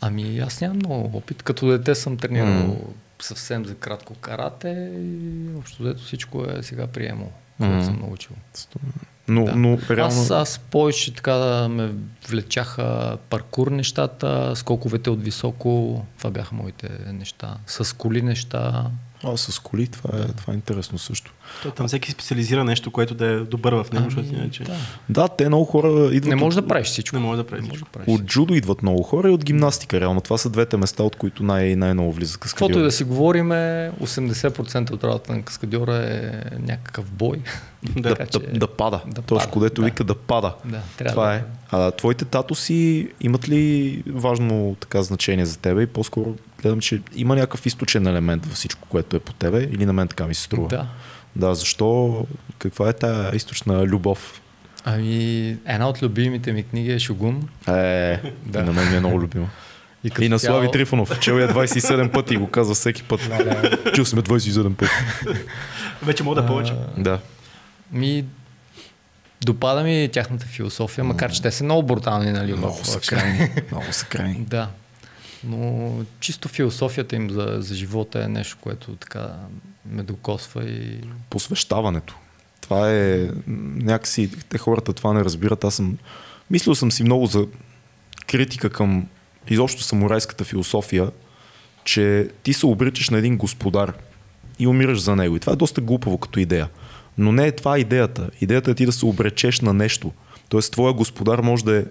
Ами 0.00 0.38
аз 0.38 0.60
нямам 0.60 0.76
много 0.76 1.16
опит. 1.16 1.42
Като 1.42 1.66
дете 1.66 1.94
съм 1.94 2.16
тренирал 2.16 2.48
mm 2.48 2.76
съвсем 3.24 3.66
за 3.66 3.74
кратко 3.74 4.14
карате 4.14 4.92
и 5.00 5.48
общо 5.58 5.82
взето 5.82 6.02
всичко 6.02 6.44
е 6.44 6.62
сега 6.62 6.86
приемо, 6.86 7.32
което 7.58 7.74
mm-hmm. 7.74 7.84
съм 7.84 8.00
научил. 8.00 8.36
Но, 9.28 9.44
да. 9.44 9.56
но 9.56 9.78
реално... 9.90 10.20
аз, 10.20 10.30
аз 10.30 10.58
повече 10.58 11.14
така 11.14 11.32
да 11.32 11.68
ме 11.68 11.92
влечаха 12.28 13.18
паркур 13.30 13.70
нещата, 13.70 14.52
скоковете 14.56 15.10
от 15.10 15.22
високо, 15.22 16.04
това 16.18 16.30
бяха 16.30 16.54
моите 16.54 16.88
неща. 17.12 17.56
С 17.66 17.96
коли 17.96 18.22
неща, 18.22 18.90
а, 19.24 19.36
с 19.36 19.58
коли, 19.58 19.86
това 19.86 20.18
е, 20.18 20.22
това 20.22 20.52
е 20.52 20.56
интересно 20.56 20.98
също. 20.98 21.32
То, 21.62 21.70
там 21.70 21.88
всеки 21.88 22.10
специализира 22.12 22.64
нещо, 22.64 22.90
което 22.90 23.14
да 23.14 23.26
е 23.26 23.36
добър 23.36 23.72
в 23.72 23.86
него, 23.92 24.04
защото 24.04 24.28
ами, 24.30 24.38
иначе... 24.38 24.64
Да. 24.64 24.76
да, 25.08 25.28
те 25.28 25.48
много 25.48 25.64
хора 25.64 25.88
идват... 26.12 26.28
Не 26.28 26.36
може 26.36 26.58
от... 26.58 26.64
да 26.64 26.68
правиш 26.68 26.86
всичко. 26.86 27.16
Не 27.16 27.22
може 27.22 27.36
да 27.36 27.46
правиш 27.46 27.64
всичко. 27.68 27.88
От 28.06 28.24
джудо 28.24 28.54
идват 28.54 28.82
много 28.82 29.02
хора 29.02 29.28
и 29.28 29.32
от 29.32 29.44
гимнастика, 29.44 30.00
реално. 30.00 30.20
Това 30.20 30.38
са 30.38 30.50
двете 30.50 30.76
места, 30.76 31.02
от 31.02 31.16
които 31.16 31.42
най- 31.42 31.76
най-много 31.76 32.12
влиза 32.12 32.38
каскадьор. 32.38 32.66
Каквото 32.66 32.80
и 32.80 32.82
да 32.82 32.92
си 32.92 33.04
говорим, 33.04 33.48
80% 33.48 34.90
от 34.90 35.04
работата 35.04 35.32
на 35.32 35.42
каскадьора 35.42 35.96
е 35.96 36.32
някакъв 36.58 37.10
бой. 37.12 37.40
да, 37.96 38.14
да, 38.14 38.26
че... 38.26 38.38
да, 38.38 38.58
да 38.58 38.66
пада. 38.66 39.00
Да 39.06 39.22
Точно, 39.22 39.50
където 39.50 39.80
да. 39.80 39.84
вика 39.84 40.04
да 40.04 40.14
пада. 40.14 40.54
Да, 40.64 40.80
това 41.08 41.26
да. 41.26 41.34
е. 41.34 41.42
А 41.70 41.90
твоите 41.90 42.24
татуси 42.24 43.08
имат 43.20 43.48
ли 43.48 44.02
важно 44.06 44.76
така 44.80 45.02
значение 45.02 45.46
за 45.46 45.58
тебе 45.58 45.82
и 45.82 45.86
по-скоро 45.86 46.34
гледам, 46.62 46.80
че 46.80 47.00
има 47.14 47.34
някакъв 47.34 47.66
източен 47.66 48.06
елемент 48.06 48.46
във 48.46 48.54
всичко, 48.54 48.88
което 48.88 49.16
е 49.16 49.20
по 49.20 49.32
тебе 49.32 49.68
или 49.72 49.86
на 49.86 49.92
мен 49.92 50.08
така 50.08 50.26
ми 50.26 50.34
се 50.34 50.42
струва? 50.42 50.68
Да. 50.68 50.86
Да, 51.36 51.54
защо? 51.54 52.26
Каква 52.58 52.88
е 52.88 52.92
тая 52.92 53.36
източна 53.36 53.86
любов? 53.86 54.40
Ами, 54.84 55.48
една 55.66 55.88
от 55.88 56.02
любимите 56.02 56.52
ми 56.52 56.62
книги 56.62 56.92
е 56.92 56.98
Шугун. 56.98 57.48
Е, 57.68 58.20
да. 58.46 58.64
на 58.64 58.72
мен 58.72 58.90
ми 58.90 58.96
е 58.96 59.00
много 59.00 59.20
любима. 59.20 59.48
И, 60.04 60.24
и 60.24 60.28
на 60.28 60.38
Слави 60.38 60.62
цяло... 60.62 60.72
Трифонов. 60.72 61.20
Чел 61.20 61.34
я 61.34 61.48
27 61.48 62.12
пъти 62.12 62.34
и 62.34 62.36
го 62.36 62.50
казва 62.50 62.74
всеки 62.74 63.02
път. 63.02 63.28
Да, 63.28 63.44
да. 63.44 63.92
Чул 63.92 64.04
сме 64.04 64.22
27 64.22 64.74
пъти. 64.74 64.92
Вече 66.02 66.22
мога 66.22 66.42
да 66.42 66.46
повече. 66.46 66.74
Да. 66.96 67.18
Ми, 67.92 68.24
допада 69.44 69.82
ми 69.82 70.08
тяхната 70.12 70.46
философия, 70.46 71.04
макар 71.04 71.32
че 71.32 71.42
те 71.42 71.50
са 71.50 71.64
много 71.64 71.82
брутални, 71.82 72.32
нали? 72.32 72.54
Много 72.54 72.84
са 72.84 73.00
крайни. 73.00 73.50
много 73.70 73.92
са 73.92 74.06
крайни. 74.06 74.38
Да. 74.38 74.68
Но 75.44 75.92
чисто 76.20 76.48
философията 76.48 77.16
им 77.16 77.30
за, 77.30 77.56
за 77.58 77.74
живота 77.74 78.24
е 78.24 78.28
нещо, 78.28 78.56
което 78.60 78.96
така 78.96 79.34
ме 79.86 80.02
докосва 80.02 80.64
и... 80.64 81.00
Посвещаването. 81.30 82.16
Това 82.60 82.92
е 82.92 83.28
някакси, 83.76 84.30
те 84.48 84.58
хората 84.58 84.92
това 84.92 85.12
не 85.12 85.24
разбират. 85.24 85.64
Аз 85.64 85.74
съм, 85.74 85.98
мислил 86.50 86.74
съм 86.74 86.92
си 86.92 87.02
много 87.02 87.26
за 87.26 87.46
критика 88.26 88.70
към 88.70 89.06
изобщо 89.48 89.82
самурайската 89.82 90.44
философия, 90.44 91.10
че 91.84 92.28
ти 92.42 92.52
се 92.52 92.66
обричаш 92.66 93.10
на 93.10 93.18
един 93.18 93.36
господар 93.36 93.92
и 94.58 94.66
умираш 94.66 95.00
за 95.00 95.16
него. 95.16 95.36
И 95.36 95.40
това 95.40 95.52
е 95.52 95.56
доста 95.56 95.80
глупаво 95.80 96.18
като 96.18 96.40
идея. 96.40 96.68
Но 97.18 97.32
не 97.32 97.46
е 97.46 97.52
това 97.52 97.78
идеята. 97.78 98.30
Идеята 98.40 98.70
е 98.70 98.74
ти 98.74 98.86
да 98.86 98.92
се 98.92 99.06
обречеш 99.06 99.60
на 99.60 99.74
нещо. 99.74 100.12
Тоест, 100.48 100.72
твоя 100.72 100.92
господар 100.92 101.38
може 101.38 101.64
да 101.64 101.76
е 101.76 101.84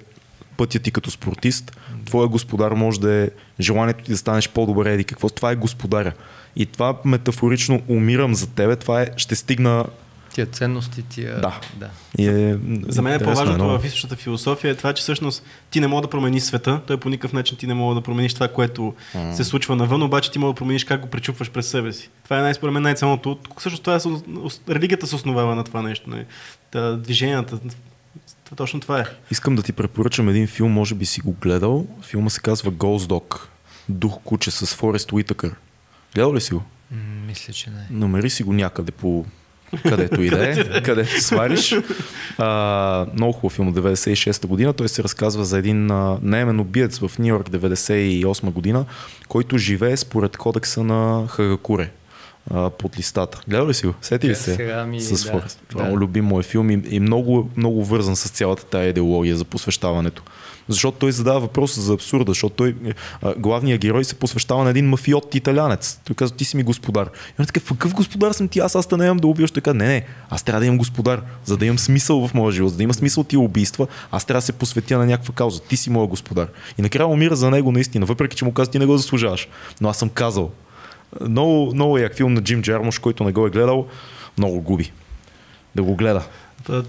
пътя 0.61 0.79
ти 0.79 0.91
като 0.91 1.11
спортист, 1.11 1.77
твоя 2.05 2.27
господар 2.27 2.71
може 2.71 2.99
да 2.99 3.13
е 3.13 3.29
желанието 3.59 4.03
ти 4.03 4.11
да 4.11 4.17
станеш 4.17 4.49
по-добре 4.49 4.93
или 4.93 5.03
какво. 5.03 5.29
Това 5.29 5.51
е 5.51 5.55
господаря. 5.55 6.13
И 6.55 6.65
това 6.65 6.97
метафорично 7.05 7.81
умирам 7.87 8.35
за 8.35 8.47
тебе, 8.47 8.75
това 8.75 9.01
е, 9.01 9.07
ще 9.17 9.35
стигна 9.35 9.85
Тия 10.33 10.45
ценности, 10.45 11.01
тия... 11.01 11.41
Да. 11.41 11.59
да. 11.77 11.89
И 12.17 12.27
е, 12.27 12.57
За 12.87 13.01
мен 13.01 13.13
е 13.13 13.19
по-важното 13.19 13.79
в 13.79 13.85
източната 13.85 14.15
философия 14.15 14.71
е 14.71 14.75
това, 14.75 14.93
че 14.93 15.01
всъщност 15.01 15.43
ти 15.71 15.79
не 15.79 15.87
мога 15.87 16.01
да 16.01 16.07
промениш 16.07 16.43
света, 16.43 16.81
той 16.87 16.97
по 16.97 17.09
никакъв 17.09 17.33
начин 17.33 17.57
ти 17.57 17.67
не 17.67 17.73
мога 17.73 17.95
да 17.95 18.01
промениш 18.01 18.33
това, 18.33 18.47
което 18.47 18.93
mm. 19.15 19.31
се 19.31 19.43
случва 19.43 19.75
навън, 19.75 20.03
обаче 20.03 20.31
ти 20.31 20.39
мога 20.39 20.53
да 20.53 20.57
промениш 20.57 20.83
как 20.83 21.01
го 21.01 21.07
пречупваш 21.07 21.51
през 21.51 21.67
себе 21.67 21.93
си. 21.93 22.09
Това 22.23 22.39
е 22.39 22.41
най- 22.41 22.53
според 22.53 22.73
мен 22.73 22.83
най-ценното. 22.83 23.39
Всъщност 23.57 23.83
това 23.83 23.95
е, 23.95 24.73
религията 24.73 25.07
се 25.07 25.15
основава 25.15 25.55
на 25.55 25.63
това 25.63 25.81
нещо. 25.81 26.09
Не? 26.09 26.25
Та, 26.71 26.97
движенията, 26.97 27.59
точно 28.55 28.79
това 28.79 28.99
е. 28.99 29.05
Искам 29.31 29.55
да 29.55 29.63
ти 29.63 29.73
препоръчам 29.73 30.29
един 30.29 30.47
филм, 30.47 30.71
може 30.71 30.95
би 30.95 31.05
си 31.05 31.21
го 31.21 31.35
гледал. 31.41 31.87
Филма 32.01 32.29
се 32.29 32.41
казва 32.41 32.71
Ghost 32.71 33.07
Dog. 33.07 33.39
Дух 33.89 34.19
куче 34.23 34.51
с 34.51 34.75
Форест 34.75 35.11
Уитъкър. 35.11 35.55
Гледал 36.15 36.35
ли 36.35 36.41
си 36.41 36.53
го? 36.53 36.63
Мисля, 37.27 37.53
че 37.53 37.69
не. 37.69 37.87
Намери 37.99 38.29
си 38.29 38.43
го 38.43 38.53
някъде 38.53 38.91
по 38.91 39.25
където 39.83 40.21
и 40.21 40.29
да 40.29 40.49
е, 40.49 40.81
където 40.83 41.21
свариш. 41.21 41.75
А, 42.37 43.05
много 43.13 43.33
хубав 43.33 43.53
филм 43.53 43.67
от 43.67 43.75
96-та 43.75 44.47
година. 44.47 44.73
Той 44.73 44.89
се 44.89 45.03
разказва 45.03 45.45
за 45.45 45.57
един 45.57 45.91
а, 45.91 46.19
наемен 46.21 46.59
убиец 46.59 46.99
в 46.99 47.11
Нью 47.19 47.27
Йорк 47.27 47.49
98 47.49 48.51
година, 48.51 48.85
който 49.27 49.57
живее 49.57 49.97
според 49.97 50.37
кодекса 50.37 50.83
на 50.83 51.27
Под 52.77 52.97
листата. 52.97 53.41
Гледа 53.47 53.67
ли 53.67 53.73
си 53.73 53.87
го? 53.87 53.93
Сети 54.01 54.29
ли 54.29 54.35
се? 54.35 54.55
Сега 54.55 54.85
ми, 54.85 55.01
с 55.01 55.23
да, 55.23 55.31
Форест. 55.31 55.61
Това 55.69 55.83
да. 55.83 55.89
е 55.89 55.93
любим 55.93 56.25
мой 56.25 56.43
филм 56.43 56.69
и, 56.69 56.81
и 56.89 56.99
много, 56.99 57.49
много 57.57 57.85
вързан 57.85 58.15
с 58.15 58.29
цялата 58.29 58.65
тая 58.65 58.89
идеология 58.89 59.37
за 59.37 59.45
посвещаването. 59.45 60.23
Защото 60.67 60.97
той 60.97 61.11
задава 61.11 61.39
въпроса 61.39 61.81
за 61.81 61.93
абсурда, 61.93 62.31
защото 62.31 62.55
той, 62.55 62.75
а, 63.21 63.35
главният 63.37 63.81
герой 63.81 64.03
се 64.03 64.15
посвещава 64.15 64.63
на 64.63 64.69
един 64.69 64.89
мафиот 64.89 65.35
италянец. 65.35 65.99
Той 66.05 66.15
казва, 66.15 66.37
ти 66.37 66.45
си 66.45 66.57
ми 66.57 66.63
господар. 66.63 67.05
И 67.05 67.33
он 67.39 67.43
е 67.43 67.45
така, 67.45 67.59
какъв 67.65 67.93
господар 67.93 68.31
съм 68.31 68.47
ти? 68.47 68.59
Аз 68.59 68.75
аз 68.75 68.91
не 68.91 69.05
имам 69.05 69.17
да 69.17 69.27
убиваш. 69.27 69.51
Той 69.51 69.61
казва, 69.61 69.77
не, 69.77 69.87
не, 69.87 70.05
аз 70.29 70.43
трябва 70.43 70.59
да 70.59 70.65
имам 70.65 70.77
господар, 70.77 71.21
за 71.45 71.57
да 71.57 71.65
имам 71.65 71.79
смисъл 71.79 72.27
в 72.27 72.33
моя 72.33 72.51
живот, 72.51 72.71
за 72.71 72.77
да 72.77 72.83
има 72.83 72.93
смисъл 72.93 73.23
тия 73.23 73.39
убийства, 73.39 73.87
аз 74.11 74.25
трябва 74.25 74.37
да 74.37 74.45
се 74.45 74.53
посветя 74.53 74.97
на 74.97 75.05
някаква 75.05 75.33
кауза. 75.33 75.61
Ти 75.61 75.77
си 75.77 75.89
моя 75.89 76.07
господар. 76.07 76.47
И 76.77 76.81
накрая 76.81 77.07
умира 77.07 77.35
за 77.35 77.49
него 77.49 77.71
наистина, 77.71 78.05
въпреки 78.05 78.35
че 78.35 78.45
му 78.45 78.53
казва, 78.53 78.71
ти 78.71 78.79
не 78.79 78.85
го 78.85 78.97
заслужаваш. 78.97 79.47
Но 79.81 79.89
аз 79.89 79.97
съм 79.97 80.09
казал. 80.09 80.51
Много, 81.21 81.71
много 81.73 81.97
як 81.97 82.15
филм 82.15 82.33
на 82.33 82.41
Джим 82.41 82.61
Джармуш, 82.61 82.99
който 82.99 83.23
не 83.23 83.31
го 83.31 83.47
е 83.47 83.49
гледал, 83.49 83.87
много 84.37 84.61
губи. 84.61 84.91
Да 85.75 85.83
го 85.83 85.95
гледа. 85.95 86.23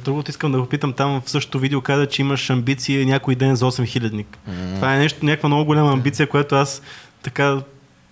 Другото 0.05 0.31
искам 0.31 0.53
да 0.53 0.61
го 0.61 0.67
питам, 0.67 0.93
там 0.93 1.23
в 1.25 1.31
същото 1.31 1.59
видео 1.59 1.81
каза, 1.81 2.07
че 2.07 2.23
имаш 2.23 2.51
амбиция 2.51 3.07
някой 3.07 3.35
ден 3.35 3.57
за 3.57 3.65
8 3.65 3.87
хилядник. 3.87 4.39
Mm. 4.51 4.75
Това 4.75 4.95
е 4.95 4.99
нещо, 4.99 5.27
някаква 5.27 5.49
много 5.49 5.65
голяма 5.65 5.93
амбиция, 5.93 6.29
която 6.29 6.55
аз 6.55 6.83
така 7.23 7.61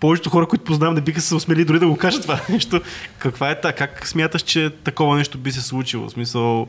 повечето 0.01 0.31
хора, 0.31 0.47
които 0.47 0.65
познавам, 0.65 0.95
не 0.95 1.01
биха 1.01 1.21
се 1.21 1.35
усмели 1.35 1.65
дори 1.65 1.79
да 1.79 1.87
го 1.87 1.97
кажат 1.97 2.23
това 2.23 2.41
нещо. 2.49 2.81
Каква 3.19 3.51
е 3.51 3.61
та? 3.61 3.73
Как 3.73 4.07
смяташ, 4.07 4.43
че 4.43 4.71
такова 4.85 5.17
нещо 5.17 5.39
би 5.39 5.53
се 5.53 5.61
случило? 5.61 6.09
В 6.09 6.13
смисъл, 6.13 6.69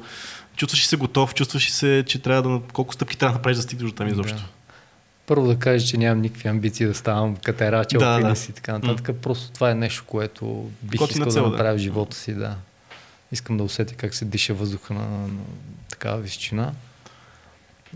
чувстваш 0.56 0.82
ли 0.82 0.86
се 0.86 0.98
готов, 0.98 1.34
чувстваш 1.34 1.68
ли 1.68 1.72
се, 1.72 2.04
че 2.08 2.20
трябва 2.20 2.42
да... 2.42 2.60
Колко 2.74 2.94
стъпки 2.94 3.18
трябва 3.18 3.32
да 3.32 3.38
направиш 3.38 3.58
да 3.58 3.64
стигнеш 3.64 3.92
до 3.92 3.96
там 3.96 4.08
изобщо? 4.08 4.38
Да. 4.38 4.44
Първо 5.32 5.48
да 5.48 5.60
кажа, 5.60 5.88
че 5.88 5.98
нямам 5.98 6.22
никакви 6.22 6.50
амбиции 6.50 6.86
да 6.86 6.94
ставам 6.94 7.36
катерач, 7.36 7.94
да, 8.00 8.06
алпинист 8.06 8.48
да. 8.48 8.52
и 8.52 8.56
така 8.56 8.74
нататък. 8.74 9.08
Mm. 9.08 9.20
Просто 9.20 9.52
това 9.52 9.72
е 9.72 9.76
нещо, 9.76 10.04
което 10.08 10.70
бих 10.82 11.00
Коти 11.00 11.14
искал 11.14 11.32
цел, 11.32 11.44
да 11.44 11.50
направя 11.50 11.72
да. 11.72 11.78
в 11.78 11.82
живота 11.82 12.16
си, 12.16 12.34
да. 12.34 12.56
Искам 13.32 13.58
да 13.58 13.64
усетя 13.64 13.96
как 13.96 14.14
се 14.14 14.26
диша 14.26 14.54
въздуха 14.54 14.94
на, 14.94 15.08
на 15.10 15.40
такава 15.90 16.22
височина. 16.22 16.74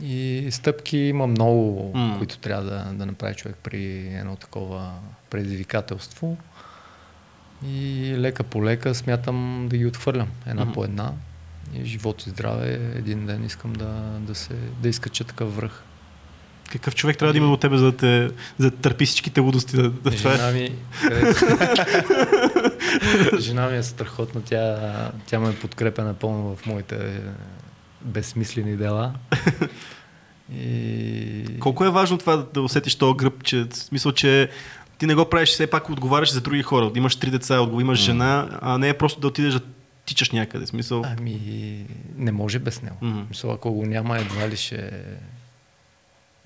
И 0.01 0.47
стъпки 0.51 0.97
има 0.97 1.27
много, 1.27 1.93
mm. 1.95 2.17
които 2.17 2.37
трябва 2.37 2.63
да, 2.63 2.93
да 2.93 3.05
направи 3.05 3.35
човек 3.35 3.55
при 3.63 4.07
едно 4.07 4.35
такова 4.35 4.91
предизвикателство. 5.29 6.37
И 7.67 8.13
лека 8.17 8.43
по 8.43 8.65
лека 8.65 8.95
смятам 8.95 9.67
да 9.69 9.77
ги 9.77 9.85
отхвърлям 9.85 10.27
една 10.47 10.65
mm. 10.65 10.73
по 10.73 10.83
една. 10.83 11.11
И 11.73 11.85
живот 11.85 12.27
и 12.27 12.29
здраве, 12.29 12.73
един 12.95 13.25
ден 13.25 13.45
искам 13.45 13.73
да, 13.73 14.17
да, 14.19 14.35
се, 14.35 14.53
да 14.81 14.89
изкача 14.89 15.23
такъв 15.23 15.55
връх. 15.55 15.83
Какъв 16.71 16.95
човек 16.95 17.17
трябва 17.17 17.33
да 17.33 17.37
има 17.37 17.47
до 17.47 17.57
тебе, 17.57 17.77
за 17.77 17.85
да, 17.85 17.97
те, 17.97 18.29
за 18.57 18.71
да 18.71 18.77
търпи 18.77 19.05
всичките 19.05 19.39
лудости? 19.39 19.75
Да, 19.75 19.89
да 19.89 20.11
жена, 20.11 20.51
ми, 20.51 20.71
жена 23.39 23.69
ми 23.69 23.77
е 23.77 23.83
страхотна. 23.83 24.41
Тя, 24.41 25.11
тя 25.25 25.39
ме 25.39 25.55
подкрепя 25.55 26.03
напълно 26.03 26.55
в 26.55 26.65
моите 26.65 27.21
безсмислени 28.01 28.77
дела. 28.77 29.13
И... 30.55 31.45
Колко 31.59 31.85
е 31.85 31.89
важно 31.89 32.17
това 32.17 32.37
да 32.53 32.61
усетиш 32.61 32.95
този 32.95 33.17
гръб, 33.17 33.43
че 33.43 33.65
смисъл, 33.71 34.11
че 34.11 34.49
ти 34.97 35.05
не 35.05 35.15
го 35.15 35.29
правиш, 35.29 35.49
все 35.49 35.67
пак 35.67 35.89
отговаряш 35.89 36.31
за 36.31 36.41
други 36.41 36.63
хора. 36.63 36.91
Имаш 36.95 37.15
три 37.15 37.31
деца, 37.31 37.67
имаш 37.79 37.99
жена, 37.99 38.59
а 38.61 38.77
не 38.77 38.89
е 38.89 38.93
просто 38.93 39.19
да 39.19 39.27
отидеш 39.27 39.53
да 39.53 39.61
тичаш 40.05 40.31
някъде. 40.31 40.67
Смисъл... 40.67 41.03
Ами, 41.17 41.39
не 42.15 42.31
може 42.31 42.59
без 42.59 42.81
него. 42.81 42.97
Мисъл, 43.29 43.51
ако 43.51 43.71
го 43.71 43.85
няма, 43.85 44.17
едва 44.17 44.49
ли 44.49 44.57
ще 44.57 44.91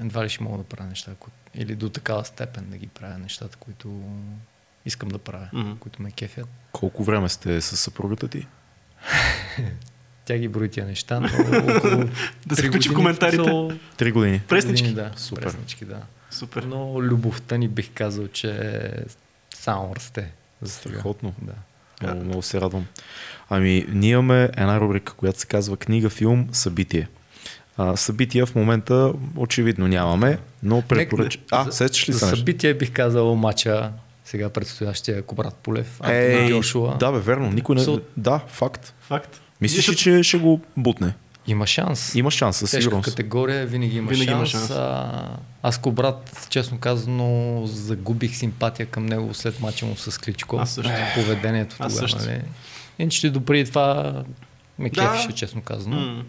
едва 0.02 0.24
ли 0.24 0.30
ще 0.30 0.44
мога 0.44 0.58
да 0.58 0.64
правя 0.64 0.90
неща, 0.90 1.12
или 1.56 1.76
до 1.76 1.90
такава 1.90 2.26
степен 2.26 2.70
да 2.70 2.78
ги 2.78 2.88
правя 2.88 3.18
нещата, 3.18 3.58
които 3.58 4.02
искам 4.86 5.10
да 5.10 5.18
правя, 5.18 5.50
mm-hmm. 5.54 5.80
които 5.80 6.02
ме 6.02 6.12
кефят. 6.12 6.48
Колко 6.72 7.04
време 7.04 7.30
сте 7.30 7.62
с 7.62 7.78
съпругата 7.78 8.28
ти? 8.28 8.48
Тя 10.26 10.38
ги 10.38 10.48
брои 10.48 10.70
тия 10.70 10.86
неща, 10.86 11.20
но 11.20 11.28
да 12.46 12.56
се 12.56 12.68
включи 12.68 12.90
в 12.90 12.94
коментарите. 12.94 13.80
Три 13.98 14.12
години. 14.12 14.42
Преснички. 14.48 14.94
да. 14.94 15.12
Супер. 15.16 15.44
Преснички, 15.44 15.86
да. 15.86 16.02
Супер. 16.32 16.64
Но 16.64 17.02
любовта 17.02 17.58
ни 17.58 17.68
бих 17.68 17.94
казал, 17.94 18.28
че 18.28 18.92
само 19.54 19.96
расте. 19.96 20.32
За 20.62 20.72
Страхотно. 20.72 21.34
Да. 21.42 21.54
Много, 22.02 22.26
много 22.26 22.42
се 22.42 22.62
радвам. 22.62 22.86
Ами, 23.50 23.86
ние 23.90 24.12
имаме 24.12 24.44
една 24.44 24.80
рубрика, 24.80 25.14
която 25.14 25.40
се 25.40 25.48
казва 25.48 25.78
книга, 25.78 26.10
филм, 26.10 26.50
събитие. 26.52 27.08
А, 27.82 27.98
събития 27.98 28.46
в 28.46 28.56
момента 28.56 29.14
очевидно 29.38 29.88
нямаме, 29.88 30.38
но 30.64 30.82
препоръч... 30.82 31.40
А, 31.52 31.72
сечеш 31.72 32.10
ли 32.10 32.14
за 32.14 32.28
събития 32.28 32.78
бих 32.78 32.92
казал 32.92 33.36
мача 33.36 33.92
сега 34.26 34.50
предстоящия 34.50 35.22
Кобрат 35.22 35.56
Полев, 35.56 36.02
Ей, 36.10 36.50
Йошуа. 36.50 36.98
Да, 36.98 37.12
бе, 37.12 37.20
верно. 37.20 37.52
Никой 37.52 37.76
не... 37.76 37.82
So... 37.82 38.02
Да, 38.18 38.40
факт. 38.48 38.94
Факт. 39.02 39.42
Мислиш 39.62 39.90
ли, 39.90 39.96
че 39.96 40.24
ще 40.24 40.38
го 40.38 40.62
бутне? 40.78 41.14
Има 41.48 41.68
шанс. 41.68 42.16
Има 42.16 42.32
шанс, 42.32 42.58
със 42.58 42.72
сигурност. 42.72 43.10
категория 43.10 43.66
винаги 43.66 43.98
има 43.98 44.10
винаги 44.10 44.30
шанс. 44.30 44.38
Има 44.38 44.46
шанс. 44.46 44.72
А, 44.72 45.38
аз 45.64 45.78
Кобрат, 45.78 46.48
честно 46.50 46.78
казано, 46.78 47.62
загубих 47.66 48.36
симпатия 48.36 48.86
към 48.86 49.06
него 49.06 49.34
след 49.34 49.60
мача 49.60 49.86
му 49.86 49.96
с 49.96 50.18
Кличко. 50.18 50.58
Аз 50.58 50.72
също. 50.72 50.92
Поведението 51.16 51.76
аз 51.80 51.94
тогава. 51.94 52.10
Също. 52.10 52.30
Нали? 52.30 52.42
Иначе 53.00 53.30
допреди 53.30 53.70
това 53.70 54.14
ме 54.80 54.90
да. 54.90 55.12
кефише, 55.12 55.32
честно 55.32 55.62
казано. 55.62 55.96
Mm. 55.96 56.24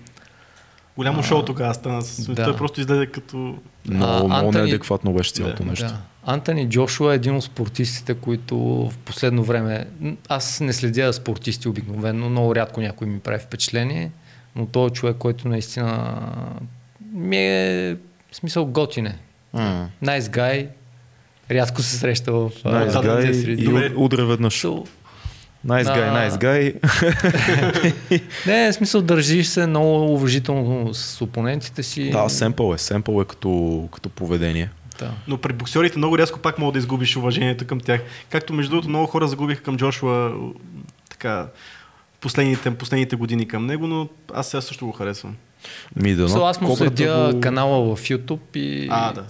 Голямо 0.96 1.20
а, 1.20 1.22
шоу 1.22 1.42
тогава 1.44 1.74
стана. 1.74 2.02
Да. 2.28 2.44
Той 2.44 2.56
просто 2.56 2.80
излезе 2.80 3.06
като... 3.06 3.36
Много, 3.36 4.28
много 4.28 4.34
Антони... 4.34 4.64
неадекватно 4.64 5.12
беше 5.12 5.32
цялото 5.32 5.62
да, 5.62 5.70
нещо. 5.70 5.86
Да. 5.86 5.96
Антони 6.24 6.68
Джошуа 6.68 7.12
е 7.12 7.16
един 7.16 7.36
от 7.36 7.44
спортистите, 7.44 8.14
които 8.14 8.58
в 8.58 8.98
последно 9.04 9.44
време... 9.44 9.86
Аз 10.28 10.60
не 10.60 10.72
следя 10.72 11.12
спортисти 11.12 11.68
обикновено, 11.68 12.30
много 12.30 12.54
рядко 12.54 12.80
някой 12.80 13.06
ми 13.06 13.20
прави 13.20 13.38
впечатление, 13.38 14.10
но 14.56 14.66
той 14.66 14.86
е 14.86 14.90
човек, 14.90 15.16
който 15.16 15.48
наистина 15.48 16.14
ми 17.12 17.36
е 17.36 17.96
в 18.30 18.36
смисъл 18.36 18.66
готине. 18.66 19.18
Mm. 19.56 19.86
Nice 20.04 20.20
guy, 20.20 20.68
рядко 21.50 21.82
се 21.82 21.96
среща 21.96 22.32
в 22.32 22.50
nice 22.64 22.90
guy 22.90 23.42
среди. 23.42 23.64
И 23.64 23.92
удра 23.96 24.26
веднъж. 24.26 24.62
So, 24.62 24.86
Nice 25.66 25.84
guy, 25.84 26.30
nice 26.30 26.38
guy. 26.38 26.62
не, 28.46 28.72
в 28.72 28.74
смисъл 28.74 29.02
държиш 29.02 29.46
се 29.46 29.66
много 29.66 30.12
уважително 30.12 30.94
с 30.94 31.22
опонентите 31.22 31.82
си. 31.82 32.10
Да, 32.10 32.28
семпъл 32.28 32.74
е, 32.74 32.78
семпъл 32.78 33.22
е 33.22 33.24
като, 33.24 33.88
като 33.92 34.08
поведение. 34.08 34.70
Да. 34.98 35.12
Но 35.28 35.38
при 35.38 35.52
боксерите 35.52 35.98
много 35.98 36.18
рязко 36.18 36.38
пак 36.38 36.58
мога 36.58 36.72
да 36.72 36.78
изгубиш 36.78 37.16
уважението 37.16 37.66
към 37.66 37.80
тях. 37.80 38.00
Както 38.30 38.52
между 38.52 38.70
другото 38.70 38.88
много 38.88 39.06
хора 39.06 39.28
загубиха 39.28 39.62
към 39.62 39.76
Джошуа 39.76 40.32
така, 41.10 41.46
последните, 42.20 42.70
последните 42.70 43.16
години 43.16 43.48
към 43.48 43.66
него, 43.66 43.86
но 43.86 44.08
аз 44.34 44.48
сега 44.48 44.60
също 44.60 44.86
го 44.86 44.92
харесвам. 44.92 45.36
Ми 45.96 46.14
да, 46.14 46.28
so, 46.28 46.50
аз 46.50 46.60
му 46.60 46.76
следя 46.76 47.30
го... 47.34 47.40
канала 47.40 47.96
в 47.96 48.00
YouTube 48.00 48.56
и 48.56 48.88
а, 48.90 49.12
да. 49.12 49.24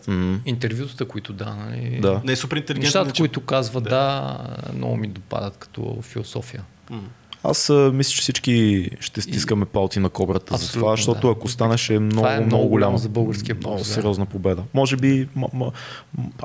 интервютата, 0.47 1.05
които 1.05 1.33
да. 1.33 1.55
Нали? 1.55 1.99
да. 2.01 2.21
Не 2.25 2.33
е 2.33 2.37
супер 2.37 2.57
интелигентно. 2.57 3.01
Нещата, 3.01 3.21
които 3.21 3.41
казва 3.41 3.81
да. 3.81 3.89
да, 3.91 4.39
много 4.77 4.97
ми 4.97 5.07
допадат 5.07 5.57
като 5.57 5.99
философия. 6.03 6.63
Mm. 6.91 6.99
Аз 7.45 7.71
а, 7.71 7.91
мисля, 7.95 8.11
че 8.11 8.21
всички 8.23 8.89
ще 9.01 9.21
стискаме 9.21 9.65
палци 9.65 10.01
на 10.01 10.09
кобрата 10.09 10.57
за 10.57 10.73
това, 10.73 10.91
защото 10.97 11.27
да. 11.27 11.33
ако 11.33 11.49
станеше 11.49 11.99
много, 11.99 12.17
това 12.17 12.35
е 12.35 12.41
много, 12.41 12.69
голяма, 12.69 12.99
за 12.99 13.09
българския 13.09 13.55
бокс, 13.55 13.67
много 13.67 13.79
да. 13.79 13.85
сериозна 13.85 14.27
победа. 14.27 14.63
Може 14.75 14.97
би, 14.97 15.29
м- 15.35 15.49
м- 15.53 15.71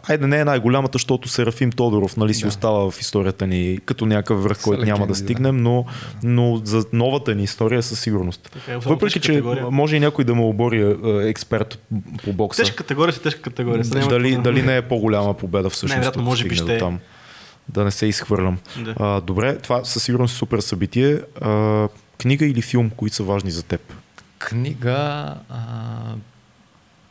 айде 0.08 0.28
не 0.28 0.40
е 0.40 0.46
най-голямата, 0.46 0.96
защото 0.96 1.28
Серафим 1.28 1.72
Тодоров 1.72 2.18
нали, 2.18 2.34
си 2.34 2.42
да. 2.42 2.48
остава 2.48 2.92
в 2.92 3.02
историята 3.02 3.48
ни 3.48 3.80
като 3.86 4.06
някакъв 4.06 4.44
връх, 4.44 4.62
който 4.62 4.86
няма 4.86 5.08
да 5.08 5.16
стигнем, 5.16 5.58
но, 5.58 5.86
но 6.24 6.62
за 6.64 6.86
новата 6.94 7.36
ни 7.36 7.44
история 7.44 7.84
със 7.84 8.00
сигурност. 8.00 8.50
Така, 8.54 8.72
е, 8.72 8.78
Въпреки, 8.78 9.20
че 9.20 9.30
категория. 9.30 9.72
може 9.72 9.96
и 9.96 10.00
някой 10.00 10.26
да 10.26 10.36
му 10.36 10.50
обори 10.50 10.96
експерт 11.30 11.80
по 12.24 12.34
бокса. 12.34 12.62
Тежка 12.62 12.76
категория 12.76 13.14
си 13.14 13.22
тежка 13.22 13.42
категория. 13.42 13.84
Дали, 13.84 14.38
дали 14.38 14.62
не 14.62 14.78
е 14.78 14.82
по-голяма 14.82 15.34
победа 15.34 15.70
всъщност? 15.70 16.16
Не, 16.16 16.22
може 16.22 16.48
би 16.48 16.56
ще. 16.56 16.78
Там 16.78 17.00
да 17.70 17.84
не 17.84 17.92
се 17.92 18.06
изхвърлям. 18.06 18.58
Да. 18.84 18.96
А, 19.00 19.22
добре, 19.22 19.58
това 19.58 19.86
със 19.86 20.04
сигурност 20.04 20.36
е 20.36 20.38
супер 20.38 20.60
събитие. 20.60 21.22
А, 21.42 21.88
книга 22.18 22.46
или 22.46 22.62
филм, 22.62 22.90
които 22.90 23.16
са 23.16 23.24
важни 23.24 23.52
за 23.52 23.64
теб? 23.64 23.94
Книга, 24.40 25.34
а, 25.50 25.60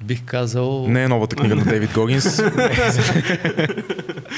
бих 0.01 0.24
казал... 0.24 0.89
Не 0.89 1.02
е 1.05 1.09
новата 1.09 1.36
книга 1.36 1.56
на 1.56 1.64
Дейвид 1.64 1.94
Гогинс. 1.94 2.36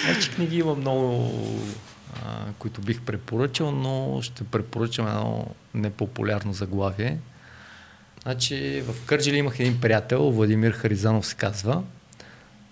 Значи 0.05 0.31
книги 0.35 0.59
има 0.59 0.75
много, 0.75 1.33
а, 2.25 2.45
които 2.59 2.81
бих 2.81 3.01
препоръчал, 3.01 3.71
но 3.71 4.19
ще 4.23 4.45
препоръчам 4.45 5.07
едно 5.09 5.47
непопулярно 5.75 6.53
заглавие. 6.53 7.19
Значи 8.23 8.83
в 8.87 9.07
Кърджили 9.07 9.37
имах 9.37 9.61
един 9.61 9.81
приятел, 9.81 10.31
Владимир 10.31 10.73
Харизанов 10.73 11.27
се 11.27 11.35
казва. 11.35 11.83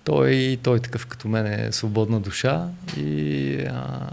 Той, 0.05 0.59
той 0.63 0.77
е 0.77 0.81
такъв 0.81 1.07
като 1.07 1.29
мен 1.29 1.47
е 1.47 1.73
свободна 1.73 2.21
душа 2.21 2.69
и 2.97 3.59
а, 3.71 4.11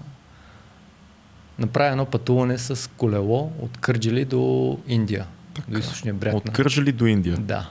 направи 1.60 1.92
едно 1.92 2.06
пътуване 2.06 2.58
с 2.58 2.90
колело 2.98 3.52
от 3.60 3.78
Кърджали 3.78 4.26
до 4.26 4.78
Индия. 4.88 5.26
Така. 5.54 5.72
До 5.72 5.78
източния 5.78 6.14
бряг. 6.14 6.34
От 6.34 6.52
Кърджали 6.52 6.92
до 6.92 7.06
Индия. 7.06 7.38
Да. 7.38 7.70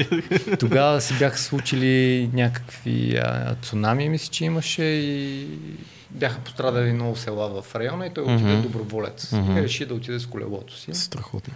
Тогава 0.58 1.00
си 1.00 1.18
бяха 1.18 1.38
случили 1.38 2.30
някакви 2.32 3.16
а, 3.16 3.56
цунами, 3.62 4.08
мисля, 4.08 4.30
че 4.30 4.44
имаше 4.44 4.84
и 4.84 5.48
бяха 6.10 6.40
пострадали 6.40 6.92
много 6.92 7.16
села 7.16 7.62
в 7.62 7.74
района 7.74 8.06
и 8.06 8.10
той 8.14 8.24
отиде 8.24 8.50
mm-hmm. 8.50 8.62
доброволец. 8.62 9.30
Mm-hmm. 9.30 9.58
И 9.58 9.62
реши 9.62 9.86
да 9.86 9.94
отиде 9.94 10.18
с 10.18 10.26
колелото 10.26 10.78
си. 10.78 10.94
Страхотно. 10.94 11.54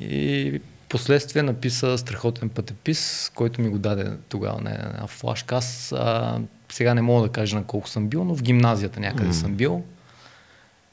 И 0.00 0.60
последствие 0.88 1.42
написа 1.42 1.98
страхотен 1.98 2.48
пътепис, 2.48 3.32
който 3.34 3.60
ми 3.60 3.68
го 3.68 3.78
даде 3.78 4.12
тогава 4.28 4.60
на 4.60 4.70
една 4.70 5.06
флашка. 5.06 5.56
Аз 5.56 5.92
а, 5.92 6.38
сега 6.68 6.94
не 6.94 7.02
мога 7.02 7.22
да 7.22 7.32
кажа 7.32 7.56
на 7.56 7.64
колко 7.64 7.88
съм 7.88 8.08
бил, 8.08 8.24
но 8.24 8.34
в 8.34 8.42
гимназията 8.42 9.00
някъде 9.00 9.30
mm. 9.30 9.40
съм 9.40 9.54
бил. 9.54 9.84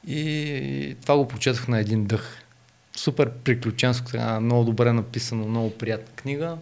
И 0.07 0.95
това 1.01 1.17
го 1.17 1.27
почетах 1.27 1.67
на 1.67 1.79
един 1.79 2.05
дъх. 2.05 2.39
Супер 2.95 3.31
приключенско, 3.31 4.09
сега 4.09 4.39
много 4.39 4.63
добре 4.63 4.93
написано, 4.93 5.47
много 5.47 5.77
приятна 5.77 6.15
книга. 6.15 6.57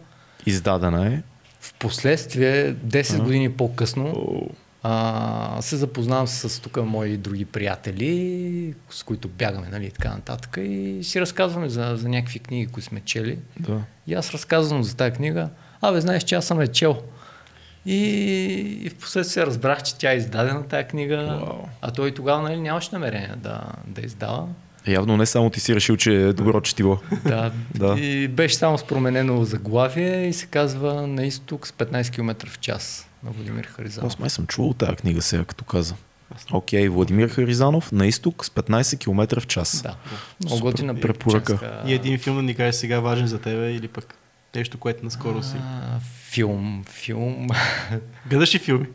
Издадена 0.45 1.07
е? 1.07 1.21
В 1.59 1.73
последствие, 1.73 2.75
10 2.75 3.19
а? 3.19 3.23
години 3.23 3.51
по-късно, 3.51 4.05
oh. 4.05 4.49
А, 4.83 5.57
се 5.61 5.77
запознавам 5.77 6.27
с 6.27 6.61
тук 6.61 6.77
мои 6.77 7.17
други 7.17 7.45
приятели, 7.45 8.73
с 8.89 9.03
които 9.03 9.27
бягаме, 9.27 9.67
нали, 9.71 9.85
и 9.85 9.91
така 9.91 10.09
нататък. 10.09 10.57
И 10.61 10.99
си 11.03 11.21
разказваме 11.21 11.69
за, 11.69 11.93
за 11.95 12.09
някакви 12.09 12.39
книги, 12.39 12.71
които 12.71 12.87
сме 12.87 13.01
чели. 13.05 13.39
Да. 13.59 13.81
И 14.07 14.13
аз 14.13 14.31
разказвам 14.31 14.83
за 14.83 14.95
тази 14.95 15.11
книга. 15.11 15.49
Абе, 15.81 16.01
знаеш, 16.01 16.23
че 16.23 16.35
аз 16.35 16.45
съм 16.45 16.61
е 16.61 16.67
чел. 16.67 17.01
И, 17.85 17.97
и 18.83 18.89
в 18.89 18.95
последствие 18.95 19.45
разбрах, 19.45 19.83
че 19.83 19.95
тя 19.95 20.11
е 20.11 20.17
издадена 20.17 20.63
тази 20.63 20.87
книга, 20.87 21.15
wow. 21.15 21.65
а 21.81 21.91
той 21.91 22.11
тогава 22.13 22.41
нали, 22.41 22.59
нямаше 22.59 22.89
намерение 22.93 23.33
да, 23.37 23.61
да 23.87 24.01
издава. 24.01 24.47
Явно 24.87 25.17
не 25.17 25.25
само 25.25 25.49
ти 25.49 25.59
си 25.59 25.75
решил, 25.75 25.97
че 25.97 26.13
е 26.13 26.33
добро 26.33 26.61
четиво. 26.61 26.99
Да, 27.25 27.51
да. 27.75 27.99
И 27.99 28.27
беше 28.27 28.55
само 28.55 28.77
с 28.77 28.87
променено 28.87 29.43
заглавие 29.43 30.27
и 30.27 30.33
се 30.33 30.45
казва 30.45 31.07
на 31.07 31.25
изток 31.25 31.67
с 31.67 31.71
15 31.71 32.11
км 32.11 32.47
в 32.49 32.59
час 32.59 33.10
на 33.23 33.31
Владимир 33.31 33.65
Харизанов. 33.65 34.07
Аз 34.07 34.19
май 34.19 34.29
съм 34.29 34.47
чувал 34.47 34.73
тази 34.73 34.95
книга 34.95 35.21
сега, 35.21 35.45
като 35.45 35.65
каза. 35.65 35.95
Окей, 36.51 36.85
okay, 36.85 36.89
Владимир 36.89 37.29
Харизанов 37.29 37.91
на 37.91 38.07
изток 38.07 38.45
с 38.45 38.49
15 38.49 38.99
км 38.99 39.39
в 39.41 39.47
час. 39.47 39.81
Да, 39.81 39.95
много 40.43 40.61
готина 40.61 40.99
препоръка. 40.99 41.83
И 41.87 41.93
един 41.93 42.19
филм 42.19 42.35
да 42.35 42.43
ни 42.43 42.55
каже 42.55 42.73
сега 42.73 42.99
важен 42.99 43.27
за 43.27 43.39
тебе 43.41 43.73
или 43.73 43.87
пък 43.87 44.15
нещо, 44.55 44.77
което 44.77 45.05
наскоро 45.05 45.43
си. 45.43 45.55
А, 45.57 45.99
филм, 46.29 46.83
филм. 46.89 47.47
Гледаш 48.29 48.55
ли 48.55 48.59
филми? 48.59 48.85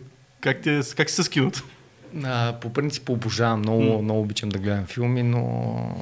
Как, 0.41 0.61
ти, 0.61 0.81
как 0.97 1.11
си 1.11 1.23
с 1.23 1.29
киното? 1.29 1.65
А, 2.25 2.53
по 2.61 2.73
принцип 2.73 3.09
обожавам, 3.09 3.59
много, 3.59 3.83
mm. 3.83 4.01
много 4.01 4.21
обичам 4.21 4.49
да 4.49 4.59
гледам 4.59 4.87
филми, 4.87 5.23
но 5.23 5.97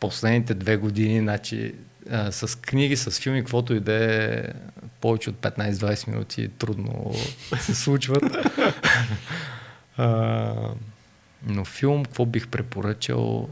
последните 0.00 0.54
две 0.54 0.76
години, 0.76 1.20
значи, 1.20 1.74
а, 2.10 2.32
с 2.32 2.60
книги, 2.60 2.96
с 2.96 3.20
филми, 3.20 3.40
каквото 3.40 3.74
и 3.74 3.80
да 3.80 4.14
е 4.14 4.44
повече 5.00 5.30
от 5.30 5.36
15-20 5.36 6.08
минути 6.08 6.48
трудно 6.48 7.14
се 7.60 7.74
случват. 7.74 8.22
а, 9.96 10.54
но 11.46 11.64
филм, 11.64 12.04
какво 12.04 12.26
бих 12.26 12.48
препоръчал? 12.48 13.48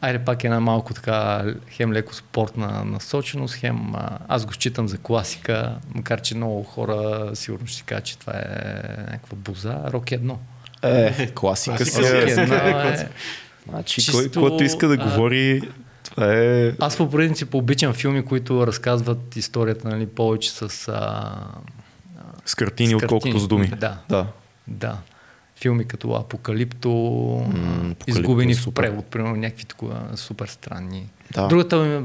Айде 0.00 0.18
пак 0.18 0.44
една 0.44 0.60
малко 0.60 0.94
така 0.94 1.44
хем 1.70 1.92
леко 1.92 2.14
спортна 2.14 2.84
насоченост, 2.84 3.54
хем 3.54 3.92
аз 4.28 4.46
го 4.46 4.52
считам 4.52 4.88
за 4.88 4.98
класика, 4.98 5.78
макар 5.94 6.20
че 6.20 6.34
много 6.34 6.62
хора 6.62 7.30
сигурно 7.34 7.66
ще 7.66 7.76
си 7.76 7.82
кажат, 7.82 8.04
че 8.04 8.18
това 8.18 8.32
е 8.32 8.46
някаква 8.98 9.36
буза. 9.36 9.78
Рок 9.92 10.12
едно. 10.12 10.38
Е, 10.82 11.26
класика 11.34 11.86
си. 11.86 12.00
Рок 12.00 12.30
едно 12.30 12.54
е... 12.54 13.08
Значи, 13.68 13.94
чисто, 13.94 14.12
кой, 14.12 14.30
който 14.42 14.64
иска 14.64 14.88
да 14.88 14.96
говори, 14.96 15.62
това 16.14 16.34
е... 16.34 16.72
Аз 16.80 16.96
по 16.96 17.10
принцип 17.10 17.54
обичам 17.54 17.92
филми, 17.92 18.24
които 18.24 18.66
разказват 18.66 19.36
историята 19.36 19.88
нали, 19.88 20.06
повече 20.06 20.50
с... 20.50 20.88
А, 20.88 21.32
с 22.46 22.54
картини, 22.54 22.90
с 22.90 22.94
отколкото 22.94 23.38
с 23.38 23.48
думи. 23.48 23.66
Да. 23.66 23.98
да. 24.08 24.26
да 24.68 24.98
филми 25.62 25.84
като 25.84 26.12
Апокалипто, 26.12 26.88
mm, 26.88 27.94
изгубени 28.06 28.54
в 28.54 28.74
превод, 28.74 29.06
примерно 29.06 29.36
някакви 29.36 29.64
такива 29.64 30.00
супер 30.14 30.46
странни. 30.46 31.08
Да. 31.34 31.48
Другата 31.48 32.02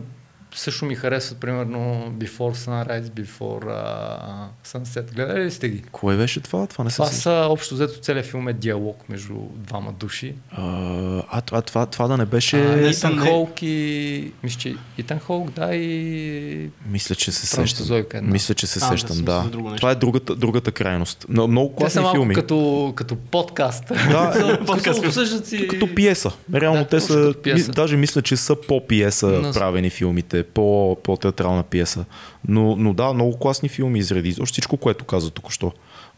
също 0.60 0.86
ми 0.86 0.96
харесва, 0.96 1.36
примерно 1.36 2.14
Before 2.18 2.56
Sunrise, 2.56 3.04
Before 3.04 3.66
uh, 3.66 4.48
Sunset. 4.66 5.14
Гледали 5.16 5.44
ли 5.44 5.52
сте 5.52 5.70
ги? 5.70 5.82
Кое 5.92 6.18
беше 6.18 6.42
това? 6.42 6.68
Това 6.68 6.84
не 6.84 6.90
Това 6.90 7.06
са 7.06 7.48
общо 7.50 7.76
взето 7.76 8.00
целият 8.00 8.26
филм 8.26 8.48
е 8.48 8.54
диалог 8.54 9.10
между 9.10 9.34
двама 9.56 9.92
души. 9.92 10.36
Uh, 10.60 11.24
а, 11.30 11.42
а 11.52 11.62
това, 11.62 11.86
това 11.86 12.08
да 12.08 12.18
не 12.18 12.26
беше... 12.26 12.56
Uh, 12.56 12.98
Итан 12.98 13.16
не... 13.16 13.30
Холк 13.30 13.62
и... 13.62 14.32
Мисля, 14.44 14.60
че 14.60 14.76
Итан 14.98 15.20
Холк, 15.20 15.50
да, 15.52 15.76
и... 15.76 16.70
Мисля, 16.90 17.16
че 17.16 17.32
се 17.32 17.48
сещам. 17.48 18.00
Мисля, 18.22 18.54
че 18.54 18.68
се 18.68 18.80
а, 18.84 18.88
сещам, 18.88 19.18
да. 19.18 19.50
да. 19.54 19.76
Това 19.76 19.92
е 19.92 19.96
другата, 19.96 20.36
другата 20.36 20.72
крайност. 20.72 21.26
Но, 21.30 21.48
много 21.48 21.76
класни 21.76 22.02
те 22.02 22.08
са 22.08 22.12
филми. 22.12 22.34
Като, 22.34 22.94
като 22.96 23.16
подкаст. 23.16 23.84
Да, 23.88 24.58
като, 24.84 25.12
си... 25.46 25.68
като 25.68 25.96
пиеса. 25.96 26.32
Реално 26.54 26.80
да, 26.80 26.88
те 26.88 27.00
са... 27.00 27.34
Пиеса. 27.44 27.72
Даже 27.72 27.98
мисля, 27.98 28.22
че 28.22 28.38
са 28.38 28.56
по 28.68 28.88
пиеса 28.88 29.28
Но... 29.28 29.54
правени 29.54 29.90
филмите 29.90 30.44
по, 30.54 30.98
по-театрална 31.04 31.64
пиеса. 31.64 32.06
Но, 32.48 32.76
но 32.76 32.94
да, 32.94 33.14
много 33.14 33.40
класни 33.40 33.70
филми 33.70 34.00
изреди. 34.00 34.36
Още 34.42 34.54
всичко, 34.54 34.78
което 34.78 35.06
каза 35.06 35.32
току-що. 35.32 35.72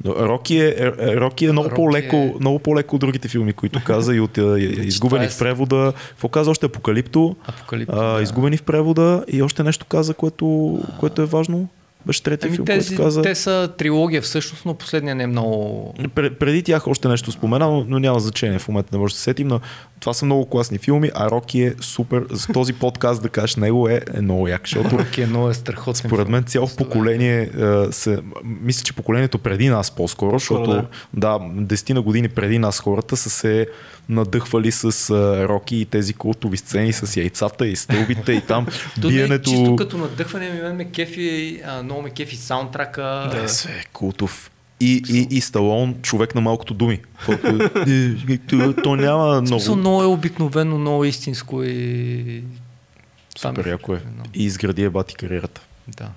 Роки 0.06 0.58
е, 0.58 0.68
е, 0.68 0.92
е, 1.00 1.16
Роки 1.16 1.46
е 1.46 1.52
много, 1.52 1.70
Роки 1.70 1.76
по-леко, 1.76 2.16
е... 2.16 2.34
много 2.40 2.60
по-леко 2.60 2.96
от 2.96 3.00
другите 3.00 3.28
филми, 3.28 3.54
които 3.54 3.82
каза 3.86 4.16
и 4.16 4.20
от 4.20 4.38
изгубени 4.78 5.28
в 5.28 5.40
превода. 5.40 5.94
Какво 6.10 6.28
каза 6.28 6.52
още 6.52 6.66
Апокалипто? 6.66 7.36
Апокалипто 7.48 7.96
а, 7.96 8.14
да. 8.16 8.22
Изгубени 8.22 8.58
в 8.58 8.64
превода 8.64 9.24
и 9.28 9.42
още 9.42 9.64
нещо 9.64 9.86
каза, 9.86 10.14
което, 10.14 10.80
което 11.00 11.22
е 11.22 11.26
важно. 11.26 11.68
Беше 12.06 12.24
третия 12.24 12.48
ами 12.48 12.56
филм, 12.56 12.66
тези, 12.66 12.96
който 12.96 13.04
каза. 13.04 13.22
Те 13.22 13.36
са 13.36 13.70
трилогия 13.78 14.22
всъщност, 14.22 14.66
но 14.66 14.74
последния 14.74 15.16
не 15.16 15.24
е 15.24 15.28
много... 15.28 15.94
Преди 16.16 16.64
тях 16.64 16.88
още 16.88 17.08
нещо 17.08 17.32
спомена, 17.32 17.68
но, 17.68 17.86
но 17.88 18.00
няма 18.00 18.20
значение 18.20 18.60
в 18.60 18.68
момента, 18.68 18.90
не 18.92 18.98
може 18.98 19.14
да 19.14 19.18
се 19.18 19.24
сетим, 19.24 19.48
но 19.48 19.60
това 20.00 20.14
са 20.14 20.26
много 20.26 20.46
класни 20.46 20.78
филми, 20.78 21.12
а 21.16 21.32
Роки 21.32 21.62
е 21.62 21.74
супер. 21.82 22.26
За 22.32 22.48
този 22.54 22.74
подкаст 22.74 23.22
да 23.22 23.30
кажеш 23.30 23.56
него 23.56 23.90
е, 23.90 24.02
е 24.14 24.22
много 24.22 24.48
як, 24.48 24.62
защото... 24.62 24.98
Роки 25.00 25.22
е 25.22 25.26
много 25.26 25.50
е 25.50 25.54
страхотен 25.54 26.10
Според 26.10 26.28
мен 26.28 26.44
цяло 26.44 26.68
поколение 26.78 27.50
uh, 27.50 27.92
се... 27.92 28.20
Мисля, 28.44 28.84
че 28.84 28.94
поколението 28.94 29.38
преди 29.38 29.70
нас 29.70 29.92
по-скоро, 29.92 30.40
защото 30.40 30.72
да, 30.72 30.86
да 31.14 31.40
десетина 31.56 32.02
години 32.02 32.30
преди 32.30 32.60
нас 32.60 32.80
хората 32.80 33.18
са 33.18 33.30
се 33.30 33.68
надъхвали 34.10 34.72
с 34.72 35.10
Роки 35.50 35.78
и 35.78 35.86
тези 35.86 36.14
култови 36.14 36.58
сцени 36.58 36.94
с 36.94 37.18
яйцата 37.18 37.68
и 37.68 37.76
стълбите 37.76 38.32
и 38.32 38.42
там 38.42 38.68
биенето. 39.02 39.50
Чисто 39.50 39.76
като 39.76 39.98
надъхване 39.98 40.50
ми 40.50 40.74
ме 40.74 40.86
кефи, 40.86 41.62
а, 41.66 41.84
много 41.84 42.02
ме 42.02 42.10
кефи 42.10 42.36
саундтрака. 42.36 43.30
Да, 43.34 43.50
се, 43.50 43.84
култов. 43.94 44.52
И, 44.82 45.04
и, 45.10 45.38
и 45.38 45.42
Сталон, 45.42 45.96
човек 46.02 46.36
на 46.36 46.42
малкото 46.42 46.74
думи. 46.74 47.02
Е, 47.30 48.40
то, 48.84 48.96
няма 48.96 49.28
много. 49.28 49.48
Смисъл, 49.48 49.76
много 49.76 50.04
е 50.04 50.06
обикновено, 50.06 50.78
много 50.78 51.06
истинско 51.06 51.64
и... 51.64 52.44
Супер 53.38 53.68
яко 53.68 53.94
е. 53.94 54.02
И 54.34 54.44
изгради 54.44 54.84
е 54.84 54.90
бати 54.90 55.16
кариерата. 55.16 55.62
Да. 55.88 56.10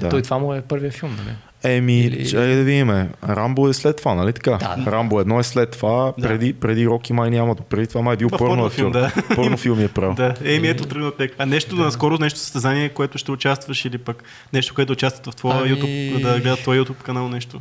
да. 0.00 0.08
Той 0.08 0.22
това 0.22 0.38
му 0.38 0.54
е 0.54 0.62
първият 0.62 0.94
филм, 0.94 1.16
нали? 1.16 1.36
Еми, 1.64 2.00
Или... 2.00 2.30
чай 2.30 2.54
да 2.56 2.62
видим. 2.62 2.90
Рамбо 3.28 3.68
е 3.68 3.72
след 3.72 3.96
това, 3.96 4.14
нали 4.14 4.32
така? 4.32 4.50
Да, 4.50 4.76
да. 4.76 4.92
Рамбо 4.92 5.20
едно 5.20 5.40
е 5.40 5.42
след 5.42 5.70
това, 5.70 6.12
да. 6.18 6.28
преди, 6.28 6.52
преди 6.52 6.86
Роки 6.86 7.12
май 7.12 7.30
няма. 7.30 7.54
Преди 7.54 7.86
това 7.86 8.02
май 8.02 8.14
е 8.14 8.16
бил 8.16 8.28
порно 8.28 8.70
филм. 8.70 8.92
Да. 8.92 9.12
Порно 9.34 9.56
филм 9.56 9.80
е 9.80 9.88
правил. 9.88 10.14
да, 10.14 10.34
еми 10.44 10.68
ето 10.68 10.84
тръгна 10.84 11.16
тек. 11.16 11.34
А 11.38 11.46
нещо 11.46 11.76
да. 11.76 11.82
наскоро, 11.82 12.18
нещо 12.18 12.38
състезание, 12.38 12.88
което 12.88 13.18
ще 13.18 13.32
участваш 13.32 13.84
или 13.84 13.98
пък 13.98 14.24
нещо, 14.52 14.74
което 14.74 14.92
участват 14.92 15.34
в 15.34 15.36
твоя 15.36 15.60
ами... 15.60 15.70
YouTube, 15.70 16.22
да 16.22 16.40
гледат 16.40 16.60
твоя 16.60 16.84
YouTube 16.84 17.02
канал 17.02 17.28
нещо. 17.28 17.60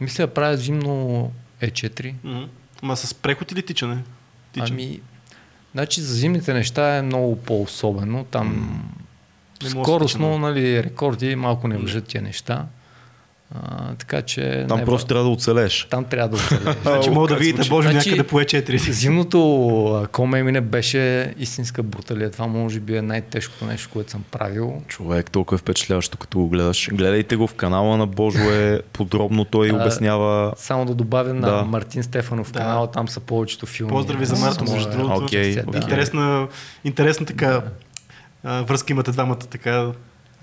Мисля 0.00 0.26
да 0.26 0.34
правя 0.34 0.56
зимно 0.56 1.32
E4. 1.62 2.14
Mm-hmm. 2.24 2.46
Ма 2.82 2.96
с 2.96 3.14
преход 3.14 3.52
или 3.52 3.62
тичане? 3.62 3.98
Тичане. 4.52 4.70
Ами, 4.70 5.00
значи 5.74 6.00
за 6.00 6.14
зимните 6.14 6.54
неща 6.54 6.96
е 6.96 7.02
много 7.02 7.36
по-особено. 7.36 8.24
Там 8.24 8.82
скоростно, 9.68 10.38
нали, 10.38 10.82
рекорди 10.82 11.36
малко 11.36 11.68
не 11.68 11.76
въжат 11.76 12.06
тия 12.06 12.22
неща. 12.22 12.66
А, 13.54 13.94
така 13.94 14.22
че. 14.22 14.64
Там 14.68 14.78
не, 14.78 14.84
просто 14.84 15.06
трябва 15.06 15.24
да 15.24 15.30
оцелеш. 15.30 15.86
Там 15.90 16.04
трябва 16.04 16.28
да 16.28 16.36
оцелеш. 16.36 16.76
значи 16.82 17.10
мога 17.10 17.28
да 17.28 17.36
видите 17.36 17.68
Боже 17.68 17.90
значи, 17.90 18.08
някъде 18.10 18.28
по 18.28 18.40
E4. 18.40 18.90
Зимното 18.90 20.06
коме 20.12 20.42
мине 20.42 20.60
беше 20.60 21.34
истинска 21.38 21.82
бруталия. 21.82 22.30
Това 22.30 22.46
може 22.46 22.80
би 22.80 22.96
е 22.96 23.02
най-тежкото 23.02 23.64
нещо, 23.64 23.88
което 23.92 24.10
съм 24.10 24.24
правил. 24.30 24.82
Човек, 24.88 25.30
толкова 25.30 25.54
е 25.54 25.58
впечатляващо, 25.58 26.18
като 26.18 26.38
го 26.38 26.48
гледаш. 26.48 26.88
Гледайте 26.92 27.36
го 27.36 27.46
в 27.46 27.54
канала 27.54 27.96
на 27.96 28.06
Божо 28.06 28.50
е 28.50 28.82
подробно, 28.92 29.44
той 29.44 29.70
а, 29.70 29.74
обяснява. 29.74 30.52
Само 30.56 30.84
да 30.84 30.94
добавя 30.94 31.34
на 31.34 31.50
да. 31.50 31.64
Мартин 31.64 32.02
Стефанов 32.02 32.52
да. 32.52 32.58
канала, 32.58 32.90
там 32.90 33.08
са 33.08 33.20
повечето 33.20 33.66
филми. 33.66 33.90
Поздрави 33.92 34.26
за 34.26 34.36
Марто, 34.36 34.64
между 34.64 34.90
другото. 34.90 35.20
Okay, 35.20 35.64
okay. 35.64 35.82
Интересна, 35.82 36.48
интересна 36.84 37.26
така 37.26 37.62
да. 38.44 38.62
връзка 38.62 38.92
имате 38.92 39.10
двамата 39.10 39.36
така 39.36 39.92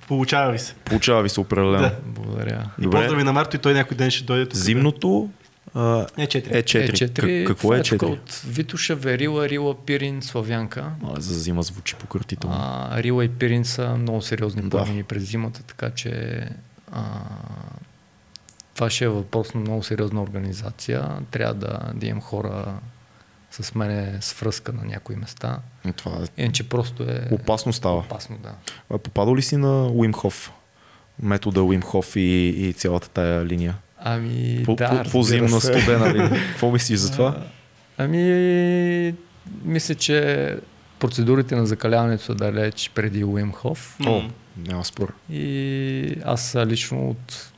Получава 0.08 0.52
ви 0.52 0.60
се. 0.60 0.74
Получава 0.74 1.24
ви 1.24 1.30
се 1.30 1.40
определено. 1.40 1.78
Да. 1.80 1.96
Благодаря. 2.06 2.70
И 2.82 2.90
поздрави 2.90 3.24
на 3.24 3.34
Марто 3.34 3.56
и 3.56 3.60
той 3.60 3.74
някой 3.74 3.98
ден 3.98 4.12
ще 4.12 4.24
дойде. 4.24 4.46
Тук, 4.46 4.56
Зимното 4.56 5.30
Е4. 5.76 6.64
Е4. 6.64 6.92
Е4. 6.92 7.48
Какво 7.48 7.74
е 7.74 7.80
Е4? 7.80 7.98
Е4? 7.98 8.04
От 8.04 8.42
Витуша, 8.48 8.96
Верила, 8.96 9.50
Рила, 9.50 9.86
Пирин, 9.86 10.22
Славянка. 10.22 10.92
А, 11.04 11.22
за 11.22 11.40
зима 11.40 11.64
звучи 11.64 11.96
пократително. 11.96 12.56
А, 12.60 13.04
Рила 13.04 13.26
и 13.26 13.30
Пирин 13.30 13.66
са 13.66 13.98
много 13.98 14.22
сериозни 14.22 14.62
Да. 14.62 14.70
планини 14.70 15.04
през 15.04 15.24
зимата, 15.24 15.64
така 15.64 15.90
че 15.90 16.42
а, 16.92 17.04
това 18.76 18.90
ще 18.90 19.06
е 19.06 19.10
въпрос 19.10 19.54
на 19.54 19.60
много 19.60 19.84
сериозна 19.84 20.24
организация. 20.24 21.10
Трябва 21.32 21.54
да, 21.54 21.80
да 21.94 22.06
имам 22.06 22.22
хора 22.22 22.74
с 23.64 23.76
мене 23.76 24.18
с 24.22 24.34
връзка 24.34 24.74
на 24.74 24.84
някои 24.86 25.16
места. 25.16 25.60
И 25.88 25.92
Това 25.92 26.12
е 26.38 26.44
Иначе 26.44 26.70
просто 26.70 27.04
е 27.04 27.28
опасно 27.32 27.74
става. 27.74 27.98
опасно, 27.98 28.38
да. 28.38 28.52
Попадал 28.98 29.36
ли 29.36 29.42
си 29.42 29.58
на 29.58 29.88
Уимхоф? 29.88 30.52
Метода 31.22 31.64
Уимхоф 31.64 32.16
и, 32.16 32.20
и 32.50 32.74
цялата 32.74 33.10
тая 33.10 33.46
линия? 33.46 33.76
Ами, 34.00 34.62
По, 34.66 34.76
да, 34.76 34.90
по, 34.90 35.12
по 35.12 35.20
разбира 35.20 35.24
зимна 35.24 35.62
се. 35.62 35.68
студена 35.74 36.14
линия. 36.14 36.30
Какво 36.50 36.72
мислиш 36.72 37.00
за 37.00 37.12
това? 37.12 37.28
А, 37.30 37.44
Ами, 37.98 39.14
мисля, 39.64 39.96
че 39.96 40.58
процедурите 41.00 41.56
на 41.56 41.66
закаляването 41.66 42.24
са 42.24 42.36
далеч 42.36 42.92
преди 42.96 43.24
Уимхоф. 43.24 43.98
О, 44.06 44.22
няма 44.58 44.86
спор. 44.86 45.14
И 45.32 46.18
аз 46.26 46.58
лично 46.58 47.10
от 47.10 47.52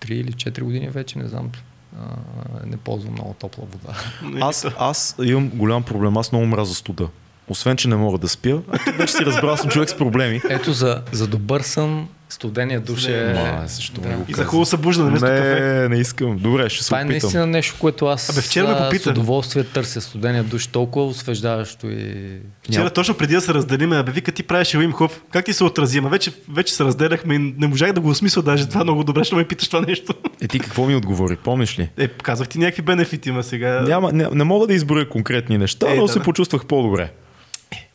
3 0.00 0.10
или 0.10 0.32
4 0.32 0.60
години 0.60 0.88
вече 0.88 1.18
не 1.18 1.28
знам, 1.28 1.50
а, 1.98 2.66
не 2.66 2.76
ползвам 2.76 3.12
много 3.12 3.34
топла 3.40 3.64
вода. 3.72 3.98
Аз, 4.46 4.66
аз 4.78 5.16
имам 5.22 5.48
голям 5.48 5.82
проблем. 5.82 6.16
Аз 6.16 6.32
много 6.32 6.46
мраза 6.46 6.74
студа. 6.74 7.08
Освен, 7.48 7.76
че 7.76 7.88
не 7.88 7.96
мога 7.96 8.18
да 8.18 8.28
спя, 8.28 8.58
вече 8.98 9.12
си 9.12 9.24
разбрал, 9.26 9.56
съм 9.56 9.70
човек 9.70 9.90
с 9.90 9.96
проблеми. 9.96 10.40
Ето 10.50 10.72
за, 10.72 11.02
за 11.12 11.26
добър 11.26 11.60
сън, 11.60 12.08
студения 12.28 12.80
душ 12.80 13.06
е... 13.06 13.34
Ма, 13.34 13.62
защо 13.66 14.00
да. 14.00 14.08
го 14.08 14.24
И 14.28 14.34
за 14.34 14.44
хубаво 14.44 14.64
събуждане 14.64 15.08
вместо 15.10 15.26
кафе. 15.26 15.60
Не, 15.60 15.88
не 15.88 15.96
искам. 15.96 16.38
Добре, 16.38 16.68
ще 16.68 16.82
се 16.84 16.88
Това 16.88 17.00
е 17.00 17.04
наистина 17.04 17.46
нещо, 17.46 17.76
което 17.80 18.06
аз 18.06 18.30
Абе, 18.30 18.40
вчера 18.40 18.68
ме 18.68 18.74
а, 18.74 18.98
с 18.98 19.06
удоволствие 19.06 19.64
търся 19.64 20.00
студения 20.00 20.44
душ, 20.44 20.66
толкова 20.66 21.06
освеждаващо 21.06 21.86
и... 21.86 22.38
Вчера 22.62 22.78
Няма. 22.78 22.90
точно 22.90 23.14
преди 23.14 23.34
да 23.34 23.40
се 23.40 23.54
разделиме, 23.54 23.96
абе 23.96 24.12
вика 24.12 24.32
ти 24.32 24.42
правиш 24.42 24.74
Уим 24.74 24.92
Хоф, 24.92 25.22
как 25.30 25.44
ти 25.44 25.52
се 25.52 25.64
отрази? 25.64 25.98
Ама 25.98 26.08
вече, 26.08 26.32
вече 26.52 26.74
се 26.74 26.84
разделяхме 26.84 27.34
и 27.34 27.38
не 27.38 27.66
можах 27.66 27.92
да 27.92 28.00
го 28.00 28.08
осмисля 28.08 28.42
даже 28.42 28.68
това 28.68 28.84
много 28.84 29.04
добре, 29.04 29.24
ще 29.24 29.34
ме 29.34 29.44
питаш 29.44 29.68
това 29.68 29.80
нещо. 29.80 30.14
Е, 30.42 30.48
ти 30.48 30.58
какво 30.58 30.86
ми 30.86 30.96
отговори? 30.96 31.36
Помниш 31.36 31.78
ли? 31.78 31.90
Е, 31.96 32.08
казах 32.08 32.48
ти 32.48 32.58
някакви 32.58 32.82
бенефити, 32.82 33.30
ма 33.30 33.42
сега... 33.42 33.80
Няма, 33.80 34.12
не, 34.12 34.28
не 34.32 34.44
мога 34.44 34.66
да 34.66 34.74
изброя 34.74 35.08
конкретни 35.08 35.58
неща, 35.58 35.92
Е, 35.92 35.96
но 35.96 36.02
да, 36.02 36.12
се 36.12 36.18
да. 36.18 36.24
почувствах 36.24 36.66
по-добре. 36.66 37.10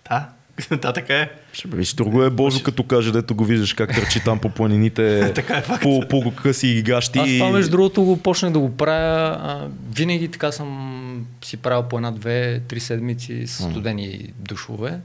Да, 0.09 0.29
да, 0.81 0.93
така 0.93 1.15
е. 1.15 1.29
Ще 1.53 1.67
виж, 1.67 1.93
друго 1.93 2.23
е 2.23 2.29
Божо, 2.29 2.63
като 2.63 2.83
каже, 2.83 3.11
дето 3.11 3.35
го 3.35 3.45
виждаш 3.45 3.73
как 3.73 3.95
търчи 3.95 4.23
там 4.23 4.39
по 4.39 4.49
планините, 4.49 5.31
Така 5.35 5.57
е 5.57 5.61
факт. 5.61 5.83
по, 5.83 6.07
по 6.09 6.33
къси 6.35 6.81
гащи. 6.85 7.19
Аз 7.19 7.29
това 7.29 7.51
между 7.51 7.71
другото 7.71 8.03
го 8.03 8.17
почнах 8.17 8.51
да 8.51 8.59
го 8.59 8.77
правя. 8.77 9.37
А, 9.41 9.67
винаги 9.95 10.27
така 10.27 10.51
съм 10.51 11.27
си 11.45 11.57
правил 11.57 11.83
по 11.83 11.95
една, 11.95 12.11
две, 12.11 12.59
три 12.59 12.79
седмици 12.79 13.47
с 13.47 13.63
студени 13.63 14.33
душове. 14.39 14.99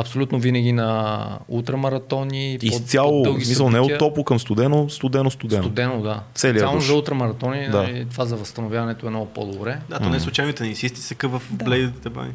Абсолютно 0.00 0.38
винаги 0.38 0.72
на 0.72 1.38
ултрамаратони. 1.48 2.58
Изцяло, 2.62 3.20
в 3.20 3.24
по-дълги 3.24 3.44
смисъл 3.44 3.70
не 3.70 3.80
от 3.80 3.98
топло 3.98 4.24
към 4.24 4.40
студено, 4.40 4.88
студено, 4.88 5.30
студено. 5.30 5.62
Студено, 5.62 6.02
да. 6.02 6.22
Целият 6.34 6.60
Само 6.60 6.76
душ. 6.78 6.86
за 6.86 6.94
ултрамаратони, 6.94 7.68
Да. 7.68 7.82
нали, 7.82 8.06
това 8.10 8.24
за 8.24 8.36
възстановяването 8.36 9.06
е 9.06 9.10
много 9.10 9.26
по-добре. 9.26 9.78
Да, 9.88 9.98
то 9.98 10.08
не 10.08 10.16
е 10.16 10.20
случайно 10.20 10.52
тенисисти 10.52 11.00
се 11.00 11.14
къва 11.14 11.38
в 11.38 11.48
блейдите 11.52 12.08
бани. 12.08 12.32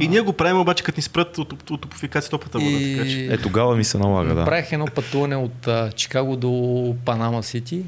И 0.00 0.08
ние 0.08 0.20
го 0.20 0.32
правим 0.32 0.60
обаче, 0.60 0.84
като 0.84 0.98
ни 0.98 1.02
спрат 1.02 1.38
от, 1.38 1.52
от, 1.52 1.70
от 1.70 1.80
топофикация 1.80 2.30
топлата 2.30 2.58
вода. 2.58 2.78
Така 2.96 3.10
че. 3.10 3.26
Е, 3.26 3.38
тогава 3.38 3.76
ми 3.76 3.84
се 3.84 3.98
налага, 3.98 4.34
да. 4.34 4.44
Правих 4.44 4.72
едно 4.72 4.86
пътуване 4.86 5.36
от 5.36 5.66
а, 5.68 5.92
Чикаго 5.92 6.36
до 6.36 6.94
Панама 7.04 7.42
Сити. 7.42 7.82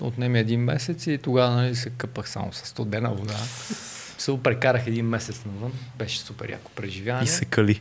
Отнеме 0.00 0.38
един 0.38 0.60
месец 0.60 1.06
и 1.06 1.18
тогава 1.18 1.54
нали, 1.54 1.74
се 1.74 1.90
къпах 1.90 2.28
само 2.30 2.52
с 2.52 2.66
студена 2.66 3.10
вода. 3.10 3.34
Се 4.20 4.38
прекарах 4.42 4.86
един 4.86 5.06
месец 5.06 5.42
навън. 5.46 5.72
Беше 5.98 6.18
супер 6.20 6.48
яко 6.50 6.70
преживяване. 6.74 7.24
И 7.24 7.28
се 7.28 7.44
кали. 7.44 7.80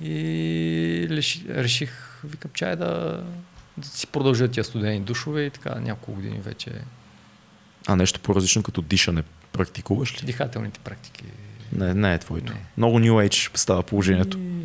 И 0.00 1.06
реших, 1.10 1.44
реших 1.48 2.20
викам, 2.24 2.50
чай 2.54 2.76
да, 2.76 3.22
да 3.76 3.88
си 3.88 4.06
продължа 4.06 4.48
тия 4.48 4.64
студени 4.64 5.00
душове 5.00 5.42
и 5.42 5.50
така 5.50 5.74
няколко 5.74 6.12
години 6.12 6.38
вече 6.44 6.70
А 7.86 7.96
нещо 7.96 8.20
по-различно 8.20 8.62
като 8.62 8.82
дишане 8.82 9.22
практикуваш 9.52 10.22
ли? 10.22 10.26
дихателните 10.26 10.80
практики. 10.80 11.24
Не, 11.72 11.94
не 11.94 12.14
е 12.14 12.18
твоето. 12.18 12.52
Не. 12.52 12.58
Много 12.76 13.00
New 13.00 13.28
Age 13.28 13.56
става 13.56 13.82
положението. 13.82 14.38
И 14.38 14.62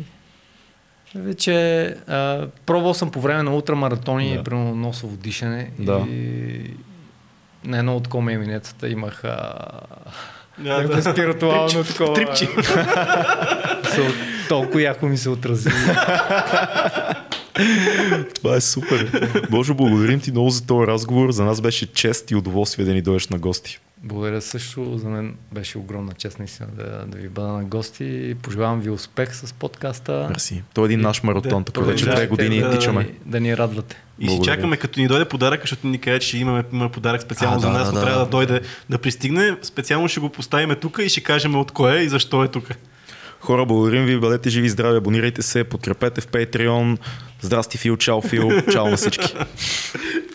вече 1.14 1.84
а, 2.06 2.46
пробвал 2.66 2.94
съм 2.94 3.10
по 3.10 3.20
време 3.20 3.42
на 3.42 3.54
ултрамаратони, 3.54 4.36
Да. 4.36 4.44
примерно 4.44 4.74
носово 4.74 5.16
дишане 5.16 5.70
Да. 5.78 5.98
и 5.98 6.70
на 7.64 7.78
едно 7.78 7.96
от 7.96 8.08
комеминетата 8.08 8.88
имах 8.88 9.24
а, 9.24 9.54
Някакво 10.58 10.96
да. 10.96 11.12
спиритуално 11.12 11.84
такова. 11.84 12.14
Трипче. 12.14 12.48
Толкова 14.48 14.82
яко 14.82 15.06
ми 15.06 15.16
се 15.16 15.30
отрази. 15.30 15.70
Това 18.34 18.56
е 18.56 18.60
супер. 18.60 19.30
Боже, 19.50 19.74
благодарим 19.74 20.20
ти 20.20 20.30
много 20.30 20.50
за 20.50 20.66
този 20.66 20.86
разговор. 20.86 21.32
За 21.32 21.44
нас 21.44 21.60
беше 21.60 21.92
чест 21.92 22.30
и 22.30 22.36
удоволствие 22.36 22.84
да 22.84 22.94
ни 22.94 23.02
дойдеш 23.02 23.28
на 23.28 23.38
гости. 23.38 23.78
Благодаря 24.04 24.42
също. 24.42 24.98
За 24.98 25.08
мен 25.08 25.34
беше 25.52 25.78
огромна 25.78 26.12
чест 26.12 26.38
наистина 26.38 26.68
да, 26.76 27.04
да 27.06 27.18
ви 27.18 27.28
бъда 27.28 27.48
на 27.48 27.64
гости. 27.64 28.34
Пожелавам 28.42 28.80
ви 28.80 28.90
успех 28.90 29.34
с 29.34 29.52
подкаста. 29.52 30.26
Мерси. 30.30 30.62
Той 30.74 30.84
е 30.84 30.86
един 30.86 31.00
наш 31.00 31.22
маратон, 31.22 31.62
Да, 31.62 31.72
така 31.72 31.80
вече 31.86 32.04
две 32.04 32.26
години 32.26 32.60
да, 32.60 32.70
тичаме. 32.70 33.02
Да, 33.02 33.08
ни- 33.08 33.16
да 33.26 33.40
ни 33.40 33.56
радвате. 33.56 33.96
И 34.18 34.22
си 34.22 34.26
Благодаря. 34.26 34.54
чакаме, 34.54 34.76
като 34.76 35.00
ни 35.00 35.08
дойде 35.08 35.24
подарък, 35.24 35.60
защото 35.60 35.86
ни 35.86 35.98
каже, 35.98 36.18
че 36.18 36.38
имаме, 36.38 36.64
имаме 36.72 36.90
подарък 36.90 37.22
специално 37.22 37.56
А, 37.56 37.60
за 37.60 37.70
нас, 37.70 37.86
да, 37.86 37.92
но 37.92 38.00
да, 38.00 38.04
трябва 38.04 38.18
да, 38.18 38.24
да. 38.24 38.30
дойде 38.30 38.60
да 38.90 38.98
пристигне. 38.98 39.56
Специално 39.62 40.08
ще 40.08 40.20
го 40.20 40.28
поставим 40.28 40.76
тук 40.80 40.98
и 41.02 41.08
ще 41.08 41.20
кажем 41.20 41.56
от 41.56 41.70
кое 41.72 41.98
и 41.98 42.08
защо 42.08 42.44
е 42.44 42.48
тук. 42.48 42.68
Хора, 43.42 43.66
благодарим 43.66 44.04
ви, 44.04 44.18
бъдете 44.18 44.50
живи 44.50 44.68
здрави, 44.68 44.96
абонирайте 44.96 45.42
се, 45.42 45.64
подкрепете 45.64 46.20
в 46.20 46.26
Patreon. 46.26 46.98
Здрасти 47.40 47.78
Фил, 47.78 47.96
чао 47.96 48.22
Фил, 48.22 48.50
чао 48.72 48.90
на 48.90 48.96
всички. 48.96 49.34